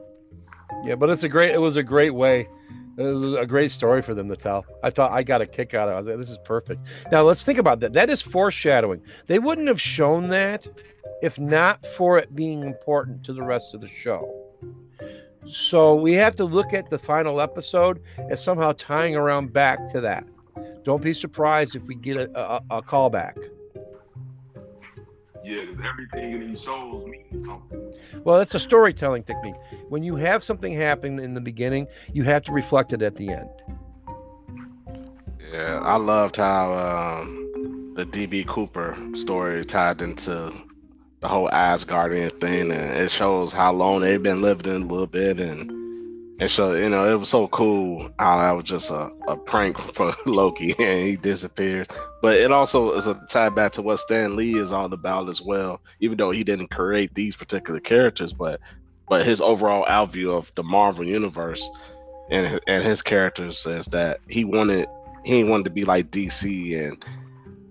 Yeah, 0.86 0.94
but 0.94 1.10
it's 1.10 1.24
a 1.24 1.28
great. 1.28 1.56
It 1.56 1.58
was 1.60 1.76
a 1.76 1.82
great 1.82 2.14
way. 2.14 2.48
It 3.00 3.02
was 3.02 3.34
a 3.34 3.48
great 3.48 3.72
story 3.72 4.04
for 4.04 4.14
them 4.14 4.28
to 4.28 4.36
tell. 4.36 4.64
I 4.84 4.92
thought 4.92 5.12
I 5.12 5.24
got 5.24 5.42
a 5.42 5.48
kick 5.48 5.74
out 5.74 5.88
of 5.88 5.94
it. 5.94 5.96
I 5.96 5.98
was 5.98 6.08
like, 6.08 6.18
this 6.20 6.30
is 6.30 6.38
perfect. 6.46 6.82
Now 7.12 7.24
let's 7.24 7.42
think 7.44 7.58
about 7.58 7.80
that. 7.80 7.94
That 7.94 8.12
is 8.12 8.22
foreshadowing. 8.22 9.02
They 9.26 9.40
wouldn't 9.40 9.68
have 9.68 9.82
shown 9.82 10.28
that 10.28 10.68
if 11.24 11.40
not 11.40 11.84
for 11.84 12.20
it 12.20 12.36
being 12.36 12.62
important 12.62 13.24
to 13.24 13.34
the 13.34 13.42
rest 13.42 13.74
of 13.74 13.82
the 13.82 13.88
show. 13.88 14.47
So 15.48 15.96
we 15.96 16.14
have 16.14 16.36
to 16.38 16.46
look 16.46 16.74
at 16.74 16.90
the 16.90 17.00
final 17.00 17.40
episode 17.40 18.02
as 18.30 18.44
somehow 18.44 18.74
tying 18.74 19.16
around 19.16 19.54
back 19.54 19.88
to 19.92 20.02
that. 20.02 20.26
Don't 20.84 21.02
be 21.02 21.14
surprised 21.14 21.76
if 21.76 21.84
we 21.84 21.96
get 21.96 22.18
a, 22.18 22.40
a, 22.40 22.64
a 22.70 22.82
callback. 22.82 23.38
Yeah, 25.44 25.62
because 25.62 25.86
everything 25.86 26.34
in 26.34 26.48
these 26.50 26.62
shows 26.62 27.08
means 27.08 27.46
something. 27.46 27.94
Well, 28.26 28.38
that's 28.38 28.56
a 28.56 28.60
storytelling 28.60 29.24
technique. 29.24 29.56
When 29.88 30.04
you 30.04 30.18
have 30.18 30.44
something 30.44 30.74
happen 30.74 31.20
in 31.20 31.34
the 31.34 31.42
beginning, 31.42 31.88
you 32.12 32.24
have 32.24 32.44
to 32.44 32.52
reflect 32.52 32.92
it 32.92 33.02
at 33.02 33.16
the 33.16 33.30
end. 33.30 33.50
Yeah, 35.54 35.80
I 35.82 35.96
loved 35.96 36.36
how 36.36 36.74
um, 36.74 37.94
the 37.96 38.06
DB 38.06 38.46
Cooper 38.46 38.98
story 39.16 39.64
tied 39.64 40.02
into 40.02 40.54
the 41.20 41.28
whole 41.28 41.50
Asgardian 41.50 42.40
thing, 42.40 42.72
and 42.72 42.96
it 42.98 43.12
shows 43.12 43.54
how 43.54 43.72
long 43.74 44.02
they've 44.02 44.22
been 44.22 44.42
living 44.42 44.72
a 44.72 44.80
little 44.80 45.08
bit, 45.08 45.40
and 45.40 45.72
and 46.40 46.50
so 46.50 46.74
you 46.74 46.90
know 46.90 47.12
it 47.12 47.20
was 47.20 47.30
so 47.30 47.48
cool 47.48 48.10
how 48.20 48.38
that 48.40 48.52
was 48.52 48.66
just 48.66 48.92
a, 48.92 49.10
a 49.28 49.36
prank 49.36 49.80
for 49.96 50.14
Loki, 50.26 50.76
and 50.80 51.08
he 51.08 51.16
disappeared. 51.16 51.90
But 52.22 52.36
it 52.36 52.52
also 52.52 52.94
is 52.94 53.08
a 53.08 53.16
tie 53.30 53.50
back 53.50 53.72
to 53.74 53.82
what 53.82 53.98
Stan 53.98 54.36
Lee 54.36 54.60
is 54.60 54.72
all 54.72 54.94
about 54.94 55.30
as 55.30 55.42
well, 55.42 55.82
even 56.00 56.18
though 56.18 56.32
he 56.32 56.44
didn't 56.44 56.70
create 56.70 57.14
these 57.16 57.36
particular 57.36 57.80
characters, 57.80 58.34
but 58.34 58.60
but 59.10 59.26
his 59.26 59.42
overall 59.42 59.86
outview 59.86 60.38
of 60.38 60.54
the 60.56 60.64
Marvel 60.64 61.06
universe 61.06 61.68
and 62.30 62.60
and 62.68 62.84
his 62.84 63.02
characters 63.02 63.66
is 63.66 63.86
that 63.88 64.20
he 64.28 64.44
wanted 64.44 64.88
he 65.24 65.44
wanted 65.44 65.66
to 65.66 65.70
be 65.72 65.86
like 65.86 66.12
DC 66.12 66.88
and 66.88 67.04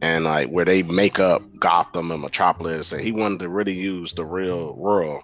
and 0.03 0.25
like 0.25 0.49
where 0.49 0.65
they 0.65 0.83
make 0.83 1.19
up 1.19 1.43
Gotham 1.59 2.11
and 2.11 2.23
Metropolis, 2.23 2.93
and 2.93 3.01
he 3.01 3.13
wanted 3.13 3.41
to 3.41 3.49
really 3.49 3.75
use 3.75 4.13
the 4.13 4.25
real 4.25 4.75
world, 4.75 5.23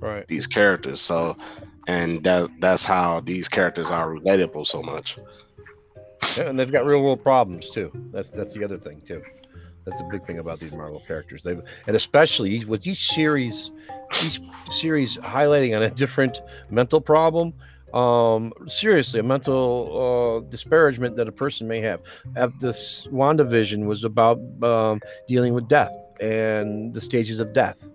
right? 0.00 0.26
These 0.28 0.46
characters, 0.46 1.00
so 1.00 1.36
and 1.86 2.22
that 2.24 2.48
that's 2.60 2.84
how 2.84 3.20
these 3.20 3.48
characters 3.48 3.90
are 3.90 4.08
relatable 4.08 4.66
so 4.66 4.82
much. 4.82 5.18
Yeah, 6.36 6.44
and 6.44 6.58
they've 6.58 6.72
got 6.72 6.86
real 6.86 7.02
world 7.02 7.22
problems 7.22 7.70
too. 7.70 7.92
That's 8.12 8.30
that's 8.30 8.54
the 8.54 8.64
other 8.64 8.78
thing 8.78 9.02
too. 9.02 9.22
That's 9.84 9.98
the 9.98 10.08
big 10.10 10.24
thing 10.24 10.38
about 10.38 10.60
these 10.60 10.72
Marvel 10.72 11.02
characters. 11.06 11.42
They've 11.42 11.62
and 11.86 11.96
especially 11.96 12.64
with 12.64 12.86
each 12.86 13.12
series, 13.12 13.70
each 14.24 14.40
series 14.70 15.18
highlighting 15.18 15.76
on 15.76 15.82
a 15.82 15.90
different 15.90 16.40
mental 16.70 17.00
problem 17.00 17.52
um 17.94 18.52
seriously 18.66 19.20
a 19.20 19.22
mental 19.22 20.42
uh 20.44 20.50
disparagement 20.50 21.16
that 21.16 21.28
a 21.28 21.32
person 21.32 21.68
may 21.68 21.80
have. 21.80 22.00
Uh, 22.36 22.48
this 22.60 23.06
wandavision 23.12 23.86
was 23.86 24.02
about 24.02 24.38
um 24.62 25.00
dealing 25.28 25.54
with 25.54 25.68
death 25.68 25.94
and 26.20 26.92
the 26.92 27.00
stages 27.00 27.38
of 27.38 27.52
death. 27.52 27.88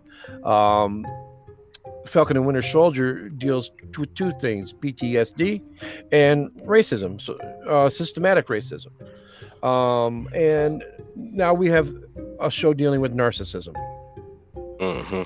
Um 0.44 1.06
falcon 2.06 2.38
and 2.38 2.46
winter 2.46 2.62
soldier 2.62 3.30
deals 3.30 3.72
with 3.98 4.14
two 4.16 4.32
things 4.40 4.74
ptsd 4.74 5.62
and 6.12 6.50
racism 6.64 7.20
so 7.20 7.38
uh 7.68 7.90
systematic 7.90 8.48
racism. 8.48 8.92
Um 9.64 10.30
and 10.34 10.84
now 11.16 11.54
we 11.54 11.68
have 11.68 11.94
a 12.40 12.50
show 12.50 12.74
dealing 12.74 13.02
with 13.02 13.14
narcissism. 13.14 13.76
Mm-hmm. 14.80 15.24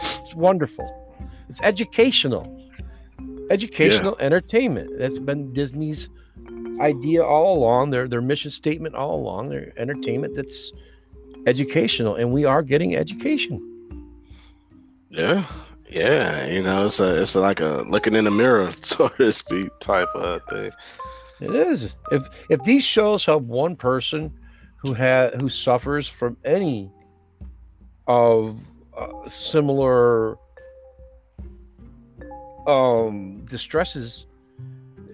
it's 0.00 0.34
wonderful. 0.34 0.88
It's 1.48 1.60
educational 1.62 2.55
educational 3.50 4.16
yeah. 4.18 4.26
entertainment. 4.26 4.98
That's 4.98 5.18
been 5.18 5.52
Disney's 5.52 6.08
idea 6.80 7.24
all 7.24 7.56
along. 7.58 7.90
Their 7.90 8.08
their 8.08 8.22
mission 8.22 8.50
statement 8.50 8.94
all 8.94 9.14
along. 9.18 9.48
Their 9.50 9.72
entertainment 9.76 10.34
that's 10.34 10.72
educational, 11.46 12.16
and 12.16 12.32
we 12.32 12.44
are 12.44 12.62
getting 12.62 12.96
education. 12.96 13.72
Yeah, 15.10 15.44
yeah. 15.88 16.46
You 16.46 16.62
know, 16.62 16.86
it's 16.86 17.00
a 17.00 17.20
it's 17.20 17.34
like 17.34 17.60
a 17.60 17.84
looking 17.88 18.14
in 18.14 18.24
the 18.24 18.30
mirror, 18.30 18.70
so 18.80 19.08
to 19.08 19.32
speak, 19.32 19.68
type 19.80 20.08
of 20.14 20.42
thing. 20.50 20.70
It 21.40 21.54
is. 21.54 21.92
If 22.10 22.28
if 22.48 22.62
these 22.64 22.84
shows 22.84 23.24
help 23.24 23.44
one 23.44 23.76
person 23.76 24.32
who 24.76 24.94
had 24.94 25.40
who 25.40 25.48
suffers 25.48 26.08
from 26.08 26.36
any 26.44 26.90
of 28.06 28.58
uh, 28.96 29.28
similar 29.28 30.38
um 32.66 33.44
distresses 33.44 34.26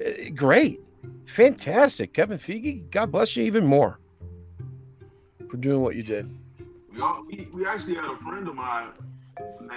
eh, 0.01 0.31
great. 0.31 0.81
Fantastic. 1.27 2.13
Kevin 2.13 2.39
feige 2.39 2.91
god 2.91 3.13
bless 3.13 3.37
you 3.37 3.45
even 3.45 3.67
more 3.67 3.99
for 5.51 5.57
doing 5.57 5.81
what 5.81 5.95
you 5.97 6.03
did. 6.03 6.31
We, 6.93 7.01
all, 7.01 7.25
we, 7.27 7.49
we 7.53 7.67
actually 7.67 7.95
had 7.95 8.05
a 8.05 8.17
friend 8.19 8.49
of 8.49 8.55
mine 8.55 8.89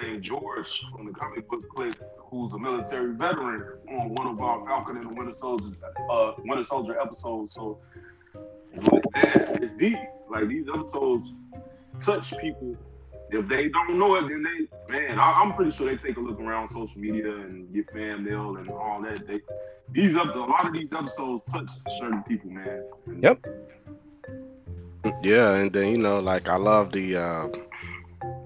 named 0.02 0.22
george 0.22 0.82
from 0.94 1.06
the 1.06 1.12
comic 1.12 1.48
book 1.48 1.68
click 1.74 1.94
who's 2.30 2.52
a 2.52 2.58
military 2.58 3.14
veteran 3.14 3.78
on 3.88 4.14
one 4.14 4.26
of 4.26 4.40
our 4.40 4.64
falcon 4.66 4.96
and 4.96 5.10
the 5.10 5.14
winter 5.14 5.32
soldiers 5.32 5.76
uh 6.10 6.32
winter 6.38 6.64
soldier 6.64 6.98
episodes. 7.00 7.52
So 7.54 7.78
it's 8.72 8.82
like 8.82 9.04
man 9.14 9.58
it's 9.62 9.72
deep. 9.76 9.98
Like 10.30 10.48
these 10.48 10.66
episodes 10.72 11.32
touch 12.00 12.36
people 12.38 12.76
if 13.30 13.48
they 13.48 13.68
don't 13.68 13.98
know 13.98 14.16
it, 14.16 14.28
then 14.28 14.42
they 14.42 14.98
man, 14.98 15.18
I, 15.18 15.42
am 15.42 15.54
pretty 15.54 15.72
sure 15.72 15.86
they 15.90 15.96
take 15.96 16.16
a 16.16 16.20
look 16.20 16.40
around 16.40 16.68
social 16.68 16.98
media 16.98 17.34
and 17.34 17.72
get 17.72 17.90
fan 17.92 18.24
mail 18.24 18.56
and 18.56 18.68
all 18.70 19.02
that. 19.02 19.26
They 19.26 19.40
these 19.92 20.16
up 20.16 20.34
a 20.34 20.38
lot 20.38 20.66
of 20.66 20.72
these 20.72 20.88
episodes 20.92 21.42
touch 21.50 21.70
certain 21.98 22.22
people, 22.24 22.50
man. 22.50 22.84
And, 23.06 23.22
yep. 23.22 23.44
Yeah, 25.22 25.54
and 25.54 25.72
then 25.72 25.88
you 25.88 25.98
know, 25.98 26.20
like 26.20 26.48
I 26.48 26.56
love 26.56 26.92
the 26.92 27.16
uh, 27.16 27.48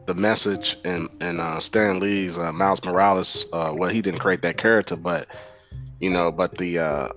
the 0.07 0.15
message 0.15 0.77
and 0.85 1.09
and 1.21 1.41
uh, 1.41 1.61
Stan 1.61 2.01
Lee's 2.01 2.39
uh, 2.39 2.53
Miles 2.53 2.85
Morales. 2.85 3.47
Uh, 3.53 3.73
well, 3.75 3.91
he 3.91 4.03
didn't 4.03 4.21
create 4.21 4.43
that 4.43 4.57
character, 4.57 4.97
but 4.97 5.27
you 6.01 6.11
know, 6.11 6.31
but 6.31 6.59
the 6.59 6.79
uh, 6.79 7.09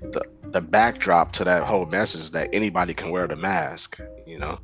the 0.00 0.22
the 0.52 0.60
backdrop 0.60 1.32
to 1.32 1.44
that 1.44 1.62
whole 1.62 1.86
message 1.86 2.30
that 2.30 2.48
anybody 2.52 2.94
can 2.94 3.10
wear 3.10 3.26
the 3.26 3.36
mask. 3.36 4.00
You 4.26 4.38
know, 4.38 4.58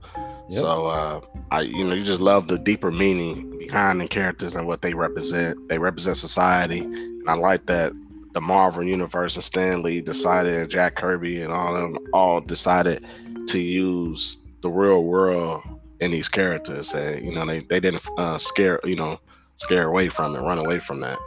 Yep. 0.48 0.60
So 0.60 0.86
uh, 0.86 1.20
I, 1.51 1.60
you 1.60 1.85
know, 1.85 1.94
you 1.94 2.02
just 2.02 2.23
love 2.23 2.48
the 2.48 2.59
deeper 2.59 2.90
meaning 2.90 3.59
behind 3.59 4.01
the 4.01 4.09
characters 4.09 4.56
and 4.56 4.66
what 4.66 4.81
they 4.81 4.94
represent. 4.94 5.69
They 5.69 5.78
represent 5.78 6.16
society, 6.16 6.81
and 6.81 7.28
I 7.28 7.35
like 7.35 7.66
that 7.66 7.93
the 8.32 8.40
Marvel 8.40 8.82
universe 8.82 9.36
and 9.36 9.44
Stan 9.44 9.82
Lee 9.82 10.01
decided, 10.01 10.55
and 10.55 10.70
Jack 10.70 10.94
Kirby 10.97 11.43
and 11.43 11.52
all 11.52 11.74
them 11.74 11.98
all 12.15 12.40
decided 12.40 13.05
to 13.48 13.59
use 13.59 14.39
the 14.62 14.70
real 14.70 15.05
world 15.05 15.62
in 16.01 16.12
these 16.12 16.31
characters, 16.31 16.94
and 16.94 17.23
you 17.23 17.35
know, 17.35 17.44
they 17.44 17.60
they 17.60 17.78
didn't 17.78 18.09
uh, 18.16 18.39
scare, 18.39 18.81
you 18.85 18.97
know, 18.97 19.20
scare 19.56 19.89
away 19.89 20.09
from 20.09 20.35
it, 20.35 20.40
run 20.40 20.59
away 20.59 20.78
from 20.78 21.01
that. 21.01 21.19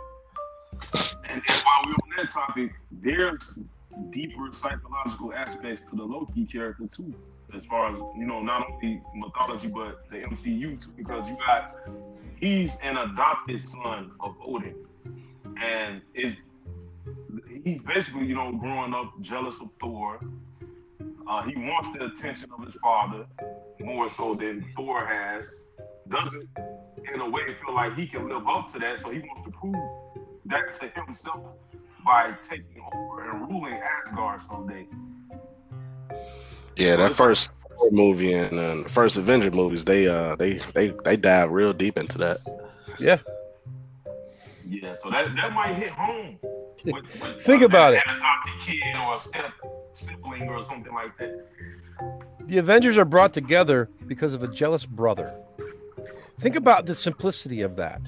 And, 1.30 1.44
and 1.48 1.64
while 1.64 1.86
we're 1.86 1.92
on 1.92 2.18
that 2.18 2.30
topic, 2.30 2.72
there's 2.92 3.56
deeper 4.10 4.50
psychological 4.52 5.34
aspects 5.34 5.82
to 5.90 5.96
the 5.96 6.04
Loki 6.04 6.46
character 6.46 6.88
too 6.88 7.14
as 7.54 7.66
far 7.66 7.92
as 7.94 8.00
you 8.18 8.26
know, 8.26 8.42
not 8.42 8.68
only 8.72 9.02
mythology 9.16 9.68
but 9.68 10.10
the 10.10 10.18
MCU 10.18 10.84
too, 10.84 10.92
because 10.96 11.28
you 11.28 11.38
got 11.46 11.76
he's 12.40 12.78
an 12.84 12.98
adopted 12.98 13.62
son 13.62 14.12
of 14.20 14.36
Odin, 14.46 14.76
and 15.62 16.02
is 16.14 16.38
he's 17.64 17.82
basically 17.82 18.26
you 18.26 18.36
know 18.36 18.52
growing 18.54 18.94
up 18.94 19.14
jealous 19.22 19.60
of 19.60 19.70
Thor, 19.80 20.20
Uh, 21.28 21.44
he 21.44 21.56
wants 21.56 21.90
the 21.92 22.06
attention 22.06 22.50
of 22.58 22.66
his 22.66 22.76
father 22.76 23.26
more 23.80 24.10
so 24.10 24.36
than 24.36 24.66
Thor 24.76 25.06
has. 25.06 25.46
Doesn't, 26.10 26.50
in 27.14 27.22
a 27.22 27.30
way, 27.30 27.42
feel 27.64 27.74
like 27.74 27.96
he 27.96 28.06
can 28.06 28.28
live 28.28 28.46
up 28.48 28.72
to 28.74 28.80
that. 28.80 29.00
So 29.00 29.12
he 29.12 29.20
wants 29.20 29.42
to 29.44 29.52
prove 29.52 29.76
that 30.46 30.74
to 30.74 30.90
himself 30.90 31.46
by 32.06 32.34
taking 32.42 32.84
over 32.94 33.21
and 33.52 33.62
ruling 33.62 33.80
Asgard 34.08 34.42
someday. 34.44 34.88
Yeah, 36.76 36.96
that 36.96 37.12
first 37.12 37.52
Thor 37.70 37.92
movie 37.92 38.34
and 38.34 38.58
uh, 38.58 38.84
the 38.84 38.90
first 38.90 39.18
Avenger 39.18 39.52
movies, 39.52 39.86
they 39.86 40.08
uh 40.08 40.36
they 40.36 40.54
they 40.74 40.94
they 41.04 41.16
dive 41.18 41.52
real 41.52 41.74
deep 41.74 41.98
into 41.98 42.18
that. 42.20 42.38
Yeah. 43.00 43.20
Yeah, 44.68 44.94
so 44.94 45.10
that, 45.10 45.36
that 45.36 45.52
might 45.54 45.76
hit 45.76 45.90
home. 45.90 46.40
With, 46.86 46.96
with, 47.22 47.42
Think 47.42 47.62
uh, 47.62 47.66
about 47.66 47.94
an 47.94 48.00
it. 48.00 48.04
adopted 48.08 48.54
kid 48.62 48.96
or 48.96 49.16
a 49.16 49.18
step 49.18 49.52
sibling 49.94 50.48
or 50.48 50.64
something 50.64 50.94
like 50.94 51.18
that. 51.18 51.46
The 52.48 52.58
Avengers 52.58 52.98
are 52.98 53.06
brought 53.06 53.34
together 53.34 53.90
because 54.08 54.34
of 54.34 54.44
a 54.44 54.48
jealous 54.48 54.86
brother. 54.86 55.34
Think 56.40 56.56
about 56.56 56.86
the 56.86 56.96
simplicity 56.96 57.62
of 57.62 57.76
that. 57.76 58.02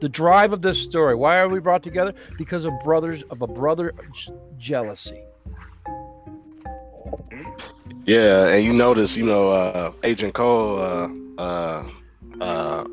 The 0.00 0.08
drive 0.08 0.52
of 0.52 0.60
this 0.60 0.78
story. 0.78 1.14
Why 1.14 1.38
are 1.38 1.48
we 1.48 1.60
brought 1.60 1.82
together? 1.82 2.14
Because 2.36 2.64
of 2.64 2.72
brothers 2.84 3.22
of 3.30 3.40
a 3.42 3.46
brother 3.46 3.94
j- 4.12 4.32
jealousy. 4.58 5.22
Yeah, 8.04 8.48
and 8.48 8.64
you 8.64 8.72
notice, 8.72 9.16
you 9.16 9.26
know, 9.26 9.50
uh 9.50 9.92
Agent 10.02 10.34
Cole, 10.34 10.80
uh 10.80 11.08
uh 11.40 11.84
uh 12.40 12.84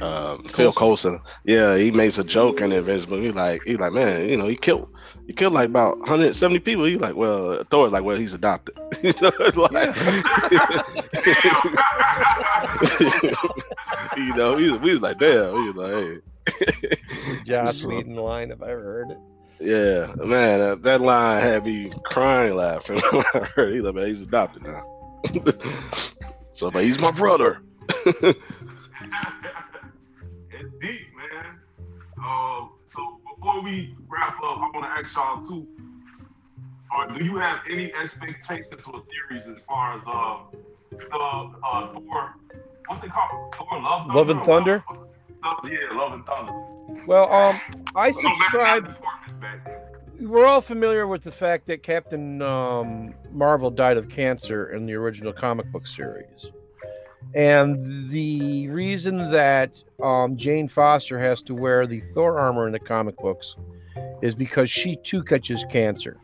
uh, 0.00 0.36
Phil 0.48 0.72
Coulson, 0.72 1.20
yeah, 1.44 1.76
he 1.76 1.92
makes 1.92 2.18
a 2.18 2.24
joke 2.24 2.60
in 2.60 2.70
the 2.70 2.78
Avengers 2.78 3.06
movie. 3.08 3.26
He's 3.26 3.34
like, 3.36 3.62
he's 3.64 3.78
like, 3.78 3.92
man, 3.92 4.28
you 4.28 4.36
know, 4.36 4.48
he 4.48 4.56
killed, 4.56 4.88
he 5.28 5.32
killed 5.32 5.52
like 5.54 5.68
about 5.68 5.98
170 6.00 6.58
people. 6.58 6.84
He's 6.84 7.00
like, 7.00 7.14
well, 7.14 7.62
Thor's 7.70 7.92
like, 7.92 8.02
well, 8.02 8.16
he's 8.16 8.34
adopted. 8.34 8.76
you 9.04 9.12
know, 9.22 9.30
it's 9.38 9.56
like, 9.56 9.72
you 14.16 14.34
know, 14.34 14.56
he 14.56 14.68
was, 14.70 14.80
we 14.80 14.90
was 14.90 15.00
like, 15.00 15.16
damn, 15.18 15.54
he 15.62 15.70
was 15.70 15.76
like, 15.76 16.22
hey, 16.58 16.90
Joss 17.44 17.76
So- 17.82 17.88
Whedon 17.90 18.16
line, 18.16 18.50
if 18.50 18.60
I 18.62 18.70
ever 18.72 18.82
heard 18.82 19.10
it. 19.12 19.18
Yeah, 19.60 20.14
man, 20.16 20.60
uh, 20.60 20.74
that 20.76 21.00
line 21.00 21.42
had 21.42 21.64
me 21.64 21.90
crying 22.04 22.54
laughing. 22.56 23.00
when 23.12 23.24
I 23.34 23.46
heard 23.54 23.68
it. 23.70 23.74
He's 23.74 23.84
like, 23.84 23.94
man, 23.94 24.06
he's 24.06 24.22
adopted 24.22 24.62
now. 24.62 24.84
so, 26.52 26.70
but 26.70 26.84
he's 26.84 27.00
my 27.00 27.10
brother. 27.10 27.62
it's 28.06 28.38
deep, 30.80 31.08
man. 31.16 31.58
Uh, 32.22 32.66
so 32.86 33.20
before 33.34 33.62
we 33.62 33.94
wrap 34.08 34.36
up, 34.38 34.58
I 34.58 34.70
want 34.72 34.84
to 34.84 35.00
ask 35.00 35.16
y'all 35.16 35.42
too. 35.42 35.66
Or 36.96 37.18
do 37.18 37.24
you 37.24 37.36
have 37.36 37.58
any 37.68 37.92
expectations 37.94 38.84
or 38.86 39.02
theories 39.28 39.48
as 39.48 39.58
far 39.66 39.96
as 39.96 40.02
uh 40.06 40.56
the 40.90 41.16
uh 41.16 41.92
Thor? 41.92 42.34
What's 42.86 43.02
it 43.04 43.10
called? 43.10 43.54
Thor 43.54 43.80
Love 43.80 44.06
Thunder. 44.06 44.14
Love 44.14 44.30
and 44.30 44.42
Thunder? 44.42 44.84
Yeah, 45.64 45.96
Love 45.96 46.12
and 46.12 46.26
Thunder. 46.26 46.52
Well, 47.06 47.32
um, 47.32 47.60
I 47.94 48.10
subscribe. 48.10 48.98
We're 50.20 50.46
all 50.46 50.60
familiar 50.60 51.06
with 51.06 51.22
the 51.24 51.32
fact 51.32 51.66
that 51.66 51.82
Captain 51.82 52.40
um, 52.40 53.14
Marvel 53.32 53.70
died 53.70 53.96
of 53.96 54.08
cancer 54.08 54.72
in 54.72 54.86
the 54.86 54.94
original 54.94 55.32
comic 55.32 55.70
book 55.72 55.86
series. 55.86 56.46
And 57.34 58.10
the 58.10 58.68
reason 58.68 59.30
that 59.32 59.82
um, 60.02 60.36
Jane 60.36 60.68
Foster 60.68 61.18
has 61.18 61.42
to 61.42 61.54
wear 61.54 61.86
the 61.86 62.00
Thor 62.14 62.38
armor 62.38 62.66
in 62.66 62.72
the 62.72 62.78
comic 62.78 63.16
books 63.16 63.56
is 64.22 64.34
because 64.34 64.70
she 64.70 64.96
too 64.96 65.22
catches 65.22 65.64
cancer. 65.70 66.16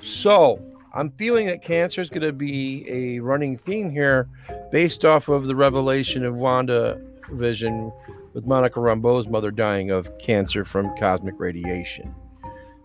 So 0.00 0.60
I'm 0.94 1.10
feeling 1.10 1.46
that 1.46 1.62
cancer 1.62 2.00
is 2.00 2.08
going 2.08 2.22
to 2.22 2.32
be 2.32 2.84
a 2.88 3.18
running 3.20 3.58
theme 3.58 3.90
here 3.90 4.28
based 4.70 5.04
off 5.04 5.28
of 5.28 5.46
the 5.46 5.54
revelation 5.54 6.24
of 6.24 6.34
Wanda 6.34 7.00
Vision 7.32 7.92
with 8.32 8.46
Monica 8.46 8.80
Rambeau's 8.80 9.28
mother 9.28 9.50
dying 9.50 9.90
of 9.90 10.16
cancer 10.18 10.64
from 10.64 10.96
cosmic 10.96 11.34
radiation. 11.38 12.14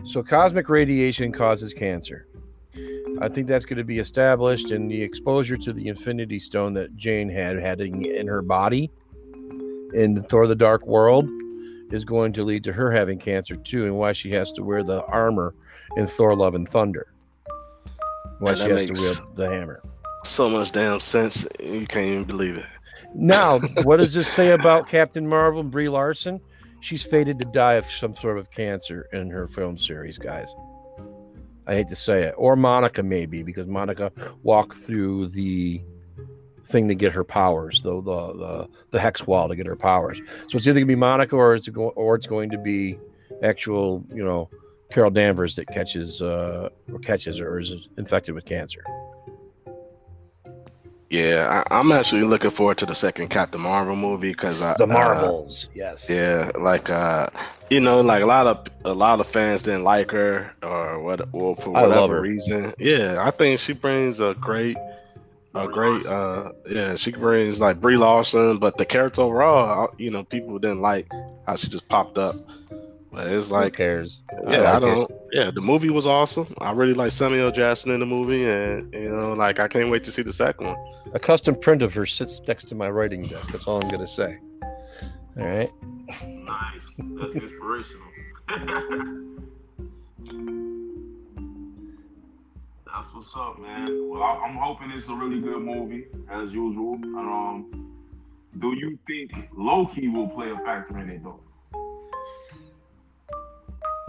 So, 0.03 0.23
cosmic 0.23 0.69
radiation 0.69 1.31
causes 1.31 1.73
cancer. 1.73 2.27
I 3.19 3.27
think 3.29 3.47
that's 3.47 3.65
going 3.65 3.77
to 3.77 3.83
be 3.83 3.99
established, 3.99 4.71
and 4.71 4.89
the 4.89 5.01
exposure 5.01 5.57
to 5.57 5.73
the 5.73 5.87
Infinity 5.87 6.39
Stone 6.39 6.73
that 6.73 6.95
Jane 6.95 7.29
had 7.29 7.57
had 7.57 7.81
in, 7.81 8.05
in 8.05 8.27
her 8.27 8.41
body 8.41 8.91
in 9.93 10.21
Thor: 10.23 10.47
The 10.47 10.55
Dark 10.55 10.85
World 10.85 11.27
is 11.91 12.05
going 12.05 12.33
to 12.33 12.43
lead 12.43 12.63
to 12.65 12.73
her 12.73 12.91
having 12.91 13.17
cancer 13.17 13.55
too, 13.55 13.85
and 13.85 13.95
why 13.97 14.13
she 14.13 14.31
has 14.31 14.51
to 14.53 14.63
wear 14.63 14.83
the 14.83 15.03
armor 15.05 15.55
in 15.95 16.07
Thor: 16.07 16.35
Love 16.35 16.53
and 16.53 16.69
Thunder. 16.69 17.07
Why 18.39 18.51
And 18.51 18.59
she 18.59 18.69
has 18.69 18.85
to 18.85 18.93
wield 18.93 19.35
the 19.35 19.49
hammer. 19.49 19.81
So 20.23 20.49
much 20.49 20.71
damn 20.71 20.99
sense, 20.99 21.47
you 21.59 21.87
can't 21.87 22.05
even 22.05 22.23
believe 22.25 22.57
it. 22.57 22.65
Now, 23.13 23.59
what 23.83 23.97
does 23.97 24.13
this 24.13 24.27
say 24.27 24.51
about 24.51 24.87
Captain 24.87 25.27
Marvel 25.27 25.61
and 25.61 25.71
Brie 25.71 25.89
Larson? 25.89 26.39
She's 26.81 27.03
fated 27.03 27.39
to 27.39 27.45
die 27.45 27.73
of 27.73 27.89
some 27.89 28.15
sort 28.15 28.37
of 28.37 28.51
cancer 28.51 29.07
in 29.13 29.29
her 29.29 29.47
film 29.47 29.77
series, 29.77 30.17
guys. 30.17 30.53
I 31.65 31.75
hate 31.75 31.89
to 31.89 31.95
say 31.95 32.23
it. 32.23 32.35
Or 32.37 32.55
Monica, 32.55 33.03
maybe, 33.03 33.43
because 33.43 33.67
Monica 33.67 34.11
walked 34.43 34.77
through 34.77 35.27
the 35.27 35.81
thing 36.69 36.87
to 36.87 36.95
get 36.95 37.13
her 37.13 37.23
powers, 37.23 37.81
the 37.81 37.95
the 38.01 38.33
the, 38.33 38.67
the 38.91 38.99
hex 38.99 39.25
wall 39.27 39.49
to 39.49 39.55
get 39.55 39.65
her 39.65 39.75
powers. 39.75 40.21
So 40.49 40.57
it's 40.57 40.67
either 40.67 40.79
gonna 40.79 40.85
be 40.85 40.95
Monica 40.95 41.35
or 41.35 41.55
it's 41.55 41.67
go, 41.67 41.89
or 41.89 42.15
it's 42.15 42.27
going 42.27 42.49
to 42.51 42.57
be 42.57 42.97
actual, 43.43 44.05
you 44.13 44.23
know, 44.23 44.49
Carol 44.91 45.11
Danvers 45.11 45.55
that 45.55 45.67
catches 45.67 46.21
uh 46.21 46.69
or 46.91 46.99
catches 46.99 47.39
or 47.39 47.59
is 47.59 47.89
infected 47.97 48.33
with 48.35 48.45
cancer. 48.45 48.83
Yeah, 51.09 51.63
I, 51.71 51.79
I'm 51.79 51.91
actually 51.91 52.23
looking 52.23 52.49
forward 52.49 52.77
to 52.79 52.85
the 52.85 52.95
second 52.95 53.29
Captain 53.29 53.61
Marvel 53.61 53.95
movie 53.95 54.31
because 54.31 54.59
The 54.59 54.83
uh, 54.83 54.87
Marvels, 54.87 55.69
yes. 55.73 56.09
yeah, 56.09 56.51
like 56.59 56.89
uh, 56.89 57.27
you 57.69 57.79
know, 57.79 58.01
like 58.01 58.23
a 58.23 58.25
lot 58.25 58.45
of 58.45 58.67
a 58.83 58.93
lot 58.93 59.19
of 59.21 59.27
fans 59.27 59.61
didn't 59.61 59.83
like 59.83 60.11
her 60.11 60.53
or 60.61 60.99
what, 61.01 61.21
or 61.31 61.55
for 61.55 61.69
whatever 61.69 62.19
reason. 62.19 62.73
Yeah, 62.77 63.17
I 63.19 63.31
think 63.31 63.59
she 63.61 63.71
brings 63.71 64.19
a 64.19 64.33
great, 64.33 64.75
a 65.55 65.67
great, 65.67 66.05
uh, 66.05 66.51
yeah, 66.69 66.95
she 66.95 67.11
brings 67.11 67.61
like 67.61 67.79
Brie 67.79 67.97
Larson, 67.97 68.57
but 68.57 68.77
the 68.77 68.85
character 68.85 69.21
overall, 69.21 69.85
uh, 69.85 69.95
you 69.97 70.11
know, 70.11 70.25
people 70.25 70.59
didn't 70.59 70.81
like 70.81 71.09
how 71.45 71.55
she 71.55 71.69
just 71.69 71.87
popped 71.87 72.17
up. 72.17 72.35
But 73.17 73.27
it's 73.33 73.47
Who 73.47 73.55
like, 73.55 73.73
cares? 73.73 74.21
yeah, 74.47 74.57
I, 74.73 74.77
like 74.77 74.83
it. 74.83 74.85
don't. 74.85 75.11
Yeah, 75.31 75.49
the 75.49 75.59
movie 75.59 75.89
was 75.89 76.05
awesome. 76.05 76.53
I 76.59 76.69
really 76.69 76.93
like 76.93 77.11
Samuel 77.11 77.49
Jackson 77.49 77.89
in 77.89 77.99
the 77.99 78.05
movie, 78.05 78.47
and 78.47 78.93
you 78.93 79.09
know, 79.09 79.33
like 79.33 79.59
I 79.59 79.67
can't 79.67 79.89
wait 79.89 80.03
to 80.03 80.11
see 80.11 80.21
the 80.21 80.31
second 80.31 80.67
one. 80.67 80.77
A 81.15 81.19
custom 81.19 81.55
print 81.55 81.81
of 81.81 81.95
her 81.95 82.05
sits 82.05 82.39
next 82.47 82.65
to 82.65 82.75
my 82.75 82.91
writing 82.91 83.23
desk. 83.23 83.51
That's 83.53 83.65
all 83.65 83.81
I'm 83.81 83.89
going 83.89 84.01
to 84.01 84.07
say. 84.07 84.37
All 85.35 85.47
right. 85.47 85.71
Nice. 86.27 86.81
That's 86.99 87.33
inspirational. 87.33 88.07
That's 92.85 93.13
what's 93.15 93.35
up, 93.35 93.59
man. 93.59 94.09
Well, 94.11 94.21
I, 94.21 94.45
I'm 94.45 94.57
hoping 94.57 94.91
it's 94.91 95.07
a 95.07 95.15
really 95.15 95.41
good 95.41 95.63
movie, 95.63 96.05
as 96.29 96.51
usual. 96.51 96.93
And, 96.93 97.15
um, 97.15 97.95
do 98.59 98.75
you 98.75 98.99
think 99.07 99.31
Loki 99.55 100.07
will 100.07 100.27
play 100.27 100.51
a 100.51 100.57
factor 100.57 100.99
in 100.99 101.09
it, 101.09 101.23
though? 101.23 101.39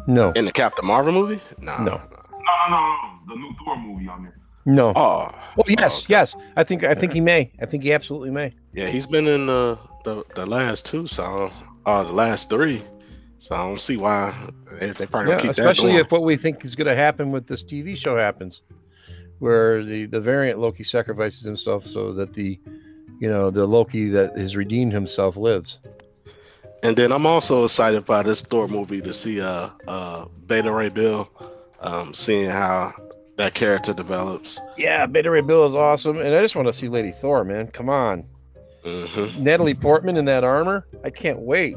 No, 0.08 0.32
In 0.32 0.44
the 0.46 0.52
Captain 0.52 0.84
Marvel 0.86 1.12
movie? 1.12 1.40
Nah. 1.60 1.78
No. 1.84 1.84
No, 1.84 2.00
no, 2.00 2.70
no, 2.70 2.78
no. 2.78 3.08
The 3.28 3.34
new 3.36 3.52
Thor 3.62 3.76
movie, 3.78 4.08
on 4.08 4.22
mean. 4.24 4.32
no. 4.64 4.92
Oh, 4.96 5.30
Oh 5.56 5.62
yes, 5.68 5.98
okay. 6.04 6.06
yes. 6.14 6.34
I 6.56 6.64
think 6.64 6.82
I 6.82 6.94
think 6.94 7.12
he 7.12 7.20
may. 7.20 7.52
I 7.60 7.66
think 7.66 7.82
he 7.82 7.92
absolutely 7.92 8.30
may. 8.30 8.54
yeah, 8.72 8.88
he's 8.88 9.06
been 9.06 9.26
in 9.26 9.46
the 9.46 9.78
the, 10.04 10.24
the 10.34 10.46
last 10.46 10.86
two, 10.86 11.06
so 11.06 11.50
uh, 11.84 12.02
the 12.04 12.12
last 12.12 12.48
three. 12.48 12.80
So 13.38 13.54
I 13.54 13.58
don't 13.68 13.80
see 13.80 13.96
why 13.96 14.34
they, 14.80 14.90
they 14.92 15.06
probably 15.06 15.30
Yeah, 15.30 15.36
gonna 15.36 15.42
keep 15.42 15.50
especially 15.50 15.92
that 15.92 16.06
if 16.06 16.10
what 16.12 16.22
we 16.22 16.36
think 16.36 16.64
is 16.64 16.74
going 16.74 16.86
to 16.88 16.94
happen 16.96 17.30
with 17.30 17.46
this 17.46 17.62
TV 17.62 17.96
show 17.96 18.16
happens, 18.16 18.62
where 19.40 19.84
the 19.84 20.06
the 20.06 20.20
variant 20.20 20.58
Loki 20.58 20.82
sacrifices 20.84 21.44
himself 21.44 21.86
so 21.86 22.12
that 22.14 22.32
the, 22.32 22.58
you 23.20 23.28
know, 23.28 23.50
the 23.50 23.66
Loki 23.66 24.08
that 24.10 24.36
has 24.38 24.56
redeemed 24.56 24.92
himself 24.92 25.36
lives. 25.36 25.78
Going. 26.82 26.88
And 26.88 26.96
then 26.96 27.12
I'm 27.12 27.26
also 27.26 27.64
excited 27.64 28.04
by 28.04 28.22
this 28.22 28.40
Thor 28.42 28.68
movie 28.68 29.00
to 29.02 29.12
see 29.12 29.40
uh 29.40 29.70
uh 29.86 30.26
Beta 30.46 30.70
Ray 30.72 30.88
Bill, 30.88 31.28
um, 31.80 32.14
seeing 32.14 32.50
how 32.50 32.92
that 33.36 33.54
character 33.54 33.92
develops. 33.92 34.58
Yeah, 34.76 35.06
Beta 35.06 35.30
Ray 35.30 35.40
Bill 35.42 35.66
is 35.66 35.74
awesome, 35.76 36.18
and 36.18 36.34
I 36.34 36.40
just 36.40 36.56
want 36.56 36.68
to 36.68 36.72
see 36.72 36.88
Lady 36.88 37.10
Thor, 37.12 37.44
man. 37.44 37.68
Come 37.68 37.88
on, 37.88 38.24
hmm 38.84 39.28
Natalie 39.42 39.74
Portman 39.74 40.16
in 40.16 40.24
that 40.26 40.44
armor. 40.44 40.86
I 41.04 41.10
can't 41.10 41.40
wait. 41.40 41.76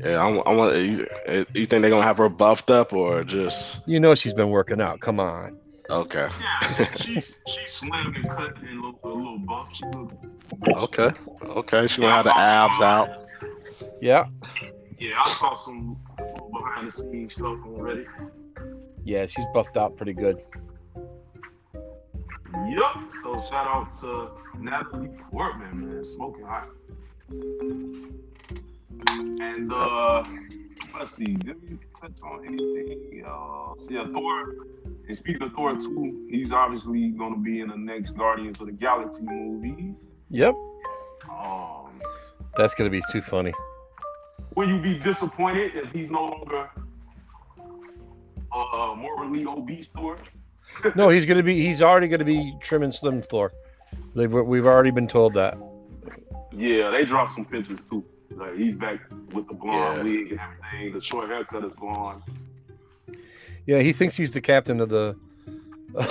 Yeah, 0.00 0.22
I, 0.22 0.28
I 0.28 0.54
want. 0.54 0.76
You, 0.76 1.06
you 1.54 1.64
think 1.66 1.80
they're 1.82 1.90
gonna 1.90 2.02
have 2.02 2.18
her 2.18 2.28
buffed 2.28 2.70
up 2.70 2.92
or 2.92 3.24
just 3.24 3.86
You 3.88 3.98
know 4.00 4.14
she's 4.14 4.34
been 4.34 4.50
working 4.50 4.80
out. 4.80 5.00
Come 5.00 5.20
on. 5.20 5.58
okay? 5.88 6.28
Yeah, 6.78 6.94
she's 6.96 7.36
she's 7.46 7.72
slim 7.72 7.92
and 8.14 8.24
cut 8.28 8.56
and 8.58 8.82
look 8.82 8.96
a 9.04 9.08
little 9.08 9.38
buff. 9.38 9.70
She 9.74 9.84
look, 9.86 10.12
Okay, 10.76 11.10
okay. 11.44 11.86
She 11.86 12.00
gonna 12.02 12.12
have 12.14 12.24
the 12.24 12.36
abs 12.36 12.80
out. 12.82 13.08
Yeah, 14.00 14.26
yeah, 14.98 15.20
I 15.24 15.28
saw 15.30 15.56
some 15.56 15.96
behind 16.52 16.88
the 16.88 16.92
scenes 16.92 17.34
stuff 17.34 17.58
already. 17.66 18.06
yeah, 19.04 19.26
she's 19.26 19.44
buffed 19.52 19.76
out 19.76 19.96
pretty 19.96 20.14
good. 20.14 20.42
Yup. 22.68 23.12
So 23.22 23.38
shout 23.40 23.66
out 23.66 23.98
to 24.00 24.30
Natalie 24.58 25.10
Portman, 25.30 25.88
man, 25.94 26.04
smoking 26.14 26.44
hot. 26.44 26.68
And 29.08 29.72
uh 29.72 30.24
let's 30.98 31.14
see, 31.16 31.34
did 31.34 31.60
we 31.62 31.78
touch 32.00 32.12
on 32.22 32.46
anything? 32.46 33.24
Uh 33.26 33.74
yeah, 33.88 34.06
Thor. 34.12 34.54
And 35.08 35.16
speaking 35.16 35.42
of 35.42 35.52
Thor 35.52 35.76
2, 35.76 36.28
he's 36.30 36.50
obviously 36.50 37.10
gonna 37.10 37.36
be 37.38 37.60
in 37.60 37.68
the 37.68 37.76
next 37.76 38.10
Guardians 38.16 38.60
of 38.60 38.66
the 38.66 38.72
Galaxy 38.72 39.20
movie. 39.22 39.94
Yep, 40.30 40.54
Um 41.30 41.85
that's 42.56 42.74
gonna 42.74 42.90
be 42.90 43.02
too 43.12 43.22
funny. 43.22 43.52
will 44.54 44.68
you 44.68 44.80
be 44.80 44.94
disappointed 44.98 45.72
if 45.74 45.90
he's 45.92 46.10
no 46.10 46.22
longer 46.24 46.68
uh 48.52 48.94
morbidly 48.96 49.44
obese 49.46 49.88
Thor? 49.88 50.18
No, 50.94 51.08
he's 51.08 51.24
gonna 51.24 51.42
be. 51.42 51.54
He's 51.64 51.80
already 51.82 52.08
gonna 52.08 52.24
be 52.24 52.54
trim 52.60 52.82
and 52.82 52.94
slim 52.94 53.22
Thor. 53.22 53.52
They've, 54.14 54.32
we've 54.32 54.66
already 54.66 54.90
been 54.90 55.08
told 55.08 55.34
that. 55.34 55.56
Yeah, 56.52 56.90
they 56.90 57.04
dropped 57.04 57.34
some 57.34 57.44
pictures 57.44 57.78
too. 57.88 58.04
Like 58.34 58.56
he's 58.56 58.74
back 58.74 59.00
with 59.32 59.46
the 59.48 59.54
blonde 59.54 59.98
Yeah. 59.98 60.04
wig 60.04 60.32
and 60.32 60.40
everything. 60.40 60.92
The 60.94 61.00
short 61.00 61.28
haircut 61.28 61.64
is 61.64 61.72
gone. 61.80 62.22
Yeah, 63.66 63.80
he 63.80 63.92
thinks 63.92 64.16
he's 64.16 64.32
the 64.32 64.40
captain 64.40 64.80
of 64.80 64.88
the 64.88 65.16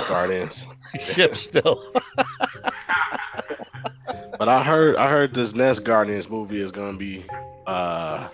Guardians. 0.07 0.65
ship 0.99 1.35
still. 1.35 1.93
But 4.38 4.49
I 4.49 4.64
heard 4.64 4.95
I 4.98 5.10
heard 5.10 5.34
this 5.34 5.53
next 5.56 5.80
Guardians 5.80 6.30
movie 6.30 6.62
is 6.62 6.72
gonna 6.72 6.98
be 6.98 7.24
uh 7.68 8.28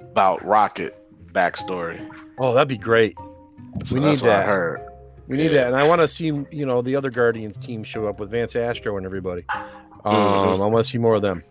about 0.00 0.44
Rocket 0.44 0.96
backstory. 1.32 2.00
oh, 2.38 2.54
that'd 2.54 2.68
be 2.68 2.76
great. 2.76 3.16
So 3.84 3.94
We 3.94 4.00
need 4.00 4.20
what 4.22 4.30
I 4.30 4.38
that. 4.38 4.46
heard. 4.46 4.80
We 5.28 5.36
need 5.36 5.50
Yeah. 5.52 5.64
that, 5.64 5.66
and 5.68 5.76
I 5.76 5.82
want 5.84 6.00
to 6.00 6.08
see 6.08 6.26
you 6.26 6.66
know 6.66 6.82
the 6.82 6.96
other 6.96 7.10
Guardians 7.10 7.56
team 7.58 7.84
show 7.84 8.06
up 8.06 8.18
with 8.20 8.30
Vance 8.30 8.56
Astro 8.56 8.96
and 8.96 9.04
everybody. 9.06 9.44
Um, 10.04 10.14
Mhm. 10.14 10.62
I 10.62 10.66
want 10.66 10.84
to 10.84 10.90
see 10.90 10.98
more 10.98 11.14
of 11.16 11.22
them. 11.22 11.42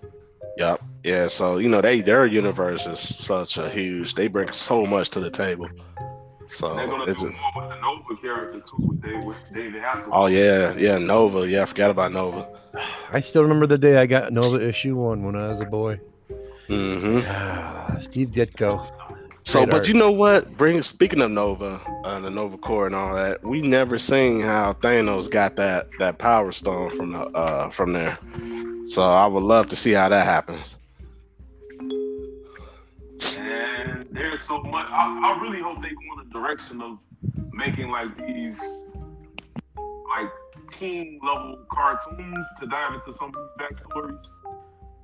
Yep. 0.58 0.82
Yeah. 1.04 1.28
So 1.28 1.58
you 1.58 1.70
know 1.70 1.82
they 1.82 2.02
their 2.02 2.26
universe 2.26 2.88
is 2.88 3.00
such 3.00 3.58
a 3.58 3.70
huge. 3.70 4.16
They 4.16 4.28
bring 4.28 4.52
so 4.52 4.86
much 4.86 5.10
to 5.12 5.20
the 5.20 5.30
table. 5.30 5.68
So 6.48 6.70
And 6.70 6.80
they're 6.80 6.88
gonna 6.88 7.06
it's 7.12 7.22
do 7.22 7.30
just. 7.30 7.42
more 7.56 7.64
with 7.68 7.76
the 7.76 7.82
Nova 7.82 8.22
character 8.22 8.60
too 8.62 8.76
with 8.88 9.02
David, 9.02 9.26
with 9.26 9.38
David 9.54 9.82
Hasselhoff. 9.82 10.10
Oh 10.12 10.26
yeah, 10.28 10.76
yeah. 10.78 10.98
Nova. 10.98 11.48
Yeah, 11.48 11.64
I 11.64 11.66
forgot 11.66 11.92
about 11.92 12.12
Nova. 12.12 12.48
I 13.12 13.20
still 13.20 13.42
remember 13.42 13.68
the 13.68 13.78
day 13.78 13.98
I 13.98 14.06
got 14.06 14.32
Nova 14.34 14.66
issue 14.68 14.96
one 14.96 15.24
when 15.24 15.36
I 15.36 15.48
was 15.50 15.60
a 15.62 15.66
boy. 15.66 16.00
Mm-hmm. 16.70 17.98
Steve 18.00 18.30
Ditko. 18.30 18.90
So, 19.44 19.60
Great 19.60 19.70
but 19.70 19.78
art. 19.78 19.88
you 19.88 19.94
know 19.94 20.12
what? 20.12 20.58
Bring 20.58 20.82
speaking 20.82 21.22
of 21.22 21.30
Nova, 21.30 21.80
uh, 22.04 22.20
the 22.20 22.32
Nova 22.32 22.58
Corps 22.58 22.88
and 22.88 22.96
all 22.96 23.14
that, 23.14 23.44
we 23.44 23.62
never 23.62 24.00
seen 24.00 24.42
how 24.42 24.74
Thanos 24.74 25.30
got 25.30 25.56
that 25.58 25.88
that 26.00 26.18
Power 26.18 26.52
Stone 26.52 26.90
from 26.92 27.12
the, 27.12 27.20
uh 27.20 27.70
from 27.70 27.94
there. 27.94 28.18
So 28.86 29.04
I 29.04 29.28
would 29.28 29.44
love 29.44 29.68
to 29.70 29.76
see 29.76 29.92
how 29.92 30.10
that 30.10 30.26
happens. 30.26 30.80
And 33.40 34.06
there's 34.12 34.42
so 34.42 34.62
much. 34.62 34.88
I, 34.90 35.22
I 35.36 35.42
really 35.42 35.62
hope 35.62 35.82
they 35.82 35.90
go 35.90 36.22
in 36.22 36.28
the 36.28 36.34
direction 36.34 36.82
of 36.82 36.98
making 37.54 37.90
like 37.90 38.16
these 38.18 38.60
like 40.18 40.30
teen 40.72 41.20
level 41.24 41.60
cartoons 41.72 42.46
to 42.60 42.68
dive 42.68 42.94
into 42.96 43.14
some 43.18 43.30
of 43.30 43.36
these 43.36 43.68
backstories. 43.68 44.20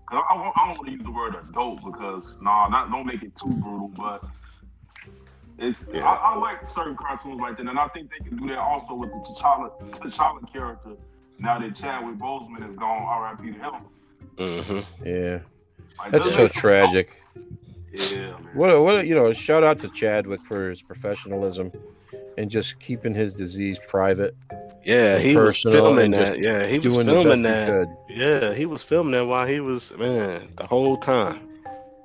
'Cause 0.09 0.23
I, 0.29 0.33
I, 0.33 0.51
I 0.55 0.67
don't 0.67 0.77
want 0.77 0.85
to 0.87 0.91
use 0.91 1.03
the 1.03 1.11
word 1.11 1.35
adult 1.49 1.83
because 1.85 2.35
nah, 2.41 2.67
not 2.67 2.91
don't 2.91 3.05
make 3.05 3.23
it 3.23 3.31
too 3.37 3.49
brutal, 3.49 3.91
but 3.95 4.23
it's 5.57 5.85
Yeah. 5.93 6.03
I, 6.05 6.33
I 6.33 6.37
like 6.37 6.67
certain 6.67 6.97
cartoons 6.97 7.39
like 7.39 7.57
that, 7.57 7.67
and 7.67 7.79
I 7.79 7.87
think 7.89 8.09
they 8.11 8.27
can 8.27 8.37
do 8.37 8.47
that 8.49 8.57
also 8.57 8.93
with 8.93 9.09
the 9.11 9.17
T'Challa 9.19 9.71
T'Challa 9.91 10.51
character. 10.51 10.91
Now 11.39 11.59
that 11.59 11.75
Chadwick 11.75 12.17
Boseman 12.17 12.69
is 12.69 12.75
gone, 12.77 13.01
R.I.P. 13.03 13.53
to 13.53 13.59
him. 13.59 14.83
hmm 14.83 15.07
Yeah, 15.07 15.39
Like, 15.97 16.11
that's 16.11 16.35
so 16.35 16.43
make 16.43 16.51
some- 16.51 16.61
tragic. 16.61 17.20
Yeah, 17.91 18.17
man. 18.31 18.49
What 18.53 18.69
a, 18.71 18.81
what 18.81 18.95
a, 19.01 19.05
you 19.05 19.15
know? 19.15 19.31
Shout 19.33 19.63
out 19.63 19.79
to 19.79 19.89
Chadwick 19.89 20.41
for 20.45 20.69
his 20.69 20.81
professionalism 20.81 21.71
and 22.37 22.49
just 22.49 22.79
keeping 22.79 23.13
his 23.13 23.35
disease 23.35 23.77
private, 23.87 24.35
Yeah, 24.85 25.17
he 25.19 25.35
was 25.35 25.57
filming 25.61 26.11
that. 26.11 26.39
Yeah, 26.39 26.65
he 26.65 26.79
was 26.79 26.93
doing 26.93 27.05
the 27.07 27.13
best 27.13 27.23
filming 27.23 27.41
that. 27.43 27.67
could. 27.69 27.89
Yeah, 28.09 28.53
he 28.53 28.65
was 28.65 28.83
filming 28.83 29.11
that 29.11 29.25
while 29.25 29.45
he 29.47 29.59
was 29.59 29.91
man 29.97 30.41
the 30.55 30.65
whole 30.65 30.97
time. 30.97 31.47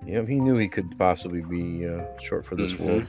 Yeah, 0.05 0.23
he 0.25 0.35
knew 0.41 0.57
he 0.57 0.69
could 0.69 0.97
possibly 0.99 1.41
be 1.43 1.87
uh, 1.87 2.03
short 2.21 2.45
for 2.45 2.55
this 2.57 2.73
Mhm. 2.75 2.81
world, 2.81 3.07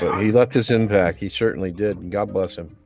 but 0.00 0.22
he 0.22 0.30
left 0.32 0.52
his 0.52 0.70
impact. 0.70 1.18
He 1.18 1.28
certainly 1.28 1.70
did, 1.70 1.96
and 1.98 2.10
God 2.12 2.32
bless 2.32 2.56
him. 2.56 2.76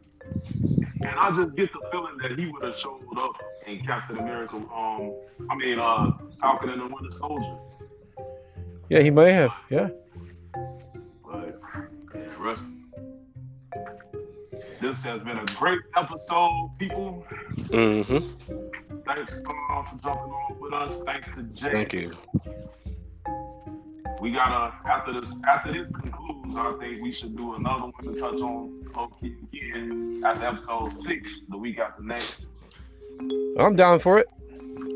And 1.00 1.06
I 1.18 1.30
just 1.32 1.54
get 1.56 1.70
the 1.72 1.80
feeling 1.90 2.16
that 2.22 2.38
he 2.38 2.46
would 2.46 2.62
have 2.64 2.76
showed 2.76 3.00
up 3.18 3.32
in 3.66 3.84
Captain 3.84 4.18
America. 4.18 4.56
Um, 4.56 5.12
I 5.50 5.54
mean, 5.56 5.78
uh, 5.78 6.12
Falcon 6.40 6.70
and 6.70 6.80
the 6.82 6.86
Winter 6.94 7.16
Soldier. 7.18 7.56
Yeah, 8.88 9.00
he 9.00 9.10
may 9.10 9.32
have. 9.32 9.52
Yeah. 9.70 9.88
But 11.24 11.58
yeah. 12.14 12.56
This 14.80 15.02
has 15.04 15.22
been 15.22 15.38
a 15.38 15.44
great 15.56 15.80
episode, 15.96 16.70
people. 16.78 17.24
hmm 17.70 18.18
Thanks 19.06 19.34
uh, 19.34 19.82
for 19.84 19.98
jumping 20.02 20.32
on 20.32 20.60
with 20.60 20.72
us. 20.72 20.96
Thanks 21.06 21.28
to 21.28 21.42
Jay. 21.54 21.72
Thank 21.72 21.92
you. 21.92 22.12
We 24.20 24.30
gotta 24.30 24.72
after 24.86 25.20
this 25.20 25.34
after 25.48 25.72
this 25.72 25.88
concludes, 26.00 26.54
I 26.56 26.74
think 26.78 27.02
we 27.02 27.12
should 27.12 27.36
do 27.36 27.54
another 27.54 27.90
one 27.90 28.14
to 28.14 28.20
touch 28.20 28.40
on 28.40 28.84
Loki 28.94 29.34
again 29.52 30.22
after 30.24 30.46
episode 30.46 30.96
six, 30.96 31.40
the 31.48 31.56
week 31.56 31.78
after 31.80 32.02
next. 32.02 32.46
I'm 33.58 33.74
down 33.74 33.98
for 33.98 34.18
it. 34.18 34.28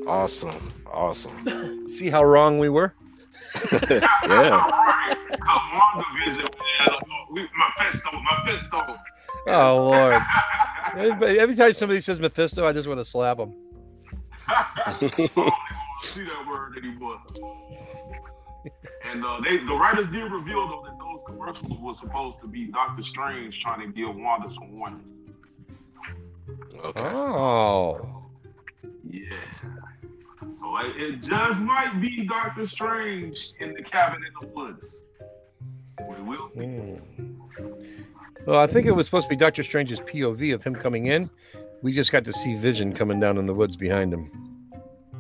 Awesome, 0.07 0.55
awesome. 0.93 1.89
See 1.89 2.09
how 2.09 2.23
wrong 2.23 2.59
we 2.61 2.69
were. 2.69 2.95
yeah, 3.91 4.67
Right. 4.67 5.17
WandaVision, 5.75 6.55
man. 6.55 6.99
We- 7.31 7.49
Mephisto, 7.79 8.11
Mephisto. 8.45 8.97
Oh 9.49 9.77
Lord! 9.91 10.21
every, 10.97 11.39
every 11.41 11.55
time 11.57 11.73
somebody 11.73 12.01
says 12.01 12.19
Mephisto, 12.21 12.67
I 12.67 12.73
just 12.73 12.89
want 12.89 12.99
to 13.01 13.05
slap 13.05 13.37
them. 13.39 13.55
I 14.49 14.97
don't 15.01 15.19
even 15.21 15.31
wanna 15.37 15.53
see 16.01 16.25
that 16.25 16.47
word 16.49 16.77
anymore. 16.79 17.19
And 19.11 19.25
uh, 19.25 19.41
they, 19.45 19.59
the 19.59 19.75
writers 19.75 20.07
did 20.07 20.31
reveal 20.33 20.67
though 20.69 20.83
that 20.87 20.99
those 20.99 21.21
commercials 21.27 21.79
were 21.81 21.95
supposed 21.95 22.41
to 22.43 22.49
be 22.49 22.67
Doctor 22.67 23.03
Strange 23.03 23.61
trying 23.61 23.81
to 23.81 23.93
give 23.93 24.15
Wanda 24.17 24.51
some 24.51 24.73
warning. 24.79 25.05
okay. 26.85 27.01
Oh, 27.03 28.23
Yeah. 29.09 29.37
So 30.67 30.77
it, 30.79 30.97
it 30.97 31.23
just 31.23 31.61
might 31.61 32.01
be 32.01 32.25
Doctor 32.27 32.67
Strange 32.67 33.51
in 33.61 33.73
the 33.73 33.83
cabin 33.83 34.23
in 34.25 34.33
the 34.41 34.49
woods. 34.53 34.97
We 36.09 36.23
will. 36.23 36.51
see. 36.57 36.65
Hmm. 36.65 36.97
Well, 38.47 38.59
I 38.59 38.67
think 38.67 38.87
it 38.87 38.91
was 38.93 39.07
supposed 39.07 39.27
to 39.27 39.29
be 39.29 39.37
Doctor 39.37 39.63
Strange's 39.63 40.01
POV 40.01 40.55
of 40.55 40.65
him 40.65 40.75
coming 40.75 41.07
in. 41.07 41.31
We 41.83 41.93
just 41.93 42.11
got 42.11 42.25
to 42.25 42.33
see 42.33 42.57
Vision 42.57 42.93
coming 42.93 43.21
down 43.21 43.39
in 43.39 43.47
the 43.47 43.55
woods 43.55 43.77
behind 43.77 44.13
him. 44.13 44.29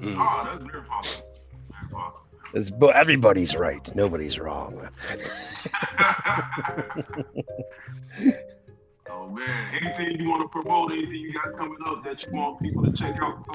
Mm. 0.00 0.16
Oh, 0.18 0.48
that's 0.50 0.64
very 0.64 0.82
possible. 0.82 1.28
Very 1.70 1.92
possible. 1.92 2.20
It's, 2.54 2.70
but 2.70 2.96
everybody's 2.96 3.54
right. 3.54 3.94
Nobody's 3.94 4.40
wrong. 4.40 4.88
man, 9.28 9.74
anything 9.74 10.20
you 10.20 10.28
want 10.28 10.42
to 10.42 10.48
promote? 10.48 10.92
Anything 10.92 11.14
you 11.14 11.32
got 11.32 11.56
coming 11.56 11.78
up 11.86 12.04
that 12.04 12.22
you 12.24 12.32
want 12.32 12.60
people 12.60 12.84
to 12.84 12.92
check 12.92 13.16
out? 13.20 13.46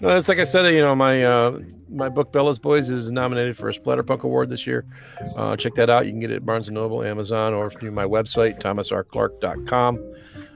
Well, 0.00 0.16
it's 0.16 0.28
like 0.28 0.38
I 0.38 0.44
said, 0.44 0.72
you 0.74 0.82
know, 0.82 0.94
my 0.94 1.24
uh, 1.24 1.60
my 1.88 2.08
book 2.08 2.32
Bella's 2.32 2.58
Boys 2.58 2.88
is 2.88 3.10
nominated 3.10 3.56
for 3.56 3.68
a 3.68 3.72
Splatterpunk 3.72 4.22
Award 4.22 4.48
this 4.48 4.66
year. 4.66 4.84
Uh, 5.36 5.56
check 5.56 5.74
that 5.76 5.90
out. 5.90 6.06
You 6.06 6.12
can 6.12 6.20
get 6.20 6.30
it 6.30 6.36
at 6.36 6.46
Barnes 6.46 6.70
& 6.70 6.70
Noble, 6.70 7.02
Amazon, 7.02 7.54
or 7.54 7.70
through 7.70 7.92
my 7.92 8.04
website, 8.04 8.60
thomasrclark.com. 8.60 10.14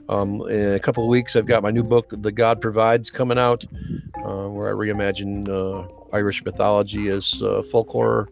Um, 0.09 0.41
in 0.49 0.73
a 0.73 0.81
couple 0.81 1.05
of 1.05 1.09
weeks, 1.11 1.37
I've 1.37 1.47
got 1.47 1.63
my 1.63 1.71
new 1.71 1.83
book, 1.83 2.13
The 2.17 2.33
God 2.33 2.61
Provides, 2.61 3.11
coming 3.11 3.39
out, 3.39 3.65
uh, 4.25 4.49
where 4.49 4.71
I 4.71 4.73
reimagine 4.73 5.49
uh, 5.49 5.87
Irish 6.13 6.45
mythology 6.45 7.11
as 7.11 7.43
uh, 7.43 7.63
folklore 7.71 8.31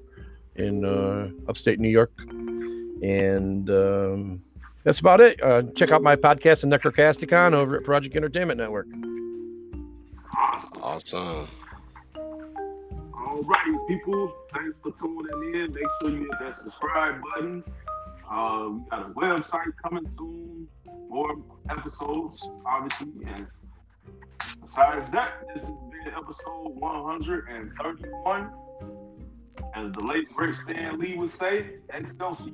in 0.54 0.84
uh, 0.84 1.28
upstate 1.48 1.78
New 1.78 1.90
York. 1.90 2.12
And 3.02 3.68
um, 3.68 4.42
that's 4.86 5.00
about 5.00 5.20
it. 5.20 5.42
Uh, 5.42 5.64
check 5.74 5.90
out 5.90 6.00
my 6.00 6.14
podcast, 6.14 6.60
The 6.60 6.68
Necrocasticon, 6.68 7.54
over 7.54 7.76
at 7.76 7.82
Project 7.82 8.14
Entertainment 8.14 8.56
Network. 8.56 8.86
Awesome. 10.38 10.80
Awesome. 10.80 11.48
All 12.14 13.42
righty, 13.42 13.76
people. 13.88 14.32
Thanks 14.54 14.76
for 14.84 14.92
tuning 14.92 15.54
in. 15.56 15.74
Make 15.74 15.84
sure 16.00 16.10
you 16.10 16.18
hit 16.20 16.30
that 16.38 16.60
subscribe 16.60 17.20
button. 17.34 17.64
Uh, 18.30 18.68
we 18.70 18.80
got 18.88 19.10
a 19.10 19.14
website 19.14 19.72
coming 19.82 20.08
soon. 20.16 20.68
More 21.08 21.34
episodes, 21.68 22.48
obviously. 22.64 23.08
And 23.26 23.48
besides 24.62 25.04
that, 25.12 25.48
this 25.52 25.64
has 25.64 25.74
been 25.90 26.14
episode 26.16 26.76
131. 26.76 28.50
As 29.74 29.90
the 29.90 30.00
late 30.00 30.32
great 30.32 30.54
Stan 30.54 31.00
Lee 31.00 31.16
would 31.16 31.30
say, 31.30 31.78
Excelsior. 31.92 32.52